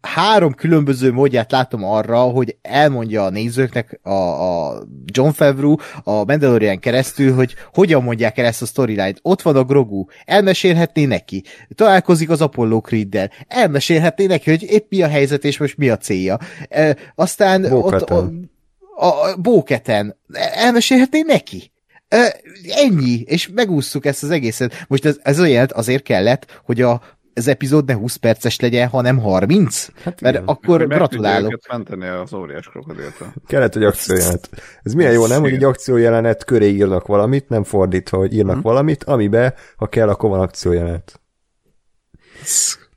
három 0.01 0.53
különböző 0.53 1.11
módját 1.11 1.51
látom 1.51 1.83
arra, 1.83 2.19
hogy 2.19 2.57
elmondja 2.61 3.23
a 3.23 3.29
nézőknek 3.29 3.99
a, 4.03 4.11
a 4.11 4.83
John 5.05 5.29
Favreau 5.29 5.75
a 6.03 6.23
Mandalorian 6.23 6.79
keresztül, 6.79 7.33
hogy 7.33 7.55
hogyan 7.73 8.03
mondják 8.03 8.37
el 8.37 8.45
ezt 8.45 8.61
a 8.61 8.65
storyline-t. 8.65 9.19
Ott 9.21 9.41
van 9.41 9.55
a 9.55 9.63
Grogu, 9.63 10.05
elmesélhetné 10.25 11.05
neki. 11.05 11.43
Találkozik 11.75 12.29
az 12.29 12.41
Apollo 12.41 12.81
Creed-del, 12.81 13.29
elmesélhetné 13.47 14.25
neki, 14.25 14.49
hogy 14.49 14.63
épp 14.63 14.89
mi 14.89 15.01
a 15.01 15.07
helyzet 15.07 15.43
és 15.43 15.57
most 15.57 15.77
mi 15.77 15.89
a 15.89 15.97
célja. 15.97 16.39
E, 16.69 16.95
aztán 17.15 17.63
ott, 17.63 17.71
Bo-Katan. 17.71 18.51
a, 18.95 19.05
a 19.05 19.35
Bóketen, 19.35 20.17
elmesélhetné 20.53 21.21
neki. 21.21 21.71
Ö, 22.07 22.25
ennyi, 22.69 23.21
és 23.25 23.49
megúsztuk 23.53 24.05
ezt 24.05 24.23
az 24.23 24.29
egészet. 24.29 24.85
Most 24.87 25.05
ez, 25.05 25.19
ez 25.23 25.39
olyan 25.39 25.67
azért 25.73 26.03
kellett, 26.03 26.61
hogy 26.63 26.81
a, 26.81 27.01
az 27.33 27.47
epizód 27.47 27.85
ne 27.85 27.93
20 27.93 28.15
perces 28.15 28.59
legyen, 28.59 28.87
hanem 28.87 29.17
30. 29.19 29.87
Hát 30.03 30.21
Mert 30.21 30.35
igen. 30.35 30.47
akkor 30.47 30.79
Hogy 30.79 30.87
meg 30.87 30.97
gratulálok. 30.97 31.51
őket 31.53 31.71
menteni 31.71 32.07
az 32.07 32.33
óriás 32.33 32.67
krokodiltól. 32.67 33.33
Kellett 33.47 33.75
egy 33.75 33.83
akciójelenet. 33.83 34.49
Ez 34.83 34.93
milyen 34.93 35.11
jó, 35.11 35.27
nem? 35.27 35.41
Hogy 35.41 35.53
egy 35.53 35.63
akciójelenet 35.63 36.43
köré 36.43 36.69
írnak 36.69 37.07
valamit, 37.07 37.49
nem 37.49 37.63
fordítva, 37.63 38.17
hogy 38.17 38.33
írnak 38.33 38.55
Mhm. 38.55 38.63
valamit, 38.63 39.03
amibe, 39.03 39.53
ha 39.75 39.87
kell, 39.87 40.09
akkor 40.09 40.29
van 40.29 40.39
akciójelenet. 40.39 41.21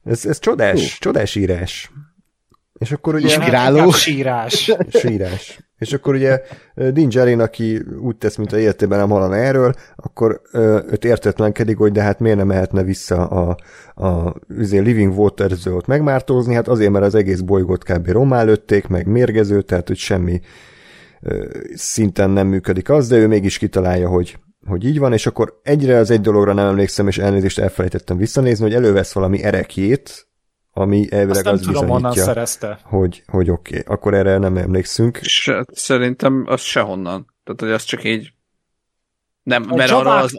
Ez, 0.04 0.24
ez 0.26 0.38
csodás, 0.38 0.98
csodás 0.98 1.34
írás. 1.34 1.90
És 2.78 2.92
akkor 2.92 3.14
ugye... 3.14 3.24
Inspiráló. 3.34 3.90
Sírás. 3.90 4.72
sírás. 4.88 5.58
És 5.78 5.92
akkor 5.92 6.14
ugye 6.14 6.40
Din 6.74 7.08
Djarin, 7.08 7.40
aki 7.40 7.82
úgy 8.00 8.16
tesz, 8.16 8.36
mint 8.36 8.52
a 8.52 8.58
életében 8.58 8.98
nem 8.98 9.08
hallana 9.08 9.36
erről, 9.36 9.74
akkor 9.96 10.40
őt 10.90 11.04
értetlenkedik, 11.04 11.76
hogy 11.76 11.92
de 11.92 12.02
hát 12.02 12.20
miért 12.20 12.36
nem 12.36 12.46
mehetne 12.46 12.82
vissza 12.82 13.26
a, 13.26 13.56
a 14.04 14.34
üzé 14.48 14.78
Living 14.78 15.18
waters 15.18 15.66
ott 15.66 15.86
megmártózni, 15.86 16.54
hát 16.54 16.68
azért, 16.68 16.90
mert 16.90 17.04
az 17.04 17.14
egész 17.14 17.40
bolygót 17.40 17.84
kb. 17.84 18.08
romá 18.08 18.42
lőtték, 18.42 18.86
meg 18.86 19.06
mérgező, 19.06 19.62
tehát 19.62 19.88
hogy 19.88 19.96
semmi 19.96 20.40
ö, 21.22 21.46
szinten 21.74 22.30
nem 22.30 22.46
működik 22.46 22.88
az, 22.88 23.08
de 23.08 23.16
ő 23.16 23.26
mégis 23.26 23.58
kitalálja, 23.58 24.08
hogy 24.08 24.38
hogy 24.66 24.84
így 24.84 24.98
van, 24.98 25.12
és 25.12 25.26
akkor 25.26 25.60
egyre 25.62 25.96
az 25.96 26.10
egy 26.10 26.20
dologra 26.20 26.52
nem 26.52 26.66
emlékszem, 26.66 27.08
és 27.08 27.18
elnézést 27.18 27.58
elfelejtettem 27.58 28.16
visszanézni, 28.16 28.64
hogy 28.64 28.74
elővesz 28.74 29.12
valami 29.12 29.42
erekjét, 29.42 30.26
ami 30.76 31.06
elvileg 31.10 31.30
Azt 31.30 31.44
nem 31.44 31.54
az 31.54 31.60
tudom, 31.60 31.86
bizonyítja, 31.86 32.22
szerezte. 32.22 32.78
hogy, 32.82 33.22
hogy 33.26 33.50
oké, 33.50 33.78
okay. 33.78 33.94
akkor 33.94 34.14
erre 34.14 34.38
nem 34.38 34.56
emlékszünk. 34.56 35.18
Se, 35.22 35.64
szerintem 35.72 36.44
az 36.46 36.60
sehonnan. 36.60 37.34
Tehát, 37.44 37.60
hogy 37.60 37.70
az 37.70 37.84
csak 37.84 38.04
így... 38.04 38.32
Nem, 39.42 39.66
A 39.68 39.74
mert 39.74 39.90
arra 39.90 40.16
az... 40.16 40.36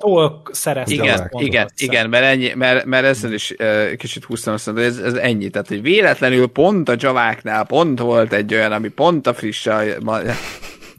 Szerezte. 0.51 0.93
Igen, 0.93 1.31
igen, 1.38 1.67
igen, 1.77 2.09
mert, 2.09 2.25
ennyi, 2.25 2.53
mert, 2.55 2.86
mert 2.86 3.05
ezzel 3.05 3.33
is 3.33 3.55
uh, 3.59 3.93
kicsit 3.93 4.23
húztam 4.23 4.53
azt, 4.53 4.73
de 4.73 4.81
ez, 4.81 4.97
ez 4.97 5.13
ennyi. 5.13 5.49
Tehát, 5.49 5.67
hogy 5.67 5.81
véletlenül 5.81 6.47
pont 6.47 6.89
a 6.89 6.95
javáknál 6.97 7.65
pont 7.65 7.99
volt 7.99 8.33
egy 8.33 8.53
olyan, 8.53 8.71
ami 8.71 8.88
pont 8.88 9.27
a 9.27 9.33
friss, 9.33 9.67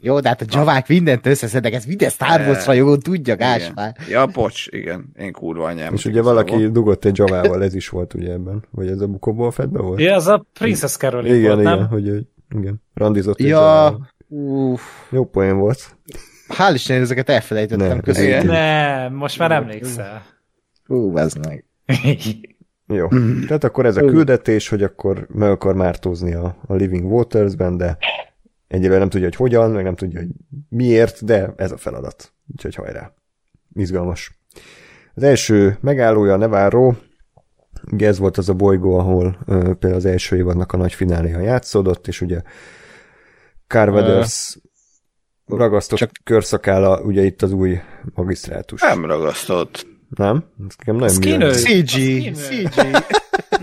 Jó, 0.01 0.19
de 0.19 0.27
hát 0.27 0.41
a 0.41 0.45
javák 0.49 0.87
mindent 0.87 1.25
összeszednek, 1.25 1.73
ez 1.73 1.85
minden 1.85 2.09
Star 2.09 2.39
Wars 2.39 2.65
rajongó 2.65 2.97
tudja, 2.97 3.33
igen. 3.33 3.57
Gáspár. 3.57 3.95
Ja, 4.09 4.25
bocs, 4.25 4.67
igen, 4.69 5.11
én 5.19 5.31
kurva 5.31 5.65
anyám. 5.65 5.93
És 5.93 6.05
ugye 6.05 6.21
valaki 6.21 6.71
dugott 6.71 7.05
egy 7.05 7.17
javával, 7.17 7.63
ez 7.63 7.75
is 7.75 7.89
volt 7.89 8.13
ugye 8.13 8.31
ebben, 8.31 8.63
vagy 8.71 8.87
ez 8.87 9.01
a 9.01 9.07
bukóból 9.07 9.51
fedbe 9.51 9.81
volt? 9.81 9.99
Ja, 9.99 10.15
az 10.15 10.27
a 10.27 10.45
Princess 10.53 10.95
Caroline 10.95 11.35
igen, 11.35 11.49
volt, 11.49 11.61
igen, 11.61 11.77
nem? 11.77 11.87
hogy 11.87 12.27
igen, 12.55 12.81
randizott 12.93 13.39
Ja, 13.41 13.97
uff, 14.27 14.81
Jó 15.09 15.25
poén 15.25 15.57
volt. 15.57 15.97
hál' 16.49 16.71
Isten, 16.73 17.01
ezeket 17.01 17.29
elfelejtettem, 17.29 17.99
köszönöm. 18.01 18.29
igen. 18.29 18.45
Nem, 18.45 19.13
most 19.13 19.39
már 19.39 19.51
emlékszel. 19.51 20.21
Hú, 20.85 21.17
ez 21.17 21.33
meg. 21.33 21.65
Jó. 22.87 23.07
Tehát 23.47 23.63
akkor 23.63 23.85
ez 23.85 23.97
a 23.97 24.05
küldetés, 24.05 24.67
hogy 24.69 24.83
akkor 24.83 25.27
meg 25.33 25.49
akar 25.49 25.75
mártózni 25.75 26.33
a, 26.33 26.55
a 26.67 26.73
Living 26.73 27.11
Waters-ben, 27.11 27.77
de 27.77 27.97
egyelőre 28.67 28.99
nem 28.99 29.09
tudja, 29.09 29.27
hogy 29.27 29.35
hogyan, 29.35 29.71
meg 29.71 29.83
nem 29.83 29.95
tudja, 29.95 30.19
hogy 30.19 30.29
miért, 30.69 31.25
de 31.25 31.53
ez 31.55 31.71
a 31.71 31.77
feladat. 31.77 32.33
Úgyhogy 32.51 32.75
hajrá. 32.75 33.13
Izgalmas. 33.73 34.39
Az 35.13 35.23
első 35.23 35.77
megállója 35.81 36.33
a 36.33 36.95
ugye 37.91 38.07
ez 38.07 38.17
volt 38.17 38.37
az 38.37 38.49
a 38.49 38.53
bolygó, 38.53 38.97
ahol 38.97 39.37
ö, 39.45 39.53
például 39.61 39.93
az 39.93 40.05
első 40.05 40.35
évadnak 40.35 40.71
a 40.71 40.77
nagy 40.77 40.93
fináléja 40.93 41.39
játszódott, 41.39 42.07
és 42.07 42.21
ugye 42.21 42.41
Carveders 43.67 44.57
ragasztott 45.45 45.97
Csak... 45.97 46.11
körszakála, 46.23 47.01
ugye 47.01 47.23
itt 47.23 47.41
az 47.41 47.51
új 47.51 47.79
magisztrátus. 48.13 48.81
Nem 48.81 49.05
ragasztott. 49.05 49.87
Nem? 50.09 50.45
Ez 50.67 50.75
nekem 50.77 50.95
nagyon 50.95 51.15
Skinner. 51.15 51.53
CG, 51.53 52.35
CG. 52.35 53.03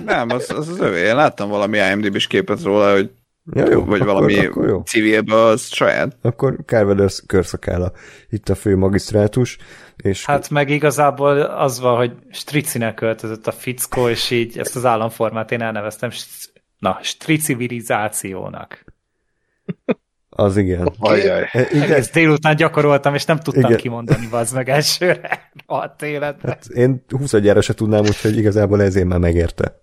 Nem, 0.04 0.28
az, 0.30 0.50
az 0.50 0.68
az 0.68 0.80
övé. 0.80 1.00
Én 1.00 1.14
láttam 1.14 1.48
valami 1.48 1.78
IMDb-s 1.78 2.26
képet 2.26 2.62
róla, 2.62 2.92
hogy 2.92 3.10
Ja, 3.52 3.70
jó, 3.70 3.84
vagy 3.84 4.00
akkor, 4.00 4.14
valami 4.14 4.38
akkor 4.46 4.68
jó. 4.68 4.80
civilben 4.80 5.38
az 5.38 5.66
saját. 5.66 6.16
Akkor 6.22 6.58
Carveders 6.66 7.22
körszakála 7.26 7.92
itt 8.28 8.48
a 8.48 8.54
fő 8.54 8.76
magisztrátus, 8.76 9.58
és 9.96 10.26
Hát 10.26 10.50
meg 10.50 10.70
igazából 10.70 11.40
az 11.40 11.80
van, 11.80 11.96
hogy 11.96 12.12
stricinek 12.30 12.94
költözött 12.94 13.46
a 13.46 13.52
fickó, 13.52 14.08
és 14.08 14.30
így 14.30 14.58
ezt 14.58 14.76
az 14.76 14.84
államformát 14.84 15.52
én 15.52 15.60
elneveztem, 15.60 16.10
na, 16.78 16.98
stricivilizációnak. 17.02 18.84
az 20.28 20.56
igen. 20.56 20.92
Ajaj. 20.98 21.48
E, 21.52 21.68
igen. 21.70 21.82
Egész 21.82 22.10
délután 22.10 22.56
gyakoroltam, 22.56 23.14
és 23.14 23.24
nem 23.24 23.36
tudtam 23.36 23.58
Igen. 23.58 23.70
Igen. 23.70 23.82
kimondani, 23.82 24.26
bazd 24.30 24.54
meg 24.54 24.68
elsőre 24.68 25.50
a 25.66 25.90
életben. 26.04 26.50
Hát 26.50 26.66
én 26.66 27.04
20 27.08 27.36
gyára 27.36 27.60
se 27.60 27.74
tudnám, 27.74 28.00
úgyhogy 28.00 28.36
igazából 28.36 28.82
ezért 28.82 29.06
már 29.06 29.18
megérte. 29.18 29.82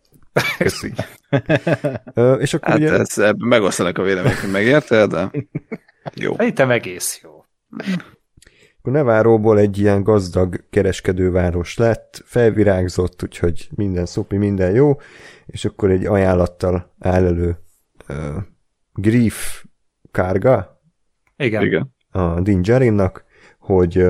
Köszi. 0.57 0.93
Ö, 2.13 2.33
és 2.33 2.53
akkor 2.53 2.69
Hát 2.69 2.77
ugye, 2.77 2.91
ez, 2.91 3.33
megosztanak 3.37 3.97
a 3.97 4.01
vélemények, 4.01 4.41
hogy 4.41 4.51
megérte, 4.51 5.07
de 5.07 5.31
jó. 6.13 6.35
Szerintem 6.35 6.71
egész 6.71 7.19
jó. 7.23 7.45
akkor 8.79 8.91
Neváróból 8.91 9.59
egy 9.59 9.77
ilyen 9.77 10.03
gazdag 10.03 10.63
kereskedőváros 10.69 11.77
lett, 11.77 12.21
felvirágzott, 12.25 13.23
úgyhogy 13.23 13.69
minden 13.75 14.05
szopi, 14.05 14.37
minden 14.37 14.73
jó, 14.73 14.97
és 15.45 15.65
akkor 15.65 15.91
egy 15.91 16.05
ajánlattal 16.05 16.95
áll 16.99 17.25
elő 17.25 17.57
uh, 18.09 18.17
Grief 18.93 19.65
Kárga, 20.11 20.81
Igen. 21.37 21.63
Igen. 21.63 21.95
A 22.11 22.41
Din 22.41 22.61
Djarinnak, 22.61 23.25
hogy 23.59 24.05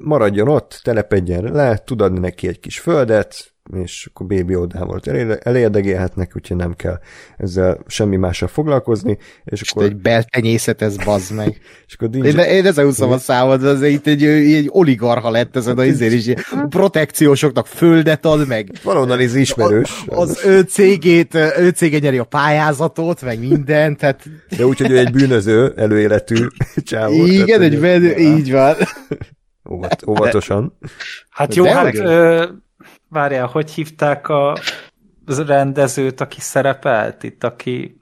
maradjon 0.00 0.48
ott, 0.48 0.80
telepedjen 0.82 1.44
le, 1.44 1.78
tud 1.78 2.00
adni 2.00 2.18
neki 2.18 2.48
egy 2.48 2.60
kis 2.60 2.78
földet, 2.78 3.51
és 3.74 4.08
akkor 4.12 4.26
Baby 4.26 4.54
Odával 4.56 5.00
elérdegélhetnek, 5.42 6.32
úgyhogy 6.36 6.56
nem 6.56 6.74
kell 6.74 6.98
ezzel 7.36 7.78
semmi 7.86 8.16
mással 8.16 8.48
foglalkozni, 8.48 9.18
és 9.44 9.60
És 9.60 9.70
akkor... 9.70 9.84
egy 9.84 9.96
beltenyészet, 9.96 10.82
ez 10.82 10.96
bazd 10.96 11.34
meg. 11.34 11.60
És 11.86 11.94
akkor 11.94 12.08
Én, 12.14 12.22
Din- 12.22 12.38
én 12.38 12.66
ezen 12.66 12.86
úszom 12.86 13.10
a 13.10 13.18
számot, 13.18 13.62
az 13.62 13.82
itt 13.82 14.06
egy, 14.06 14.24
egy 14.24 14.68
oligarha 14.72 15.30
lett 15.30 15.56
ezen 15.56 15.78
a 15.78 15.84
izén 15.84 16.12
is. 16.12 16.30
Protekciósoknak 16.68 17.66
földet 17.66 18.24
ad 18.24 18.46
meg. 18.46 18.70
valahonnan 18.82 19.18
ez 19.18 19.34
ismerős, 19.34 20.04
Az 20.06 20.40
ő 20.44 20.60
cégét, 20.60 21.34
ő 21.34 21.68
cége 21.68 21.98
nyeri 21.98 22.18
a 22.18 22.24
pályázatot, 22.24 23.22
meg 23.22 23.38
mindent, 23.40 23.98
tehát 23.98 24.24
de 24.56 24.66
úgy, 24.66 24.78
hogy 24.78 24.90
ő 24.90 24.98
egy 24.98 25.10
bűnöző, 25.12 25.72
előéletű 25.76 26.46
csávó. 26.76 27.26
igen, 27.26 27.46
tehát, 27.46 27.60
egy 27.62 27.80
menő, 27.80 28.16
így 28.16 28.52
van. 28.52 28.74
Óvat, 29.70 30.02
óvatosan. 30.06 30.78
Hát 31.30 31.54
jó, 31.54 31.64
De 31.64 31.72
hát 31.72 31.92
várjál, 33.12 33.46
hogy 33.46 33.70
hívták 33.70 34.28
a 34.28 34.56
rendezőt, 35.26 36.20
aki 36.20 36.40
szerepelt 36.40 37.22
itt, 37.22 37.44
aki... 37.44 37.96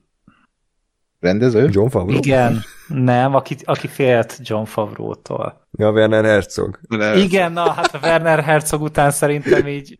Rendező? 1.20 1.68
John 1.70 1.88
Favreau? 1.88 2.18
Igen, 2.18 2.62
nem, 2.86 3.34
aki, 3.34 3.56
aki 3.64 3.86
félt 3.86 4.38
John 4.42 4.64
Favreau-tól. 4.64 5.68
Ja, 5.70 5.90
Werner 5.90 6.24
Herzog. 6.24 6.80
De 6.88 7.16
Igen, 7.16 7.52
na, 7.52 7.72
hát 7.72 7.94
a 7.94 7.98
Werner 8.02 8.44
Herzog 8.44 8.82
után 8.82 9.10
szerintem 9.10 9.66
így 9.66 9.98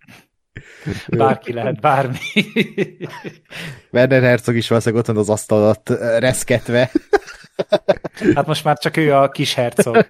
bárki 1.09 1.53
lehet 1.53 1.81
bármi. 1.81 2.19
Werner 3.91 4.23
Herzog 4.23 4.57
is 4.57 4.69
valószínűleg 4.69 5.05
ott 5.05 5.15
van 5.15 5.23
az 5.23 5.31
asztal 5.31 5.63
alatt 5.63 5.89
ö, 5.89 6.19
reszketve. 6.19 6.91
Hát 8.35 8.47
most 8.47 8.65
már 8.65 8.79
csak 8.79 8.97
ő 8.97 9.15
a 9.15 9.29
kis 9.29 9.55
hercog. 9.55 10.09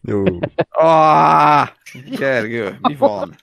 Jó. 0.00 0.24
Ah, 0.68 1.68
Gergő, 2.18 2.78
mi 2.80 2.94
van? 2.94 3.36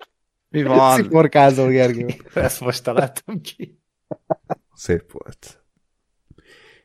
Mi 0.55 0.63
van? 0.63 0.95
Sziporkázol, 0.95 1.69
Gergő. 1.69 2.05
Ezt 2.33 2.61
most 2.61 2.83
találtam 2.83 3.41
ki. 3.41 3.79
Szép 4.73 5.11
volt. 5.11 5.59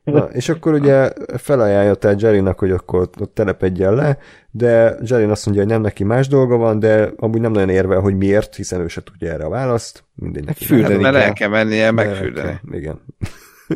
Na, 0.05 0.25
és 0.25 0.49
akkor 0.49 0.73
ugye 0.73 1.13
felajánlja 1.37 1.95
tehát 1.95 2.21
Jerrynak, 2.23 2.59
hogy 2.59 2.71
akkor 2.71 3.11
ott, 3.21 3.35
telepedjen 3.35 3.95
le, 3.95 4.19
de 4.51 4.97
Jerry 5.03 5.25
azt 5.25 5.45
mondja, 5.47 5.63
hogy 5.65 5.73
nem 5.73 5.81
neki 5.81 6.05
más 6.05 6.29
dolga 6.29 6.57
van, 6.57 6.79
de 6.79 7.13
amúgy 7.17 7.41
nem 7.41 7.53
nagyon 7.53 7.69
érvel, 7.69 8.01
hogy 8.01 8.17
miért, 8.17 8.55
hiszen 8.57 8.81
ő 8.81 8.89
se 8.89 9.03
tudja 9.03 9.33
erre 9.33 9.45
a 9.45 9.49
választ. 9.49 10.05
Mindegy 10.15 10.45
neki. 10.45 10.65
Fürdeni 10.65 10.93
Hát, 10.93 11.13
mert 11.13 11.15
el 11.15 11.23
kell. 11.23 11.33
kell 11.33 11.49
mennie 11.49 11.91
megfürdeni. 11.91 12.61
kell, 12.65 12.79
Igen. 12.79 13.01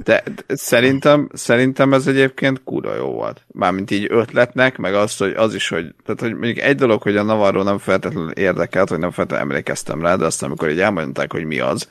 De, 0.03 0.23
szerintem, 0.47 1.29
szerintem 1.33 1.93
ez 1.93 2.07
egyébként 2.07 2.63
kurva 2.65 2.95
jó 2.95 3.07
volt. 3.07 3.45
Mármint 3.53 3.91
így 3.91 4.07
ötletnek, 4.11 4.77
meg 4.77 4.95
az, 4.95 5.17
hogy 5.17 5.33
az 5.33 5.55
is, 5.55 5.69
hogy, 5.69 5.95
tehát, 6.05 6.21
hogy 6.21 6.33
mondjuk 6.33 6.59
egy 6.59 6.77
dolog, 6.77 7.03
hogy 7.03 7.17
a 7.17 7.23
Navarro 7.23 7.63
nem 7.63 7.79
feltétlenül 7.79 8.31
érdekelt, 8.31 8.89
vagy 8.89 8.99
nem 8.99 9.11
feltétlenül 9.11 9.51
emlékeztem 9.51 10.03
rá, 10.03 10.17
de 10.17 10.25
aztán 10.25 10.49
amikor 10.49 10.71
így 10.71 10.81
elmondták, 10.81 11.33
hogy 11.33 11.45
mi 11.45 11.59
az, 11.59 11.89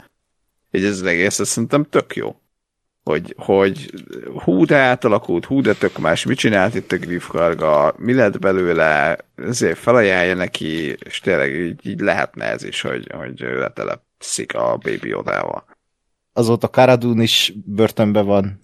így 0.71 0.83
ez 0.83 0.91
az 0.91 1.03
egész, 1.03 1.39
ez 1.39 1.47
szerintem 1.47 1.83
tök 1.83 2.15
jó. 2.15 2.35
Hogy, 3.03 3.33
hogy 3.37 3.93
hú, 4.43 4.65
de 4.65 4.77
átalakult, 4.77 5.45
hú, 5.45 5.61
de 5.61 5.73
tök 5.73 5.97
más, 5.97 6.25
mit 6.25 6.37
csinált 6.37 6.75
itt 6.75 6.91
a 6.91 6.97
Griffkarga, 6.97 7.93
mi 7.97 8.13
lett 8.13 8.39
belőle, 8.39 9.17
ezért 9.35 9.77
felajánlja 9.77 10.35
neki, 10.35 10.89
és 10.91 11.19
tényleg 11.19 11.55
így, 11.55 11.87
így 11.87 11.99
lehetne 11.99 12.45
ez 12.45 12.63
is, 12.63 12.81
hogy, 12.81 13.11
hogy 13.15 13.39
letelepszik 13.39 14.55
a 14.55 14.77
Baby 14.77 15.13
Odával. 15.13 15.72
Azóta 16.33 16.67
Karadun 16.67 17.21
is 17.21 17.53
börtönben 17.65 18.25
van. 18.25 18.61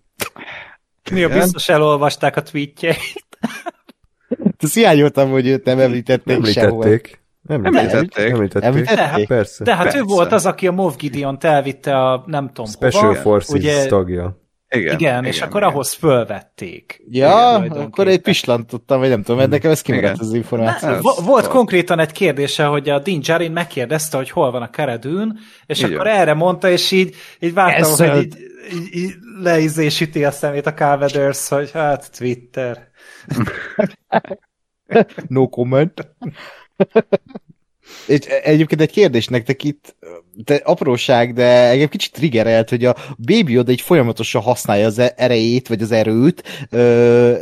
Mi 1.11 1.23
a 1.23 1.29
biztos 1.29 1.69
elolvasták 1.69 2.35
a 2.35 2.41
tweetjeit. 2.41 3.27
Ezt 4.59 4.73
hiányoltam, 4.73 5.29
hogy 5.29 5.47
őt 5.47 5.65
nem 5.65 5.79
említették 5.79 6.45
sehol. 6.45 6.83
Említették. 6.83 7.19
Említették. 7.47 7.91
Említették. 8.17 8.31
Említették. 8.31 8.63
Említették? 8.63 9.27
Persze. 9.27 9.63
De 9.63 9.75
hát 9.75 9.83
Persze. 9.83 9.97
ő 9.97 10.03
volt 10.03 10.31
az, 10.31 10.45
aki 10.45 10.67
a 10.67 10.71
Moff 10.71 10.95
Gideon-t 10.95 11.43
elvitte 11.43 11.97
a 11.97 12.23
nem 12.25 12.47
tudom 12.47 12.71
Special 12.71 13.03
hova. 13.03 13.15
Forces 13.15 13.59
ugye, 13.59 13.85
tagja. 13.85 14.37
Igen, 14.75 14.93
igen, 14.93 15.25
és 15.25 15.41
akkor 15.41 15.63
ahhoz 15.63 15.93
fölvették. 15.93 17.01
Ja, 17.09 17.29
tulajdonképpen. 17.29 17.81
akkor 17.85 18.07
egy 18.07 18.21
pislantottam, 18.21 18.99
vagy 18.99 19.09
nem 19.09 19.21
tudom, 19.21 19.37
mert 19.37 19.49
nekem 19.49 19.71
ez 19.71 19.81
kimaradt 19.81 20.13
Igen. 20.15 20.27
az 20.27 20.33
információ. 20.33 20.89
Ez- 20.89 21.01
Vo- 21.01 21.19
Volt 21.25 21.47
konkrétan 21.47 21.99
egy 21.99 22.11
kérdése, 22.11 22.65
hogy 22.65 22.89
a 22.89 22.99
Din 22.99 23.19
Djarin 23.19 23.51
megkérdezte, 23.51 24.17
hogy 24.17 24.29
hol 24.29 24.51
van 24.51 24.61
a 24.61 24.69
Keredűn, 24.69 25.39
és 25.65 25.79
Igen. 25.79 25.93
akkor 25.93 26.07
erre 26.07 26.33
mondta, 26.33 26.69
és 26.69 26.91
így, 26.91 27.15
így 27.39 27.53
vártam, 27.53 27.91
Eszelt. 27.91 28.13
hogy 28.13 28.23
így, 28.25 28.37
így, 28.73 28.95
így 28.95 29.13
leizésíti 29.41 30.23
a 30.25 30.31
szemét 30.31 30.65
a 30.65 30.73
Calvaders, 30.73 31.47
hogy 31.47 31.71
hát 31.71 32.17
Twitter. 32.17 32.87
No 35.27 35.47
comment. 35.49 35.93
És 38.09 38.19
egyébként 38.43 38.81
egy 38.81 38.91
kérdés 38.91 39.27
nektek 39.27 39.63
itt, 39.63 39.95
de 40.45 40.55
apróság, 40.63 41.33
de 41.33 41.45
engem 41.45 41.87
kicsit 41.87 42.11
triggerelt, 42.13 42.69
hogy 42.69 42.85
a 42.85 42.95
Baby 43.17 43.51
Yoda 43.51 43.71
egy 43.71 43.81
folyamatosan 43.81 44.41
használja 44.41 44.85
az 44.85 44.99
e- 44.99 45.13
erejét, 45.17 45.67
vagy 45.67 45.81
az 45.81 45.91
erőt 45.91 46.43
ö, 46.69 47.33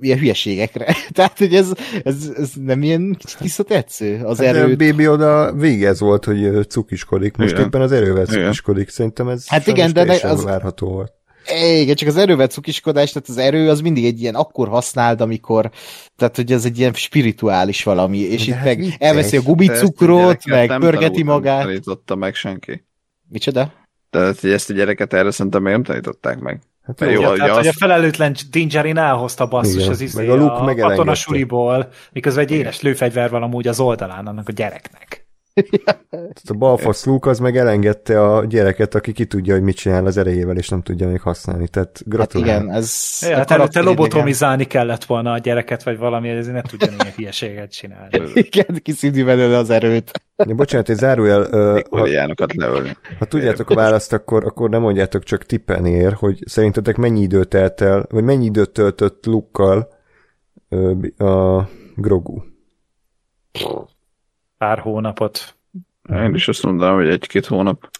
ilyen 0.00 0.18
hülyeségekre. 0.18 0.94
Tehát, 1.12 1.38
hogy 1.38 1.54
ez, 1.54 1.72
ez, 2.04 2.30
ez 2.36 2.50
nem 2.60 2.82
ilyen 2.82 3.16
kicsit 3.18 3.38
visszatetsző, 3.38 4.20
az 4.24 4.38
Hát, 4.38 4.46
erőt. 4.46 4.78
Baby 4.78 5.08
oda 5.08 5.52
vége 5.52 5.88
ez 5.88 6.00
volt, 6.00 6.24
hogy 6.24 6.66
cukiskodik. 6.68 7.36
Most 7.36 7.50
Igen. 7.52 7.64
éppen 7.64 7.80
az 7.80 7.92
erővel 7.92 8.22
Igen. 8.24 8.42
cukiskodik. 8.42 8.88
Szerintem 8.88 9.28
ez 9.28 9.48
Hát 9.48 9.66
igen, 9.66 9.92
de 9.92 10.20
az- 10.22 10.44
várható 10.44 10.88
volt. 10.88 11.12
Igen, 11.80 11.94
csak 11.94 12.08
az 12.08 12.16
erővel 12.16 12.46
cukiskodás, 12.46 13.12
tehát 13.12 13.28
az 13.28 13.36
erő 13.36 13.68
az 13.68 13.80
mindig 13.80 14.04
egy 14.04 14.20
ilyen 14.20 14.34
akkor 14.34 14.68
használd, 14.68 15.20
amikor, 15.20 15.70
tehát 16.16 16.36
hogy 16.36 16.52
ez 16.52 16.64
egy 16.64 16.78
ilyen 16.78 16.92
spirituális 16.92 17.82
valami, 17.82 18.18
és 18.18 18.44
De 18.44 18.50
itt 18.50 18.54
hát 18.56 18.64
meg 18.64 18.78
vicces. 18.78 18.96
elveszi 18.98 19.36
a 19.36 19.40
gyereket 19.40 20.44
meg 20.46 20.68
nem 20.68 20.80
pörgeti 20.80 21.22
magát. 21.22 21.56
Nem 21.58 21.66
tanította 21.66 22.14
meg 22.14 22.34
senki. 22.34 22.84
Micsoda? 23.28 23.72
Tehát, 24.10 24.40
hogy 24.40 24.50
ezt 24.50 24.70
a 24.70 24.72
gyereket 24.74 25.12
erre 25.12 25.30
szerintem 25.30 25.62
még 25.62 25.72
nem 25.72 25.82
tanították 25.82 26.38
meg. 26.38 26.60
Hát 26.82 27.00
Jó, 27.00 27.06
ugye 27.06 27.18
tehát, 27.18 27.38
hogy 27.38 27.66
a 27.66 27.68
azt- 27.68 27.78
felelőtlen 27.78 28.34
Din 28.50 28.68
Djarin 28.68 28.96
elhozta 28.96 29.46
basszus 29.46 29.74
Igen, 29.74 29.88
az 29.90 30.00
izé, 30.00 30.26
meg 30.26 30.28
a 30.30 30.42
a 30.42 30.46
megelengedte. 30.46 30.88
katonasuriból, 30.88 31.88
miközben 32.12 32.44
egy 32.44 32.50
éles 32.50 32.80
lőfegyver 32.80 33.30
van 33.30 33.42
amúgy 33.42 33.68
az 33.68 33.80
oldalán 33.80 34.26
annak 34.26 34.48
a 34.48 34.52
gyereknek. 34.52 35.23
A 36.48 36.54
balfasz 36.58 37.04
Luke 37.04 37.30
az 37.30 37.38
meg 37.38 37.56
elengedte 37.56 38.22
a 38.22 38.44
gyereket, 38.44 38.94
aki 38.94 39.12
ki 39.12 39.24
tudja, 39.24 39.54
hogy 39.54 39.62
mit 39.62 39.76
csinál 39.76 40.06
az 40.06 40.16
erejével, 40.16 40.56
és 40.56 40.68
nem 40.68 40.82
tudja 40.82 41.08
még 41.08 41.20
használni. 41.20 41.68
Tehát 41.68 41.88
Hát 41.94 42.08
gratulálok. 42.08 42.62
igen, 42.62 42.76
ez... 42.76 43.18
Ja, 43.20 43.28
a 43.28 43.30
hát 43.30 43.36
előtte 43.38 43.54
karakter 43.54 43.84
lobotomizálni 43.84 44.64
kellett 44.64 45.04
volna 45.04 45.32
a 45.32 45.38
gyereket, 45.38 45.82
vagy 45.82 45.98
valami, 45.98 46.28
ez 46.28 46.46
ne 46.46 46.62
tudja 46.62 46.88
ilyen 46.90 47.12
hülyeséget 47.16 47.72
csinálni. 47.72 48.18
Igen, 48.34 48.80
kiszívni 48.82 49.22
belőle 49.22 49.56
az 49.56 49.70
erőt. 49.70 50.10
Ja, 50.36 50.54
bocsánat, 50.54 50.88
egy 50.88 50.96
zárójel, 50.96 51.46
ö, 51.50 51.66
ha, 51.66 51.72
Mikoriánokat 51.72 52.54
leölni. 52.54 52.96
ha 53.18 53.24
tudjátok 53.24 53.70
a 53.70 53.74
választ, 53.74 54.12
akkor, 54.12 54.44
akkor 54.44 54.70
nem 54.70 54.80
mondjátok 54.80 55.22
csak 55.22 55.44
tippen 55.44 55.86
ér, 55.86 56.12
hogy 56.12 56.42
szerintetek 56.46 56.96
mennyi 56.96 57.20
időt 57.20 57.48
telt 57.48 57.80
el, 57.80 58.06
vagy 58.10 58.24
mennyi 58.24 58.44
időt 58.44 58.70
töltött 58.70 59.26
Lukkal 59.26 59.88
a 61.16 61.62
Grogu. 61.96 62.42
Pár 64.64 64.78
hónapot. 64.78 65.56
Én 66.10 66.34
is 66.34 66.48
azt 66.48 66.62
mondanám, 66.62 66.94
hogy 66.94 67.08
egy-két 67.08 67.46
hónap. 67.46 67.90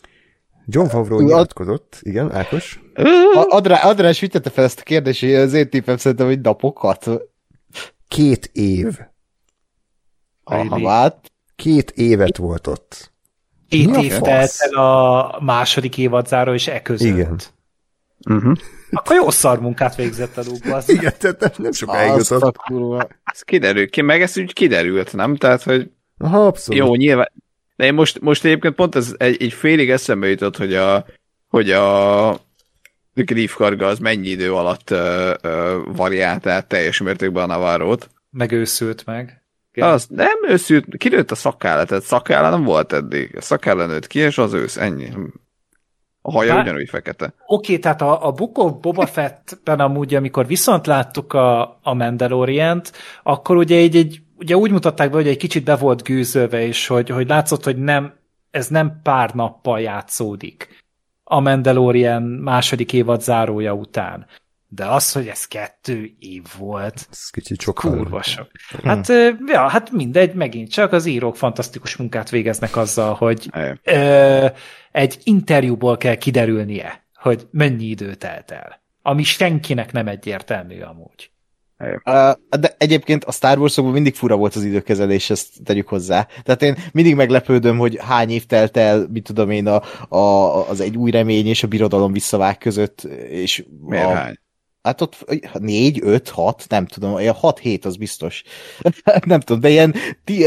John 0.66 0.89
Favreau 0.89 1.19
Ad- 1.19 1.27
nyilatkozott, 1.27 1.99
igen, 2.01 2.32
Ákos? 2.32 2.81
Adrá, 3.49 3.77
Adrás 3.77 4.20
vitette 4.20 4.51
fel 4.51 4.65
ezt 4.65 4.81
a 4.81 4.82
kérdést, 4.82 5.20
hogy 5.20 5.35
az 5.35 5.53
én 5.53 5.70
tippem 5.70 5.97
szerintem, 5.97 6.27
hogy 6.27 6.41
napokat. 6.41 7.11
Két 8.09 8.51
év. 8.53 8.99
Aha, 10.45 10.89
hát. 10.89 11.32
Két 11.57 11.91
évet 11.91 12.36
volt 12.36 12.66
ott. 12.66 13.12
Két 13.69 13.97
év 13.97 14.19
telt 14.19 14.53
el 14.57 14.85
a 14.85 15.39
második 15.41 15.99
évadzáró, 15.99 16.53
és 16.53 16.66
e 16.66 16.82
között. 16.82 17.09
Igen. 17.09 17.41
Uh-huh. 18.28 18.57
Akkor 18.91 19.16
jó 19.16 19.31
szar 19.31 19.61
munkát 19.61 19.95
végzett 19.95 20.36
a 20.36 20.43
az. 20.70 20.89
Igen, 20.89 21.12
tehát 21.19 21.41
nem, 21.41 21.51
nem 21.57 21.73
sokáig 21.73 22.11
Azt 22.11 22.31
a 22.31 22.35
jutott. 22.35 22.57
Ez 23.24 23.41
kiderül, 23.41 23.91
ki, 23.91 24.01
meg 24.01 24.23
ez 24.23 24.39
úgy 24.39 24.53
kiderült, 24.53 25.12
nem? 25.12 25.36
Tehát, 25.36 25.62
hogy 25.62 25.91
Aha, 26.19 26.47
abszolút. 26.47 26.81
jó, 26.82 26.95
nyilván. 26.95 27.32
De 27.77 27.85
én 27.85 27.95
most, 27.95 28.20
most 28.20 28.45
egyébként 28.45 28.74
pont 28.74 28.95
ez 28.95 29.15
egy, 29.16 29.43
egy 29.43 29.53
félig 29.53 29.91
eszembe 29.91 30.28
jutott, 30.28 30.57
hogy 30.57 30.74
a, 30.74 31.05
hogy 31.49 31.70
a 31.70 32.39
Griff 33.15 33.55
karga 33.55 33.86
az 33.86 33.99
mennyi 33.99 34.28
idő 34.28 34.53
alatt 34.55 34.91
ö, 34.91 35.35
ö, 35.41 35.78
variált 35.86 36.47
át 36.47 36.66
teljes 36.66 37.01
mértékben 37.01 37.43
a 37.43 37.47
Navarro-t. 37.47 38.11
Megőszült 38.31 39.07
meg. 39.07 39.43
Igen. 39.73 39.89
Az 39.89 40.07
nem 40.09 40.39
őszült, 40.49 40.97
kinőtt 40.97 41.31
a 41.31 41.35
szakállat, 41.35 41.89
tehát 41.89 42.05
szakállat 42.05 42.51
nem 42.51 42.65
volt 42.65 42.93
eddig. 42.93 43.36
A 43.36 43.41
szakállat 43.41 43.89
nőtt 43.89 44.07
ki, 44.07 44.19
és 44.19 44.39
az 44.39 44.53
ősz, 44.53 44.77
ennyi. 44.77 45.09
A 46.23 46.31
haja 46.31 46.55
Bár- 46.55 46.65
ugyanúgy 46.65 46.89
fekete. 46.89 47.35
Oké, 47.47 47.78
tehát 47.78 48.03
a, 48.03 48.27
a 48.27 48.32
Book 48.32 48.59
of 48.59 48.73
Boba 48.81 49.07
Fettben 49.07 49.81
amúgy, 49.81 50.15
amikor 50.15 50.47
viszont 50.47 50.86
láttuk 50.86 51.32
a, 51.32 51.78
a 51.82 51.95
Mandalorient, 51.95 52.93
akkor 53.23 53.57
ugye 53.57 53.81
így 53.81 53.97
egy, 53.97 54.20
ugye 54.44 54.56
úgy 54.56 54.70
mutatták 54.70 55.10
be, 55.10 55.16
hogy 55.16 55.28
egy 55.28 55.36
kicsit 55.36 55.64
be 55.64 55.76
volt 55.76 56.02
gőzölve, 56.02 56.66
és 56.66 56.86
hogy, 56.86 57.08
hogy 57.10 57.28
látszott, 57.28 57.64
hogy 57.64 57.76
nem, 57.76 58.14
ez 58.50 58.68
nem 58.68 59.00
pár 59.02 59.34
nappal 59.34 59.80
játszódik 59.80 60.82
a 61.24 61.40
Mandalorian 61.40 62.22
második 62.22 62.92
évad 62.92 63.22
zárója 63.22 63.72
után. 63.74 64.26
de 64.68 64.86
az, 64.86 65.12
hogy 65.12 65.28
ez 65.28 65.46
kettő 65.46 66.10
év 66.18 66.42
volt, 66.58 67.06
Ez 67.10 67.30
kicsit 67.30 67.60
sokkal. 67.60 67.90
kurva 67.96 68.22
sok. 68.22 68.50
Hát, 68.84 69.08
ö, 69.08 69.30
ja, 69.46 69.68
hát 69.68 69.90
mindegy, 69.90 70.34
megint 70.34 70.70
csak 70.70 70.92
az 70.92 71.06
írók 71.06 71.36
fantasztikus 71.36 71.96
munkát 71.96 72.30
végeznek 72.30 72.76
azzal, 72.76 73.14
hogy 73.14 73.50
ö, 73.82 74.46
egy 74.92 75.18
interjúból 75.22 75.96
kell 75.96 76.14
kiderülnie, 76.14 77.04
hogy 77.14 77.46
mennyi 77.50 77.84
idő 77.84 78.14
telt 78.14 78.50
el. 78.50 78.82
Ami 79.02 79.22
senkinek 79.22 79.92
nem 79.92 80.08
egyértelmű 80.08 80.80
amúgy. 80.80 81.30
De 82.60 82.74
egyébként 82.78 83.24
a 83.24 83.32
Star 83.32 83.59
wars 83.59 83.76
mindig 83.76 84.14
fura 84.14 84.36
volt 84.36 84.55
az 84.55 84.64
időkezelés, 84.64 85.30
ezt 85.30 85.48
tegyük 85.64 85.88
hozzá. 85.88 86.26
Tehát 86.42 86.62
én 86.62 86.76
mindig 86.92 87.14
meglepődöm, 87.14 87.78
hogy 87.78 87.98
hány 88.01 88.30
év 88.30 88.46
telt 88.46 88.76
el, 88.76 89.06
mit 89.12 89.24
tudom 89.24 89.51
én, 89.51 89.66
a, 89.66 89.82
a, 90.16 90.68
az 90.68 90.80
egy 90.80 90.96
új 90.96 91.10
remény 91.10 91.46
és 91.46 91.62
a 91.62 91.66
birodalom 91.68 92.12
visszavág 92.12 92.59
között, 92.59 93.02
és 93.28 93.64
Miért 93.86 94.05
a, 94.05 94.14
hány? 94.14 94.38
Hát 94.85 95.01
ott 95.01 95.24
négy, 95.59 96.01
öt, 96.02 96.28
hat, 96.28 96.65
nem 96.69 96.86
tudom, 96.86 97.12
olyan 97.12 97.35
hat, 97.35 97.59
hét 97.59 97.85
az 97.85 97.97
biztos. 97.97 98.43
nem 99.24 99.40
tudom, 99.40 99.61
de 99.61 99.69
ilyen 99.69 99.94
ti, 100.24 100.47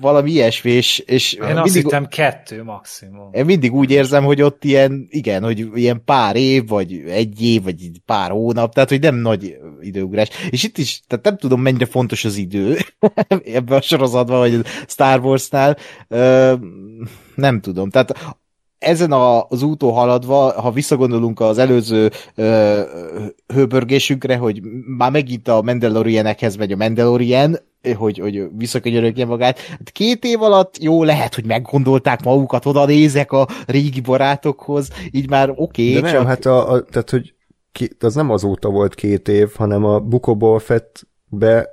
valami 0.00 0.30
ilyesmi, 0.30 0.70
és, 0.70 0.98
és 0.98 1.32
Én 1.32 1.42
azt 1.42 1.54
mindig, 1.54 1.82
hittem 1.82 2.06
kettő 2.06 2.64
maximum. 2.64 3.28
én 3.32 3.44
mindig 3.44 3.74
úgy 3.74 3.90
érzem, 3.90 4.24
hogy 4.24 4.42
ott 4.42 4.64
ilyen, 4.64 5.06
igen, 5.10 5.42
hogy 5.42 5.68
ilyen 5.74 6.02
pár 6.04 6.36
év, 6.36 6.68
vagy 6.68 7.02
egy 7.06 7.42
év, 7.42 7.62
vagy 7.62 7.90
pár 8.04 8.30
hónap, 8.30 8.74
tehát 8.74 8.88
hogy 8.88 9.00
nem 9.00 9.14
nagy 9.14 9.56
időugrás. 9.80 10.28
És 10.50 10.62
itt 10.62 10.78
is, 10.78 11.00
tehát 11.06 11.24
nem 11.24 11.36
tudom, 11.36 11.60
mennyire 11.60 11.86
fontos 11.86 12.24
az 12.24 12.36
idő 12.36 12.78
ebben 13.44 13.78
a 13.78 13.82
sorozatban, 13.82 14.38
vagy 14.38 14.54
a 14.54 14.62
Star 14.86 15.20
Wars-nál. 15.20 15.76
Ö, 16.08 16.54
nem 17.34 17.60
tudom, 17.60 17.90
tehát 17.90 18.36
ezen 18.78 19.12
az 19.48 19.62
úton 19.62 19.92
haladva, 19.92 20.60
ha 20.60 20.70
visszagondolunk 20.70 21.40
az 21.40 21.58
előző 21.58 22.10
ö, 22.34 22.80
hőbörgésünkre, 23.46 24.36
hogy 24.36 24.60
már 24.98 25.10
megint 25.10 25.48
a 25.48 25.62
Mandalorianekhez 25.62 26.56
megy 26.56 26.72
a 26.72 26.76
Mandalorian, 26.76 27.58
hogy, 27.96 28.18
hogy 28.18 28.48
visszakönyörögje 28.56 29.24
magát. 29.24 29.58
Hát 29.58 29.90
két 29.90 30.24
év 30.24 30.42
alatt 30.42 30.82
jó, 30.82 31.04
lehet, 31.04 31.34
hogy 31.34 31.44
meggondolták 31.44 32.22
magukat, 32.22 32.66
oda 32.66 32.86
nézek 32.86 33.32
a 33.32 33.46
régi 33.66 34.00
barátokhoz, 34.00 34.88
így 35.10 35.30
már 35.30 35.52
oké, 35.54 35.92
De 35.92 35.98
okay, 35.98 36.10
nem, 36.10 36.20
csak... 36.20 36.28
hát 36.28 36.46
a, 36.46 36.72
a, 36.72 36.82
tehát, 36.82 37.10
hogy 37.10 37.34
ki, 37.72 37.90
az 38.00 38.14
nem 38.14 38.30
azóta 38.30 38.68
volt 38.68 38.94
két 38.94 39.28
év, 39.28 39.48
hanem 39.54 39.84
a 39.84 39.98
Bukobol 39.98 40.58
Fettbe 40.58 41.68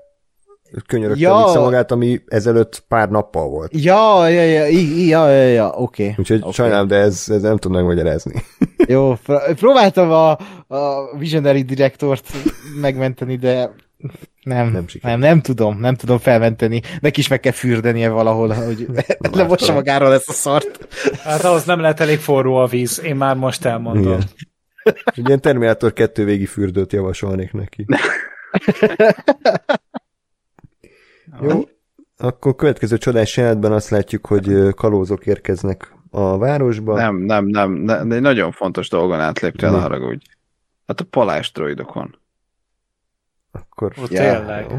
könyörögte 0.88 1.22
Ja. 1.22 1.43
vissza 1.45 1.61
magát, 1.61 1.91
ami 1.91 2.22
ezelőtt 2.27 2.84
pár 2.88 3.10
nappal 3.10 3.49
volt. 3.49 3.72
Ja, 3.84 4.27
ja, 4.27 4.41
ja, 4.43 4.68
i- 4.68 5.07
ja, 5.07 5.30
ja, 5.30 5.47
ja 5.47 5.69
oké. 5.69 6.03
Okay. 6.03 6.15
Úgyhogy 6.18 6.39
okay. 6.39 6.52
sajnálom, 6.52 6.88
de 6.88 6.95
ez, 6.95 7.26
ez 7.30 7.41
nem 7.41 7.57
tudom 7.57 7.77
megmagyarázni. 7.77 8.43
Jó, 8.88 9.14
pr- 9.26 9.53
próbáltam 9.56 10.11
a, 10.11 10.31
a 10.76 11.18
Visionary 11.18 11.61
Directort 11.61 12.30
megmenteni, 12.81 13.35
de 13.35 13.72
nem, 14.43 14.57
Nem 14.57 14.72
nem, 14.72 14.88
sikerült. 14.88 15.19
nem, 15.19 15.30
nem 15.30 15.41
tudom, 15.41 15.80
nem 15.80 15.95
tudom 15.95 16.18
felmenteni. 16.18 16.81
Neki 16.99 17.19
is 17.19 17.27
meg 17.27 17.39
kell 17.39 17.52
fürdenie 17.52 18.10
valahol, 18.10 18.49
hogy 18.49 18.88
lemossa 19.31 19.73
magáról 19.73 20.14
ezt 20.14 20.30
a 20.30 20.34
szart. 20.34 20.88
Hát 21.23 21.43
ahhoz 21.43 21.65
nem 21.65 21.80
lehet 21.80 21.99
elég 21.99 22.19
forró 22.19 22.56
a 22.56 22.65
víz, 22.65 23.02
én 23.03 23.15
már 23.15 23.35
most 23.35 23.65
elmondom. 23.65 24.03
Igen. 24.03 24.23
Egy 25.06 25.27
ilyen 25.27 25.41
Terminátor 25.41 25.93
2 25.93 26.26
végi 26.26 26.45
fürdőt 26.45 26.93
javasolnék 26.93 27.52
neki. 27.53 27.85
Jó, 31.41 31.64
akkor 32.18 32.56
következő 32.56 32.98
csodás 32.98 33.38
jelenetben 33.38 33.72
azt 33.72 33.90
látjuk, 33.90 34.26
hogy 34.26 34.74
kalózok 34.76 35.26
érkeznek 35.26 35.94
a 36.12 36.38
városba. 36.38 36.95
Nem, 36.95 37.16
nem, 37.16 37.45
nem, 37.45 37.72
nem, 37.72 38.07
de 38.07 38.16
egy 38.16 38.22
nagyon 38.22 38.52
fontos 38.52 38.90
dolgon 38.90 39.20
átléptél, 39.20 39.72
ne 39.72 39.80
haragudj. 39.80 40.26
Hát 40.88 40.99
a 40.99 41.03
palás 41.03 41.52
droidokon. 41.52 42.20
Akkor 43.52 43.94
Ott 44.02 44.12
Ja. 44.12 44.22
tényleg. 44.38 44.66
Jó. 44.72 44.78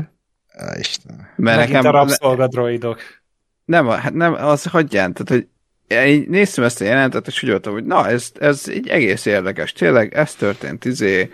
Istenem. 0.78 1.18
Mert 1.36 1.56
Megint 1.58 1.72
nekem, 1.82 1.94
a 1.94 1.98
rabszolgadroidok. 1.98 3.00
nem, 3.64 3.86
hát 3.86 4.14
nem, 4.14 4.34
az 4.34 4.64
hagyján, 4.64 5.12
tehát, 5.12 5.28
hogy 5.28 5.48
én 5.86 6.26
néztem 6.28 6.64
ezt 6.64 6.80
a 6.80 6.84
jelentet, 6.84 7.26
és 7.26 7.42
úgy 7.42 7.50
voltam, 7.50 7.72
hogy 7.72 7.84
na, 7.84 8.08
ez, 8.08 8.30
ez 8.38 8.64
egy 8.68 8.88
egész 8.88 9.26
érdekes. 9.26 9.72
Tényleg, 9.72 10.14
ez 10.14 10.34
történt, 10.34 10.84
izé, 10.84 11.30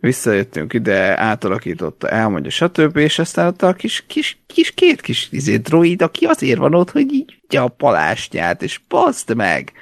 visszajöttünk 0.00 0.72
ide, 0.72 1.20
átalakította, 1.20 2.08
elmondja, 2.08 2.50
stb. 2.50 2.96
És 2.96 3.18
aztán 3.18 3.46
ott 3.46 3.62
a 3.62 3.72
kis, 3.72 4.04
kis, 4.06 4.38
kis 4.46 4.70
két 4.70 5.00
kis 5.00 5.28
izé, 5.30 5.56
droid, 5.56 6.02
aki 6.02 6.24
azért 6.24 6.58
van 6.58 6.74
ott, 6.74 6.90
hogy 6.90 7.12
így 7.12 7.56
a 7.56 7.68
palástját, 7.68 8.62
és 8.62 8.80
baszd 8.88 9.34
meg! 9.34 9.72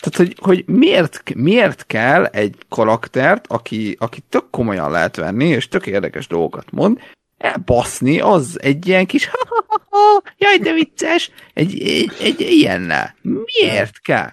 Tehát, 0.00 0.16
hogy, 0.16 0.36
hogy 0.40 0.64
miért, 0.66 1.34
miért 1.34 1.86
kell 1.86 2.24
egy 2.24 2.56
karaktert, 2.68 3.46
aki, 3.46 3.96
aki 3.98 4.20
tök 4.28 4.50
komolyan 4.50 4.90
lehet 4.90 5.16
venni, 5.16 5.46
és 5.46 5.68
tök 5.68 5.86
érdekes 5.86 6.26
dolgokat 6.26 6.70
mond, 6.70 6.98
elbaszni, 7.38 8.20
az 8.20 8.58
egy 8.62 8.86
ilyen 8.86 9.06
kis 9.06 9.26
ha-ha-ha-ha, 9.32 10.22
jaj, 10.38 10.58
de 10.58 10.72
vicces, 10.72 11.30
egy, 11.54 11.82
egy, 11.82 12.12
egy 12.20 12.40
ilyennel. 12.40 13.14
Miért 13.22 14.00
kell? 14.00 14.32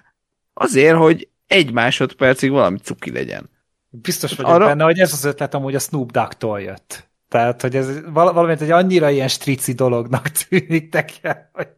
Azért, 0.54 0.96
hogy 0.96 1.28
egy 1.46 1.72
másodpercig 1.72 2.50
valami 2.50 2.78
cuki 2.78 3.10
legyen. 3.10 3.50
Biztos 3.90 4.34
vagyok 4.34 4.52
Arra- 4.52 4.66
benne, 4.66 4.84
hogy 4.84 4.98
ez 4.98 5.12
az 5.12 5.24
ötlet 5.24 5.54
amúgy 5.54 5.74
a 5.74 5.78
Snoop 5.78 6.10
Dogg-tól 6.10 6.60
jött. 6.60 7.08
Tehát, 7.28 7.60
hogy 7.62 7.76
ez 7.76 8.00
val- 8.12 8.32
valamint 8.34 8.60
egy 8.60 8.70
annyira 8.70 9.10
ilyen 9.10 9.28
strici 9.28 9.72
dolognak 9.72 10.28
tűnik 10.48 10.92
nekem, 10.92 11.36
hogy... 11.52 11.68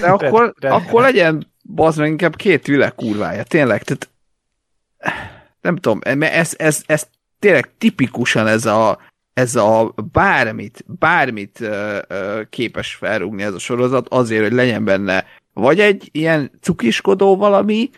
De 0.00 0.06
akkor, 0.08 0.54
Red- 0.58 0.72
akkor 0.72 1.02
legyen 1.02 1.46
bazd 1.74 1.98
meg 1.98 2.08
inkább 2.08 2.36
két 2.36 2.66
világ 2.66 2.94
kurvája, 2.94 3.42
tényleg, 3.42 3.82
tehát 3.82 4.08
nem 5.60 5.76
tudom, 5.76 6.00
mert 6.18 6.34
ez, 6.34 6.54
ez, 6.56 6.82
ez 6.86 7.08
tényleg 7.38 7.70
tipikusan 7.78 8.46
ez 8.46 8.66
a, 8.66 8.98
ez 9.32 9.56
a 9.56 9.94
bármit, 10.12 10.84
bármit 10.86 11.60
ö, 11.60 11.98
ö, 12.08 12.40
képes 12.50 12.94
felrúgni 12.94 13.42
ez 13.42 13.54
a 13.54 13.58
sorozat 13.58 14.08
azért, 14.08 14.42
hogy 14.42 14.52
legyen 14.52 14.84
benne 14.84 15.24
vagy 15.52 15.80
egy 15.80 16.08
ilyen 16.12 16.50
cukiskodó 16.60 17.36
valami, 17.36 17.90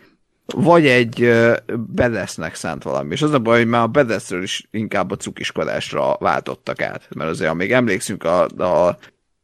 vagy 0.51 0.87
egy 0.87 1.31
bedesznek 1.77 2.55
szánt 2.55 2.83
valami. 2.83 3.11
És 3.13 3.21
az 3.21 3.33
a 3.33 3.39
baj, 3.39 3.57
hogy 3.57 3.67
már 3.67 3.81
a 3.81 3.87
bedeszről 3.87 4.43
is 4.43 4.67
inkább 4.71 5.11
a 5.11 5.15
cukiskodásra 5.15 6.17
váltottak 6.19 6.81
át. 6.81 7.07
Mert 7.15 7.29
azért, 7.29 7.51
amíg 7.51 7.71
emlékszünk 7.71 8.23
a, 8.23 8.43
a 8.47 8.97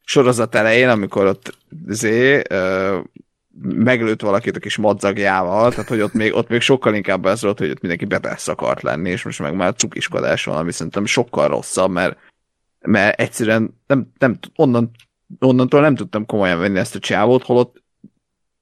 sorozat 0.04 0.56
elején, 0.56 0.90
amikor 0.90 1.26
ott 1.26 1.58
zé, 1.88 2.42
ö, 2.50 3.00
meglőtt 3.62 4.22
valakit 4.22 4.56
a 4.56 4.60
kis 4.60 4.78
madzagjával, 4.78 5.70
tehát 5.70 5.90
hogy 5.90 6.02
ott 6.02 6.14
még, 6.14 6.34
ott 6.34 6.48
még 6.48 6.62
sokkal 6.62 6.96
inkább 6.96 7.26
ez 7.26 7.42
volt, 7.42 7.60
hogy 7.60 7.70
ott 7.70 7.82
mindenki 7.82 8.06
bedesz 8.06 8.48
akart 8.48 8.82
lenni, 8.82 9.10
és 9.10 9.24
most 9.24 9.40
meg 9.40 9.56
már 9.56 9.74
cukiskodás 9.74 10.46
van, 10.46 10.58
ami 10.58 10.72
szerintem 10.72 11.06
sokkal 11.06 11.48
rosszabb, 11.48 11.92
mert, 11.92 12.18
mert 12.80 13.20
egyszerűen 13.20 13.80
nem, 13.88 14.12
nem, 14.18 14.40
onnan, 14.56 14.92
onnantól 15.40 15.82
nem 15.82 15.96
tudtam 15.96 16.26
komolyan 16.26 16.60
venni 16.60 16.80
ezt 16.80 16.96
a 16.96 17.00
csávót, 17.00 17.44
holott 17.44 17.84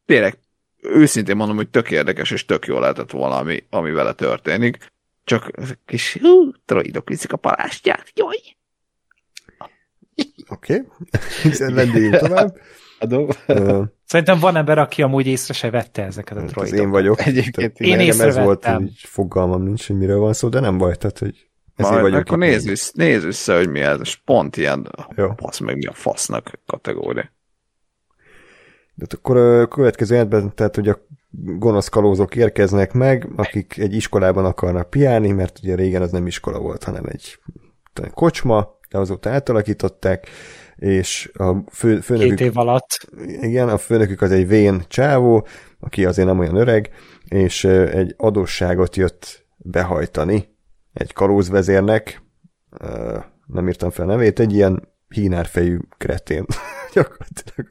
tényleg 0.06 0.38
őszintén 0.94 1.36
mondom, 1.36 1.56
hogy 1.56 1.70
tök 1.70 1.92
érdekes, 1.92 2.32
és 2.32 2.46
tök 2.46 2.66
jó 2.66 2.80
lehetett 2.80 3.12
volna, 3.12 3.38
ami, 3.38 3.64
ami 3.70 3.92
vele 3.92 4.14
történik. 4.14 4.78
Csak 5.24 5.52
kis 5.86 6.18
hú, 6.22 6.52
droidok 6.66 7.10
viszik 7.10 7.34
a 7.34 7.38
palástját, 7.38 8.12
jaj! 8.14 8.38
Oké, 10.50 10.84
okay. 11.44 11.74
lendüljünk 11.74 12.18
tovább. 12.28 12.58
Adom. 13.00 13.28
Ö, 13.48 13.84
Szerintem 14.06 14.40
van 14.40 14.56
ember, 14.56 14.78
aki 14.78 15.02
amúgy 15.02 15.28
észre 15.28 15.54
se 15.54 15.70
vette 15.70 16.04
ezeket 16.04 16.38
a 16.38 16.42
hát 16.42 16.58
az 16.58 16.74
én 16.74 16.90
vagyok. 16.90 17.26
Egyébként 17.26 17.80
én 17.80 17.90
nekem 17.90 18.08
ez 18.08 18.16
észrevettem. 18.16 18.44
volt, 18.44 18.66
hogy 18.66 18.92
fogalmam 18.98 19.64
nincs, 19.64 19.88
hogy 19.88 19.98
miről 19.98 20.20
van 20.20 20.34
szó, 20.34 20.50
de 20.50 20.60
nem 20.60 20.78
baj, 20.78 20.96
tehát, 20.96 21.20
hogy 21.20 21.48
ezért 21.76 21.94
Majd 21.94 22.12
vagyok 22.12 22.26
akkor 22.26 22.38
nézz 22.38 22.66
vissza, 22.66 22.92
nézz 22.94 23.24
vissza, 23.24 23.56
hogy 23.56 23.70
mi 23.70 23.80
ez, 23.80 24.00
és 24.00 24.16
pont 24.16 24.58
ilyen, 24.58 24.92
Jó. 25.16 25.32
fasz 25.38 25.60
meg 25.60 25.78
mi 25.78 25.86
a 25.86 25.94
fasznak 25.94 26.60
kategória. 26.66 27.32
De 28.96 29.06
akkor 29.10 29.38
a 29.38 29.68
következő 29.68 30.14
jelentben, 30.14 30.56
tehát 30.56 30.76
hogy 30.76 30.90
a 30.90 31.00
gonosz 31.58 31.88
kalózok 31.88 32.36
érkeznek 32.36 32.94
meg, 32.94 33.30
akik 33.36 33.78
egy 33.78 33.96
iskolában 33.96 34.46
akarnak 34.46 34.90
piálni, 34.90 35.32
mert 35.32 35.60
ugye 35.64 35.76
régen 35.76 36.02
az 36.02 36.12
nem 36.12 36.28
iskola 36.28 36.60
volt, 36.60 36.84
hanem 36.84 37.06
egy 37.06 37.40
talán 37.94 38.12
kocsma, 38.14 38.80
de 38.90 38.98
azóta 38.98 39.30
átalakították, 39.30 40.28
és 40.76 41.32
a 41.34 41.54
fő, 41.72 41.94
Két 41.94 42.04
főnökük, 42.04 42.40
év 42.40 42.58
alatt. 42.58 43.08
igen, 43.42 43.70
a 43.70 43.78
főnökük 43.78 44.22
az 44.22 44.32
egy 44.32 44.48
vén 44.48 44.84
csávó, 44.88 45.48
aki 45.80 46.06
azért 46.06 46.28
nem 46.28 46.40
olyan 46.40 46.56
öreg, 46.56 46.90
és 47.28 47.64
egy 47.64 48.14
adósságot 48.18 48.96
jött 48.96 49.46
behajtani 49.58 50.54
egy 50.94 51.14
kalózvezérnek, 51.14 52.22
nem 53.46 53.68
írtam 53.68 53.90
fel 53.90 54.06
nevét, 54.06 54.40
egy 54.40 54.54
ilyen 54.54 54.88
hínárfejű 55.08 55.78
kretén. 55.98 56.46
Gyakorlatilag. 56.96 57.68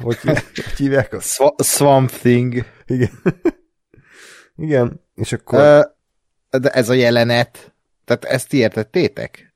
Hogy, 0.00 0.18
hogy 0.20 0.64
hívják 0.76 1.12
azt? 1.12 1.28
Swa- 1.28 1.64
Swamp 1.64 2.10
Thing. 2.10 2.64
Igen. 2.86 3.10
Igen, 4.56 5.00
és 5.14 5.32
akkor... 5.32 5.58
Ö, 5.58 6.58
de 6.58 6.70
ez 6.70 6.88
a 6.88 6.92
jelenet, 6.92 7.74
tehát 8.04 8.24
ezt 8.24 8.48
ti 8.48 8.56
értettétek? 8.56 9.54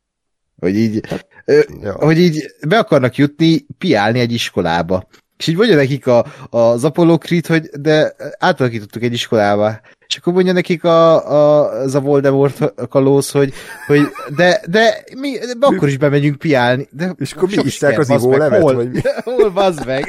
Hogy 0.56 0.76
így, 0.76 1.00
ö, 1.44 1.60
ja. 1.80 1.92
hogy 1.92 2.18
így 2.18 2.54
be 2.68 2.78
akarnak 2.78 3.16
jutni, 3.16 3.66
piálni 3.78 4.20
egy 4.20 4.32
iskolába. 4.32 5.08
És 5.36 5.46
így 5.46 5.56
mondja 5.56 5.76
nekik 5.76 6.06
a, 6.06 6.26
az 6.50 6.84
Apollo 6.84 7.18
Creed, 7.18 7.46
hogy 7.46 7.62
de 7.66 8.14
átalakítottuk 8.38 9.02
egy 9.02 9.12
iskolába. 9.12 9.80
És 10.12 10.18
akkor 10.18 10.32
mondja 10.32 10.52
nekik 10.52 10.84
a, 10.84 11.30
a, 11.30 11.70
az 11.70 11.94
a 11.94 12.00
Voldemort 12.00 12.88
kalóz, 12.88 13.30
hogy, 13.30 13.52
hogy 13.86 14.00
de, 14.36 14.62
de 14.68 15.04
mi 15.16 15.38
de 15.38 15.66
akkor 15.66 15.88
is 15.88 15.96
bemegyünk 15.96 16.38
piálni. 16.38 16.88
De 16.90 17.14
És 17.18 17.32
akkor 17.32 17.48
mi 17.48 17.62
iszták 17.64 17.98
az 17.98 18.08
bazd 18.08 18.28
meg, 18.28 18.34
ivólevet, 18.34 18.60
Hol, 18.60 18.74
vagy 18.74 18.90
mi? 18.90 19.00
hol 19.36 19.50
bazd 19.50 19.86
meg? 19.86 20.04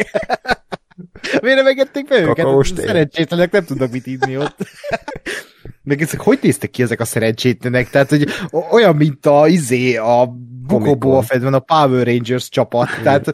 Miért 1.42 1.58
nem 1.58 1.68
engedték 1.68 2.08
be 2.08 2.22
őket? 2.22 2.48
Szerencsétlenek 2.76 3.52
nem 3.52 3.64
tudnak 3.64 3.92
mit 3.92 4.08
inni 4.08 4.38
ott. 4.38 4.58
Meg 5.84 6.02
ezek 6.02 6.20
hogy 6.20 6.40
néztek 6.42 6.70
ki 6.70 6.82
ezek 6.84 7.00
a 7.00 7.06
szerencsétlenek? 7.06 7.90
Tehát, 7.90 8.10
hogy 8.10 8.28
olyan, 8.72 8.96
mint 8.96 9.26
a 9.26 9.48
izé, 9.48 9.96
a 9.96 10.36
Bukóból 10.68 11.22
fedven 11.22 11.54
a 11.54 11.60
Power 11.60 12.06
Rangers 12.08 12.50
csapat. 12.50 12.88
Tehát, 13.04 13.34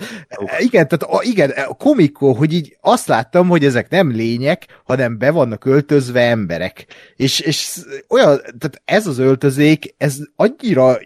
igen, 0.59 0.87
tehát 0.87 1.03
a, 1.03 1.19
igen, 1.23 1.49
a 1.49 1.73
komikó, 1.73 2.33
hogy 2.33 2.53
így 2.53 2.77
azt 2.81 3.07
láttam, 3.07 3.47
hogy 3.47 3.65
ezek 3.65 3.89
nem 3.89 4.11
lények, 4.11 4.81
hanem 4.83 5.17
be 5.17 5.31
vannak 5.31 5.65
öltözve 5.65 6.21
emberek. 6.21 6.85
És, 7.15 7.39
és 7.39 7.77
olyan, 8.09 8.37
tehát 8.37 8.81
ez 8.85 9.07
az 9.07 9.17
öltözék, 9.17 9.95
ez 9.97 10.17
annyira 10.35 10.97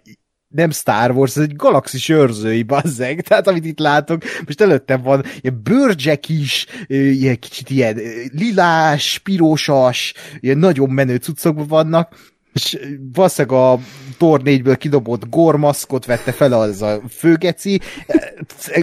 nem 0.53 0.71
Star 0.71 1.11
Wars, 1.11 1.35
ez 1.35 1.43
egy 1.43 1.55
galaxis 1.55 2.09
őrzői, 2.09 2.63
bazzeg. 2.63 3.21
Tehát 3.27 3.47
amit 3.47 3.65
itt 3.65 3.79
látok, 3.79 4.23
most 4.45 4.61
előttem 4.61 5.01
van 5.01 5.23
ilyen 5.41 5.61
bőrcsek 5.63 6.29
is, 6.29 6.65
ilyen 6.87 7.39
kicsit 7.39 7.69
ilyen 7.69 7.99
lilás, 8.31 9.19
pirósas, 9.23 10.13
ilyen 10.39 10.57
nagyon 10.57 10.89
menő 10.89 11.15
cuccokban 11.15 11.67
vannak, 11.67 12.15
és 12.53 12.79
valószínűleg 13.13 13.59
a 13.59 13.79
Tor 14.17 14.41
4-ből 14.43 14.75
kidobott 14.79 15.29
gormaszkot 15.29 16.05
vette 16.05 16.31
fel 16.31 16.53
az 16.53 16.81
a 16.81 17.01
főgeci. 17.09 17.79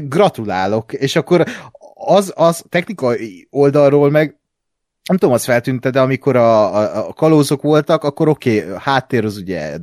Gratulálok. 0.03 0.93
És 0.93 1.17
akkor 1.17 1.45
az, 1.95 2.33
az 2.37 2.65
technikai 2.69 3.47
oldalról 3.51 4.11
meg 4.11 4.35
nem 5.09 5.19
tudom, 5.19 5.35
az 5.35 5.45
feltűnte, 5.45 5.91
de 5.91 6.01
amikor 6.01 6.37
a, 6.37 6.75
a, 6.75 7.09
a 7.09 7.13
kalózok 7.13 7.63
voltak, 7.63 8.05
akkor 8.05 8.29
oké, 8.29 8.63
okay, 8.63 8.75
háttér 8.79 9.25
az 9.25 9.37
ugye 9.37 9.77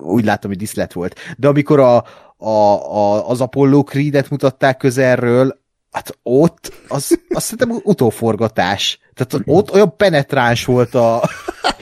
úgy 0.00 0.24
látom, 0.24 0.50
hogy 0.50 0.60
diszlet 0.60 0.92
volt. 0.92 1.18
De 1.36 1.48
amikor 1.48 1.80
a, 1.80 2.04
a, 2.36 2.48
a, 2.96 3.28
az 3.28 3.40
Apollo 3.40 3.82
Creed-et 3.82 4.30
mutatták 4.30 4.76
közelről, 4.76 5.60
hát 5.90 6.18
ott, 6.22 6.72
az, 6.88 7.20
azt 7.28 7.46
szerintem 7.46 7.80
utóforgatás. 7.84 8.98
Tehát 9.14 9.44
ott 9.46 9.72
olyan 9.72 9.96
penetráns 9.96 10.64
volt 10.64 10.94
a, 10.94 11.22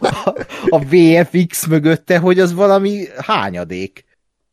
a, 0.00 0.34
a 0.68 0.78
VFX 0.78 1.66
mögötte, 1.66 2.18
hogy 2.18 2.38
az 2.38 2.52
valami 2.54 3.04
hányadék. 3.16 4.04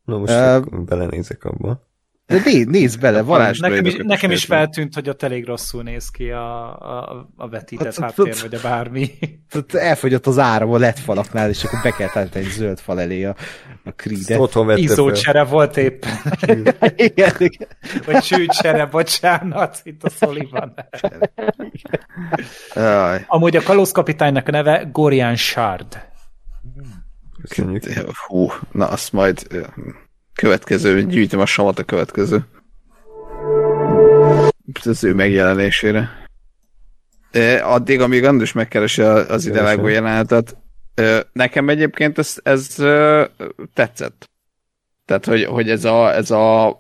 Na 0.03 0.17
most 0.17 0.33
akkor 0.33 0.83
belenézek 0.83 1.43
abba. 1.43 1.87
De 2.27 2.41
né, 2.45 2.63
nézd 2.63 2.99
bele, 2.99 3.21
van 3.21 3.37
Balázs 3.37 3.59
Nekem 3.59 3.85
is, 3.85 3.95
nekem 3.95 4.31
is 4.31 4.45
feltűnt. 4.45 4.93
hogy 4.93 5.09
ott 5.09 5.23
elég 5.23 5.45
rosszul 5.45 5.83
néz 5.83 6.09
ki 6.09 6.29
a, 6.31 6.77
a, 6.79 7.29
a 7.35 7.49
vetített 7.49 7.85
Hát, 7.85 8.15
háttér, 8.15 8.27
hát, 8.27 8.41
vagy 8.41 8.53
a 8.53 8.59
bármi. 8.61 9.11
tehát 9.49 9.73
elfogyott 9.89 10.27
az 10.27 10.37
áram 10.37 10.71
a 10.71 10.77
lett 10.77 10.99
falaknál, 10.99 11.49
és 11.49 11.63
akkor 11.63 11.79
be 11.83 11.91
kell 11.91 12.09
tenni 12.09 12.29
egy 12.33 12.51
zöld 12.51 12.79
fal 12.79 13.01
elé 13.01 13.23
a, 13.23 13.35
a 13.83 13.89
Creed-et. 13.89 14.77
Izzócsere 14.77 15.43
volt 15.43 15.77
éppen, 15.77 16.17
igen, 16.95 17.33
igen. 17.37 17.67
vagy 18.05 18.23
sűcsere, 18.23 18.85
bocsánat, 18.85 19.81
itt 19.83 20.03
a 20.03 20.09
Sullivan. 20.09 20.73
Amúgy 23.27 23.55
a 23.55 23.61
kalózkapitánynak 23.61 24.47
a 24.47 24.51
neve 24.51 24.89
Gorian 24.91 25.35
Shard. 25.35 26.05
Köszönjük. 27.41 27.83
hú, 28.27 28.51
na 28.71 28.87
azt 28.87 29.13
majd 29.13 29.47
következő, 30.38 31.05
gyűjtöm 31.05 31.39
a 31.39 31.45
savat 31.45 31.80
a 31.80 31.84
következő. 31.84 32.45
Az 34.84 35.03
ő 35.03 35.14
megjelenésére. 35.14 36.09
Addig, 37.61 38.01
amíg 38.01 38.23
András 38.23 38.51
megkeresi 38.51 39.01
az 39.01 39.45
ide 39.45 39.61
vágó 39.61 39.88
jelenetet, 39.88 40.57
nekem 41.34 41.69
egyébként 41.69 42.18
ez, 42.18 42.35
ez 42.43 42.76
tetszett. 43.73 44.30
Tehát, 45.05 45.26
hogy, 45.26 45.43
hogy 45.43 45.69
ez 45.69 45.85
a, 45.85 46.15
ez 46.15 46.31
a 46.31 46.76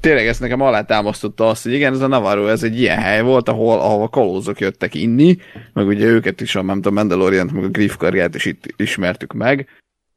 tényleg 0.00 0.26
ezt 0.26 0.40
nekem 0.40 0.60
alátámasztotta 0.60 1.48
azt, 1.48 1.62
hogy 1.62 1.72
igen, 1.72 1.92
ez 1.92 2.00
a 2.00 2.06
Navarro, 2.06 2.46
ez 2.46 2.62
egy 2.62 2.80
ilyen 2.80 2.98
hely 2.98 3.22
volt, 3.22 3.48
ahol, 3.48 3.80
ahol 3.80 4.02
a 4.02 4.08
kalózok 4.08 4.60
jöttek 4.60 4.94
inni, 4.94 5.38
meg 5.72 5.86
ugye 5.86 6.06
őket 6.06 6.40
is, 6.40 6.54
a, 6.54 6.62
nem 6.62 6.76
tudom, 6.76 6.94
Mandalorian, 6.94 7.50
meg 7.52 7.64
a 7.64 7.68
Griff 7.68 7.96
karját 7.96 8.34
is 8.34 8.44
itt 8.44 8.66
ismertük 8.76 9.32
meg, 9.32 9.68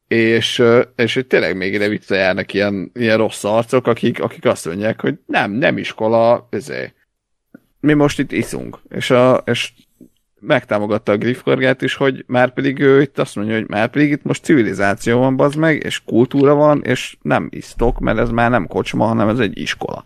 és, 0.07 0.63
és 0.95 1.13
hogy 1.13 1.27
tényleg 1.27 1.57
még 1.57 1.73
ide 1.73 1.88
visszajárnak 1.88 2.53
ilyen, 2.53 2.91
ilyen 2.93 3.17
rossz 3.17 3.43
arcok, 3.43 3.88
akik, 3.88 4.21
akik 4.21 4.45
azt 4.45 4.65
mondják, 4.65 5.01
hogy 5.01 5.19
nem, 5.25 5.51
nem 5.51 5.77
iskola, 5.77 6.47
ezért. 6.49 6.95
Mi 7.79 7.93
most 7.93 8.19
itt 8.19 8.31
iszunk. 8.31 8.79
És, 8.89 9.09
a, 9.09 9.43
és 9.45 9.73
megtámogatta 10.39 11.11
a 11.11 11.17
Griff 11.17 11.41
karját 11.41 11.81
is, 11.81 11.95
hogy 11.95 12.23
már 12.27 12.53
pedig 12.53 12.79
ő 12.79 13.01
itt 13.01 13.19
azt 13.19 13.35
mondja, 13.35 13.55
hogy 13.55 13.67
már 13.67 13.89
pedig 13.89 14.11
itt 14.11 14.23
most 14.23 14.43
civilizáció 14.43 15.19
van, 15.19 15.35
bazd 15.35 15.57
meg, 15.57 15.84
és 15.84 16.03
kultúra 16.03 16.53
van, 16.53 16.84
és 16.84 17.17
nem 17.21 17.47
isztok, 17.51 17.99
mert 17.99 18.17
ez 18.17 18.29
már 18.29 18.49
nem 18.49 18.67
kocsma, 18.67 19.05
hanem 19.05 19.29
ez 19.29 19.39
egy 19.39 19.57
iskola. 19.57 20.03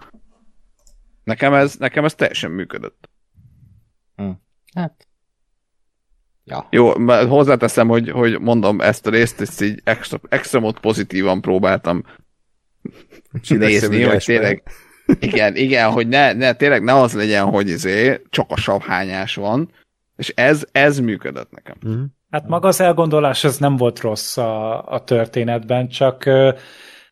Nekem 1.24 1.54
ez, 1.54 1.76
nekem 1.76 2.06
ez 2.06 2.16
teljesen 2.16 2.52
működött. 2.52 3.10
Hát. 4.74 5.08
Ja. 6.52 6.68
Jó, 6.70 6.96
mert 6.96 7.28
hozzáteszem, 7.28 7.88
hogy, 7.88 8.10
hogy 8.10 8.40
mondom 8.40 8.82
ezt 8.82 9.08
a 9.08 9.10
részt, 9.10 9.42
ezt 9.42 9.62
így 9.62 9.82
extra, 9.84 10.20
extra 10.30 10.60
mód 10.60 10.80
pozitívan 10.80 11.42
próbáltam 11.42 12.04
nézni, 13.50 14.04
hogy 14.04 14.24
tényleg, 14.24 14.64
igen, 15.20 15.56
igen, 15.56 15.92
hogy 15.92 16.08
ne, 16.08 16.34
ne, 16.34 16.54
tényleg 16.54 16.84
ne 16.84 16.94
az 16.94 17.14
legyen, 17.14 17.46
hogy 17.46 17.68
izé, 17.68 18.22
csak 18.30 18.46
a 18.52 18.58
savhányás 18.58 19.36
van, 19.36 19.72
és 20.16 20.32
ez, 20.36 20.64
ez 20.72 21.00
működött 21.00 21.52
nekem. 21.52 21.76
Mhm. 21.82 22.04
Hát 22.32 22.48
maga 22.48 22.68
az 22.68 22.82
elgondolás 22.82 23.44
az 23.44 23.58
nem 23.58 23.78
volt 23.78 24.00
rossz 24.00 24.38
a, 24.38 24.84
a 24.88 25.04
történetben, 25.04 25.90
csak 25.90 26.24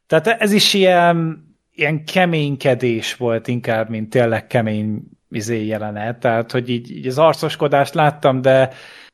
tehát 0.07 0.27
ez 0.27 0.51
is 0.51 0.73
ilyen, 0.73 1.47
ilyen 1.71 2.05
keménykedés 2.05 3.15
volt 3.15 3.47
inkább, 3.47 3.89
mint 3.89 4.09
tényleg 4.09 4.47
kemény 4.47 5.01
izé 5.29 5.65
jelenet, 5.65 6.19
tehát 6.19 6.51
hogy 6.51 6.69
így, 6.69 6.91
így 6.91 7.07
az 7.07 7.17
arcoskodást 7.17 7.93
láttam, 7.93 8.41
de 8.41 8.69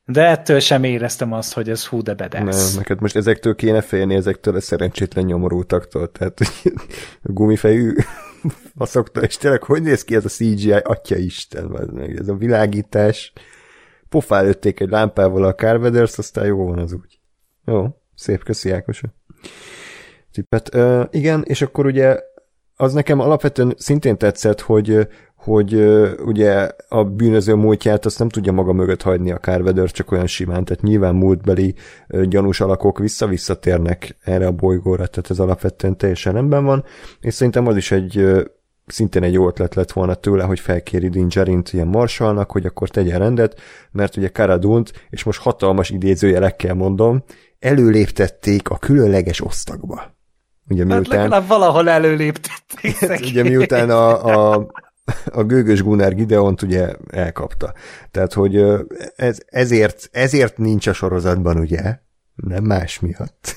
de 0.06 0.26
ettől 0.26 0.60
sem 0.60 0.84
éreztem 0.84 1.34
azt, 1.34 1.54
hogy 1.54 1.70
ez 1.70 1.86
hú 1.86 2.02
de 2.02 2.14
bedesz. 2.14 2.68
Nem, 2.68 2.78
neked 2.78 3.02
most 3.02 3.16
ezektől 3.16 3.56
kéne 3.56 3.82
félni, 3.82 4.16
ezektől 4.16 4.56
a 4.56 4.62
szerencsétlen 4.62 5.26
nyomorultaktól, 5.26 6.12
tehát 6.12 6.40
a 7.24 7.32
gumifejű 7.34 7.94
faszoktól, 8.78 9.24
és 9.24 9.38
tényleg 9.38 9.64
hogy 9.64 9.82
néz 9.82 10.04
ki 10.04 10.16
ez 10.16 10.26
a 10.26 10.30
CGI, 10.30 10.72
atya 10.72 11.16
Isten, 11.16 11.66
meg 11.94 12.18
ez 12.18 12.28
a 12.28 12.36
világítás, 12.36 13.34
pofá 14.10 14.42
lőtték 14.42 14.80
egy 14.80 14.90
lámpával 14.90 15.44
a 15.44 15.56
Carveders, 15.56 16.18
aztán 16.18 16.46
jó 16.46 16.66
van 16.66 16.80
az 16.80 16.94
úgy. 16.94 17.20
Jó, 17.66 17.88
szép, 18.16 18.44
köszi 18.44 18.72
Ákosa. 18.72 19.14
Tippet. 20.32 20.76
Uh, 20.76 21.04
igen, 21.10 21.44
és 21.48 21.62
akkor 21.62 21.86
ugye 21.86 22.20
az 22.76 22.94
nekem 22.94 23.20
alapvetően 23.20 23.74
szintén 23.78 24.18
tetszett, 24.18 24.62
hogy 24.62 25.08
hogy 25.46 25.74
ugye 26.26 26.70
a 26.90 27.04
bűnöző 27.04 27.54
múltját 27.54 28.06
azt 28.06 28.20
nem 28.20 28.30
tudja 28.30 28.52
maga 28.52 28.74
mögött 28.74 29.02
hagyni 29.02 29.32
a 29.32 29.38
Carvedor 29.38 29.92
csak 29.92 30.12
olyan 30.12 30.28
simán, 30.28 30.66
tehát 30.66 30.84
nyilván 30.84 31.16
múltbeli 31.16 31.76
gyanús 32.08 32.60
alakok 32.60 33.00
vissza-visszatérnek 33.00 34.18
erre 34.24 34.48
a 34.48 34.52
bolygóra, 34.52 35.08
tehát 35.08 35.30
ez 35.30 35.40
alapvetően 35.40 35.98
teljesen 35.98 36.34
rendben 36.34 36.66
van, 36.66 36.84
és 37.20 37.34
szerintem 37.34 37.68
az 37.68 37.76
is 37.76 37.92
egy 37.92 38.46
szintén 38.86 39.24
egy 39.24 39.34
jó 39.34 39.48
ötlet 39.48 39.76
lett 39.76 39.92
volna 39.92 40.14
tőle, 40.14 40.44
hogy 40.44 40.60
felkéri 40.60 41.10
Din 41.10 41.28
Djarin-t 41.28 41.74
ilyen 41.74 41.88
marsalnak, 41.88 42.52
hogy 42.52 42.66
akkor 42.66 42.90
tegyen 42.90 43.20
rendet, 43.20 43.60
mert 43.92 44.18
ugye 44.18 44.28
Karadunt, 44.28 45.08
és 45.10 45.24
most 45.24 45.42
hatalmas 45.42 45.90
idézőjelekkel 45.90 46.74
mondom, 46.74 47.24
előléptették 47.60 48.70
a 48.70 48.78
különleges 48.78 49.44
osztagba. 49.44 50.14
Ugye 50.70 50.86
Hát 50.88 50.94
miután... 50.94 51.20
legalább 51.20 51.48
valahol 51.48 51.90
előléptették. 51.90 52.98
Hát 52.98 53.26
ugye 53.30 53.44
miután 53.44 53.90
a, 53.90 54.26
a, 54.54 54.68
a 55.32 55.44
gőgös 55.44 55.84
Gunnar 55.84 56.14
Gideont 56.14 56.62
ugye 56.62 56.96
elkapta. 57.08 57.74
Tehát, 58.12 58.34
hogy 58.34 58.64
ez, 59.16 59.38
ezért, 59.46 60.10
ezért 60.12 60.58
nincs 60.58 60.88
a 60.88 60.94
sorozatban, 60.94 61.58
ugye? 61.58 61.98
Nem 62.36 62.64
más 62.64 63.00
miatt. 63.00 63.56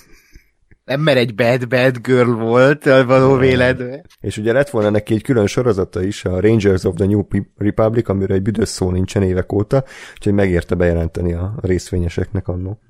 Nem, 0.85 1.01
mert 1.01 1.19
egy 1.19 1.35
bad, 1.35 1.69
bad 1.69 1.99
girl 1.99 2.31
volt, 2.31 2.85
való 2.85 3.37
véledve. 3.37 4.05
És 4.21 4.37
ugye 4.37 4.53
lett 4.53 4.71
volna 4.71 4.91
neki 4.91 5.15
egy 5.15 5.23
külön 5.23 5.47
sorozata 5.47 6.03
is, 6.03 6.25
a 6.25 6.41
Rangers 6.41 6.85
of 6.85 6.95
the 6.95 7.07
New 7.07 7.23
Republic, 7.57 8.09
amiről 8.09 8.37
egy 8.37 8.43
büdös 8.43 8.69
szó 8.69 8.91
nincsen 8.91 9.23
évek 9.23 9.53
óta, 9.53 9.85
úgyhogy 10.15 10.33
megérte 10.33 10.75
bejelenteni 10.75 11.33
a 11.33 11.55
részvényeseknek 11.61 12.49
annó. 12.49 12.81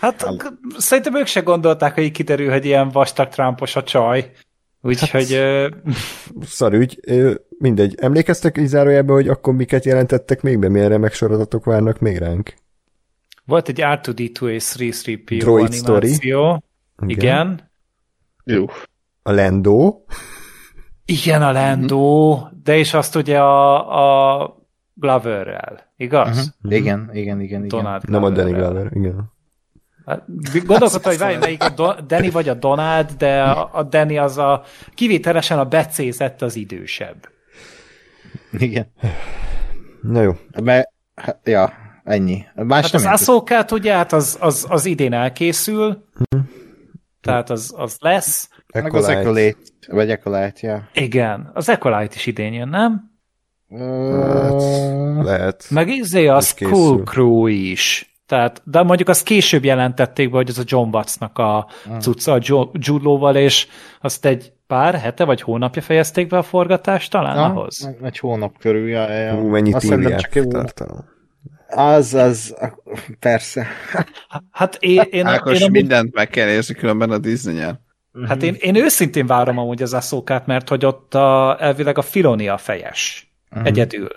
Hát 0.00 0.26
szerintem 0.76 1.16
ők 1.16 1.26
se 1.26 1.40
gondolták, 1.40 1.94
hogy 1.94 2.10
kiderül, 2.10 2.50
hogy 2.50 2.64
ilyen 2.64 2.88
vastag 2.88 3.28
Trumpos 3.28 3.76
a 3.76 3.82
csaj. 3.82 4.30
Úgyhogy... 4.82 5.32
Hát... 5.34 5.72
Szarügy, 6.42 7.00
ö, 7.06 7.34
mindegy. 7.58 7.94
Emlékeztek 8.00 8.58
így 8.58 8.66
zárójában, 8.66 9.14
hogy 9.14 9.28
akkor 9.28 9.54
miket 9.54 9.84
jelentettek 9.84 10.42
még 10.42 10.58
be, 10.58 10.68
milyen 10.68 10.88
remek 10.88 11.12
sorozatok 11.12 11.64
várnak 11.64 11.98
még 11.98 12.18
ránk? 12.18 12.54
Volt 13.44 13.68
egy 13.68 13.78
R2D2 13.80 14.48
és 14.48 14.76
3 15.04 15.38
Droid 15.38 15.72
animáció. 15.86 16.64
Igen. 17.06 17.18
Igen. 17.18 17.70
Jó. 18.44 18.66
A 19.22 19.32
Lando. 19.32 20.00
Igen, 21.04 21.42
a 21.42 21.52
Lando, 21.52 22.38
de 22.62 22.76
és 22.76 22.94
azt 22.94 23.16
ugye 23.16 23.38
a, 23.38 24.38
a 24.38 24.56
Gloverrel, 24.94 25.92
igaz? 25.96 26.54
Uh-huh. 26.62 26.78
Igen, 26.78 27.10
igen, 27.12 27.40
igen, 27.40 27.62
igen. 27.62 27.68
Donald 27.68 28.08
Nem 28.08 28.24
a 28.24 28.30
Danny. 28.30 28.52
Glover, 28.52 28.90
igen. 28.94 29.32
Hát, 30.06 30.24
Gondolkodtam, 30.66 31.10
hogy 31.10 31.20
várj, 31.20 31.36
melyik 31.36 31.62
a 31.62 31.68
Do- 31.68 32.06
Danny 32.06 32.30
vagy 32.30 32.48
a 32.48 32.54
Donald, 32.54 33.10
de 33.18 33.42
a 33.42 33.70
a 33.72 33.82
Danny 33.82 34.18
az 34.18 34.38
a 34.38 34.62
kivételesen 34.94 35.58
a 35.58 35.64
becézett 35.64 36.42
az 36.42 36.56
idősebb. 36.56 37.28
Igen. 38.52 38.92
Na 40.02 40.22
jó. 40.22 40.32
Mert, 40.62 40.88
hát, 41.14 41.38
ja, 41.44 41.72
ennyi. 42.04 42.44
Más 42.54 42.90
Hát 42.90 43.02
nem 43.02 43.12
az. 43.12 43.20
Ahsoka-t 43.20 43.70
ugye, 43.70 43.94
hát 43.94 44.12
az, 44.12 44.36
az, 44.40 44.66
az 44.68 44.84
idén 44.86 45.12
elkészül, 45.12 46.04
tehát 47.20 47.50
az, 47.50 47.74
az 47.76 47.96
lesz. 48.00 48.48
Meg 48.72 48.94
az. 48.94 49.08
Ecolate, 49.08 49.56
vagy 49.88 50.10
Ecolate, 50.10 50.66
ja. 50.66 50.88
Igen, 50.92 51.50
az 51.54 51.68
Ecolite 51.68 52.14
is 52.14 52.26
idén 52.26 52.52
jön, 52.52 52.68
nem? 52.68 53.10
Lehet. 55.22 55.66
Meg 55.70 55.88
izé 55.88 56.26
a 56.26 56.40
Skull. 56.40 57.02
Crew 57.04 57.46
is. 57.46 58.09
Tehát, 58.30 58.62
de 58.64 58.82
mondjuk 58.82 59.08
azt 59.08 59.22
később 59.24 59.64
jelentették 59.64 60.30
be, 60.30 60.36
hogy 60.36 60.48
az 60.48 60.58
a 60.58 60.62
John 60.64 60.94
Watts-nak 60.94 61.38
a 61.38 61.66
cucca 61.98 62.32
a 62.32 62.70
Jude 62.72 63.04
Law-val, 63.04 63.36
és 63.36 63.66
azt 64.00 64.24
egy 64.26 64.52
pár 64.66 64.94
hete 64.94 65.24
vagy 65.24 65.40
hónapja 65.42 65.82
fejezték 65.82 66.26
be 66.26 66.38
a 66.38 66.42
forgatást 66.42 67.10
talán 67.10 67.36
na, 67.36 67.44
ahhoz. 67.44 67.90
Egy, 68.02 68.18
hónap 68.18 68.58
körül, 68.58 68.88
ja, 68.88 69.12
ja. 69.12 69.34
Hú, 69.34 69.48
mennyi 69.48 69.72
Azt 69.72 69.86
szerintem 69.86 70.12
TVF 70.12 70.20
csak 70.22 70.34
jó. 70.34 70.44
tartalom. 70.46 71.04
Az, 71.68 72.14
az, 72.14 72.56
persze. 73.18 73.66
Hát 74.50 74.76
én, 74.80 75.02
én, 75.10 75.26
Ákos, 75.26 75.60
én, 75.60 75.70
mindent 75.70 76.14
meg 76.14 76.28
kell 76.28 76.46
nézni, 76.46 76.74
különben 76.74 77.10
a 77.10 77.18
Disney 77.18 77.54
nyer. 77.54 77.78
Hát 78.28 78.42
én, 78.42 78.56
én 78.58 78.74
őszintén 78.74 79.26
várom 79.26 79.58
amúgy 79.58 79.82
az 79.82 79.94
Ahsokát, 79.94 80.46
mert 80.46 80.68
hogy 80.68 80.84
ott 80.84 81.14
a, 81.14 81.56
elvileg 81.60 81.98
a 81.98 82.02
Filonia 82.02 82.58
fejes 82.58 83.30
Mhm. 83.50 83.66
egyedül. 83.66 84.08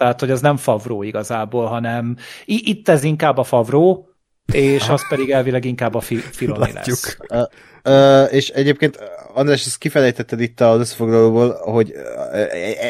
Tehát, 0.00 0.20
hogy 0.20 0.30
az 0.30 0.40
nem 0.40 0.56
Favró 0.56 1.02
igazából, 1.02 1.66
hanem 1.66 2.16
i- 2.44 2.68
itt 2.70 2.88
ez 2.88 3.02
inkább 3.04 3.36
a 3.38 3.42
Favró, 3.42 4.08
és 4.52 4.88
az 4.88 5.08
pedig 5.08 5.30
elvileg 5.30 5.64
inkább 5.64 5.94
a 5.94 6.00
fi, 6.00 6.16
Filoni 6.16 6.72
Látjuk. 6.72 6.96
lesz. 6.96 7.16
Ö, 7.28 7.42
ö, 7.90 8.22
és 8.24 8.48
egyébként, 8.48 8.98
András, 9.34 9.66
ezt 9.66 9.78
kifejtetted 9.78 10.40
itt 10.40 10.60
az 10.60 10.78
összefoglalóból, 10.80 11.56
hogy 11.62 11.92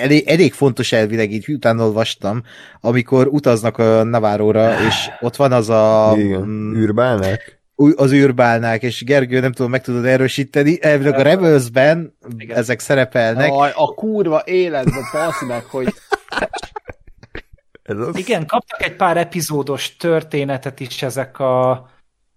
elég, 0.03 0.29
elég 0.29 0.53
fontos 0.53 0.93
elvileg, 0.93 1.33
így 1.33 1.49
utána 1.49 1.85
olvastam, 1.85 2.43
amikor 2.81 3.27
utaznak 3.27 3.79
a 3.79 4.03
Navarro-ra, 4.03 4.75
és 4.89 4.95
ott 5.21 5.37
van 5.37 5.53
az 5.53 5.69
a... 5.69 6.13
Igen. 6.17 6.41
mm, 6.41 6.75
Űrbálnák? 6.75 7.59
az 7.97 8.13
űrbálnák, 8.13 8.83
és 8.83 9.05
Gergő, 9.05 9.41
nem 9.41 9.53
tudom, 9.53 9.71
meg 9.71 9.83
tudod 9.83 10.05
erősíteni, 10.05 10.79
elvileg 10.83 11.15
a 11.19 11.23
Rebelsben 11.23 12.17
ezek 12.49 12.81
szerepelnek. 12.81 13.51
Aj, 13.53 13.71
a 13.75 13.95
kurva 13.95 14.43
életben, 14.45 15.03
passz 15.13 15.43
meg, 15.49 15.65
hogy 15.65 15.95
Ez 17.91 17.99
az? 17.99 18.17
Igen, 18.17 18.47
kaptak 18.47 18.83
egy 18.83 18.97
pár 18.97 19.17
epizódos 19.17 19.97
történetet 19.97 20.81
is 20.81 21.03
ezek 21.03 21.39
a, 21.39 21.87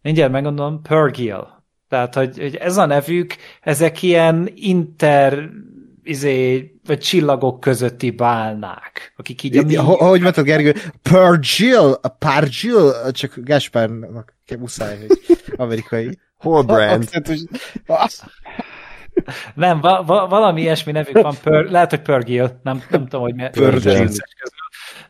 mindjárt 0.01 0.31
megmondom, 0.31 0.81
Pergil. 0.81 1.63
Tehát, 1.89 2.15
hogy, 2.15 2.37
hogy 2.39 2.55
ez 2.55 2.77
a 2.77 2.85
nevük, 2.85 3.35
ezek 3.61 4.01
ilyen 4.01 4.49
inter, 4.55 5.49
izé, 6.03 6.71
vagy 6.85 6.99
csillagok 6.99 7.59
közötti 7.59 8.11
bálnák, 8.11 9.13
akik 9.17 9.43
így 9.43 9.57
a 9.57 9.63
mi... 9.63 9.75
Ho- 9.75 9.99
Ahogy 10.01 10.21
mondtad, 10.21 10.45
Gergő, 10.45 10.73
Pergil, 11.01 11.97
a 12.01 12.07
Pergil, 12.07 13.11
csak 13.11 13.33
Gáspárnak 13.35 14.37
kell 14.45 14.57
muszáj, 14.57 14.97
hogy 14.97 15.19
amerikai. 15.55 16.19
Hol 16.37 16.63
brand? 16.63 17.03
Akcentus. 17.03 17.39
Nem, 19.55 19.79
va- 19.81 20.05
va- 20.07 20.29
valami 20.29 20.61
ilyesmi 20.61 20.91
nevük 20.91 21.21
van, 21.21 21.35
per, 21.43 21.65
lehet, 21.65 21.89
hogy 21.89 22.01
Pergil, 22.01 22.59
nem, 22.63 22.83
nem 22.89 23.01
tudom, 23.07 23.21
hogy 23.21 23.35
mi. 23.35 23.49
Purgil. 23.51 24.09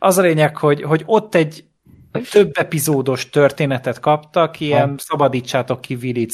Az 0.04 0.18
a 0.18 0.22
lényeg, 0.22 0.58
hogy, 0.58 0.82
hogy 0.82 1.04
ott 1.06 1.36
egy 1.36 1.64
több 2.32 2.52
epizódos 2.54 3.30
történetet 3.30 4.00
kaptak, 4.00 4.60
ilyen 4.60 4.96
szabadítsátok 4.98 5.82
ki 5.82 5.98
Willit 6.02 6.32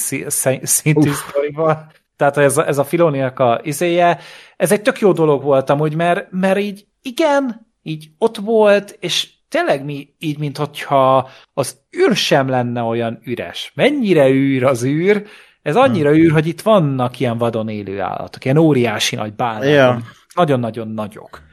szintű 0.62 1.12
sztorival. 1.12 1.92
Tehát 2.16 2.38
ez 2.38 2.58
ez 2.58 2.78
a 2.78 2.84
Filoniak 2.84 3.40
a 3.40 3.60
izéje. 3.64 4.20
Ez 4.58 4.72
egy 4.72 4.82
tök 4.82 5.00
jó 5.00 5.12
dolog 5.12 5.44
volt 5.44 5.70
amúgy, 5.70 5.96
mert, 5.96 6.28
mert 6.32 6.60
így 6.60 6.86
igen, 7.02 7.68
így 7.84 8.10
ott 8.18 8.38
volt, 8.38 8.98
és 9.00 9.30
tényleg 9.50 9.86
mi 9.86 10.14
így, 10.20 10.38
mint 10.38 10.58
hogyha 10.58 11.30
az 11.54 11.78
űr 11.98 12.16
sem 12.16 12.48
lenne 12.48 12.82
olyan 12.82 13.20
üres. 13.24 13.72
Mennyire 13.76 14.30
űr 14.30 14.64
az 14.64 14.84
űr, 14.84 15.26
ez 15.62 15.76
annyira 15.76 16.16
űr, 16.16 16.32
hogy 16.32 16.48
itt 16.48 16.62
vannak 16.62 17.20
ilyen 17.20 17.38
vadon 17.38 17.70
élő 17.70 18.02
állatok, 18.02 18.46
ilyen 18.46 18.58
óriási 18.58 19.16
nagy 19.16 19.34
bálnák, 19.34 19.90
amik 19.90 20.06
nagyon-nagyon 20.36 20.88
nagyok. 20.88 21.48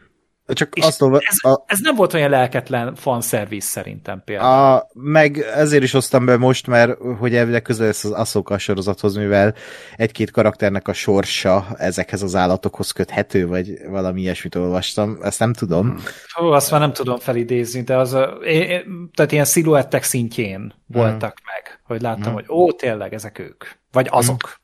Csak 0.47 0.77
És 0.77 1.01
olva, 1.01 1.19
ez, 1.19 1.51
a, 1.51 1.65
ez 1.67 1.79
nem 1.83 1.95
volt 1.95 2.15
olyan 2.15 2.31
lelketlen 2.31 2.95
fanszervisz 2.95 3.67
szerintem 3.67 4.23
például. 4.25 4.75
a, 4.75 4.89
meg 4.93 5.39
ezért 5.39 5.83
is 5.83 5.93
hoztam 5.93 6.25
be 6.25 6.37
most, 6.37 6.67
mert 6.67 6.99
hogy 7.19 7.35
elvileg 7.35 7.63
közel 7.63 7.87
lesz 7.87 8.05
az 8.05 8.11
Ahsoka 8.11 8.59
sorozathoz, 8.59 9.17
mivel 9.17 9.55
egy-két 9.97 10.31
karakternek 10.31 10.89
a 10.89 10.93
sorsa 10.93 11.67
ezekhez 11.77 12.23
az 12.23 12.35
állatokhoz 12.35 12.91
köthető, 12.91 13.47
vagy 13.47 13.79
valami 13.89 14.21
ilyesmit 14.21 14.55
olvastam. 14.55 15.19
Ezt 15.23 15.39
nem 15.39 15.53
tudom. 15.53 16.03
Hú, 16.33 16.47
azt 16.47 16.71
már 16.71 16.81
nem 16.81 16.93
tudom 16.93 17.19
felidézni, 17.19 17.83
de 17.83 17.97
az 17.97 18.13
a, 18.13 18.25
én, 18.45 19.11
tehát 19.15 19.33
ilyen 19.33 19.45
sziluettek 19.45 20.03
szintjén 20.03 20.75
voltak 20.87 21.39
meg, 21.45 21.81
hogy 21.83 22.01
láttam, 22.01 22.33
hogy 22.33 22.45
ó, 22.49 22.73
tényleg 22.73 23.15
ezek 23.15 23.39
ők. 23.39 23.65
Vagy 23.93 24.09
azok. 24.11 24.61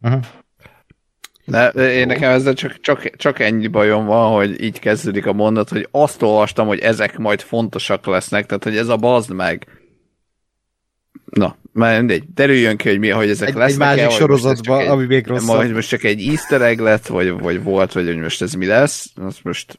Uh-huh. 0.00 0.22
De 1.44 1.70
én 1.72 2.06
nekem 2.06 2.30
ezzel 2.30 2.54
csak, 2.54 2.80
csak, 2.80 3.10
csak 3.16 3.38
ennyi 3.38 3.66
bajom 3.66 4.04
van, 4.06 4.32
hogy 4.32 4.62
így 4.62 4.78
kezdődik 4.78 5.26
a 5.26 5.32
mondat, 5.32 5.68
hogy 5.68 5.88
azt 5.90 6.22
olvastam, 6.22 6.66
hogy 6.66 6.78
ezek 6.78 7.18
majd 7.18 7.40
fontosak 7.40 8.06
lesznek, 8.06 8.46
tehát 8.46 8.64
hogy 8.64 8.76
ez 8.76 8.88
a 8.88 8.96
bazd 8.96 9.32
meg. 9.32 9.66
Na, 11.24 11.56
már 11.72 11.98
mindegy, 11.98 12.24
derüljön 12.34 12.76
ki, 12.76 12.88
hogy 12.88 12.98
mi, 12.98 13.08
hogy 13.08 13.30
ezek 13.30 13.48
Egy, 13.48 13.54
egy 13.54 13.60
lesznek 13.60 13.78
másik 13.78 13.96
vagy 13.96 14.04
most 14.10 14.20
ez 14.20 14.20
sorozatban, 14.20 14.80
egy- 14.80 14.86
ami 14.88 15.06
még 15.06 15.26
rosszabb. 15.26 15.56
Majd 15.56 15.72
most 15.72 15.88
csak 15.88 16.04
egy 16.04 16.28
easter 16.28 16.62
egg 16.62 16.78
lett, 16.78 17.06
vagy, 17.06 17.30
vagy 17.30 17.62
volt, 17.62 17.92
vagy 17.92 18.06
hogy 18.06 18.16
most 18.16 18.42
ez 18.42 18.52
mi 18.52 18.66
lesz, 18.66 19.12
azt 19.16 19.44
most 19.44 19.78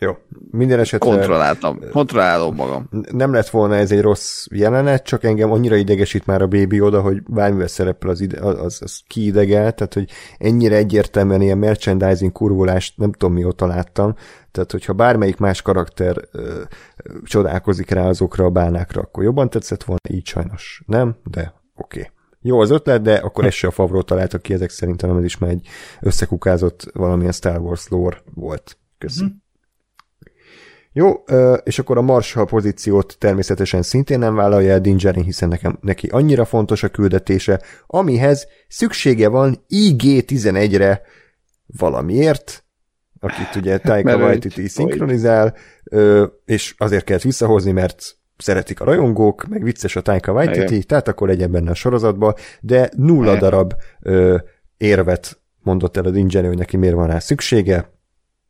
Jó. 0.00 0.16
Minden 0.50 0.78
esetre 0.78 1.10
kontrolláltam, 1.10 1.78
kontrollálom 1.90 2.54
magam. 2.54 2.88
nem 3.12 3.32
lett 3.32 3.48
volna 3.48 3.74
ez 3.74 3.92
egy 3.92 4.00
rossz 4.00 4.46
jelenet, 4.50 5.04
csak 5.04 5.24
engem 5.24 5.52
annyira 5.52 5.76
idegesít 5.76 6.26
már 6.26 6.42
a 6.42 6.46
bébi 6.46 6.80
oda, 6.80 7.00
hogy 7.00 7.22
bármivel 7.22 7.66
szerepel 7.66 8.10
az, 8.10 8.20
ide, 8.20 8.40
az, 8.40 8.82
az 8.82 9.00
kiidegel, 9.06 9.72
tehát 9.72 9.94
hogy 9.94 10.10
ennyire 10.38 10.76
egyértelműen 10.76 11.40
ilyen 11.40 11.58
merchandising 11.58 12.32
kurvulást 12.32 12.98
nem 12.98 13.12
tudom 13.12 13.34
mióta 13.34 13.66
láttam, 13.66 14.14
tehát 14.50 14.70
hogyha 14.70 14.92
bármelyik 14.92 15.36
más 15.36 15.62
karakter 15.62 16.16
ö, 16.32 16.40
ö, 16.42 16.62
csodálkozik 17.24 17.90
rá 17.90 18.08
azokra 18.08 18.44
a 18.44 18.50
bánákra, 18.50 19.00
akkor 19.00 19.22
jobban 19.24 19.50
tetszett 19.50 19.84
volna, 19.84 20.00
így 20.08 20.26
sajnos 20.26 20.82
nem, 20.86 21.16
de 21.24 21.54
oké. 21.76 21.98
Okay. 21.98 22.10
Jó 22.40 22.60
az 22.60 22.70
ötlet, 22.70 23.02
de 23.02 23.14
akkor 23.14 23.44
ez 23.44 23.54
se 23.54 23.66
a 23.66 23.70
Favreau 23.70 24.02
találta 24.02 24.38
ki, 24.38 24.52
ezek 24.52 24.70
szerintem 24.70 25.16
ez 25.16 25.24
is 25.24 25.38
már 25.38 25.50
egy 25.50 25.68
összekukázott 26.00 26.90
valamilyen 26.92 27.32
Star 27.32 27.58
Wars 27.60 27.88
lore 27.88 28.22
volt. 28.34 28.78
Köszönöm. 28.98 29.46
Jó, 30.98 31.24
és 31.64 31.78
akkor 31.78 31.98
a 31.98 32.02
Marshall 32.02 32.46
pozíciót 32.46 33.16
természetesen 33.18 33.82
szintén 33.82 34.18
nem 34.18 34.34
vállalja 34.34 34.72
el 34.72 34.80
Din 34.80 34.96
Djarin, 34.96 35.24
hiszen 35.24 35.48
nekem, 35.48 35.78
neki 35.80 36.06
annyira 36.06 36.44
fontos 36.44 36.82
a 36.82 36.88
küldetése, 36.88 37.60
amihez 37.86 38.46
szüksége 38.68 39.28
van 39.28 39.64
IG-11-re 39.68 41.02
valamiért, 41.66 42.64
akit 43.20 43.56
ugye 43.56 43.78
Taika 43.88 44.16
Waititi 44.16 44.68
szinkronizál, 44.68 45.56
és 46.44 46.74
azért 46.78 47.04
kellett 47.04 47.22
visszahozni, 47.22 47.72
mert 47.72 48.16
szeretik 48.36 48.80
a 48.80 48.84
rajongók, 48.84 49.46
meg 49.48 49.62
vicces 49.62 49.96
a 49.96 50.00
Taika 50.00 50.32
Waititi, 50.32 50.74
Igen. 50.74 50.86
tehát 50.86 51.08
akkor 51.08 51.28
legyen 51.28 51.50
benne 51.50 51.70
a 51.70 51.74
sorozatba, 51.74 52.34
de 52.60 52.90
nulla 52.96 53.30
Igen. 53.30 53.38
darab 53.38 53.74
ö, 54.00 54.36
érvet 54.76 55.40
mondott 55.58 55.96
el 55.96 56.04
a 56.04 56.10
Din 56.10 56.26
Djarin, 56.26 56.48
hogy 56.48 56.58
neki 56.58 56.76
miért 56.76 56.94
van 56.94 57.06
rá 57.06 57.18
szüksége, 57.18 57.92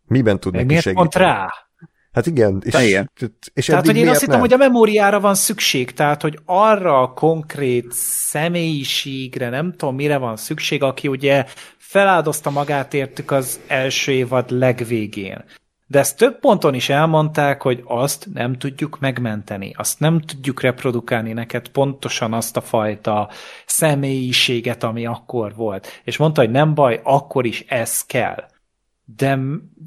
miben 0.07 0.41
tud 0.41 0.53
Meg 0.53 0.61
neki 0.61 0.67
miért 0.67 0.83
segíteni. 0.85 1.09
pont 1.09 1.25
rá? 1.25 1.49
Hát 2.19 2.27
igen. 2.27 2.63
És, 2.65 2.75
Igen. 2.75 3.11
és 3.55 3.67
Tehát, 3.67 3.87
hogy 3.87 3.97
én 3.97 4.09
azt 4.09 4.21
hittem, 4.21 4.33
nem? 4.33 4.41
hogy 4.41 4.53
a 4.53 4.57
memóriára 4.57 5.21
van 5.21 5.35
szükség, 5.35 5.93
tehát, 5.93 6.23
hogy 6.23 6.39
arra 6.45 7.01
a 7.03 7.13
konkrét 7.13 7.87
személyiségre, 8.31 9.49
nem 9.49 9.73
tudom, 9.77 9.95
mire 9.95 10.17
van 10.17 10.37
szükség, 10.37 10.83
aki 10.83 11.09
ugye 11.09 11.45
feláldozta 11.79 12.51
magát 12.51 12.95
értük 12.95 13.31
az 13.31 13.61
első 13.67 14.13
évad 14.13 14.51
legvégén. 14.51 15.45
De 15.87 15.99
ezt 15.99 16.17
több 16.17 16.39
ponton 16.39 16.75
is 16.75 16.89
elmondták, 16.89 17.63
hogy 17.63 17.83
azt 17.85 18.29
nem 18.35 18.59
tudjuk 18.59 18.99
megmenteni, 19.01 19.73
azt 19.77 20.01
nem 20.01 20.21
tudjuk 20.21 20.61
reprodukálni 20.61 21.33
neked 21.33 21.69
pontosan 21.69 22.33
azt 22.33 22.57
a 22.57 22.61
fajta 22.61 23.29
személyiséget, 23.67 24.83
ami 24.83 25.07
akkor 25.07 25.55
volt. 25.55 26.01
És 26.05 26.17
mondta, 26.17 26.41
hogy 26.41 26.51
nem 26.51 26.75
baj, 26.75 27.01
akkor 27.03 27.47
is 27.47 27.65
ez 27.69 28.05
kell. 28.05 28.45
De, 29.17 29.39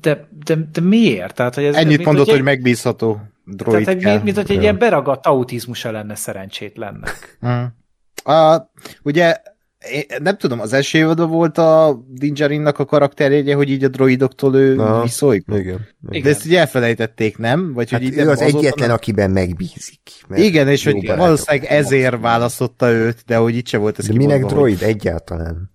de, 0.01 0.27
de, 0.45 0.55
de 0.71 0.81
miért? 0.81 1.35
Tehát, 1.35 1.55
hogy 1.55 1.63
ez, 1.63 1.75
Ennyit 1.75 1.87
mint 1.87 2.05
mondott, 2.05 2.27
egy- 2.27 2.33
hogy 2.33 2.43
megbízható 2.43 3.21
droid 3.45 3.85
tehát, 3.85 3.99
kell. 3.99 4.11
mint, 4.11 4.23
mint 4.23 4.35
hogy 4.35 4.51
egy 4.55 4.61
ilyen 4.61 4.77
beragadt 4.77 5.25
autizmusa 5.25 5.91
lenne 5.91 6.15
szerencsétlennek. 6.15 7.37
Mm. 7.47 7.63
A, 8.33 8.71
ugye 9.03 9.35
Én 9.91 10.03
nem 10.23 10.37
tudom, 10.37 10.59
az 10.59 10.73
első 10.73 10.97
évadban 10.97 11.29
volt 11.29 11.57
a 11.57 12.01
Dinjarinnak 12.09 12.79
a 12.79 12.85
karakterjegye, 12.85 13.55
hogy 13.55 13.69
így 13.69 13.83
a 13.83 13.87
droidoktól 13.87 14.55
ő 14.55 14.75
Na. 14.75 15.03
Igen. 15.19 15.87
Igen. 16.09 16.21
De 16.23 16.29
ezt 16.29 16.45
így 16.45 16.55
elfelejtették, 16.55 17.37
nem? 17.37 17.73
Vagy 17.73 17.89
Hát 17.91 17.99
hogy 18.01 18.09
így 18.11 18.17
ő 18.17 18.29
az 18.29 18.41
egyetlen, 18.41 18.87
nem- 18.87 18.95
akiben 18.95 19.31
megbízik. 19.31 19.99
Igen, 20.33 20.67
és 20.67 20.83
hogy 20.85 21.07
valószínűleg 21.07 21.69
ezért 21.71 22.19
választotta 22.19 22.89
őt, 22.91 23.23
de 23.25 23.35
hogy 23.35 23.55
itt 23.55 23.67
se 23.67 23.77
volt 23.77 23.99
ez 23.99 24.07
De 24.07 24.13
minek 24.13 24.41
hogy- 24.43 24.51
droid 24.51 24.81
egyáltalán? 24.81 25.71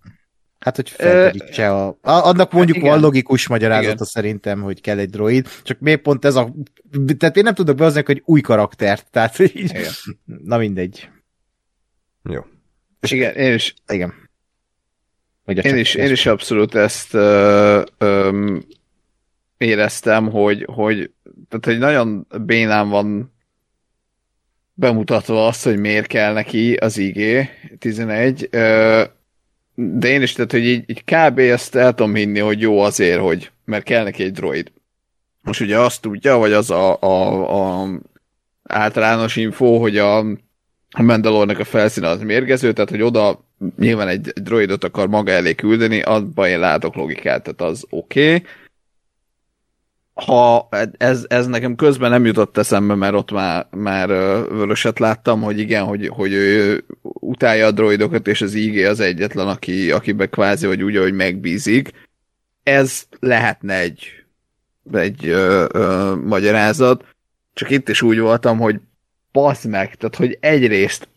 Hát, 0.59 0.75
hogy 0.75 0.89
felderítse 0.89 1.73
a... 1.73 1.87
a- 1.87 1.97
Annak 2.01 2.51
mondjuk 2.51 2.77
igen. 2.77 2.89
van 2.89 2.99
logikus 2.99 3.47
magyarázata 3.47 3.93
Igen. 3.93 4.05
szerintem, 4.05 4.61
hogy 4.61 4.81
kell 4.81 4.97
egy 4.97 5.09
droid, 5.09 5.47
csak 5.63 5.79
miért 5.79 6.01
pont 6.01 6.25
ez 6.25 6.35
a... 6.35 6.53
Tehát 7.17 7.37
én 7.37 7.43
nem 7.43 7.53
tudok 7.53 7.75
behozni 7.75 8.03
hogy 8.05 8.21
új 8.25 8.41
karaktert, 8.41 9.07
tehát 9.11 9.39
így... 9.39 9.51
Igen. 9.55 9.91
Na 10.25 10.57
mindegy. 10.57 11.09
Jó. 12.29 12.41
Igen, 13.09 13.35
én 13.35 13.53
is, 13.53 13.73
Igen. 13.87 14.13
A 15.45 15.51
én 15.51 15.77
is, 15.77 15.95
én 15.95 16.11
is 16.11 16.25
abszolút 16.25 16.75
ezt 16.75 17.13
ö, 17.13 17.83
ö, 17.97 18.57
éreztem, 19.57 20.29
hogy, 20.29 20.65
hogy, 20.73 21.11
tehát, 21.49 21.65
hogy 21.65 21.77
nagyon 21.77 22.27
bénán 22.41 22.89
van 22.89 23.33
bemutatva 24.73 25.47
azt, 25.47 25.63
hogy 25.63 25.77
miért 25.79 26.07
kell 26.07 26.33
neki 26.33 26.73
az 26.73 26.97
IG-11, 26.99 28.47
ö, 28.49 29.03
de 29.79 30.07
én 30.07 30.21
is, 30.21 30.33
tehát, 30.33 30.51
hogy 30.51 30.65
így, 30.65 30.89
így 30.89 31.03
kb. 31.03 31.39
ezt 31.39 31.75
el 31.75 31.93
tudom 31.93 32.15
hinni, 32.15 32.39
hogy 32.39 32.61
jó 32.61 32.79
azért, 32.79 33.19
hogy, 33.19 33.51
mert 33.65 33.83
kell 33.83 34.03
neki 34.03 34.23
egy 34.23 34.31
droid. 34.31 34.71
Most 35.41 35.61
ugye 35.61 35.79
azt 35.79 36.01
tudja, 36.01 36.37
vagy 36.37 36.51
az 36.51 36.69
a, 36.69 37.01
a, 37.01 37.81
a 37.81 37.87
általános 38.63 39.35
info, 39.35 39.77
hogy 39.77 39.97
a, 39.97 40.17
a 40.91 41.01
Mandalornak 41.01 41.59
a 41.59 41.63
felszíne 41.63 42.07
az 42.07 42.21
mérgező, 42.21 42.73
tehát 42.73 42.89
hogy 42.89 43.01
oda 43.01 43.45
nyilván 43.79 44.07
egy, 44.07 44.27
droidot 44.27 44.83
akar 44.83 45.07
maga 45.07 45.31
elé 45.31 45.55
küldeni, 45.55 46.01
abban 46.01 46.47
én 46.47 46.59
látok 46.59 46.95
logikát, 46.95 47.43
tehát 47.43 47.61
az 47.61 47.85
oké. 47.89 48.35
Okay. 48.35 48.43
Ha 50.25 50.69
ez, 50.97 51.25
ez 51.27 51.47
nekem 51.47 51.75
közben 51.75 52.09
nem 52.09 52.25
jutott 52.25 52.57
eszembe, 52.57 52.95
mert 52.95 53.13
ott 53.13 53.31
már, 53.31 53.67
már 53.71 54.07
vöröset 54.49 54.99
láttam, 54.99 55.41
hogy 55.41 55.59
igen, 55.59 55.83
hogy, 55.83 56.07
hogy 56.07 56.33
ő 56.33 56.83
utálja 57.01 57.65
a 57.65 57.71
droidokat, 57.71 58.27
és 58.27 58.41
az 58.41 58.53
IG 58.53 58.85
az 58.85 58.99
egyetlen, 58.99 59.47
aki, 59.47 59.91
akibe 59.91 60.25
kvázi, 60.25 60.67
vagy 60.67 60.83
úgy, 60.83 60.97
hogy 60.97 61.13
megbízik. 61.13 61.91
Ez 62.63 63.03
lehetne 63.19 63.79
egy, 63.79 64.09
egy 64.93 65.27
ö, 65.27 65.65
ö, 65.73 66.15
magyarázat, 66.15 67.05
csak 67.53 67.69
itt 67.69 67.89
is 67.89 68.01
úgy 68.01 68.19
voltam, 68.19 68.57
hogy 68.57 68.79
basz 69.31 69.63
meg, 69.63 69.95
tehát 69.95 70.15
hogy 70.15 70.37
egyrészt 70.39 71.07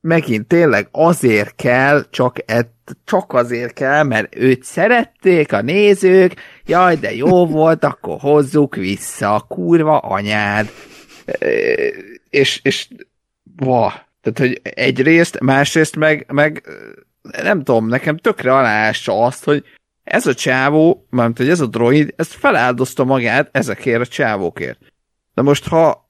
megint 0.00 0.46
tényleg 0.46 0.88
azért 0.90 1.54
kell, 1.54 2.06
csak, 2.10 2.36
et, 2.46 2.70
csak 3.04 3.32
azért 3.32 3.72
kell, 3.72 4.02
mert 4.02 4.36
őt 4.36 4.62
szerették 4.62 5.52
a 5.52 5.62
nézők, 5.62 6.34
jaj, 6.66 6.96
de 6.96 7.14
jó 7.14 7.46
volt, 7.58 7.84
akkor 7.84 8.16
hozzuk 8.20 8.74
vissza, 8.74 9.44
kurva 9.48 9.98
anyád. 9.98 10.70
És, 12.30 12.60
és 12.62 12.88
va, 13.56 13.92
tehát, 14.20 14.38
hogy 14.38 14.60
egyrészt, 14.74 15.40
másrészt 15.40 15.96
meg, 15.96 16.26
meg 16.32 16.68
nem 17.42 17.62
tudom, 17.62 17.88
nekem 17.88 18.16
tökre 18.16 18.56
aláássa 18.56 19.24
azt, 19.24 19.44
hogy 19.44 19.64
ez 20.04 20.26
a 20.26 20.34
csávó, 20.34 21.06
mármint, 21.10 21.38
hogy 21.38 21.48
ez 21.48 21.60
a 21.60 21.66
droid, 21.66 22.12
ezt 22.16 22.32
feláldozta 22.32 23.04
magát 23.04 23.48
ezekért 23.52 24.00
a 24.00 24.06
csávókért. 24.06 24.78
De 25.34 25.42
most, 25.42 25.68
ha 25.68 26.07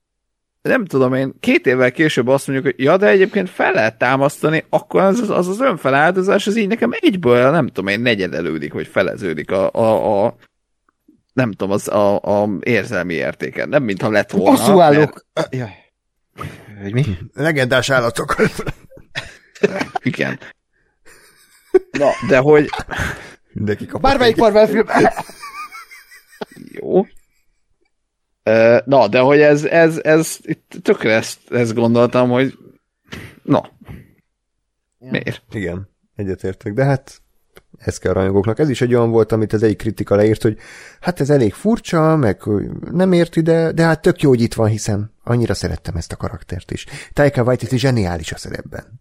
nem 0.63 0.85
tudom 0.85 1.15
én, 1.15 1.35
két 1.41 1.67
évvel 1.67 1.93
később 1.93 2.29
azt 2.29 2.47
mondjuk, 2.47 2.75
hogy 2.75 2.85
ja, 2.85 2.97
de 2.97 3.07
egyébként 3.07 3.51
fel 3.51 3.73
lehet 3.73 3.99
támasztani, 3.99 4.65
akkor 4.69 5.01
az 5.01 5.21
az, 5.21 5.31
az, 5.31 5.49
az 5.49 5.61
önfeláldozás, 5.61 6.47
az 6.47 6.57
így 6.57 6.69
nekem 6.69 6.91
egyből, 7.01 7.51
nem 7.51 7.67
tudom 7.67 7.87
én, 7.87 8.01
negyedelődik, 8.01 8.73
vagy 8.73 8.87
feleződik 8.87 9.51
a, 9.51 9.71
a, 9.73 10.25
a 10.25 10.37
nem 11.33 11.53
tudom, 11.53 11.71
az 11.71 11.89
a, 11.89 12.21
a 12.43 12.49
érzelmi 12.61 13.15
értéke. 13.15 13.65
Nem, 13.65 13.83
mintha 13.83 14.11
lett 14.11 14.31
volna. 14.31 14.51
Bosszúállók! 14.51 15.27
Jaj. 15.51 15.71
Hogy 16.83 16.93
mi? 16.93 17.05
Legendás 17.33 17.91
állatok. 17.91 18.37
Mert, 18.39 18.63
igen. 20.03 20.39
Na, 21.91 22.09
de 22.29 22.39
hogy 22.39 22.69
Mindenki 23.53 23.87
kapott 23.87 24.03
Bármelyik 24.03 24.37
Marvel 24.37 24.67
film. 24.67 24.87
jó. 26.73 27.07
Na, 28.85 29.09
de 29.09 29.19
hogy 29.19 29.41
ez, 29.41 29.65
ez, 29.65 30.01
ez 30.03 30.37
itt 30.43 30.75
tökre 30.83 31.15
ezt, 31.15 31.39
ezt 31.51 31.75
gondoltam, 31.75 32.31
hogy 32.31 32.59
na, 33.43 33.71
miért? 34.99 35.43
Igen, 35.51 35.89
egyetértek, 36.17 36.73
de 36.73 36.85
hát 36.85 37.23
ez 37.79 37.99
kell 37.99 38.11
a 38.11 38.15
rajongóknak. 38.15 38.59
Ez 38.59 38.69
is 38.69 38.81
egy 38.81 38.95
olyan 38.95 39.11
volt, 39.11 39.33
amit 39.33 39.53
az 39.53 39.63
egyik 39.63 39.77
kritika 39.77 40.17
leírt, 40.17 40.43
hogy 40.43 40.59
hát 41.01 41.21
ez 41.21 41.31
elég 41.31 41.53
furcsa, 41.53 42.17
meg 42.17 42.43
nem 42.91 43.13
érti, 43.13 43.41
de, 43.41 43.73
de 43.73 43.83
hát 43.83 44.03
tök 44.03 44.23
jó, 44.23 44.29
hogy 44.29 44.41
itt 44.41 44.55
van, 44.55 44.69
hiszen 44.69 45.15
annyira 45.25 45.55
szerettem 45.55 45.97
ezt 45.97 46.13
a 46.13 46.17
karaktert 46.17 46.71
is. 46.71 46.87
Taika 47.13 47.43
Waititi 47.43 47.79
zseniális 47.79 48.33
a 48.33 48.37
szerepben. 48.37 49.01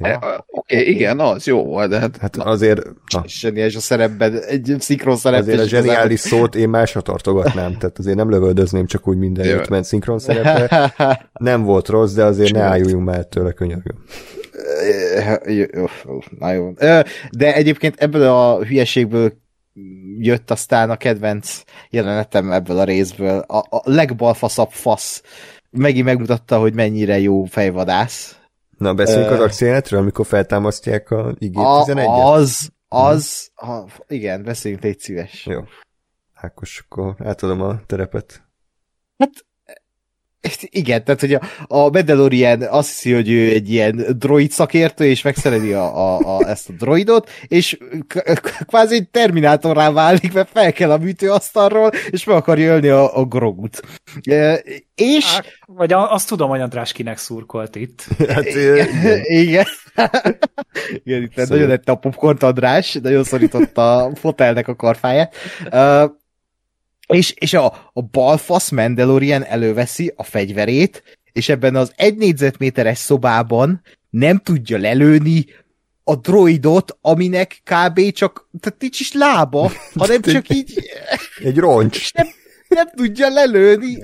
Okay. 0.00 0.12
Oké, 0.46 0.76
okay, 0.76 0.90
igen, 0.90 1.20
az 1.20 1.46
jó 1.46 1.64
volt, 1.64 1.90
de 1.90 1.98
hát, 1.98 2.16
Hát 2.16 2.36
azért, 2.36 2.82
na, 3.12 3.24
Zseniális 3.26 3.76
a 3.76 3.80
szerepben, 3.80 4.42
egy 4.42 4.76
szinkron 4.78 5.16
szerepben. 5.16 5.58
azért 5.58 5.64
a 5.64 5.68
zseniális 5.68 6.20
szót 6.20 6.54
én 6.54 6.68
másra 6.68 7.00
tartogatnám, 7.00 7.78
tehát 7.78 7.98
azért 7.98 8.16
nem 8.16 8.30
lövöldözném 8.30 8.86
csak 8.86 9.08
úgy 9.08 9.16
minden 9.16 9.46
Jó. 9.46 9.56
ötven 9.56 9.82
szinkron 9.82 10.18
szerepre. 10.18 10.94
Nem 11.32 11.62
volt 11.62 11.88
rossz, 11.88 12.12
de 12.12 12.24
azért 12.24 12.52
ne 12.52 12.60
álljunk 12.60 13.04
már 13.04 13.24
tőle 13.24 13.52
könyörgöm. 13.52 14.04
Na 16.38 16.52
jó. 16.52 16.72
De 17.30 17.54
egyébként 17.54 17.94
ebből 17.98 18.28
a 18.28 18.64
hülyeségből 18.64 19.32
jött 20.18 20.50
aztán 20.50 20.90
a 20.90 20.96
kedvenc 20.96 21.62
jelenetem 21.90 22.52
ebből 22.52 22.78
a 22.78 22.84
részből. 22.84 23.38
A, 23.38 23.58
a 23.58 23.80
legbalfaszabb 23.84 24.70
fasz 24.70 25.22
megint 25.70 26.04
megmutatta, 26.04 26.58
hogy 26.58 26.74
mennyire 26.74 27.18
jó 27.18 27.44
fejvadász. 27.44 28.35
Na, 28.78 28.94
beszéljünk 28.94 29.32
az 29.32 29.40
akciójátról, 29.40 30.00
amikor 30.00 30.26
feltámasztják 30.26 31.10
a 31.10 31.26
A, 31.26 31.34
IG-11-et? 31.38 32.24
az, 32.24 32.70
az, 32.88 33.50
ha, 33.54 33.86
igen, 34.08 34.42
beszéljünk, 34.42 34.82
légy 34.82 34.98
szíves. 34.98 35.46
Jó. 35.46 35.64
Ákos, 36.34 36.84
akkor 36.86 37.14
átadom 37.18 37.60
a 37.60 37.80
terepet. 37.86 38.45
Igen, 40.60 41.04
tehát 41.04 41.20
hogy 41.20 41.32
a, 41.34 41.40
a 41.66 41.90
Mandalorian 41.90 42.62
azt 42.62 42.88
hiszi, 42.88 43.12
hogy 43.12 43.30
ő 43.30 43.50
egy 43.50 43.70
ilyen 43.70 44.04
droid 44.18 44.50
szakértő, 44.50 45.04
és 45.04 45.22
megszereti 45.22 45.72
a, 45.72 45.96
a, 45.96 46.36
a, 46.38 46.48
ezt 46.48 46.68
a 46.68 46.72
droidot, 46.78 47.30
és 47.48 47.78
k- 48.06 48.22
k- 48.40 48.64
kvázi 48.66 48.94
egy 48.94 49.08
terminátorrá 49.08 49.90
válik, 49.90 50.32
mert 50.32 50.48
fel 50.52 50.72
kell 50.72 50.90
a 50.90 50.98
műtőasztalról, 50.98 51.90
és 52.10 52.24
meg 52.24 52.36
akarja 52.36 52.72
ölni 52.72 52.88
a, 52.88 53.16
a 53.16 53.24
grogut. 53.24 53.80
E, 54.22 54.62
és... 54.94 55.24
Á, 55.36 55.42
Vagy 55.66 55.92
a- 55.92 56.12
azt 56.12 56.28
tudom, 56.28 56.48
hogy 56.48 56.60
András 56.60 56.92
kinek 56.92 57.18
szurkolt 57.18 57.76
itt. 57.76 58.04
Hát, 58.28 58.54
ö, 58.54 58.82
Igen. 59.24 59.64
Igen, 61.04 61.22
itt 61.22 61.30
Szóval- 61.30 61.46
nagyon 61.48 61.68
lett 61.68 61.88
a 61.88 61.94
popcorn 61.94 62.44
András, 62.44 62.92
nagyon 63.02 63.24
szorította 63.24 64.04
a 64.04 64.14
fotelnek 64.14 64.68
a 64.68 64.74
karfáját. 64.76 65.34
Uh, 65.72 66.10
és, 67.06 67.30
és 67.30 67.54
a, 67.54 67.90
a 67.92 68.02
balfasz 68.02 68.70
Mandalorian 68.70 69.44
előveszi 69.44 70.12
a 70.16 70.22
fegyverét, 70.22 71.02
és 71.32 71.48
ebben 71.48 71.76
az 71.76 71.92
egy 71.96 72.16
négyzetméteres 72.16 72.98
szobában 72.98 73.82
nem 74.10 74.38
tudja 74.38 74.78
lelőni 74.78 75.46
a 76.04 76.16
droidot, 76.16 76.98
aminek 77.00 77.62
kb. 77.64 78.12
csak, 78.12 78.48
tehát 78.60 78.80
nincs 78.80 79.00
is 79.00 79.12
lába, 79.12 79.70
hanem 79.94 80.20
csak 80.20 80.48
így 80.48 80.90
egy 81.42 81.58
roncs. 81.58 81.96
és 81.96 82.12
nem, 82.12 82.26
nem 82.68 82.86
tudja 82.94 83.28
lelőni, 83.28 84.02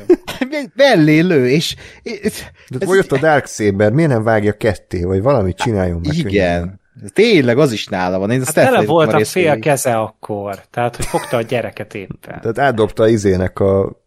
mellé 0.75 1.21
lő, 1.21 1.49
és, 1.49 1.77
és 2.03 2.45
De 2.69 2.79
Ez 2.79 2.89
ott 2.89 3.13
a 3.13 3.19
Dark 3.19 3.47
Saber, 3.47 3.93
miért 3.93 4.11
nem 4.11 4.23
vágja 4.23 4.53
ketté, 4.53 5.03
vagy 5.03 5.23
valamit 5.23 5.57
csináljon 5.57 6.01
meg. 6.05 6.23
könnyen? 6.23 6.81
Tényleg 7.13 7.59
az 7.59 7.73
is 7.73 7.87
nála 7.87 8.19
van. 8.19 8.31
Én 8.31 8.43
Hát 8.45 8.55
tele 8.55 8.85
volt 8.85 9.13
a 9.13 9.25
fél 9.25 9.59
keze 9.59 9.97
akkor, 9.97 10.61
tehát 10.71 10.97
hogy 10.97 11.05
fogta 11.05 11.37
a 11.37 11.43
gyereket 11.43 11.95
éppen. 11.95 12.41
Tehát 12.41 12.59
átdobta 12.59 13.09
izének 13.09 13.59
a 13.59 14.01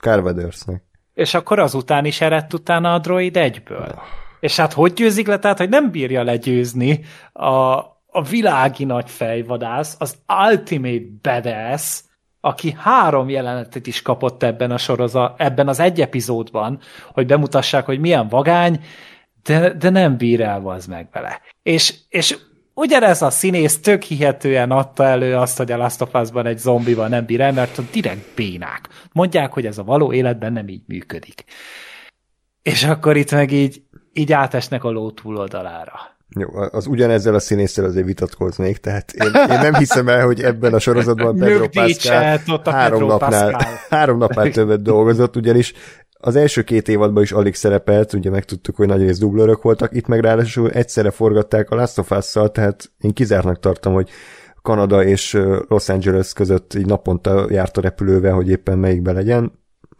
Carvadersnek. 0.00 0.82
És 1.14 1.34
akkor 1.34 1.58
azután 1.58 2.04
is 2.04 2.20
eredt 2.20 2.52
utána 2.52 2.94
a 2.94 2.98
droid 2.98 3.36
egyből. 3.36 4.02
És 4.40 4.56
hát 4.56 4.72
hogy 4.72 4.92
győzik 4.92 5.26
le? 5.26 5.38
Tehát, 5.38 5.58
hogy 5.58 5.68
nem 5.68 5.90
bírja 5.90 6.22
legyőzni 6.22 7.00
a, 7.32 7.52
a 8.06 8.22
világi 8.30 8.84
nagy 8.84 9.10
fejvadász, 9.10 9.96
az 9.98 10.16
Ultimate 10.48 11.04
Badass, 11.22 12.00
aki 12.40 12.76
három 12.78 13.28
jelenetet 13.28 13.86
is 13.86 14.02
kapott 14.02 14.42
ebben 14.42 14.70
a 14.70 14.78
sorozat, 14.78 15.40
ebben 15.40 15.68
az 15.68 15.80
egy 15.80 16.00
epizódban, 16.00 16.80
hogy 17.12 17.26
bemutassák, 17.26 17.84
hogy 17.84 18.00
milyen 18.00 18.28
vagány, 18.28 18.80
de, 19.44 19.72
de 19.72 19.90
nem 19.90 20.16
bír 20.16 20.40
el 20.40 20.62
az 20.64 20.86
meg 20.86 21.08
vele. 21.12 21.40
És, 21.62 21.94
és 22.08 22.36
ugyanez 22.74 23.22
a 23.22 23.30
színész 23.30 23.80
tök 23.80 24.02
hihetően 24.02 24.70
adta 24.70 25.04
elő 25.04 25.36
azt, 25.36 25.56
hogy 25.56 25.72
a 25.72 25.76
Last 25.76 26.00
of 26.00 26.14
Us-ban 26.14 26.46
egy 26.46 26.58
zombival 26.58 27.08
nem 27.08 27.24
bír 27.24 27.40
el, 27.40 27.52
mert 27.52 27.90
direkt 27.92 28.34
bénák. 28.34 28.88
Mondják, 29.12 29.52
hogy 29.52 29.66
ez 29.66 29.78
a 29.78 29.84
való 29.84 30.12
életben 30.12 30.52
nem 30.52 30.68
így 30.68 30.82
működik. 30.86 31.44
És 32.62 32.84
akkor 32.84 33.16
itt 33.16 33.30
meg 33.30 33.52
így, 33.52 33.82
így 34.12 34.32
átesnek 34.32 34.84
a 34.84 34.90
ló 34.90 35.10
túloldalára. 35.10 36.12
Jó, 36.38 36.48
az 36.70 36.86
ugyanezzel 36.86 37.34
a 37.34 37.38
színésszel 37.38 37.84
azért 37.84 38.06
vitatkoznék, 38.06 38.76
tehát 38.76 39.12
én, 39.12 39.26
én 39.50 39.58
nem 39.60 39.74
hiszem 39.74 40.08
el, 40.08 40.24
hogy 40.24 40.42
ebben 40.42 40.74
a 40.74 40.78
sorozatban 40.78 41.36
Pedro 41.36 41.68
Pascal 41.68 42.40
három 42.64 42.98
Pedro 42.98 43.06
napnál, 43.06 43.50
Pascal. 43.50 43.72
három 43.90 44.18
napnál 44.18 44.50
többet 44.50 44.82
dolgozott, 44.82 45.36
ugyanis 45.36 45.72
az 46.26 46.36
első 46.36 46.62
két 46.62 46.88
évadban 46.88 47.22
is 47.22 47.32
alig 47.32 47.54
szerepelt, 47.54 48.12
ugye 48.12 48.30
megtudtuk, 48.30 48.76
hogy 48.76 48.86
nagy 48.86 49.00
rész 49.00 49.18
dublőrök 49.18 49.62
voltak, 49.62 49.94
itt 49.94 50.06
meg 50.06 50.20
ráadásul 50.20 50.70
egyszerre 50.70 51.10
forgatták 51.10 51.70
a 51.70 51.74
Last 51.74 51.98
of 51.98 52.10
Us-szal, 52.10 52.50
tehát 52.50 52.92
én 52.98 53.12
kizártnak 53.12 53.58
tartom, 53.58 53.92
hogy 53.92 54.10
Kanada 54.62 55.04
és 55.04 55.38
Los 55.68 55.88
Angeles 55.88 56.32
között 56.32 56.74
így 56.74 56.86
naponta 56.86 57.46
járt 57.50 57.76
a 57.76 57.80
repülővel, 57.80 58.32
hogy 58.32 58.48
éppen 58.48 58.78
melyikbe 58.78 59.12
legyen. 59.12 59.52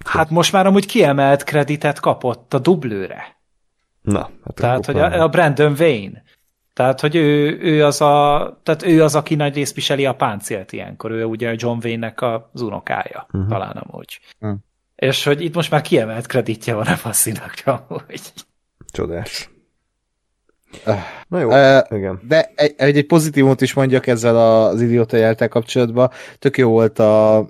Hát 0.05 0.31
most 0.31 0.53
már 0.53 0.67
amúgy 0.67 0.87
kiemelt 0.87 1.45
kreditet 1.45 2.01
kapott 2.01 2.55
a 2.55 2.59
dublőre. 2.59 3.37
Na, 4.03 4.31
hát 4.45 4.55
Tehát, 4.55 4.87
hogy 4.87 4.99
a, 4.99 5.23
a 5.23 5.29
Brandon 5.29 5.75
Wayne. 5.79 6.23
Tehát, 6.73 7.01
hogy 7.01 7.15
ő, 7.15 7.59
ő, 7.61 7.85
az 7.85 8.01
a, 8.01 8.61
tehát 8.63 8.87
ő 8.87 9.03
az, 9.03 9.15
aki 9.15 9.35
nagy 9.35 9.55
részt 9.55 9.75
viseli 9.75 10.07
a 10.07 10.15
páncélt 10.15 10.73
ilyenkor. 10.73 11.11
Ő 11.11 11.25
ugye 11.25 11.55
John 11.57 11.79
Wayne-nek 11.83 12.23
az 12.23 12.63
unokája, 12.63 13.27
uh-huh. 13.33 13.49
talán 13.49 13.77
amúgy. 13.77 14.21
Uh-huh. 14.41 14.59
És 14.95 15.25
hogy 15.25 15.41
itt 15.41 15.55
most 15.55 15.71
már 15.71 15.81
kiemelt 15.81 16.27
kreditje 16.27 16.75
van 16.75 16.87
a 16.87 16.99
passzinak, 17.03 17.55
amúgy. 17.89 18.33
Csodás. 18.93 19.49
Na 21.29 21.41
jó, 21.41 21.49
uh, 21.49 21.99
igen. 21.99 22.21
De 22.29 22.53
egy, 22.55 22.75
egy, 22.77 22.97
egy 22.97 23.07
pozitívumot 23.07 23.61
is 23.61 23.75
mondjak 23.75 24.07
ezzel 24.07 24.37
az 24.37 24.81
idióta 24.81 25.16
jeltel 25.16 25.49
kapcsolatban. 25.49 26.11
Tök 26.39 26.59
jó 26.59 26.71
volt 26.71 26.99
a 26.99 27.47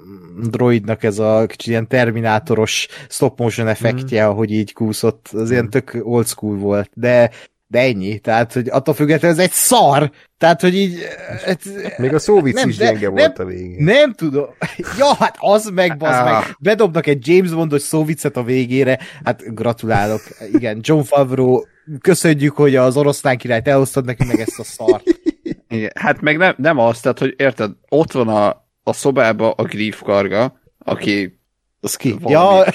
droidnak 0.50 1.02
ez 1.02 1.18
a 1.18 1.46
kicsit 1.46 1.66
ilyen 1.66 1.88
terminátoros 1.88 2.88
stop 3.08 3.38
motion 3.38 3.68
effektje, 3.68 4.26
mm. 4.26 4.28
ahogy 4.28 4.52
így 4.52 4.72
kúszott. 4.72 5.28
Az 5.32 5.48
mm. 5.48 5.52
ilyen 5.52 5.70
tök 5.70 6.00
old 6.02 6.26
school 6.26 6.56
volt. 6.56 6.90
De 6.94 7.30
de 7.74 7.80
ennyi. 7.80 8.18
Tehát, 8.18 8.52
hogy 8.52 8.68
attól 8.68 8.94
függetlenül 8.94 9.36
ez 9.38 9.44
egy 9.44 9.52
szar. 9.52 10.10
Tehát, 10.38 10.60
hogy 10.60 10.74
így... 10.76 10.98
Ez, 11.44 11.56
Még 11.96 12.14
a 12.14 12.18
szóvic 12.18 12.54
nem, 12.54 12.68
is 12.68 12.76
gyenge 12.76 13.00
nem- 13.06 13.14
volt 13.14 13.38
a 13.38 13.44
végén. 13.44 13.84
nem 13.84 14.12
tudom. 14.12 14.46
Ja, 14.98 15.14
hát 15.18 15.36
az 15.38 15.70
meg, 15.74 15.96
bazd 15.96 16.20
Ah. 16.20 16.24
meg. 16.32 16.56
Bedobnak 16.58 17.06
egy 17.06 17.28
James 17.28 17.50
Bondos 17.50 17.82
szóvicet 17.82 18.36
a 18.36 18.42
végére. 18.42 18.98
Hát 19.24 19.54
gratulálok. 19.54 20.20
Igen, 20.52 20.78
John 20.82 21.02
Favreau, 21.02 21.60
köszönjük, 22.00 22.56
hogy 22.56 22.76
az 22.76 22.96
oroszlán 22.96 23.36
királyt 23.38 23.68
elhoztad 23.68 24.04
nekünk 24.04 24.30
meg 24.30 24.40
ezt 24.40 24.58
a 24.58 24.64
szart. 24.64 25.02
Igen. 25.68 25.90
Hát 25.94 26.20
meg 26.20 26.36
nem, 26.36 26.54
nem 26.56 26.78
az, 26.78 27.00
tehát, 27.00 27.18
hogy 27.18 27.34
érted, 27.36 27.70
ott 27.88 28.12
van 28.12 28.28
a, 28.28 28.66
a 28.82 28.92
szobában 28.92 29.52
a 29.56 29.62
Grief 29.62 30.02
karga, 30.02 30.60
aki 30.78 31.38
Az 31.80 31.96
ki? 31.96 32.16
Valami. 32.20 32.56
Ja, 32.66 32.72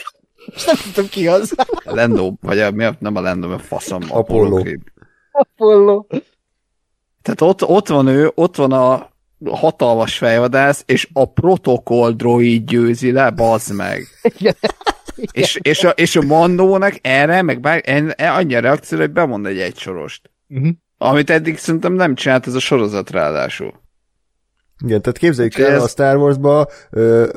és 0.56 0.66
nem 0.66 0.76
tudom 0.94 1.10
ki 1.10 1.28
az. 1.28 1.54
a 1.86 1.96
Lendo, 1.96 2.34
vagy 2.42 2.60
a, 2.60 2.72
mi 2.72 2.84
a, 2.84 2.96
nem 3.00 3.16
a 3.16 3.22
Lendo, 3.22 3.48
mert 3.48 3.66
faszom. 3.66 4.02
Apollo. 4.10 4.62
Creed. 4.62 4.82
Apollo. 5.32 6.06
Tehát 7.22 7.42
ott, 7.42 7.64
ott 7.64 7.88
van 7.88 8.08
ő, 8.08 8.32
ott 8.36 8.56
van 8.56 8.72
a 8.72 9.10
hatalmas 9.46 10.18
fejvadász, 10.18 10.84
és 10.86 11.10
a 11.14 11.26
protokoll 11.26 12.12
droid 12.12 12.70
győzi 12.70 13.12
le, 13.12 13.30
bazd 13.30 13.76
meg. 13.76 14.08
Igen. 14.22 14.56
És, 15.32 15.60
és, 15.62 15.84
a, 15.84 15.90
és 15.90 16.16
a 16.16 16.22
Mandónak 16.22 16.94
erre, 17.02 17.42
meg 17.42 17.60
bár, 17.60 17.82
en, 17.86 18.12
en, 18.12 18.34
annyi 18.34 18.56
a 18.56 18.60
reakció, 18.60 18.98
hogy 18.98 19.12
bemond 19.12 19.46
egy 19.46 19.60
egysorost. 19.60 20.32
Mhm. 20.48 20.70
Amit 20.98 21.30
eddig 21.30 21.58
szerintem 21.58 21.94
nem 21.94 22.16
csinált 22.16 22.48
ez 22.48 22.54
a 22.54 22.60
sorozat 22.60 23.10
ráadásul. 23.10 23.79
Igen, 24.86 25.02
tehát 25.02 25.18
képzeljük 25.18 25.58
el 25.58 25.72
ez- 25.72 25.84
a 25.84 25.88
Star 25.88 26.18
Wars-ba 26.18 26.68
uh, 26.92 27.28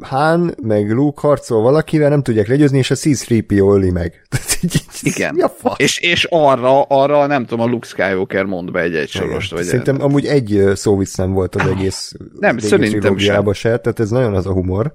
Han 0.00 0.54
meg 0.62 0.90
Luke 0.90 1.20
harcol 1.20 1.62
valakivel, 1.62 2.08
nem 2.08 2.22
tudják 2.22 2.48
legyőzni, 2.48 2.78
és 2.78 2.90
a 2.90 2.94
C-3PO 2.94 3.74
öli 3.74 3.90
meg. 3.90 4.26
Igen. 5.02 5.34
Mi 5.34 5.40
a 5.42 5.48
fasz? 5.48 5.74
És, 5.78 5.98
és 5.98 6.24
arra, 6.30 6.82
arra 6.82 7.26
nem 7.26 7.46
tudom, 7.46 7.66
a 7.66 7.70
Luke 7.70 7.86
Skywalker 7.86 8.44
mond 8.44 8.70
be 8.70 8.80
egy 8.80 8.94
egysorost. 8.94 9.52
Vagy 9.52 9.64
Szerintem 9.64 10.02
amúgy 10.02 10.26
egy 10.26 10.70
szóvic 10.74 11.16
nem 11.16 11.32
volt 11.32 11.54
az 11.54 11.66
egész, 11.66 12.12
Nem, 12.38 12.58
szerintem 12.58 13.00
trilógiában 13.00 13.54
se, 13.54 13.78
tehát 13.78 14.00
ez 14.00 14.10
nagyon 14.10 14.34
az 14.34 14.46
a 14.46 14.52
humor. 14.52 14.92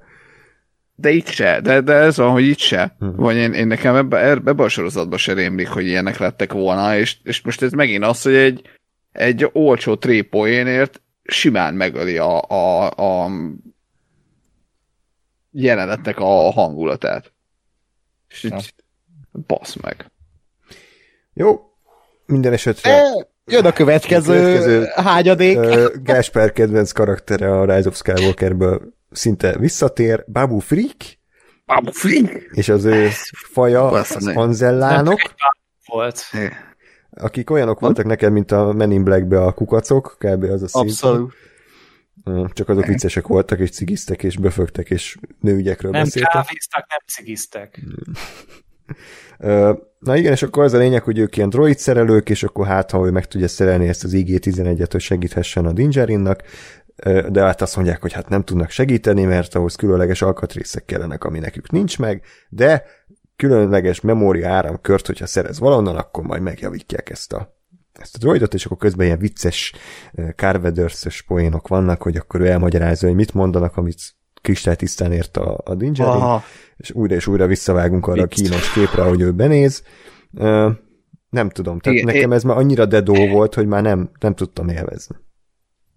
De 0.95 1.09
itt 1.09 1.27
se, 1.27 1.59
de, 1.61 1.81
de 1.81 1.93
ez 1.93 2.17
van, 2.17 2.31
hogy 2.31 2.47
itt 2.47 2.57
se. 2.57 2.95
Hm. 2.99 3.15
Vagy 3.15 3.35
én, 3.35 3.53
én 3.53 3.67
nekem 3.67 3.95
ebbe, 3.95 4.29
ebbe 4.29 4.63
a 4.63 4.67
sorozatban 4.67 5.17
se 5.17 5.33
rémlik, 5.33 5.67
hogy 5.67 5.85
ilyenek 5.85 6.17
lettek 6.17 6.53
volna, 6.53 6.97
és, 6.97 7.17
és 7.23 7.41
most 7.41 7.61
ez 7.61 7.71
megint 7.71 8.03
az, 8.03 8.21
hogy 8.21 8.35
egy, 8.35 8.61
egy 9.11 9.49
olcsó 9.53 9.95
trépoénért 9.95 11.01
simán 11.23 11.73
megöli 11.73 12.17
a, 12.17 12.41
a, 12.41 12.89
a 13.23 13.29
jelenetnek 15.51 16.19
a 16.19 16.51
hangulatát. 16.51 17.31
És 18.27 18.43
így, 18.43 18.73
basz 19.47 19.75
meg. 19.75 20.11
Jó, 21.33 21.61
minden 22.25 22.53
esetre 22.53 22.91
E, 22.91 23.27
Jön 23.45 23.65
a 23.65 23.73
következő, 23.73 24.33
Következő. 24.33 24.85
hányadék. 24.95 25.57
ö, 25.57 25.93
Gáspár 26.03 26.51
kedvenc 26.51 26.91
karaktere 26.91 27.51
a 27.59 27.75
Rise 27.75 27.87
of 27.89 27.95
Skywalkerből 27.95 28.93
szinte 29.11 29.57
visszatér, 29.57 30.23
Babu 30.27 30.59
Freak, 30.59 30.95
Babu 31.65 31.91
Flink! 31.91 32.49
és 32.51 32.69
az 32.69 32.85
ő 32.85 33.09
faja, 33.51 33.87
az. 33.87 34.27
Anzellánok, 34.35 35.21
Volt. 35.85 36.21
Akik 37.15 37.49
olyanok 37.49 37.79
voltak 37.79 38.05
neked, 38.05 38.31
mint 38.31 38.51
a 38.51 38.71
Men 38.71 38.91
in 38.91 39.03
Black-be 39.03 39.41
a 39.41 39.51
kukacok, 39.51 40.15
kb. 40.19 40.43
az 40.43 40.63
a 40.63 40.67
szín. 40.67 40.81
Abszolút. 40.81 41.33
Csak 42.53 42.69
azok 42.69 42.85
viccesek 42.85 43.27
voltak, 43.27 43.59
és 43.59 43.69
cigiztek, 43.69 44.23
és 44.23 44.37
böfögtek, 44.37 44.89
és 44.89 45.17
nőügyekről 45.39 45.91
Nem 45.91 46.03
beszéltek. 46.03 46.31
kávéztak, 46.31 46.85
nem 46.89 46.99
cigiztek. 47.07 47.81
Na 49.99 50.15
igen, 50.15 50.31
és 50.31 50.43
akkor 50.43 50.63
az 50.63 50.73
a 50.73 50.77
lényeg, 50.77 51.03
hogy 51.03 51.17
ők 51.17 51.37
ilyen 51.37 51.49
droid 51.49 51.77
szerelők, 51.77 52.29
és 52.29 52.43
akkor 52.43 52.65
hát, 52.65 52.91
ha 52.91 53.05
ő 53.05 53.11
meg 53.11 53.27
tudja 53.27 53.47
szerelni 53.47 53.87
ezt 53.87 54.03
az 54.03 54.13
IG-11-et, 54.13 54.87
hogy 54.91 55.01
segíthessen 55.01 55.65
a 55.65 55.71
Dingerinnak, 55.73 56.43
de 57.29 57.41
hát 57.41 57.61
azt 57.61 57.75
mondják, 57.75 58.01
hogy 58.01 58.13
hát 58.13 58.29
nem 58.29 58.43
tudnak 58.43 58.69
segíteni, 58.69 59.23
mert 59.23 59.55
ahhoz 59.55 59.75
különleges 59.75 60.21
alkatrészek 60.21 60.85
kellenek, 60.85 61.23
ami 61.23 61.39
nekük 61.39 61.71
nincs 61.71 61.99
meg, 61.99 62.23
de 62.49 62.85
különleges 63.47 64.01
memória 64.01 64.49
áramkört, 64.49 65.05
hogyha 65.07 65.25
szerez 65.25 65.59
valonnan, 65.59 65.95
akkor 65.95 66.23
majd 66.23 66.41
megjavítják 66.41 67.09
ezt 67.09 67.33
a 67.33 67.61
ezt 67.93 68.15
a 68.15 68.17
droidot, 68.17 68.53
és 68.53 68.65
akkor 68.65 68.77
közben 68.77 69.05
ilyen 69.05 69.17
vicces 69.19 69.73
Carveders-ös 70.35 71.21
poénok 71.21 71.67
vannak, 71.67 72.01
hogy 72.01 72.17
akkor 72.17 72.41
ő 72.41 72.47
elmagyarázza, 72.47 73.07
hogy 73.07 73.15
mit 73.15 73.33
mondanak, 73.33 73.77
amit 73.77 73.99
kristálytisztán 74.41 75.11
ért 75.11 75.37
a, 75.37 75.61
a 75.63 75.75
Dingerin, 75.75 76.11
Aha. 76.11 76.43
és 76.77 76.91
újra 76.91 77.15
és 77.15 77.27
újra 77.27 77.47
visszavágunk 77.47 78.07
arra 78.07 78.21
a 78.21 78.27
Vicc. 78.27 78.41
kínos 78.41 78.73
képre, 78.73 79.01
hogy 79.01 79.21
ő 79.21 79.31
benéz. 79.31 79.83
Ö, 80.37 80.69
nem 81.29 81.49
tudom, 81.49 81.79
tehát 81.79 81.97
Igen, 81.99 82.13
nekem 82.13 82.29
én- 82.31 82.37
ez 82.37 82.43
már 82.43 82.57
annyira 82.57 82.85
dedó 82.85 83.27
volt, 83.27 83.53
hogy 83.53 83.67
már 83.67 83.81
nem, 83.81 84.09
nem 84.19 84.35
tudtam 84.35 84.67
élvezni. 84.69 85.15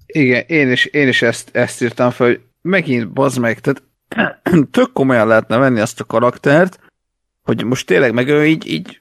Igen, 0.06 0.44
én 0.46 0.70
is, 0.70 0.84
én 0.84 1.08
is 1.08 1.22
ezt, 1.22 1.56
ezt 1.56 1.82
írtam 1.82 2.10
fel, 2.10 2.26
hogy 2.26 2.40
megint 2.62 3.12
bazd 3.12 3.38
meg, 3.38 3.60
tehát 3.60 3.82
tök 4.70 4.92
komolyan 4.92 5.26
lehetne 5.26 5.56
venni 5.56 5.80
azt 5.80 6.00
a 6.00 6.04
karaktert, 6.04 6.78
hogy 7.46 7.64
most 7.64 7.86
tényleg 7.86 8.12
meg 8.12 8.28
ő 8.28 8.46
így, 8.46 8.66
így 8.66 9.00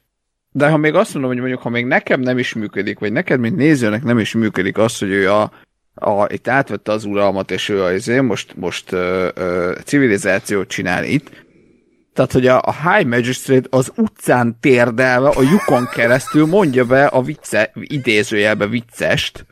de 0.52 0.70
ha 0.70 0.78
még 0.78 0.94
azt 0.94 1.14
mondom, 1.14 1.32
hogy 1.32 1.40
mondjuk, 1.40 1.62
ha 1.62 1.70
még 1.70 1.86
nekem 1.86 2.20
nem 2.20 2.38
is 2.38 2.54
működik, 2.54 3.00
vagy 3.00 3.12
neked, 3.12 3.40
mint 3.40 3.56
nézőnek 3.56 4.04
nem 4.04 4.20
is 4.20 4.34
működik 4.34 4.78
az, 4.78 4.98
hogy 4.98 5.10
ő 5.10 5.32
a, 5.32 5.52
a 5.94 6.26
itt 6.28 6.48
átvette 6.48 6.92
az 6.92 7.06
uralmat, 7.06 7.52
és 7.52 7.70
ő 7.70 7.84
az 7.84 8.06
most, 8.08 8.56
most 8.56 8.92
ö, 8.92 9.30
ö, 9.36 9.76
civilizációt 9.86 10.68
csinál 10.68 11.04
itt, 11.04 11.44
tehát, 12.14 12.32
hogy 12.32 12.48
a, 12.48 12.62
a 12.62 12.90
High 12.90 13.08
Magistrate 13.08 13.68
az 13.70 13.92
utcán 13.96 14.58
térdelve 14.60 15.30
a 15.30 15.42
lyukon 15.42 15.90
keresztül 15.94 16.46
mondja 16.46 16.86
be 16.86 17.06
a 17.06 17.22
vicce, 17.22 17.72
idézőjelbe 17.74 18.68
viccest, 18.68 19.46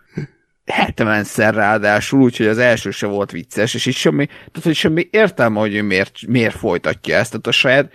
70-szer 0.66 1.52
ráadásul, 1.54 2.22
úgyhogy 2.22 2.48
az 2.48 2.58
első 2.58 2.92
se 2.92 3.08
volt 3.08 3.32
vicces, 3.32 3.74
és 3.74 3.86
itt 3.86 3.96
semmi, 3.96 4.26
tehát, 4.26 4.64
hogy 4.64 4.76
semmi 4.76 5.08
értelme, 5.12 5.60
hogy 5.60 5.76
ő 5.76 5.82
miért, 5.82 6.28
miért 6.28 6.56
folytatja 6.56 7.16
ezt, 7.16 7.30
tehát 7.30 7.48
a 7.48 7.52
saját 7.52 7.92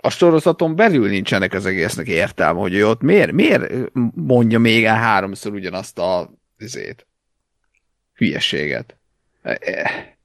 a 0.00 0.10
sorozaton 0.10 0.76
belül 0.76 1.08
nincsenek 1.08 1.52
az 1.52 1.66
egésznek 1.66 2.06
értelme, 2.06 2.60
hogy 2.60 2.74
ő 2.74 2.88
ott 2.88 3.00
miért, 3.00 3.32
miért 3.32 3.72
mondja 4.14 4.58
még 4.58 4.84
el 4.84 4.96
háromszor 4.96 5.52
ugyanazt 5.52 5.98
a 5.98 6.30
izét, 6.58 7.06
hülyeséget. 8.14 8.96
E- 9.42 9.58
e- 9.60 10.16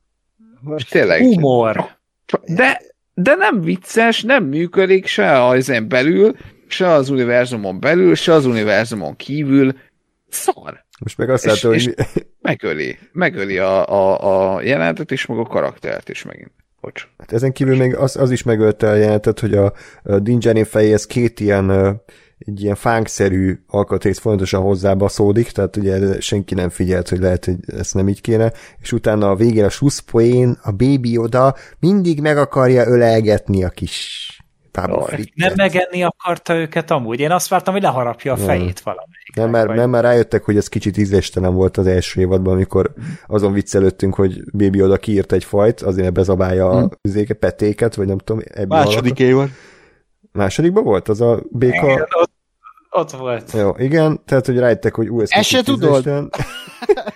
Most 0.62 0.90
tényleg. 0.90 1.22
Humor. 1.22 1.98
De, 2.45 2.82
de 3.14 3.36
nem 3.36 3.62
vicces, 3.62 4.22
nem 4.22 4.44
működik 4.44 5.06
se 5.06 5.44
az 5.45 5.56
ezen 5.56 5.88
belül, 5.88 6.36
se 6.68 6.88
az 6.88 7.10
univerzumon 7.10 7.80
belül, 7.80 8.16
se 8.16 8.34
az 8.34 8.45
univerzumon 8.45 9.16
kívül. 9.16 9.78
Szar. 10.30 10.86
Most 11.00 11.18
meg 11.18 11.30
azt 11.30 11.45
És- 11.45 11.52
látom, 11.52 11.74
és- 11.74 11.86
hogy 11.86 12.26
Megöli. 12.41 12.98
Megöli 13.12 13.58
a, 13.58 13.88
a, 13.90 14.56
a 14.56 14.62
jelenetet 14.62 15.12
is, 15.12 15.26
meg 15.26 15.38
a 15.38 15.44
karaktert 15.44 16.10
is 16.10 16.24
megint. 16.24 16.52
Bocs. 16.84 17.08
hát 17.18 17.34
ezen 17.34 17.52
kívül 17.52 17.78
még 17.78 17.96
az, 17.96 18.16
az 18.16 18.32
is 18.32 18.44
megölte 18.44 18.90
a 18.90 18.96
jelentet, 18.96 19.40
hogy 19.40 19.54
a, 19.54 19.74
a 20.04 20.20
Dingerin 20.20 20.66
fejéhez 20.66 21.06
két 21.06 21.40
ilyen 21.40 21.70
egy 22.38 22.62
ilyen 22.62 22.76
fánkszerű 22.76 23.60
alkatrész 23.68 24.20
fontosan 24.20 24.62
hozzábaszódik, 24.62 25.52
tehát 25.52 25.76
ugye 25.76 26.22
senki 26.22 26.54
nem 26.54 26.70
figyelt, 26.70 27.10
hogy 27.10 27.20
lehet, 27.20 27.46
hogy 27.46 27.56
ezt 27.68 27.94
nem 27.94 28.08
így 28.08 28.22
kéne, 28.22 28.52
és 28.80 28.92
utána 28.92 29.30
a 29.30 29.36
végén 29.36 29.64
a 29.64 29.70
slusszpoén, 29.70 30.58
a 30.64 30.72
bébi 30.72 31.18
oda 31.18 31.56
mindig 31.80 32.22
meg 32.22 32.38
akarja 32.38 32.88
ölelgetni 32.88 33.64
a 33.64 33.70
kis 33.70 34.28
táborfrikket. 34.72 35.36
Nem 35.36 35.54
megenni 35.56 36.04
akarta 36.04 36.56
őket 36.56 36.92
amúgy. 36.92 37.20
Én 37.20 37.32
azt 37.32 37.48
vártam, 37.48 37.74
hogy 37.74 37.84
leharapja 37.84 38.34
a 38.34 38.38
fejét 38.38 38.80
valamelyik. 38.80 39.23
Nem 39.36 39.50
már, 39.50 39.68
nem 39.68 39.90
már 39.90 40.04
rájöttek, 40.04 40.44
hogy 40.44 40.58
ez 40.58 40.68
kicsit 40.68 40.98
ízléstelen 40.98 41.54
volt 41.54 41.78
az 41.78 41.88
első 41.88 42.22
évadban, 42.22 42.54
amikor 42.54 42.94
azon 43.28 43.54
viccelődtünk, 43.54 44.16
hogy 44.16 44.44
Baby 44.52 44.82
oda 44.82 44.98
kiírt 44.98 45.32
egy 45.32 45.44
fajt, 45.44 45.82
azért 45.82 46.14
bezabálja 46.14 46.70
a 46.70 46.90
üzéket, 47.02 47.38
petéket, 47.38 47.96
vagy 47.96 48.08
nem 48.08 48.18
tudom, 48.18 48.42
Második 48.68 49.20
évad. 49.20 49.50
Másodikban 50.32 50.84
volt 50.84 51.10
az 51.10 51.22
a 51.22 51.44
béka? 51.50 51.86
Igen, 51.86 52.08
ott, 52.20 52.32
ott 52.90 53.12
volt. 53.12 53.52
Jó, 53.52 53.72
igen, 53.78 54.22
tehát, 54.26 54.46
hogy 54.46 54.58
rájöttek, 54.58 54.96
hogy 54.96 55.10
ú, 55.10 55.22
ez 55.22 55.30
Ezt 55.32 55.50
se 55.50 55.64
tudod? 55.64 56.06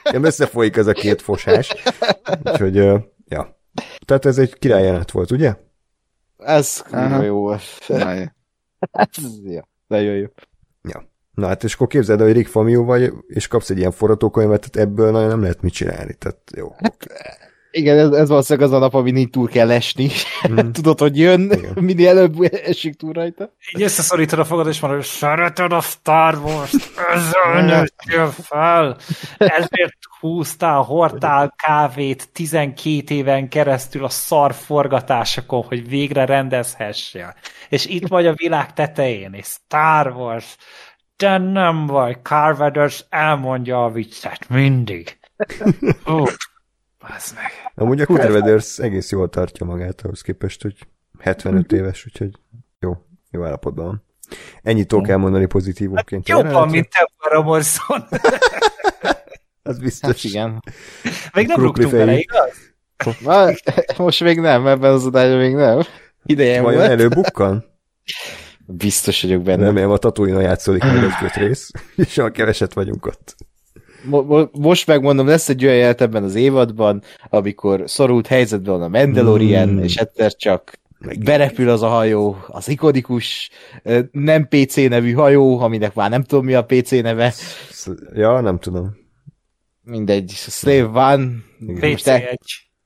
Igen, 0.04 0.24
összefolyik 0.24 0.78
ez 0.78 0.88
a 0.88 0.92
két 0.92 1.22
fosás. 1.22 1.76
Úgyhogy, 2.44 2.76
ja. 3.26 3.60
Tehát 4.06 4.26
ez 4.26 4.38
egy 4.38 4.60
királyjelenet 4.60 5.12
volt, 5.12 5.32
ugye? 5.32 5.56
Ez 6.38 6.84
Aha. 6.92 7.24
jó 7.24 7.40
volt. 7.40 7.62
Jó. 7.88 7.96
Ez, 8.92 9.24
ja, 9.44 9.68
nagyon 9.88 10.16
jó. 10.16 10.28
Na 11.38 11.48
hát, 11.48 11.64
és 11.64 11.74
akkor 11.74 11.88
képzeld, 11.88 12.20
el, 12.20 12.26
hogy 12.26 12.36
Rick 12.36 12.50
Famió 12.50 12.86
vagy, 12.86 13.14
és 13.28 13.48
kapsz 13.48 13.70
egy 13.70 13.78
ilyen 13.78 13.92
forgatókönyvet, 13.92 14.70
tehát 14.70 14.90
ebből 14.90 15.12
nagyon 15.12 15.28
nem 15.28 15.42
lehet 15.42 15.62
mit 15.62 15.74
csinálni. 15.74 16.14
Tehát 16.14 16.38
jó. 16.56 16.76
Igen, 17.72 17.98
ez, 17.98 18.12
ez 18.12 18.30
valószínűleg 18.30 18.68
az 18.68 18.76
a 18.76 18.80
nap, 18.80 18.94
amin 18.94 19.16
így 19.16 19.30
túl 19.30 19.48
kell 19.48 19.72
esni. 19.72 20.10
Mm. 20.50 20.58
Tudod, 20.72 21.00
hogy 21.00 21.18
jön, 21.18 21.42
Igen. 21.42 21.74
minél 21.84 22.08
előbb 22.08 22.36
esik 22.66 22.96
túl 22.96 23.14
rajta. 23.14 23.52
Így 23.76 23.82
összeszorítod 23.82 24.40
a 24.40 24.44
fogad, 24.44 24.68
és 24.68 24.80
mondod, 24.80 25.00
hogy 25.00 25.10
szereted 25.10 25.72
a 25.72 25.82
Star 25.82 26.38
Wars-t, 26.38 26.92
ezzel 27.14 27.66
nőttél 27.66 28.28
fel, 28.44 28.98
ezért 29.38 29.98
húztál, 30.20 30.82
hordtál 30.82 31.54
kávét 31.58 32.30
12 32.32 33.16
éven 33.16 33.50
keresztül 33.50 34.04
a 34.04 34.10
szar 34.10 34.54
forgatásokon, 34.54 35.64
hogy 35.64 35.90
végre 35.90 36.26
rendezhessél. 36.26 37.36
És 37.70 37.86
itt 37.86 38.08
vagy 38.08 38.28
a 38.28 38.34
világ 38.34 38.74
tetején, 38.74 39.34
és 39.34 39.46
Star 39.46 40.08
Wars, 40.08 40.56
nem 41.26 41.86
vagy, 41.86 42.18
Carveders 42.22 43.06
elmondja 43.10 43.84
a 43.84 43.90
viccet, 43.92 44.50
mindig. 44.50 45.18
Ó, 46.08 46.24
bazd 47.00 47.36
meg. 47.36 47.52
Amúgy 47.76 48.02
a 48.02 48.06
Carveders 48.06 48.80
egész 48.80 49.12
jól 49.12 49.30
tartja 49.30 49.66
magát 49.66 50.02
ahhoz 50.02 50.22
képest, 50.22 50.62
hogy 50.62 50.76
75 51.20 51.72
éves, 51.72 52.06
úgyhogy 52.06 52.32
jó, 52.80 52.98
jó 53.32 53.44
állapotban 53.44 53.86
van. 53.86 54.04
Ennyit 54.64 54.88
tudok 54.88 55.08
elmondani 55.08 55.46
pozitívumként. 55.46 56.30
a 56.30 56.32
Jobban, 56.32 56.48
jelenetre. 56.52 56.72
mint 56.72 56.88
Deborah 57.20 57.46
Morrison. 57.46 58.06
Az 59.64 59.74
Hát 59.74 59.82
biztos. 59.84 60.24
igen. 60.24 60.64
Még 61.34 61.48
nem 61.48 61.60
rúgtunk 61.60 61.92
bele, 61.92 62.18
igaz? 62.18 62.52
Már, 63.24 63.56
most 63.98 64.22
még 64.24 64.40
nem, 64.40 64.68
ebben 64.68 64.92
az 64.94 65.06
adásban 65.06 65.38
még 65.38 65.56
nem. 65.56 65.82
Ideje 66.26 66.62
Vajon 66.62 66.82
előbukkan? 66.82 67.66
Biztos 68.70 69.22
vagyok 69.22 69.42
benne. 69.42 69.66
Remélem 69.66 69.92
a 69.92 69.98
tatooine 69.98 70.42
játszódik 70.42 70.84
meg 70.84 71.04
egy-két 71.04 71.34
rész, 71.48 71.72
és 71.96 72.18
olyan 72.18 72.32
keveset 72.32 72.74
vagyunk 72.74 73.06
ott. 73.06 73.36
Mo- 74.04 74.28
mo- 74.28 74.58
most 74.58 74.88
megmondom, 74.88 75.28
lesz 75.28 75.50
egy 75.50 75.66
olyan 75.66 75.76
jelet 75.78 76.02
ebben 76.02 76.24
az 76.24 76.36
évadban, 76.36 77.02
amikor 77.30 77.84
szorult 77.86 78.28
helyzetben 78.28 78.74
van 78.74 78.82
a 78.84 78.88
Mandalorian, 78.88 79.70
Mm. 79.70 79.80
és 79.80 79.96
egyszer 79.96 80.36
csak 80.36 80.80
berepül 81.20 81.70
az 81.70 81.82
a 81.82 81.88
hajó, 81.88 82.38
az 82.48 82.68
ikonikus, 82.68 83.50
nem 84.12 84.48
PC 84.48 84.76
nevű 84.76 85.14
hajó, 85.14 85.60
aminek 85.60 85.94
már 85.94 86.10
nem 86.10 86.24
tudom 86.24 86.46
mi 86.46 86.54
a 86.54 86.66
PC 86.66 86.92
neve, 86.92 87.34
Ja, 88.14 88.40
nem 88.42 88.60
tudom. 88.60 88.98
mindegy, 89.84 90.30
Slave 90.32 90.84
One, 91.14 91.24
el- 91.24 91.38
PC1. 91.82 92.38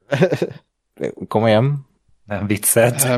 komolyan, 1.28 1.88
Nem 2.26 2.48
viccelt. 2.48 3.02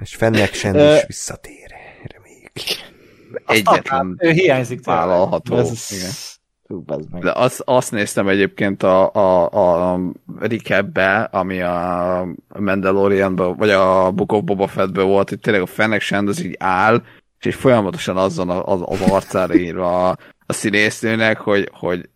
És 0.00 0.16
Ö, 0.20 0.94
is 0.96 1.04
visszatér. 1.06 1.74
Reméljük. 2.02 2.52
Egyetlen 3.46 4.16
Ő 4.18 4.30
hiányzik 4.30 4.80
tőle. 4.80 4.96
vállalható. 4.96 5.56
ez, 5.56 5.88
Igen. 5.90 6.10
Hú, 6.66 6.80
bazd 6.80 7.10
meg. 7.12 7.22
De 7.22 7.32
azt, 7.34 7.62
azt 7.64 7.90
néztem 7.90 8.28
egyébként 8.28 8.82
a, 8.82 9.12
a, 9.12 9.92
a 9.92 10.00
recapbe, 10.38 11.20
ami 11.22 11.60
a 11.60 12.26
Mandalorianban, 12.58 13.56
vagy 13.56 13.70
a 13.70 14.10
Book 14.10 14.32
of 14.32 14.42
Boba 14.42 14.66
Fettben 14.66 15.06
volt, 15.06 15.28
hogy 15.28 15.38
tényleg 15.38 15.62
a 15.62 15.66
Fennec 15.66 16.02
Shand 16.02 16.28
az 16.28 16.44
így 16.44 16.56
áll, 16.58 17.02
és 17.40 17.46
így 17.46 17.54
folyamatosan 17.54 18.16
azon 18.16 18.50
a- 18.50 18.66
az, 18.66 18.80
az 18.84 19.00
arcára 19.10 19.54
írva 19.54 20.08
a, 20.08 20.16
a 20.46 20.52
színésznőnek, 20.52 21.38
hogy, 21.38 21.68
hogy 21.72 22.08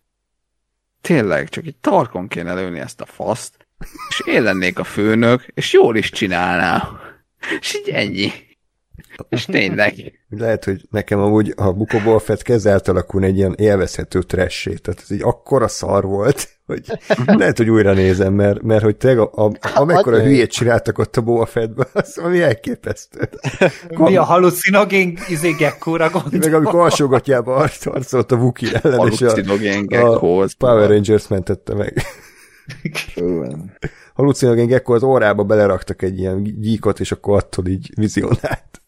tényleg 1.01 1.49
csak 1.49 1.65
egy 1.65 1.75
tarkon 1.81 2.27
kéne 2.27 2.53
lőni 2.53 2.79
ezt 2.79 3.01
a 3.01 3.05
faszt, 3.05 3.67
és 4.09 4.21
én 4.25 4.43
lennék 4.43 4.79
a 4.79 4.83
főnök, 4.83 5.45
és 5.53 5.73
jól 5.73 5.95
is 5.95 6.09
csinálnám. 6.09 6.99
És 7.61 7.75
így 7.75 7.89
ennyi. 7.93 8.31
És 9.29 9.45
tényleg. 9.45 10.19
Lehet, 10.29 10.63
hogy 10.63 10.81
nekem 10.89 11.19
amúgy 11.19 11.53
a 11.55 11.71
Bukóból 11.71 12.19
Fett 12.19 12.41
kezd 12.41 12.67
átalakulni 12.67 13.25
egy 13.25 13.37
ilyen 13.37 13.55
élvezhető 13.57 14.21
tressé. 14.21 14.73
Tehát 14.73 15.01
ez 15.01 15.11
így 15.11 15.21
akkora 15.23 15.67
szar 15.67 16.03
volt, 16.05 16.49
hogy 16.65 16.81
lehet, 17.25 17.57
hogy 17.57 17.69
újra 17.69 17.93
nézem, 17.93 18.33
mert, 18.33 18.61
mert 18.61 18.83
hogy 18.83 18.97
tényleg 18.97 19.19
a, 19.19 19.45
a, 19.45 19.51
amekkora 19.79 20.15
Hát, 20.15 20.25
hülyét 20.25 20.51
csináltak 20.51 20.97
ott 20.97 21.17
a 21.17 21.21
Boba 21.21 21.45
Fettben, 21.45 21.87
az 21.93 22.17
ami 22.17 22.41
elképesztő. 22.41 23.29
Mi 23.89 24.15
a 24.15 24.23
halucinogén 24.23 25.17
izé 25.29 25.51
gekkóra 25.51 26.09
gondol? 26.09 26.39
Meg 26.39 26.53
amikor 26.53 26.79
alsógatjába 26.79 27.55
arc- 27.55 27.83
harcolt 27.83 28.31
a 28.31 28.35
Wookiee 28.35 28.79
ellen, 28.83 29.11
és 29.11 29.21
a, 29.21 30.13
a 30.13 30.47
Power 30.57 30.89
Rangers 30.89 31.27
mentette 31.27 31.73
meg. 31.73 32.03
Halucinogén 34.13 34.67
Gecko 34.67 34.93
az 34.93 35.03
órába 35.03 35.43
beleraktak 35.43 36.01
egy 36.01 36.19
ilyen 36.19 36.43
gyíkot, 36.43 36.99
és 36.99 37.11
akkor 37.11 37.37
attól 37.37 37.67
így 37.67 37.91
vizionált. 37.95 38.81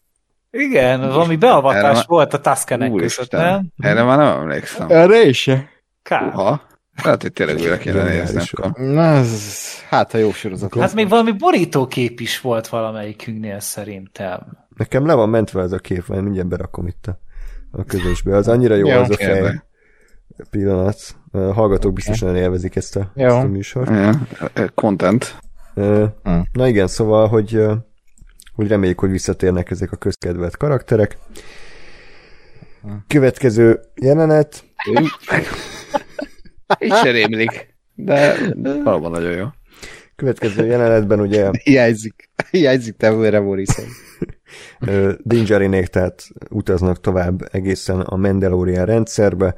Igen, 0.50 1.00
valami 1.00 1.36
beavatás 1.36 1.96
Erre- 1.96 2.06
volt 2.06 2.34
a 2.34 2.40
Tuscanek 2.40 2.92
között, 2.92 3.32
nem? 3.32 3.66
Erre 3.78 4.02
már 4.02 4.18
nem 4.18 4.40
emlékszem. 4.40 4.86
Erre 4.90 5.24
is 5.24 5.42
se. 5.42 5.68
Kár. 6.02 6.26
Uha. 6.26 6.70
Lehet, 7.04 7.22
hogy 7.22 7.32
tényleg 7.32 7.58
újra 7.58 7.78
kéne 7.78 8.22
akkor. 8.52 8.72
Na, 8.76 9.02
ez, 9.02 9.54
hát 9.88 10.12
ha 10.12 10.18
jó 10.18 10.32
sorozat. 10.32 10.74
Hát 10.74 10.94
még 10.94 11.08
valami 11.08 11.32
borítókép 11.32 12.20
is 12.20 12.40
volt 12.40 12.68
valamelyikünknél 12.68 13.60
szerintem. 13.60 14.58
Nekem 14.76 15.06
le 15.06 15.14
van 15.14 15.28
mentve 15.28 15.62
ez 15.62 15.72
a 15.72 15.78
kép, 15.78 16.06
majd 16.06 16.22
mindjárt 16.22 16.48
berakom 16.48 16.86
itt 16.86 17.06
a, 17.06 17.18
a 17.70 17.84
közösbe. 17.84 18.36
Az 18.36 18.48
annyira 18.48 18.74
jó 18.74 18.88
Jó, 18.88 18.98
az 18.98 19.10
a 19.10 19.14
fej 19.14 19.26
kérlek. 19.26 19.66
Hallgatók 21.32 21.92
biztosan 21.92 22.36
élvezik 22.36 22.76
ezt 22.76 22.96
a, 22.96 23.12
Jó. 23.14 23.26
ezt 23.26 23.36
a 23.36 23.46
műsort. 23.46 23.90
Ja, 23.90 24.18
Content. 24.74 25.38
Hm. 25.74 26.04
Na 26.52 26.68
igen, 26.68 26.86
szóval, 26.86 27.28
hogy, 27.28 27.64
hogy 28.54 28.68
reméljük, 28.68 29.00
hogy 29.00 29.10
visszatérnek 29.10 29.70
ezek 29.70 29.92
a 29.92 29.96
közkedvelt 29.96 30.56
karakterek. 30.56 31.18
Következő 33.06 33.80
jelenet, 33.94 34.64
Így 36.78 36.94
se 36.94 37.10
rémlik. 37.10 37.74
De 37.94 38.36
valóban 38.84 39.10
nagyon 39.10 39.32
jó. 39.32 39.46
következő 40.16 40.66
jelenetben 40.66 41.20
ugye 41.20 41.50
Hiányzik. 41.62 42.30
Hiányzik 42.50 42.96
te 42.96 43.40
Morrison. 43.40 43.84
ö, 44.80 45.12
Din 45.22 45.44
Djarin-ék 45.44 45.86
tehát 45.86 46.22
utaznak 46.50 47.00
tovább 47.00 47.48
egészen 47.54 48.00
a 48.00 48.16
Mandalorian 48.16 48.84
rendszerbe, 48.84 49.54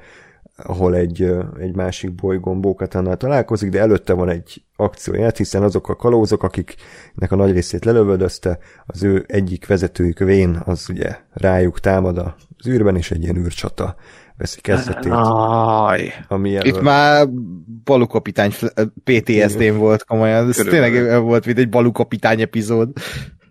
ahol 0.56 0.94
egy, 0.96 1.22
egy 1.58 1.74
másik 1.74 2.14
bolygón 2.14 2.60
Bókatannal 2.60 3.16
találkozik, 3.16 3.70
de 3.70 3.80
előtte 3.80 4.12
van 4.12 4.28
egy 4.28 4.64
akcióját, 4.76 5.36
hiszen 5.36 5.62
azok 5.62 5.88
a 5.88 5.96
kalózok, 5.96 6.42
akiknek 6.42 7.32
a 7.32 7.36
nagy 7.36 7.52
részét 7.52 7.84
lelövöldözte, 7.84 8.58
az 8.86 9.02
ő 9.02 9.24
egyik 9.28 9.66
vezetőjük 9.66 10.18
Vén, 10.18 10.62
az 10.64 10.86
ugye 10.90 11.16
rájuk 11.32 11.80
támad 11.80 12.18
az 12.18 12.68
űrben, 12.68 12.96
és 12.96 13.10
egy 13.10 13.22
ilyen 13.22 13.36
űrcsata 13.36 13.94
veszi 14.36 14.60
kezdetét. 14.60 15.12
Aj. 15.12 16.12
Ami 16.28 16.50
Itt 16.50 16.56
elől- 16.56 16.82
már 16.82 17.28
balukapitány 17.84 18.52
PTSD-n 19.04 19.76
volt 19.76 20.04
komolyan. 20.04 20.48
Ez 20.48 20.56
Körülbelül. 20.56 20.92
tényleg 20.94 21.22
volt, 21.22 21.46
mint 21.46 21.58
egy 21.58 21.68
balukapitány 21.68 22.40
epizód. 22.40 22.88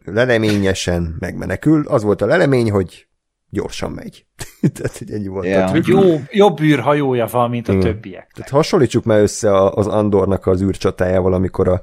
leleményesen 0.06 1.16
megmenekül. 1.20 1.86
Az 1.88 2.04
volt 2.04 2.22
a 2.22 2.26
lelemény, 2.26 2.72
hogy 2.72 3.08
gyorsan 3.54 3.92
megy. 3.92 4.26
Tehát, 4.74 4.98
hogy 4.98 5.12
ennyi 5.12 5.28
volt 5.28 5.46
Ja. 5.46 5.66
a 5.66 5.70
trükk. 5.70 5.88
Jó, 5.88 6.22
jobb 6.32 6.60
űrhajója 6.62 7.26
van, 7.26 7.50
mint 7.50 7.68
a 7.68 7.72
Igen. 7.72 7.84
többiek. 7.84 8.32
Tehát 8.34 8.50
hasonlítsuk 8.50 9.04
már 9.04 9.20
össze 9.20 9.64
az 9.68 9.88
Andornak 9.88 10.46
az 10.46 10.62
űrcsatájával, 10.62 11.34
amikor 11.34 11.68
a, 11.68 11.82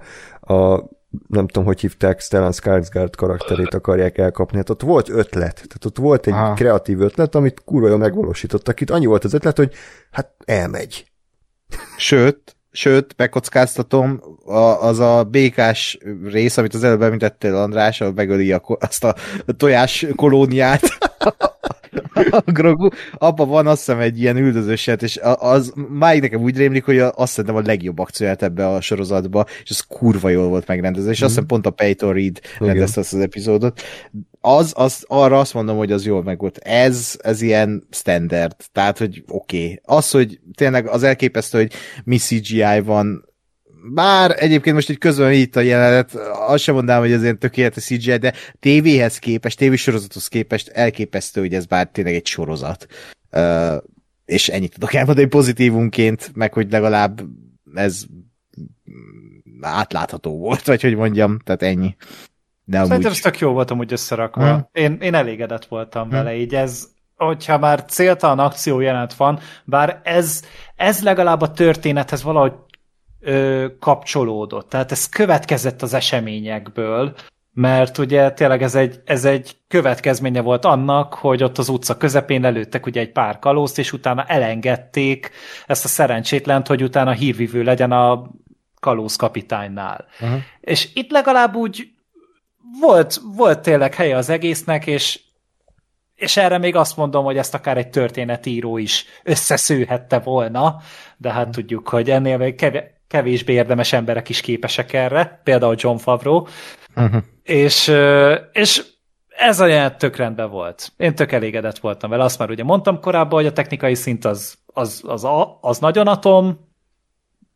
a 0.54 0.88
nem 1.28 1.46
tudom, 1.46 1.64
hogy 1.64 1.80
hívták, 1.80 2.20
Stellan 2.20 2.52
Skarsgård 2.52 3.16
karakterét 3.16 3.74
akarják 3.74 4.18
elkapni. 4.18 4.56
Hát 4.56 4.70
ott 4.70 4.82
volt 4.82 5.08
ötlet. 5.08 5.54
Tehát 5.54 5.84
ott 5.84 5.98
volt 5.98 6.26
egy 6.26 6.32
Aha. 6.32 6.54
kreatív 6.54 7.00
ötlet, 7.00 7.34
amit 7.34 7.64
kurva 7.64 7.88
jól 7.88 7.98
megvalósítottak. 7.98 8.80
Itt 8.80 8.90
annyi 8.90 9.06
volt 9.06 9.24
az 9.24 9.34
ötlet, 9.34 9.56
hogy 9.56 9.72
hát 10.10 10.30
elmegy. 10.44 11.04
Sőt, 11.96 12.56
sőt, 12.70 13.14
megkockáztatom, 13.16 14.20
a, 14.44 14.58
az 14.58 14.98
a 14.98 15.24
békás 15.24 15.98
rész, 16.24 16.56
amit 16.56 16.74
az 16.74 16.84
előbb 16.84 17.02
említettél, 17.02 17.56
András, 17.56 18.00
ahol 18.00 18.12
megöli 18.12 18.52
a, 18.52 18.62
azt 18.80 19.04
a 19.04 19.14
tojás 19.56 20.06
kolóniát, 20.16 20.82
a 22.30 22.42
Grogu, 22.44 22.88
abban 23.14 23.48
van 23.48 23.66
azt 23.66 23.78
hiszem 23.78 24.00
egy 24.00 24.20
ilyen 24.20 24.36
üldözőset, 24.36 25.02
és 25.02 25.20
az 25.22 25.72
máig 25.88 26.20
nekem 26.20 26.40
úgy 26.40 26.56
rémlik, 26.56 26.84
hogy 26.84 26.98
azt 26.98 27.32
szerintem 27.32 27.62
a 27.62 27.66
legjobb 27.66 27.98
akcióját 27.98 28.42
ebbe 28.42 28.68
a 28.68 28.80
sorozatba, 28.80 29.46
és 29.62 29.70
az 29.70 29.80
kurva 29.80 30.28
jól 30.28 30.48
volt 30.48 30.66
megrendezve, 30.66 31.10
és 31.10 31.20
azt 31.20 31.30
hiszem 31.30 31.46
pont 31.46 31.66
a 31.66 31.70
Peyton 31.70 32.12
Reed 32.12 32.38
rendezte 32.58 33.00
azt 33.00 33.12
az 33.12 33.20
epizódot. 33.20 33.82
Az, 34.40 34.72
az, 34.76 35.04
arra 35.08 35.38
azt 35.38 35.54
mondom, 35.54 35.76
hogy 35.76 35.92
az 35.92 36.06
jól 36.06 36.22
meg 36.22 36.38
volt. 36.38 36.58
Ez, 36.58 37.18
ez 37.22 37.42
ilyen 37.42 37.86
standard, 37.90 38.54
tehát, 38.72 38.98
hogy 38.98 39.24
oké. 39.28 39.62
Okay. 39.62 39.80
Az, 39.84 40.10
hogy 40.10 40.40
tényleg 40.54 40.88
az 40.88 41.02
elképesztő, 41.02 41.58
hogy 41.58 41.72
mi 42.04 42.16
CGI 42.16 42.80
van, 42.84 43.29
bár 43.82 44.34
egyébként 44.38 44.74
most 44.74 44.90
egy 44.90 44.98
közben 44.98 45.32
itt 45.32 45.56
a 45.56 45.60
jelenet, 45.60 46.14
azt 46.46 46.62
sem 46.62 46.74
mondanám, 46.74 47.00
hogy 47.00 47.12
ez 47.12 47.22
ilyen 47.22 47.38
tökéletes 47.38 47.84
CGI, 47.84 48.16
de 48.16 48.32
tévéhez 48.60 49.18
képest, 49.18 49.58
tévésorozathoz 49.58 50.28
képest 50.28 50.68
elképesztő, 50.68 51.40
hogy 51.40 51.54
ez 51.54 51.66
bár 51.66 51.86
tényleg 51.86 52.14
egy 52.14 52.26
sorozat. 52.26 52.86
Uh, 53.32 53.76
és 54.24 54.48
ennyit 54.48 54.72
tudok 54.72 54.94
elmondani 54.94 55.26
pozitívunként, 55.26 56.30
meg 56.34 56.52
hogy 56.52 56.70
legalább 56.70 57.20
ez 57.74 58.04
átlátható 59.60 60.38
volt, 60.38 60.66
vagy 60.66 60.82
hogy 60.82 60.96
mondjam, 60.96 61.38
tehát 61.38 61.62
ennyi. 61.62 61.96
De 62.64 62.76
amúgy... 62.76 62.88
Szerintem 62.88 63.12
ez 63.12 63.20
tök 63.20 63.38
jó 63.38 63.52
volt 63.52 63.70
amúgy 63.70 63.92
összerakva. 63.92 64.52
Hmm. 64.52 64.68
Én, 64.72 64.98
én 65.00 65.14
elégedett 65.14 65.64
voltam 65.64 66.08
vele, 66.08 66.34
így 66.34 66.54
ez, 66.54 66.88
hogyha 67.16 67.58
már 67.58 67.84
céltalan 67.84 68.38
akció 68.38 68.80
jelent 68.80 69.14
van, 69.14 69.38
bár 69.64 70.00
ez, 70.04 70.42
ez 70.76 71.02
legalább 71.02 71.40
a 71.40 71.50
történethez 71.50 72.22
valahogy 72.22 72.52
ö, 73.20 73.66
kapcsolódott. 73.80 74.68
Tehát 74.68 74.92
ez 74.92 75.08
következett 75.08 75.82
az 75.82 75.94
eseményekből, 75.94 77.14
mert 77.52 77.98
ugye 77.98 78.32
tényleg 78.32 78.62
ez 78.62 78.74
egy, 78.74 79.00
ez 79.04 79.24
egy 79.24 79.56
következménye 79.68 80.40
volt 80.40 80.64
annak, 80.64 81.14
hogy 81.14 81.42
ott 81.42 81.58
az 81.58 81.68
utca 81.68 81.96
közepén 81.96 82.40
lelőttek 82.40 82.86
ugye 82.86 83.00
egy 83.00 83.12
pár 83.12 83.38
kalózt, 83.38 83.78
és 83.78 83.92
utána 83.92 84.24
elengedték 84.24 85.30
ezt 85.66 85.84
a 85.84 85.88
szerencsétlent, 85.88 86.66
hogy 86.66 86.82
utána 86.82 87.10
hírvivő 87.10 87.62
legyen 87.62 87.92
a 87.92 88.30
kalóz 88.80 89.16
kapitánynál. 89.16 90.06
Aha. 90.20 90.36
És 90.60 90.88
itt 90.94 91.10
legalább 91.10 91.54
úgy 91.54 91.88
volt, 92.80 93.20
volt 93.36 93.60
tényleg 93.60 93.94
helye 93.94 94.16
az 94.16 94.28
egésznek, 94.28 94.86
és, 94.86 95.20
és 96.14 96.36
erre 96.36 96.58
még 96.58 96.76
azt 96.76 96.96
mondom, 96.96 97.24
hogy 97.24 97.36
ezt 97.36 97.54
akár 97.54 97.76
egy 97.76 97.90
történetíró 97.90 98.78
is 98.78 99.04
összeszőhette 99.22 100.18
volna, 100.18 100.76
de 101.16 101.32
hát 101.32 101.50
tudjuk, 101.50 101.88
hogy 101.88 102.10
ennél 102.10 102.36
még 102.36 102.54
kev- 102.54 102.99
kevésbé 103.10 103.52
érdemes 103.52 103.92
emberek 103.92 104.28
is 104.28 104.40
képesek 104.40 104.92
erre, 104.92 105.40
például 105.44 105.74
John 105.78 105.96
Favreau, 105.96 106.44
Uh-huh. 106.96 107.22
és, 107.42 107.92
és 108.52 108.84
ez 109.28 109.60
a 109.60 109.66
jelenet 109.66 109.98
tök 109.98 110.16
rendben 110.16 110.50
volt. 110.50 110.92
Én 110.96 111.14
tök 111.14 111.32
elégedett 111.32 111.78
voltam 111.78 112.10
vele. 112.10 112.24
Azt 112.24 112.38
már 112.38 112.50
ugye 112.50 112.64
mondtam 112.64 113.00
korábban, 113.00 113.38
hogy 113.38 113.46
a 113.46 113.52
technikai 113.52 113.94
szint 113.94 114.24
az, 114.24 114.54
az, 114.66 115.02
az, 115.06 115.26
az 115.60 115.78
nagyon 115.78 116.06
atom, 116.06 116.68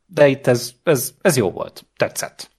de 0.07 0.27
itt 0.29 0.47
ez, 0.47 0.73
ez, 0.83 1.13
ez 1.21 1.37
jó 1.37 1.51
volt. 1.51 1.87
Tetszett. 1.97 2.51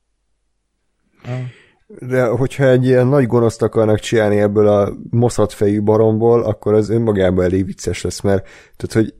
De 1.88 2.26
hogyha 2.26 2.68
egy 2.68 2.86
ilyen 2.86 3.08
nagy 3.08 3.28
gonoszt 3.28 3.62
akarnak 3.62 4.00
csinálni 4.00 4.40
ebből 4.40 4.68
a 4.68 4.94
moszatfejű 5.10 5.82
baromból, 5.82 6.44
akkor 6.44 6.74
az 6.74 6.90
önmagában 6.90 7.46
elég 7.46 7.66
vicces 7.66 8.02
lesz, 8.02 8.22
mert 8.22 8.48
tehát, 8.76 9.06
hogy 9.06 9.14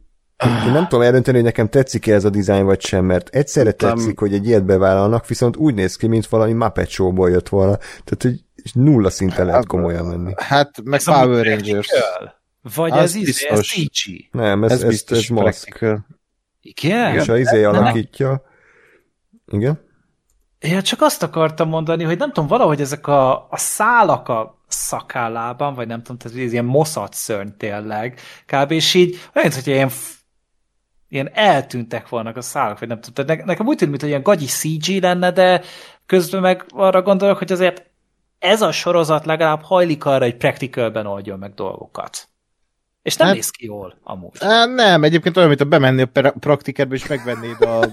én 0.44 0.72
nem 0.72 0.88
tudom 0.88 1.04
eldönteni, 1.06 1.38
hogy 1.38 1.46
nekem 1.46 1.70
tetszik-e 1.70 2.14
ez 2.14 2.26
a 2.26 2.30
dizájn 2.30 2.66
vagy 2.66 2.82
sem, 2.82 3.06
mert 3.06 3.30
egyszerre 3.30 3.74
Nem. 3.78 3.96
tetszik, 3.96 4.20
hogy 4.20 4.34
egy 4.34 4.48
ilyet 4.48 4.66
bevállalnak, 4.66 5.28
viszont 5.28 5.56
úgy 5.56 5.74
néz 5.74 5.96
ki, 5.96 6.08
mint 6.08 6.28
valami 6.28 6.54
Muppet 6.54 6.90
Show-ból 6.90 7.30
jött 7.30 7.50
volna. 7.50 7.78
Tehát, 7.78 8.22
hogy 8.22 8.44
nulla 8.74 9.10
szinten 9.10 9.46
lehet 9.46 9.66
komolyan 9.66 10.06
menni. 10.06 10.34
Hát, 10.38 10.82
meg 10.84 11.00
Ez 11.00 11.06
Power 11.06 11.42
practical? 11.42 11.54
Rangers. 11.54 11.88
Vagy 12.76 12.92
Az 12.92 12.98
ez, 12.98 13.16
izé, 13.16 13.48
ez. 13.48 13.62
CG? 13.62 14.28
Nem, 14.32 14.64
ez, 14.64 14.72
Ez, 14.72 14.78
ez, 14.78 14.84
ez, 14.84 14.90
biztos 14.90 15.18
ez 15.18 15.28
maszk. 15.30 15.86
Igen? 16.62 17.14
És 17.14 17.28
a 17.28 17.38
izé 17.38 17.64
alakítja. 17.64 18.44
Igen? 19.48 19.84
Én 20.60 20.82
csak 20.82 21.02
azt 21.02 21.24
akartam 21.24 21.70
mondani, 21.70 22.04
hogy 22.04 22.18
nem 22.18 22.32
tudom, 22.32 22.50
valahogy 22.50 22.82
ezek 22.82 23.08
a, 23.08 23.48
a 23.50 23.58
szálak 23.58 24.30
a 24.30 24.64
szakállában, 24.68 25.74
vagy 25.74 25.88
nem 25.88 26.02
tudom, 26.02 26.18
tehát 26.18 26.38
ez 26.38 26.52
ilyen 26.52 26.66
moszat 26.66 27.14
szörny 27.14 27.50
tényleg, 27.58 28.20
kb. 28.46 28.72
és 28.72 28.94
így 28.94 29.20
olyan, 29.36 29.52
hogy 29.52 29.68
ilyen, 29.68 29.90
ilyen 31.16 31.32
eltűntek 31.34 32.10
volna 32.10 32.32
a 32.36 32.42
szálak, 32.42 32.80
vagy 32.80 32.88
nem 32.88 33.02
tudom. 33.02 33.26
Ne, 33.26 33.44
nekem 33.44 33.68
úgy 33.68 33.78
tűnt, 33.78 33.90
mint 33.90 34.02
hogy 34.02 34.10
ilyen 34.10 34.24
gagyi 34.24 34.46
CG 34.46 35.02
lenne, 35.02 35.32
de 35.32 35.62
közben 36.06 36.42
meg 36.42 36.66
arra 36.70 37.02
gondolok, 37.02 37.38
hogy 37.38 37.52
azért 37.52 37.90
ez 38.40 38.62
a 38.62 38.72
sorozat 38.72 39.26
legalább 39.26 39.62
hajlik 39.62 40.06
arra, 40.06 40.24
hogy 40.24 40.38
practicalben 40.38 41.06
oldjon 41.06 41.40
meg 41.40 41.54
dolgokat. 41.54 42.28
És 43.06 43.16
nem 43.16 43.28
Hát- 43.28 43.36
néz 43.36 43.50
ki 43.50 43.66
jól, 43.66 43.98
amúgy. 44.04 44.32
Á, 44.40 44.66
nem, 44.66 45.04
egyébként 45.04 45.38
olyan, 45.38 45.50
mint 45.50 45.62
a 45.62 45.66
bemenni 45.66 46.02
a 46.02 46.06
pra- 46.06 46.36
praktikerbe, 46.40 46.96
és 46.96 47.08
megvennéd 47.08 47.62
a 47.62 47.90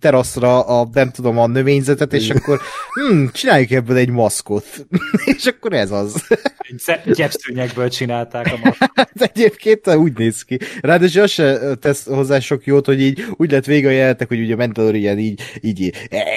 teraszra 0.00 0.60
a, 0.60 0.88
nem 0.92 1.10
tudom, 1.10 1.38
a 1.38 1.46
növényzetet, 1.46 2.12
és 2.12 2.30
akkor 2.30 2.60
hm, 2.92 3.26
csináljuk 3.32 3.70
ebből 3.70 3.96
egy 3.96 4.10
maszkot. 4.10 4.86
és 5.36 5.46
akkor 5.46 5.72
ez 5.72 5.90
az. 5.90 6.26
Gyepszőnyekből 7.04 7.88
csinálták 7.88 8.46
a 8.46 8.58
mag. 8.62 8.74
Hát 9.16 9.30
egyébként 9.34 9.94
úgy 9.94 10.18
néz 10.18 10.42
ki. 10.42 10.58
Ráadásul 10.80 11.22
az 11.22 11.30
se 11.30 11.74
tesz 11.74 12.06
hozzá 12.06 12.38
sok 12.38 12.66
jót, 12.66 12.86
hogy 12.86 13.00
így 13.00 13.24
úgy 13.36 13.50
lett 13.50 13.64
vége 13.64 13.88
a 13.88 13.90
jelentek, 13.90 14.28
hogy 14.28 14.40
ugye 14.40 14.54
a 14.54 14.56
Mandalorian 14.56 15.18
így, 15.18 15.40
így 15.60 15.92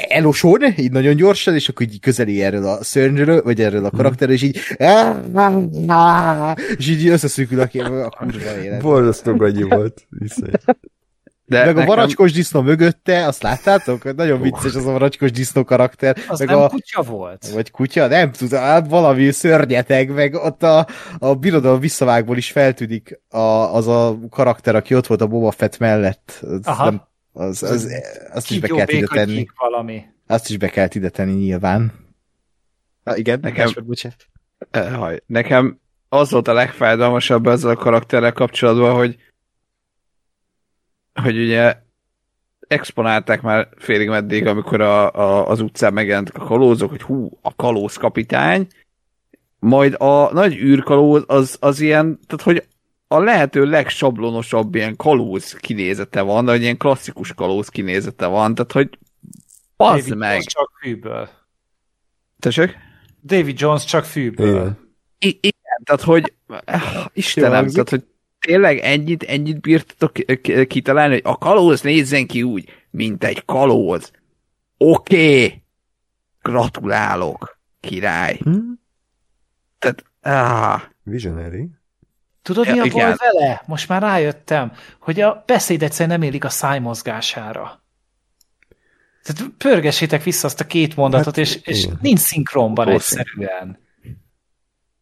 eloson, 0.07 0.59
így 0.77 0.91
nagyon 0.91 1.15
gyorsan, 1.15 1.55
és 1.55 1.69
akkor 1.69 1.85
így 1.85 1.99
közeli 1.99 2.43
erről 2.43 2.65
a 2.65 2.83
szörnyről, 2.83 3.41
vagy 3.41 3.61
erről 3.61 3.85
a 3.85 3.89
karakterről, 3.89 4.35
és 4.35 4.41
így 4.41 4.59
és 6.77 6.89
így 6.89 7.07
összeszűkül 7.07 7.59
a, 7.59 8.08
a 8.09 8.25
kurva 8.25 8.61
élet. 8.63 8.81
Borzasztó 8.81 9.35
gagyi 9.35 9.63
volt. 9.63 10.05
Viszont. 10.09 10.59
De 11.45 11.57
Meg 11.57 11.67
a 11.67 11.71
nekem- 11.71 11.87
varacskos 11.87 12.31
disznó 12.31 12.61
mögötte, 12.61 13.25
azt 13.25 13.41
láttátok? 13.41 14.15
Nagyon 14.15 14.41
vicces 14.41 14.75
az 14.75 14.85
a 14.85 14.91
varacskos 14.91 15.31
disznó 15.31 15.63
karakter. 15.63 16.17
Az 16.27 16.39
meg 16.39 16.47
nem 16.47 16.57
a, 16.59 16.67
kutya 16.67 17.01
volt? 17.01 17.47
vagy 17.47 17.71
kutya, 17.71 18.07
nem 18.07 18.31
tudom, 18.31 18.59
hát 18.59 18.87
valami 18.87 19.31
szörnyeteg, 19.31 20.09
meg 20.13 20.33
ott 20.33 20.63
a, 20.63 20.87
a 21.19 21.35
birodalom 21.35 21.79
visszavágból 21.79 22.37
is 22.37 22.51
feltűnik 22.51 23.19
a, 23.29 23.37
az 23.75 23.87
a 23.87 24.17
karakter, 24.29 24.75
aki 24.75 24.95
ott 24.95 25.07
volt 25.07 25.21
a 25.21 25.27
Boba 25.27 25.51
Fett 25.51 25.77
mellett. 25.77 26.39
Az, 26.41 26.59
Aha. 26.63 26.83
nem, 26.83 27.01
az, 27.31 27.63
az, 27.63 27.93
azt 28.33 28.51
is 28.51 28.59
be 28.59 28.67
kell 28.67 28.87
ide 28.89 29.07
tenni. 29.07 29.45
valami. 29.57 30.03
Azt 30.27 30.49
is 30.49 30.57
be 30.57 30.67
kell 30.67 30.87
ide 30.93 31.09
tenni 31.09 31.33
nyilván. 31.33 31.93
Na 33.03 33.15
igen, 33.15 33.39
Nekem- 33.41 33.67
nekem... 33.67 33.85
bocsánat. 33.85 34.25
Eh, 34.71 34.93
haj. 34.95 35.21
Nekem 35.25 35.79
az 36.09 36.31
volt 36.31 36.47
a 36.47 36.53
legfájdalmasabb 36.53 37.47
ezzel 37.47 37.69
a 37.71 37.75
karakterrel 37.75 38.33
kapcsolatban, 38.33 38.95
hogy 38.95 39.17
hogy 41.13 41.37
ugye 41.37 41.77
exponálták 42.67 43.41
már 43.41 43.69
félig 43.77 44.09
meddig, 44.09 44.47
amikor 44.47 44.81
a, 44.81 45.13
a, 45.13 45.47
az 45.49 45.59
utcán 45.59 45.93
megjelentek 45.93 46.35
a 46.35 46.45
kalózok, 46.45 46.89
hogy 46.89 47.01
hú, 47.01 47.29
a 47.41 47.55
kalóz 47.55 47.95
kapitány, 47.95 48.67
majd 49.59 49.95
a 49.97 50.33
nagy 50.33 50.55
űrkalóz 50.55 51.23
az, 51.27 51.57
az 51.59 51.79
ilyen, 51.79 52.19
tehát 52.27 52.43
hogy 52.43 52.67
a 53.07 53.19
lehető 53.19 53.65
legsablonosabb 53.65 54.75
ilyen 54.75 54.95
kalóz 54.95 55.53
kinézete 55.53 56.21
van, 56.21 56.45
vagy 56.45 56.61
ilyen 56.61 56.77
klasszikus 56.77 57.33
kalóz 57.33 57.69
kinézete 57.69 58.25
van, 58.25 58.55
tehát 58.55 58.71
hogy 58.71 58.89
bazd 59.77 59.99
David 59.99 60.17
meg. 60.17 60.29
Jones 60.29 60.45
csak 60.45 60.71
fűből. 60.81 61.29
Tessék? 62.39 62.77
David 63.23 63.59
Jones 63.59 63.85
csak 63.85 64.03
fűből. 64.05 64.49
Igen. 64.49 64.77
I- 65.19 65.53
tehát 65.83 66.01
hogy 66.01 66.33
eh, 66.65 66.81
Istenem, 67.13 67.51
hangzik. 67.51 67.73
tehát 67.73 67.89
hogy 67.89 68.03
tényleg 68.39 68.77
ennyit, 68.77 69.23
ennyit 69.23 69.59
bírtatok 69.61 70.13
ki- 70.13 70.41
ki- 70.41 70.67
kitalálni, 70.67 71.13
hogy 71.13 71.21
a 71.25 71.37
kalóz 71.37 71.81
nézzen 71.81 72.27
ki 72.27 72.43
úgy, 72.43 72.69
mint 72.89 73.23
egy 73.23 73.45
kalóz. 73.45 74.11
Oké, 74.77 75.43
okay. 75.45 75.63
gratulálok, 76.41 77.59
király. 77.79 78.37
Hm? 78.43 78.57
Tehát, 79.79 80.03
áh, 80.21 80.81
Visionary. 81.03 81.69
Tudod, 82.41 82.65
Ja, 82.65 82.73
mi 82.73 82.79
a 82.79 82.83
igen. 82.83 83.15
baj 83.17 83.31
vele? 83.31 83.61
Most 83.65 83.87
már 83.87 84.01
rájöttem, 84.01 84.71
hogy 84.99 85.19
a 85.21 85.43
beszéd 85.45 85.83
egyszerűen 85.83 86.19
nem 86.19 86.27
élik 86.27 86.43
a 86.43 86.49
szájmozgására. 86.49 87.83
Tehát 89.23 89.51
pörgessétek 89.57 90.23
vissza 90.23 90.47
azt 90.47 90.59
a 90.59 90.65
két 90.65 90.95
mondatot, 90.95 91.25
Hát, 91.25 91.37
és, 91.37 91.59
és 91.63 91.83
igen. 91.83 91.97
nincs 92.01 92.19
szinkronban 92.19 92.85
Valószínű. 92.85 93.21
egyszerűen. 93.21 93.79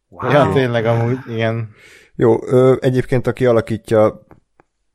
Wow. 0.08 0.30
Ja, 0.30 0.50
tényleg 0.52 0.84
amúgy, 0.84 1.18
igen. 1.28 1.70
Jó, 2.14 2.46
ö, 2.46 2.76
egyébként 2.80 3.26
aki 3.26 3.46
alakítja, 3.46 4.26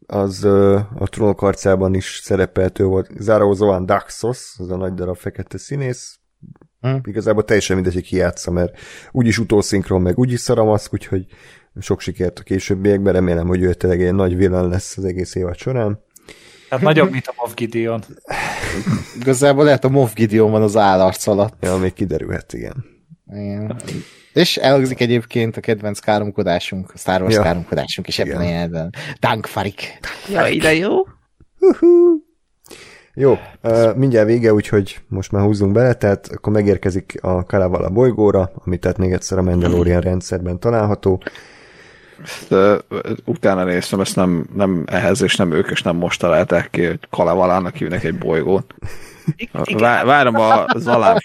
az 0.07 0.44
ö, 0.44 0.80
a 0.95 1.07
trónok 1.07 1.40
harcában 1.40 1.94
is 1.94 2.19
szerepeltő 2.23 2.84
volt. 2.84 3.10
Záró 3.18 3.53
Zoan 3.53 3.85
Daxos, 3.85 4.53
az 4.57 4.72
a 4.72 4.77
nagy 4.77 4.94
darab 4.94 5.18
fekete 5.18 5.57
színész. 5.57 6.19
Hm. 6.81 6.95
Igazából 7.03 7.44
teljesen 7.44 7.76
mindegy, 7.76 7.94
hogy 7.94 8.03
ki 8.03 8.15
játsza, 8.15 8.52
mert 8.52 8.77
úgyis 9.11 9.38
utószinkron, 9.38 10.02
meg 10.02 10.18
úgyis 10.18 10.40
szaramaszk, 10.40 10.94
úgyhogy 10.94 11.26
sok 11.80 11.99
sikert 11.99 12.40
a 12.40 12.44
későbbiekben. 12.44 13.14
Remélem, 13.14 13.48
hogy 13.48 13.61
ő 13.61 13.73
tényleg 13.73 14.03
egy 14.03 14.14
nagy 14.14 14.35
villan 14.35 14.69
lesz 14.69 14.98
az 14.98 15.06
egész 15.06 15.35
évad 15.35 15.57
során. 15.57 16.03
Tehát 16.69 16.84
nagyobb, 16.84 17.11
mint 17.11 17.27
a 17.27 17.34
Moff 17.38 17.53
Gideon. 17.53 18.03
Igazából 19.19 19.64
lehet 19.64 19.84
a 19.84 19.90
Moff 19.90 20.14
Gideon 20.14 20.52
van 20.52 20.61
az 20.61 20.77
állarc 20.77 21.27
alatt. 21.27 21.53
Ja, 21.60 21.77
még 21.77 21.94
kiderülhet, 21.94 22.53
igen. 22.53 22.85
Igen. 23.34 23.81
És 24.34 24.57
elhangzik 24.57 24.99
egyébként 24.99 25.57
a 25.57 25.61
kedvenc 25.61 25.99
káromkodásunk, 25.99 26.91
a 26.93 26.97
Star 26.97 27.22
Wars 27.22 27.35
Ja. 27.35 27.41
káromkodásunk 27.41 28.07
is 28.07 28.19
ebben 28.19 28.38
a 28.38 28.41
Igen. 28.41 28.53
jelenetben. 28.53 28.89
Dank 29.19 29.45
Farik. 29.45 29.99
Ja, 30.30 30.47
ide 30.47 30.73
jó. 30.73 30.91
Jó, 33.15 33.38
uh, 33.64 33.95
mindjárt 33.95 34.27
vége, 34.27 34.53
úgyhogy 34.53 34.99
most 35.07 35.31
már 35.31 35.43
húzzunk 35.43 35.72
bele, 35.72 35.93
tehát 35.93 36.27
akkor 36.27 36.53
megérkezik 36.53 37.18
a 37.22 37.43
Kalavala 37.43 37.89
bolygóra, 37.89 38.51
ami 38.65 38.77
tehát 38.77 38.97
még 38.97 39.11
egyszer 39.11 39.38
a 39.38 39.41
Mandalorian 39.41 40.01
rendszerben 40.01 40.60
található. 40.60 41.23
Ezt, 42.23 42.51
ö, 42.51 42.77
utána 43.26 43.64
néztem, 43.64 43.99
ezt 43.99 44.15
nem, 44.15 44.47
nem 44.55 44.84
ehhez, 44.88 45.22
és 45.22 45.35
nem 45.35 45.51
ők, 45.51 45.69
és 45.69 45.81
nem 45.81 45.95
most 45.95 46.19
találták 46.19 46.69
ki, 46.69 46.85
hogy 46.85 46.99
Kalevalának 47.10 47.76
hívnak 47.76 48.03
egy 48.03 48.18
bolygót. 48.18 48.73
Vá- 49.78 50.04
várom 50.04 50.36
a 50.36 50.66
Zalán 50.78 51.22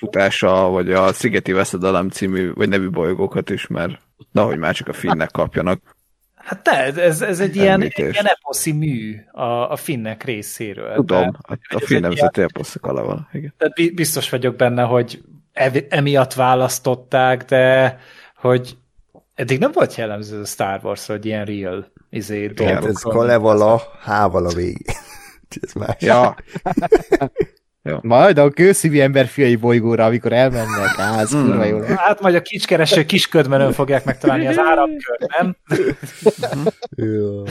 vagy 0.70 0.92
a 0.92 1.12
Szigeti 1.12 1.52
Veszedelem 1.52 2.08
című, 2.08 2.52
vagy 2.52 2.68
nevű 2.68 2.90
bolygókat 2.90 3.50
is, 3.50 3.66
mert 3.66 3.98
nehogy 4.32 4.58
már 4.58 4.74
csak 4.74 4.88
a 4.88 4.92
finnek 4.92 5.30
kapjanak. 5.30 5.96
Hát 6.34 6.62
te, 6.62 7.02
ez, 7.02 7.22
ez 7.22 7.40
egy 7.40 7.56
ilyen, 7.56 7.72
Említés. 7.72 8.12
ilyen 8.12 8.26
eposzi 8.26 8.72
mű 8.72 9.16
a, 9.32 9.70
a 9.70 9.76
finnek 9.76 10.24
részéről. 10.24 10.94
Tudom, 10.94 11.18
Tehát, 11.18 11.60
a, 11.68 11.74
a 11.74 11.78
finn 11.78 11.96
egy 11.96 12.02
nemzeti 12.02 12.42
eposz 12.42 12.74
a 12.74 12.78
Kalevala. 12.78 13.28
Igen. 13.32 13.54
Tehát 13.56 13.94
biztos 13.94 14.30
vagyok 14.30 14.56
benne, 14.56 14.82
hogy 14.82 15.22
emiatt 15.88 16.34
választották, 16.34 17.44
de 17.44 17.98
hogy 18.36 18.76
eddig 19.34 19.58
nem 19.58 19.70
volt 19.72 19.94
jellemző 19.94 20.40
a 20.40 20.44
Star 20.44 20.80
Wars, 20.82 21.06
hogy 21.06 21.26
ilyen 21.26 21.44
real 21.44 21.92
izé, 22.10 22.44
Hát 22.44 22.54
dolgok 22.54 22.88
ez. 22.88 23.00
Kalevala, 23.02 23.82
hával 24.00 24.46
a 24.46 24.54
végén. 24.54 24.96
ez 25.60 25.72
más. 25.72 25.96
Ja, 25.98 26.36
Majd 28.02 28.38
a 28.38 28.50
kőszívű 28.50 29.00
ember 29.00 29.26
fiai 29.26 29.56
bolygóra, 29.56 30.04
amikor 30.04 30.32
elmennek, 30.32 30.98
á, 30.98 31.20
ez 31.20 31.30
kurva 31.30 31.64
jó. 31.64 31.80
Hát 31.80 32.20
majd 32.20 32.34
a 32.34 32.42
kicskereső 32.42 33.04
kisködmenön 33.04 33.72
fogják 33.72 34.04
megtalálni 34.04 34.46
az 34.46 34.58
áramkört, 34.58 35.26
nem? 35.38 35.56
Jó. 36.90 37.42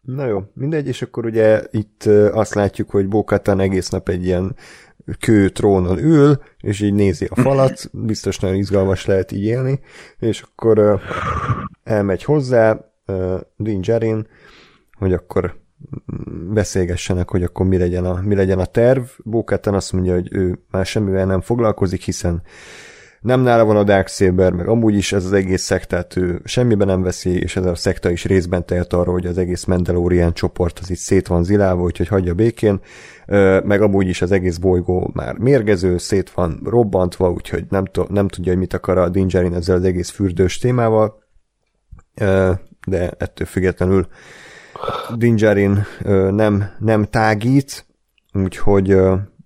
Na 0.00 0.26
jó, 0.26 0.42
mindegy, 0.54 0.86
és 0.86 1.02
akkor 1.02 1.24
ugye 1.24 1.62
itt 1.70 2.04
azt 2.32 2.54
látjuk, 2.54 2.90
hogy 2.90 3.08
Bókatan 3.08 3.60
egész 3.60 3.88
nap 3.88 4.08
egy 4.08 4.24
ilyen 4.24 4.56
kő 5.18 5.48
trónon 5.48 5.98
ül, 5.98 6.42
és 6.60 6.80
így 6.80 6.94
nézi 6.94 7.26
a 7.30 7.40
falat, 7.40 7.90
biztos 7.92 8.38
nagyon 8.38 8.56
izgalmas 8.56 9.06
lehet 9.06 9.32
így 9.32 9.44
élni, 9.44 9.80
és 10.18 10.42
akkor 10.42 11.00
elmegy 11.84 12.24
hozzá 12.24 12.78
Din 13.56 13.80
Djarin, 13.80 14.26
hogy 14.98 15.12
akkor 15.12 15.59
beszélgessenek, 16.52 17.30
hogy 17.30 17.42
akkor 17.42 17.66
mi 17.66 17.78
legyen 17.78 18.04
a, 18.04 18.20
mi 18.24 18.34
legyen 18.34 18.58
a 18.58 18.64
terv. 18.64 19.02
Bókatan 19.24 19.74
azt 19.74 19.92
mondja, 19.92 20.14
hogy 20.14 20.28
ő 20.32 20.58
már 20.70 20.86
semmivel 20.86 21.26
nem 21.26 21.40
foglalkozik, 21.40 22.02
hiszen 22.02 22.42
nem 23.20 23.40
nála 23.40 23.64
van 23.64 23.76
a 23.76 23.84
Dark 23.84 24.08
Saber, 24.08 24.52
meg 24.52 24.68
amúgy 24.68 24.94
is 24.94 25.12
ez 25.12 25.24
az 25.24 25.32
egész 25.32 25.62
szektát 25.62 26.16
ő 26.16 26.40
semmiben 26.44 26.86
nem 26.86 27.02
veszi, 27.02 27.40
és 27.40 27.56
ez 27.56 27.64
a 27.64 27.74
szekta 27.74 28.10
is 28.10 28.24
részben 28.24 28.66
tehet 28.66 28.92
arról, 28.92 29.14
hogy 29.14 29.26
az 29.26 29.38
egész 29.38 29.64
Mandalorian 29.64 30.34
csoport 30.34 30.78
az 30.78 30.90
itt 30.90 30.96
szét 30.96 31.26
van 31.26 31.44
zilálva, 31.44 31.82
úgyhogy 31.82 32.08
hagyja 32.08 32.34
békén, 32.34 32.80
meg 33.64 33.82
amúgy 33.82 34.08
is 34.08 34.22
az 34.22 34.32
egész 34.32 34.56
bolygó 34.56 35.10
már 35.14 35.36
mérgező, 35.38 35.98
szét 35.98 36.30
van 36.30 36.60
robbantva, 36.64 37.30
úgyhogy 37.30 37.64
nem, 37.68 37.84
to- 37.84 38.10
nem 38.10 38.28
tudja, 38.28 38.50
hogy 38.50 38.60
mit 38.60 38.74
akar 38.74 38.98
a 38.98 39.08
Din 39.08 39.26
Djarin 39.26 39.54
ezzel 39.54 39.76
az 39.76 39.84
egész 39.84 40.10
fürdős 40.10 40.58
témával, 40.58 41.22
de 42.86 43.10
ettől 43.18 43.46
függetlenül 43.46 44.06
Din 45.16 45.36
Djarin 45.36 45.84
ö, 46.02 46.30
nem, 46.30 46.70
nem 46.78 47.04
tágít, 47.04 47.86
úgyhogy 48.32 48.88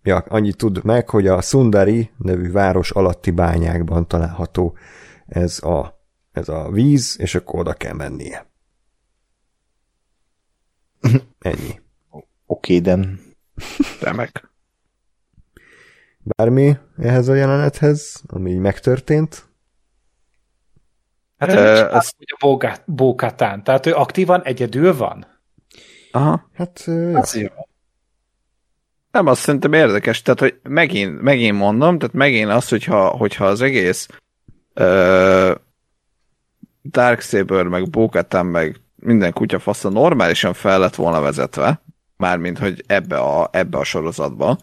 ja, 0.02 0.16
annyit 0.16 0.56
tud 0.56 0.84
meg, 0.84 1.09
hogy 1.09 1.26
a 1.26 1.40
Sundari 1.40 2.10
nevű 2.16 2.52
város 2.52 2.90
alatti 2.90 3.30
bányákban 3.30 4.09
található 4.09 4.76
ez 5.26 5.62
a, 5.62 6.01
ez 6.32 6.48
a 6.48 6.70
víz, 6.70 7.16
és 7.18 7.34
akkor 7.34 7.60
oda 7.60 7.72
kell 7.72 7.94
mennie. 7.94 8.46
Ennyi. 11.38 11.80
Oké, 12.46 12.78
den. 12.78 13.20
remek. 14.01 14.52
Bármi 16.22 16.76
ehhez 16.96 17.28
a 17.28 17.34
jelenethez, 17.34 18.22
ami 18.26 18.51
így 18.51 18.59
megtörtént? 18.59 19.44
Hát 21.49 21.57
ő 21.57 21.66
ez- 21.66 21.93
ez... 21.93 22.11
hogy 22.16 22.53
a 22.62 22.77
Bókatán, 22.87 23.65
tehát 23.65 23.87
ő 23.87 23.93
aktívan 23.93 24.43
egyedül 24.43 24.97
van. 24.97 25.27
Aha. 26.11 26.49
Hát. 26.55 26.85
Az 27.15 27.37
jó. 27.37 27.49
Nem, 29.11 29.27
azt 29.27 29.41
szerintem 29.41 29.73
érdekes, 29.73 30.23
tehát 30.23 30.41
hogy 30.41 30.59
megint, 30.62 31.21
megint 31.21 31.59
mondom, 31.59 31.99
tehát 31.99 32.15
megint 32.15 32.51
az, 32.51 32.69
hogyha, 32.69 33.09
hogyha 33.09 33.47
az 33.47 33.61
egész 33.61 34.09
uh, 34.75 35.55
Darksaber, 36.83 37.66
meg 37.66 37.91
Bókatán, 37.91 38.47
meg 38.47 38.81
minden 38.97 39.33
kutyafasza 39.33 39.89
normálisan 39.89 40.53
fel 40.53 40.79
lett 40.79 40.95
volna 40.95 41.21
vezetve, 41.21 41.83
mármint, 42.16 42.59
hogy 42.59 42.85
ebbe 42.87 43.19
a, 43.19 43.49
ebbe 43.53 43.79
a 43.79 43.85
sorozatba, 43.85 44.59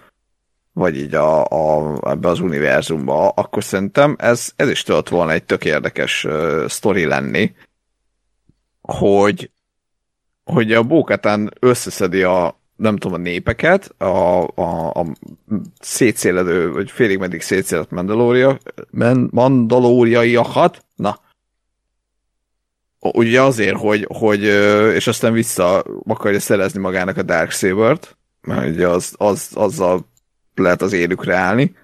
vagy 0.82 0.98
így 0.98 1.16
a, 1.16 1.46
a, 1.46 2.00
ebbe 2.10 2.28
az 2.28 2.40
univerzumba, 2.40 3.30
akkor 3.30 3.64
szerintem 3.64 4.16
ez, 4.20 4.52
ez 4.56 4.70
is 4.70 4.84
tudott 4.84 5.10
volna 5.10 5.32
egy 5.32 5.44
tök 5.44 5.66
érdekes 5.66 6.24
uh, 6.24 6.68
sztori 6.68 7.06
lenni, 7.06 7.56
hogy 8.82 9.52
hogy 10.44 10.74
a 10.74 10.84
Bókatán 10.84 11.54
összeszedi 11.60 12.24
a 12.24 12.60
nem 12.76 12.98
tudom, 12.98 13.20
a 13.20 13.22
népeket, 13.22 13.94
a, 13.98 14.42
a, 14.56 14.90
a 14.90 15.06
szétszéledő, 15.80 16.72
vagy 16.72 16.92
félig 16.92 17.18
meddig 17.18 17.42
szétszélet 17.42 17.92
Mandalória, 17.92 18.58
mandalóriaiakat, 19.30 20.86
na, 20.96 21.20
ugye 23.00 23.42
azért, 23.42 23.78
hogy, 23.78 24.08
hogy, 24.10 24.44
és 24.96 25.08
aztán 25.08 25.34
vissza 25.34 25.84
akarja 26.08 26.40
szerezni 26.40 26.80
magának 26.80 27.18
a 27.18 27.22
Darksaber-t, 27.22 28.18
mert 28.42 28.70
ugye 28.70 28.88
az, 28.88 29.14
az, 29.18 29.50
azzal 29.54 30.11
lehet 30.56 30.82
az 30.82 30.94
élükre 30.94 31.36
állni, 31.36 31.76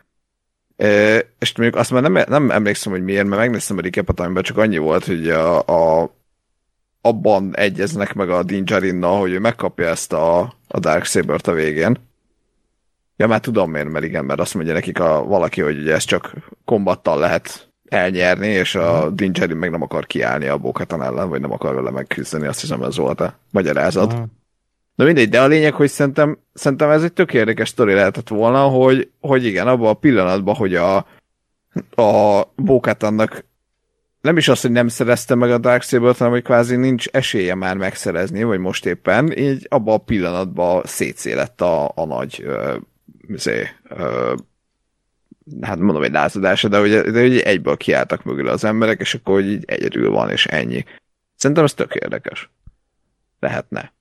Ö, 0.79 1.17
és 1.39 1.57
mondjuk 1.57 1.79
azt 1.79 1.91
már 1.91 2.01
nem, 2.01 2.23
nem 2.27 2.51
emlékszem, 2.51 2.91
hogy 2.91 3.03
miért, 3.03 3.25
mert 3.25 3.41
megnéztem 3.41 3.77
a 3.77 3.81
recapet, 3.81 4.19
amiben 4.19 4.43
csak 4.43 4.57
annyi 4.57 4.77
volt, 4.77 5.05
hogy 5.05 5.29
a, 5.29 5.57
a 5.59 6.11
abban 7.01 7.55
egyeznek 7.55 8.13
meg 8.13 8.29
a 8.29 8.43
Din 8.43 8.65
Djarinnal, 8.65 9.19
hogy 9.19 9.31
ő 9.31 9.39
megkapja 9.39 9.87
ezt 9.87 10.13
a, 10.13 10.39
a 10.67 10.79
Darksaber-t 10.79 11.47
a 11.47 11.53
végén. 11.53 11.97
Ja, 13.15 13.27
már 13.27 13.39
tudom 13.39 13.71
miért, 13.71 13.89
mert 13.89 14.05
igen, 14.05 14.25
mert 14.25 14.39
azt 14.39 14.53
mondja 14.53 14.73
nekik 14.73 14.99
a, 14.99 15.23
valaki, 15.23 15.61
hogy 15.61 15.77
ugye 15.77 15.93
ezt 15.93 16.07
csak 16.07 16.33
kombattal 16.65 17.19
lehet 17.19 17.71
elnyerni, 17.89 18.47
és 18.47 18.75
a 18.75 19.09
Din 19.09 19.31
Djarin 19.31 19.57
meg 19.57 19.71
nem 19.71 19.81
akar 19.81 20.05
kiállni 20.05 20.47
a 20.47 20.57
Bokatan 20.57 21.03
ellen, 21.03 21.29
vagy 21.29 21.41
nem 21.41 21.51
akar 21.51 21.75
vele 21.75 21.91
megküzdeni, 21.91 22.47
azt 22.47 22.61
hiszem 22.61 22.83
ez 22.83 22.97
volt 22.97 23.21
a 23.21 23.39
magyarázat. 23.51 24.13
Aha. 24.13 24.25
De 24.97 25.03
mindegy, 25.03 25.29
de 25.29 25.41
a 25.41 25.47
lényeg, 25.47 25.73
hogy 25.73 25.89
szerintem, 25.89 26.39
szerintem 26.53 26.89
ez 26.89 27.03
egy 27.03 27.13
tök 27.13 27.33
érdekes 27.33 27.69
sztori 27.69 27.93
lehetett 27.93 28.27
volna, 28.27 28.61
hogy, 28.61 29.11
hogy 29.19 29.45
igen, 29.45 29.67
abban 29.67 29.89
a 29.89 29.93
pillanatban, 29.93 30.55
hogy 30.55 30.75
a, 30.75 30.95
a 31.95 32.41
Bókátannak 32.55 33.45
nem 34.21 34.37
is 34.37 34.47
az, 34.47 34.61
hogy 34.61 34.71
nem 34.71 34.87
szerezte 34.87 35.35
meg 35.35 35.51
a 35.51 35.57
Darksaber-t, 35.57 36.17
hanem 36.17 36.33
hogy 36.33 36.41
kvázi 36.41 36.75
nincs 36.75 37.07
esélye 37.07 37.55
már 37.55 37.77
megszerezni, 37.77 38.43
vagy 38.43 38.59
most 38.59 38.85
éppen, 38.85 39.37
így 39.37 39.65
abban 39.69 39.93
a 39.93 39.97
pillanatban 39.97 40.81
szétszélett 40.85 41.61
a, 41.61 41.91
a 41.95 42.05
nagy 42.05 42.41
ö, 42.43 42.75
zé, 43.29 43.67
ö, 43.89 44.35
hát 45.61 45.79
mondom 45.79 46.03
egy 46.03 46.11
lázadása, 46.11 46.67
de 46.67 47.11
de 47.11 47.23
ugye 47.23 47.43
egyből 47.43 47.77
kiálltak 47.77 48.23
mögül 48.23 48.47
az 48.47 48.63
emberek, 48.63 48.99
és 48.99 49.13
akkor 49.13 49.33
hogy 49.33 49.51
így 49.51 49.63
egyedül 49.67 50.09
van, 50.09 50.29
és 50.29 50.45
ennyi. 50.45 50.85
Szerintem 51.35 51.65
ez 51.65 51.73
tök 51.73 51.95
érdekes. 51.95 52.49
Lehetne. 53.39 53.95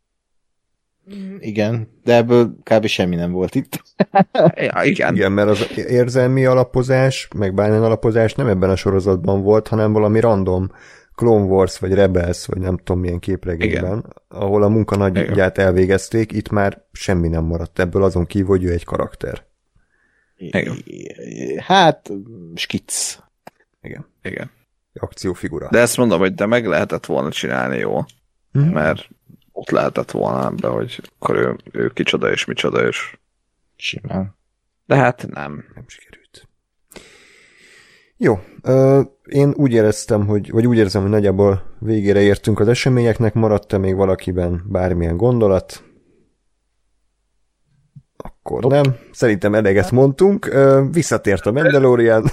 Igen, 1.39 1.89
de 2.05 2.15
ebből 2.15 2.57
kb. 2.63 2.87
semmi 2.87 3.15
nem 3.17 3.33
volt 3.33 3.55
itt. 3.55 3.83
Ja, 4.55 4.83
igen. 4.83 5.15
Igen, 5.15 5.33
mert 5.33 5.49
az 5.49 5.67
érzelmi 5.77 6.45
alapozás, 6.45 7.29
meg 7.37 7.55
bármilyen 7.55 7.83
alapozás 7.85 8.35
nem 8.35 8.47
ebben 8.49 8.71
a 8.71 8.77
sorozatban 8.77 9.43
volt, 9.43 9.69
hanem 9.69 9.93
valami 9.93 10.21
random 10.21 10.71
Clone 11.15 11.45
Wars, 11.45 11.79
vagy 11.79 11.93
Rebels, 11.95 12.47
vagy 12.47 12.59
nem 12.59 12.77
tudom 12.77 13.01
milyen 13.01 13.19
képregényben, 13.19 13.85
Igen. 13.99 14.05
ahol 14.29 14.63
a 14.63 14.69
munkanagyját 14.69 15.59
elvégezték, 15.59 16.33
itt 16.33 16.49
már 16.51 16.83
semmi 16.93 17.29
nem 17.29 17.45
maradt 17.45 17.79
ebből, 17.79 18.03
azon 18.03 18.27
kívül, 18.27 18.49
hogy 18.49 18.65
ő 18.65 18.73
egy 18.73 18.85
karakter. 18.85 19.45
Igen. 20.37 20.77
Hát, 21.59 22.11
skic. 22.55 23.19
Igen. 23.83 24.07
Igen. 24.23 24.51
Akciófigura. 24.95 25.69
De 25.71 25.79
ezt 25.79 25.97
mondom, 25.97 26.19
hogy 26.19 26.35
de 26.35 26.47
meg 26.47 26.67
lehetett 26.67 27.07
volna 27.07 27.31
csinálni 27.31 27.77
jó, 27.79 28.01
Mhm. 28.53 28.69
mert 28.69 29.09
ott 29.57 29.71
lehetett 29.71 30.11
volna 30.11 30.47
ebbe, 30.47 30.69
hogy 30.69 31.01
akkor 31.19 31.37
ő, 31.37 31.57
ő 31.73 31.89
kicsoda 31.89 32.31
és 32.31 32.45
micsoda, 32.45 32.87
és 32.87 33.17
Simán. 33.77 34.37
de 34.87 34.97
hát 34.97 35.27
nem. 35.29 35.65
nem 35.75 35.85
sikerült. 35.87 36.49
Jó, 38.17 38.39
ö, 38.63 39.01
én 39.25 39.53
úgy 39.57 39.73
éreztem, 39.73 40.27
hogy, 40.27 40.51
vagy 40.51 40.67
úgy 40.67 40.77
érzem, 40.77 41.03
hogy 41.03 41.11
nagyjából 41.11 41.77
végére 41.79 42.21
értünk 42.21 42.61
az 42.61 42.69
eseményeknek, 42.69 43.35
maradt-e 43.35 43.79
még 43.79 43.95
valakiben 43.95 44.63
bármilyen 44.67 45.17
gondolat? 45.17 45.85
Akkor 48.17 48.65
nem. 48.65 48.97
Szerintem 49.13 49.55
eleget 49.55 49.91
mondtunk. 49.91 50.47
Ö, 50.47 50.85
visszatért 50.91 51.47
a 51.47 51.53
Mandalorian. 51.53 52.25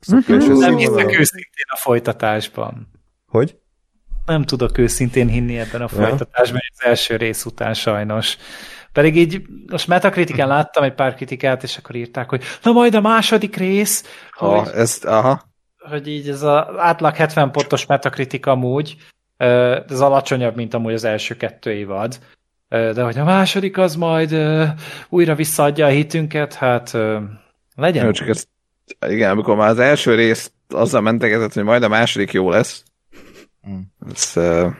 Szökős 0.00 0.46
Nem 0.46 0.76
hiszek 0.76 1.18
őszintén 1.18 1.66
a 1.72 1.76
folytatásban. 1.76 2.88
Hogy? 3.26 3.58
Nem 4.28 4.44
tudok 4.44 4.78
őszintén 4.78 5.28
hinni 5.28 5.58
ebben 5.58 5.80
a 5.80 5.88
Ja. 5.92 5.98
folytatásban 6.06 6.60
az 6.74 6.84
első 6.84 7.16
rész 7.16 7.44
után 7.44 7.74
sajnos. 7.74 8.36
Pedig 8.92 9.16
így 9.16 9.42
most 9.70 9.86
Metacritiken 9.86 10.48
láttam 10.48 10.82
egy 10.84 10.94
pár 10.94 11.14
kritikát, 11.14 11.62
és 11.62 11.76
akkor 11.76 11.94
írták, 11.94 12.28
hogy 12.28 12.42
na 12.62 12.72
majd 12.72 12.94
a 12.94 13.00
második 13.00 13.56
rész, 13.56 14.04
hogy, 14.32 14.48
Ha, 14.48 14.72
ezt, 14.72 15.04
aha. 15.04 15.42
hogy 15.78 16.08
így 16.08 16.28
ez 16.28 16.42
az 16.42 16.64
átlag 16.76 17.14
70 17.14 17.50
pontos 17.50 17.86
Metacritic 17.86 18.46
amúgy, 18.46 18.96
ez 19.88 20.00
alacsonyabb, 20.00 20.56
mint 20.56 20.74
amúgy 20.74 20.92
az 20.92 21.04
első 21.04 21.36
kettő 21.36 21.72
évad, 21.72 22.18
de 22.68 23.02
hogy 23.02 23.18
a 23.18 23.24
második 23.24 23.78
az 23.78 23.94
majd 23.96 24.36
újra 25.08 25.34
visszaadja 25.34 25.86
a 25.86 25.88
hitünket, 25.88 26.54
hát 26.54 26.96
legyen. 27.76 28.04
Jó, 28.04 28.10
csak 28.10 28.28
ezt, 28.28 28.48
igen, 29.06 29.30
amikor 29.30 29.56
már 29.56 29.68
az 29.68 29.78
első 29.78 30.14
részt 30.14 30.52
azzal 30.68 31.00
mentegetett, 31.00 31.52
hogy 31.52 31.64
majd 31.64 31.82
a 31.82 31.88
második 31.88 32.32
jó 32.32 32.50
lesz. 32.50 32.82
Mm. 33.68 33.80
Ez, 34.10 34.32
uh, 34.36 34.72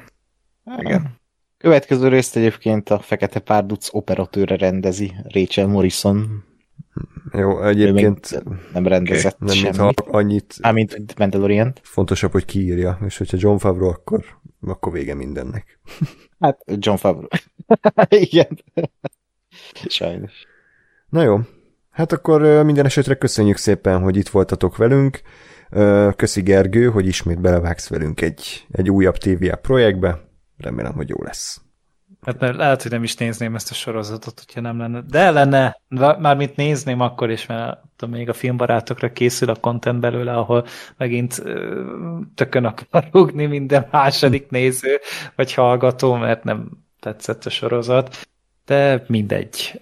igen. 0.78 1.16
Következő 1.58 2.08
részt 2.08 2.36
egyébként 2.36 2.90
a 2.90 2.98
Fekete 2.98 3.40
Párduc 3.40 3.88
operatőre 3.94 4.56
rendezi, 4.56 5.14
Rachel 5.22 5.66
Morrison. 5.66 6.44
Jó, 7.32 7.62
egyébként 7.62 8.42
nem 8.72 8.86
rendezett 8.86 9.38
nem 9.38 9.48
mintha 9.48 9.72
semmit. 9.74 10.00
annyit 10.00 10.54
Mármint 10.60 10.96
mint 10.96 11.18
Mandalorian. 11.18 11.72
fontosabb, 11.82 12.32
hogy 12.32 12.44
kiírja, 12.44 12.98
és 13.04 13.18
hogyha 13.18 13.36
John 13.40 13.56
Favreau, 13.56 13.88
akkor, 13.88 14.24
akkor 14.60 14.92
vége 14.92 15.14
mindennek. 15.14 15.78
Hát 16.40 16.64
John 16.66 16.96
Favreau. 16.96 17.28
Igen. 18.08 18.58
Sajnos. 19.88 20.32
Na 21.08 21.22
jó, 21.22 21.38
hát 21.90 22.12
akkor 22.12 22.64
minden 22.64 22.84
esetre 22.84 23.14
köszönjük 23.14 23.56
szépen, 23.56 24.00
hogy 24.00 24.16
itt 24.16 24.28
voltatok 24.28 24.76
velünk. 24.76 25.20
Köszi 26.16 26.42
Gergő, 26.42 26.90
hogy 26.90 27.06
ismét 27.06 27.40
belevágsz 27.40 27.88
velünk 27.88 28.20
egy, 28.20 28.66
egy 28.70 28.90
újabb 28.90 29.16
TVA 29.16 29.56
projektbe. 29.56 30.20
Remélem, 30.56 30.92
hogy 30.92 31.08
jó 31.08 31.22
lesz. 31.22 31.60
Hát 32.22 32.40
mert 32.40 32.56
lehet, 32.56 32.82
hogy 32.82 32.90
nem 32.90 33.02
is 33.02 33.14
nézném 33.14 33.54
ezt 33.54 33.70
a 33.70 33.74
sorozatot, 33.74 34.42
hogyha 34.46 34.60
nem 34.60 34.78
lenne. 34.78 35.02
De 35.08 35.30
lenne, 35.30 35.80
mármint 36.18 36.56
nézném 36.56 37.00
akkor 37.00 37.30
is, 37.30 37.46
mert 37.46 37.78
tudom, 37.96 38.14
még 38.14 38.28
a 38.28 38.32
filmbarátokra 38.32 39.12
készül 39.12 39.50
a 39.50 39.54
content 39.54 40.00
belőle, 40.00 40.32
ahol 40.32 40.66
megint 40.96 41.42
tökön 42.34 42.64
akar 42.64 43.08
rúgni 43.12 43.46
minden 43.46 43.88
második 43.90 44.50
néző, 44.50 44.98
vagy 45.36 45.54
hallgató, 45.54 46.14
mert 46.14 46.44
nem 46.44 46.68
tetszett 47.00 47.44
a 47.44 47.50
sorozat. 47.50 48.28
De 48.64 49.04
mindegy. 49.06 49.80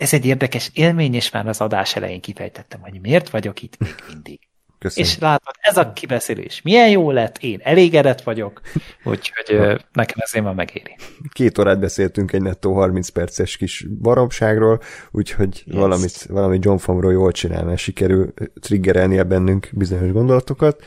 Ez 0.00 0.12
egy 0.12 0.26
érdekes 0.26 0.70
élmény, 0.74 1.14
és 1.14 1.30
már 1.30 1.48
az 1.48 1.60
adás 1.60 1.96
elején 1.96 2.20
kifejtettem, 2.20 2.80
hogy 2.80 3.00
miért 3.02 3.30
vagyok 3.30 3.62
itt 3.62 3.78
még 3.78 3.94
mindig. 4.12 4.40
Köszönjük. 4.78 5.12
És 5.12 5.18
látod, 5.18 5.54
ez 5.60 5.76
a 5.76 5.92
kibeszélés 5.92 6.62
milyen 6.62 6.88
jó 6.88 7.10
lett, 7.10 7.38
én 7.38 7.60
elégedett 7.62 8.22
vagyok, 8.22 8.60
úgyhogy 9.04 9.78
nekem 9.92 10.16
ezért 10.18 10.44
már 10.44 10.54
megéri. 10.54 10.96
Két 11.32 11.58
órát 11.58 11.80
beszéltünk 11.80 12.32
egy 12.32 12.42
nettó 12.42 12.74
30 12.74 13.08
perces 13.08 13.56
kis 13.56 13.86
baromságról, 14.00 14.80
úgyhogy 15.10 15.62
Yes. 15.64 15.76
valamit, 15.76 16.26
valamit 16.28 16.64
John 16.64 16.76
Favreau 16.76 17.12
jól 17.12 17.32
csinál, 17.32 17.64
mert 17.64 17.78
sikerül 17.78 18.32
triggerelnie 18.60 19.22
bennünk 19.22 19.68
bizonyos 19.72 20.12
gondolatokat. 20.12 20.82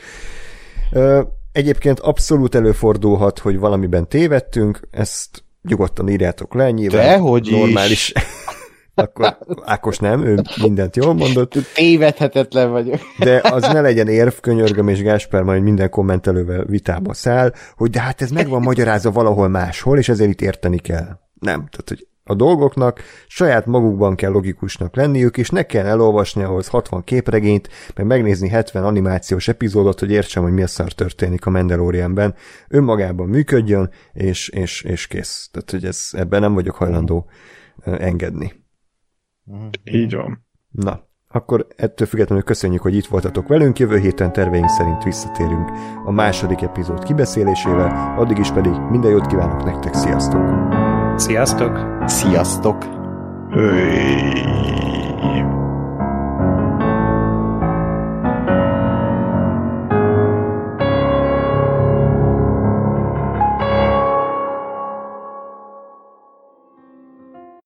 Egyébként 1.52 2.00
abszolút 2.00 2.54
előfordulhat, 2.54 3.38
hogy 3.38 3.58
valamiben 3.58 4.08
tévedtünk, 4.08 4.80
ezt 4.90 5.44
nyugodtan 5.62 6.08
írjátok 6.08 6.54
le, 6.54 6.70
nyilván 6.70 7.06
Dehogy 7.06 7.46
is. 7.90 8.12
Akkor 8.94 9.36
Ákos 9.62 9.98
nem, 9.98 10.24
ő 10.24 10.40
mindent 10.62 10.96
jól 10.96 11.14
mondott, 11.14 11.54
Tévedhetetlen 11.74 12.70
vagyok. 12.70 13.00
de 13.18 13.40
az 13.44 13.62
ne 13.62 13.80
legyen 13.80 14.08
érv, 14.08 14.32
könyörgöm, 14.40 14.88
és 14.88 15.02
Gáspár 15.02 15.42
majd 15.42 15.62
minden 15.62 15.90
kommentelővel 15.90 16.64
vitába 16.64 17.14
száll, 17.14 17.52
hogy 17.76 17.90
de 17.90 18.00
hát 18.00 18.22
ez 18.22 18.30
meg 18.30 18.48
van 18.48 18.62
magyarázva 18.62 19.10
valahol 19.10 19.48
máshol, 19.48 19.98
és 19.98 20.08
ezért 20.08 20.30
itt 20.30 20.40
érteni 20.40 20.78
kell. 20.78 21.18
Nem. 21.40 21.66
Tehát, 21.70 21.84
hogy 21.88 22.06
a 22.26 22.34
dolgoknak 22.34 23.00
saját 23.26 23.66
magukban 23.66 24.14
kell 24.14 24.30
logikusnak 24.30 24.96
lenniük, 24.96 25.36
és 25.36 25.50
ne 25.50 25.62
kell 25.62 25.86
elolvasni 25.86 26.42
ahhoz 26.42 26.68
60 26.68 27.04
képregényt, 27.04 27.68
meg 27.94 28.06
megnézni 28.06 28.48
70 28.48 28.84
animációs 28.84 29.48
epizódot, 29.48 30.00
hogy 30.00 30.10
értsem, 30.10 30.42
hogy 30.42 30.52
mi 30.52 30.62
a 30.62 30.66
szar 30.66 30.92
történik 30.92 31.46
a 31.46 31.50
Mandalorianben. 31.50 32.34
Önmagában 32.68 33.28
működjön, 33.28 33.90
és, 34.12 34.48
és, 34.48 34.82
és 34.82 35.06
kész. 35.06 35.48
Tehát, 35.52 35.70
hogy 35.70 35.84
ez, 35.84 36.08
ebben 36.12 36.40
nem 36.40 36.54
vagyok 36.54 36.74
hajlandó 36.74 37.26
ö, 37.84 37.94
engedni. 39.46 39.98
Így 39.98 40.14
van. 40.14 40.46
Na, 40.70 41.00
akkor 41.28 41.66
ettől 41.76 42.06
függetlenül 42.06 42.44
köszönjük, 42.44 42.82
hogy 42.82 42.94
itt 42.94 43.06
voltatok 43.06 43.48
velünk, 43.48 43.78
jövő 43.78 43.98
héten 43.98 44.32
terveink 44.32 44.68
szerint 44.68 45.02
visszatérünk 45.02 45.70
a 46.04 46.10
második 46.10 46.62
epizód 46.62 47.04
kibeszélésével, 47.04 48.18
addig 48.18 48.38
is 48.38 48.50
pedig 48.50 48.72
minden 48.90 49.10
jót 49.10 49.26
kívánok 49.26 49.64
nektek, 49.64 49.94
sziasztok! 49.94 50.42
Sziasztok! 51.16 52.04
Sziasztok! 52.06 52.84
Öy. 53.50 54.44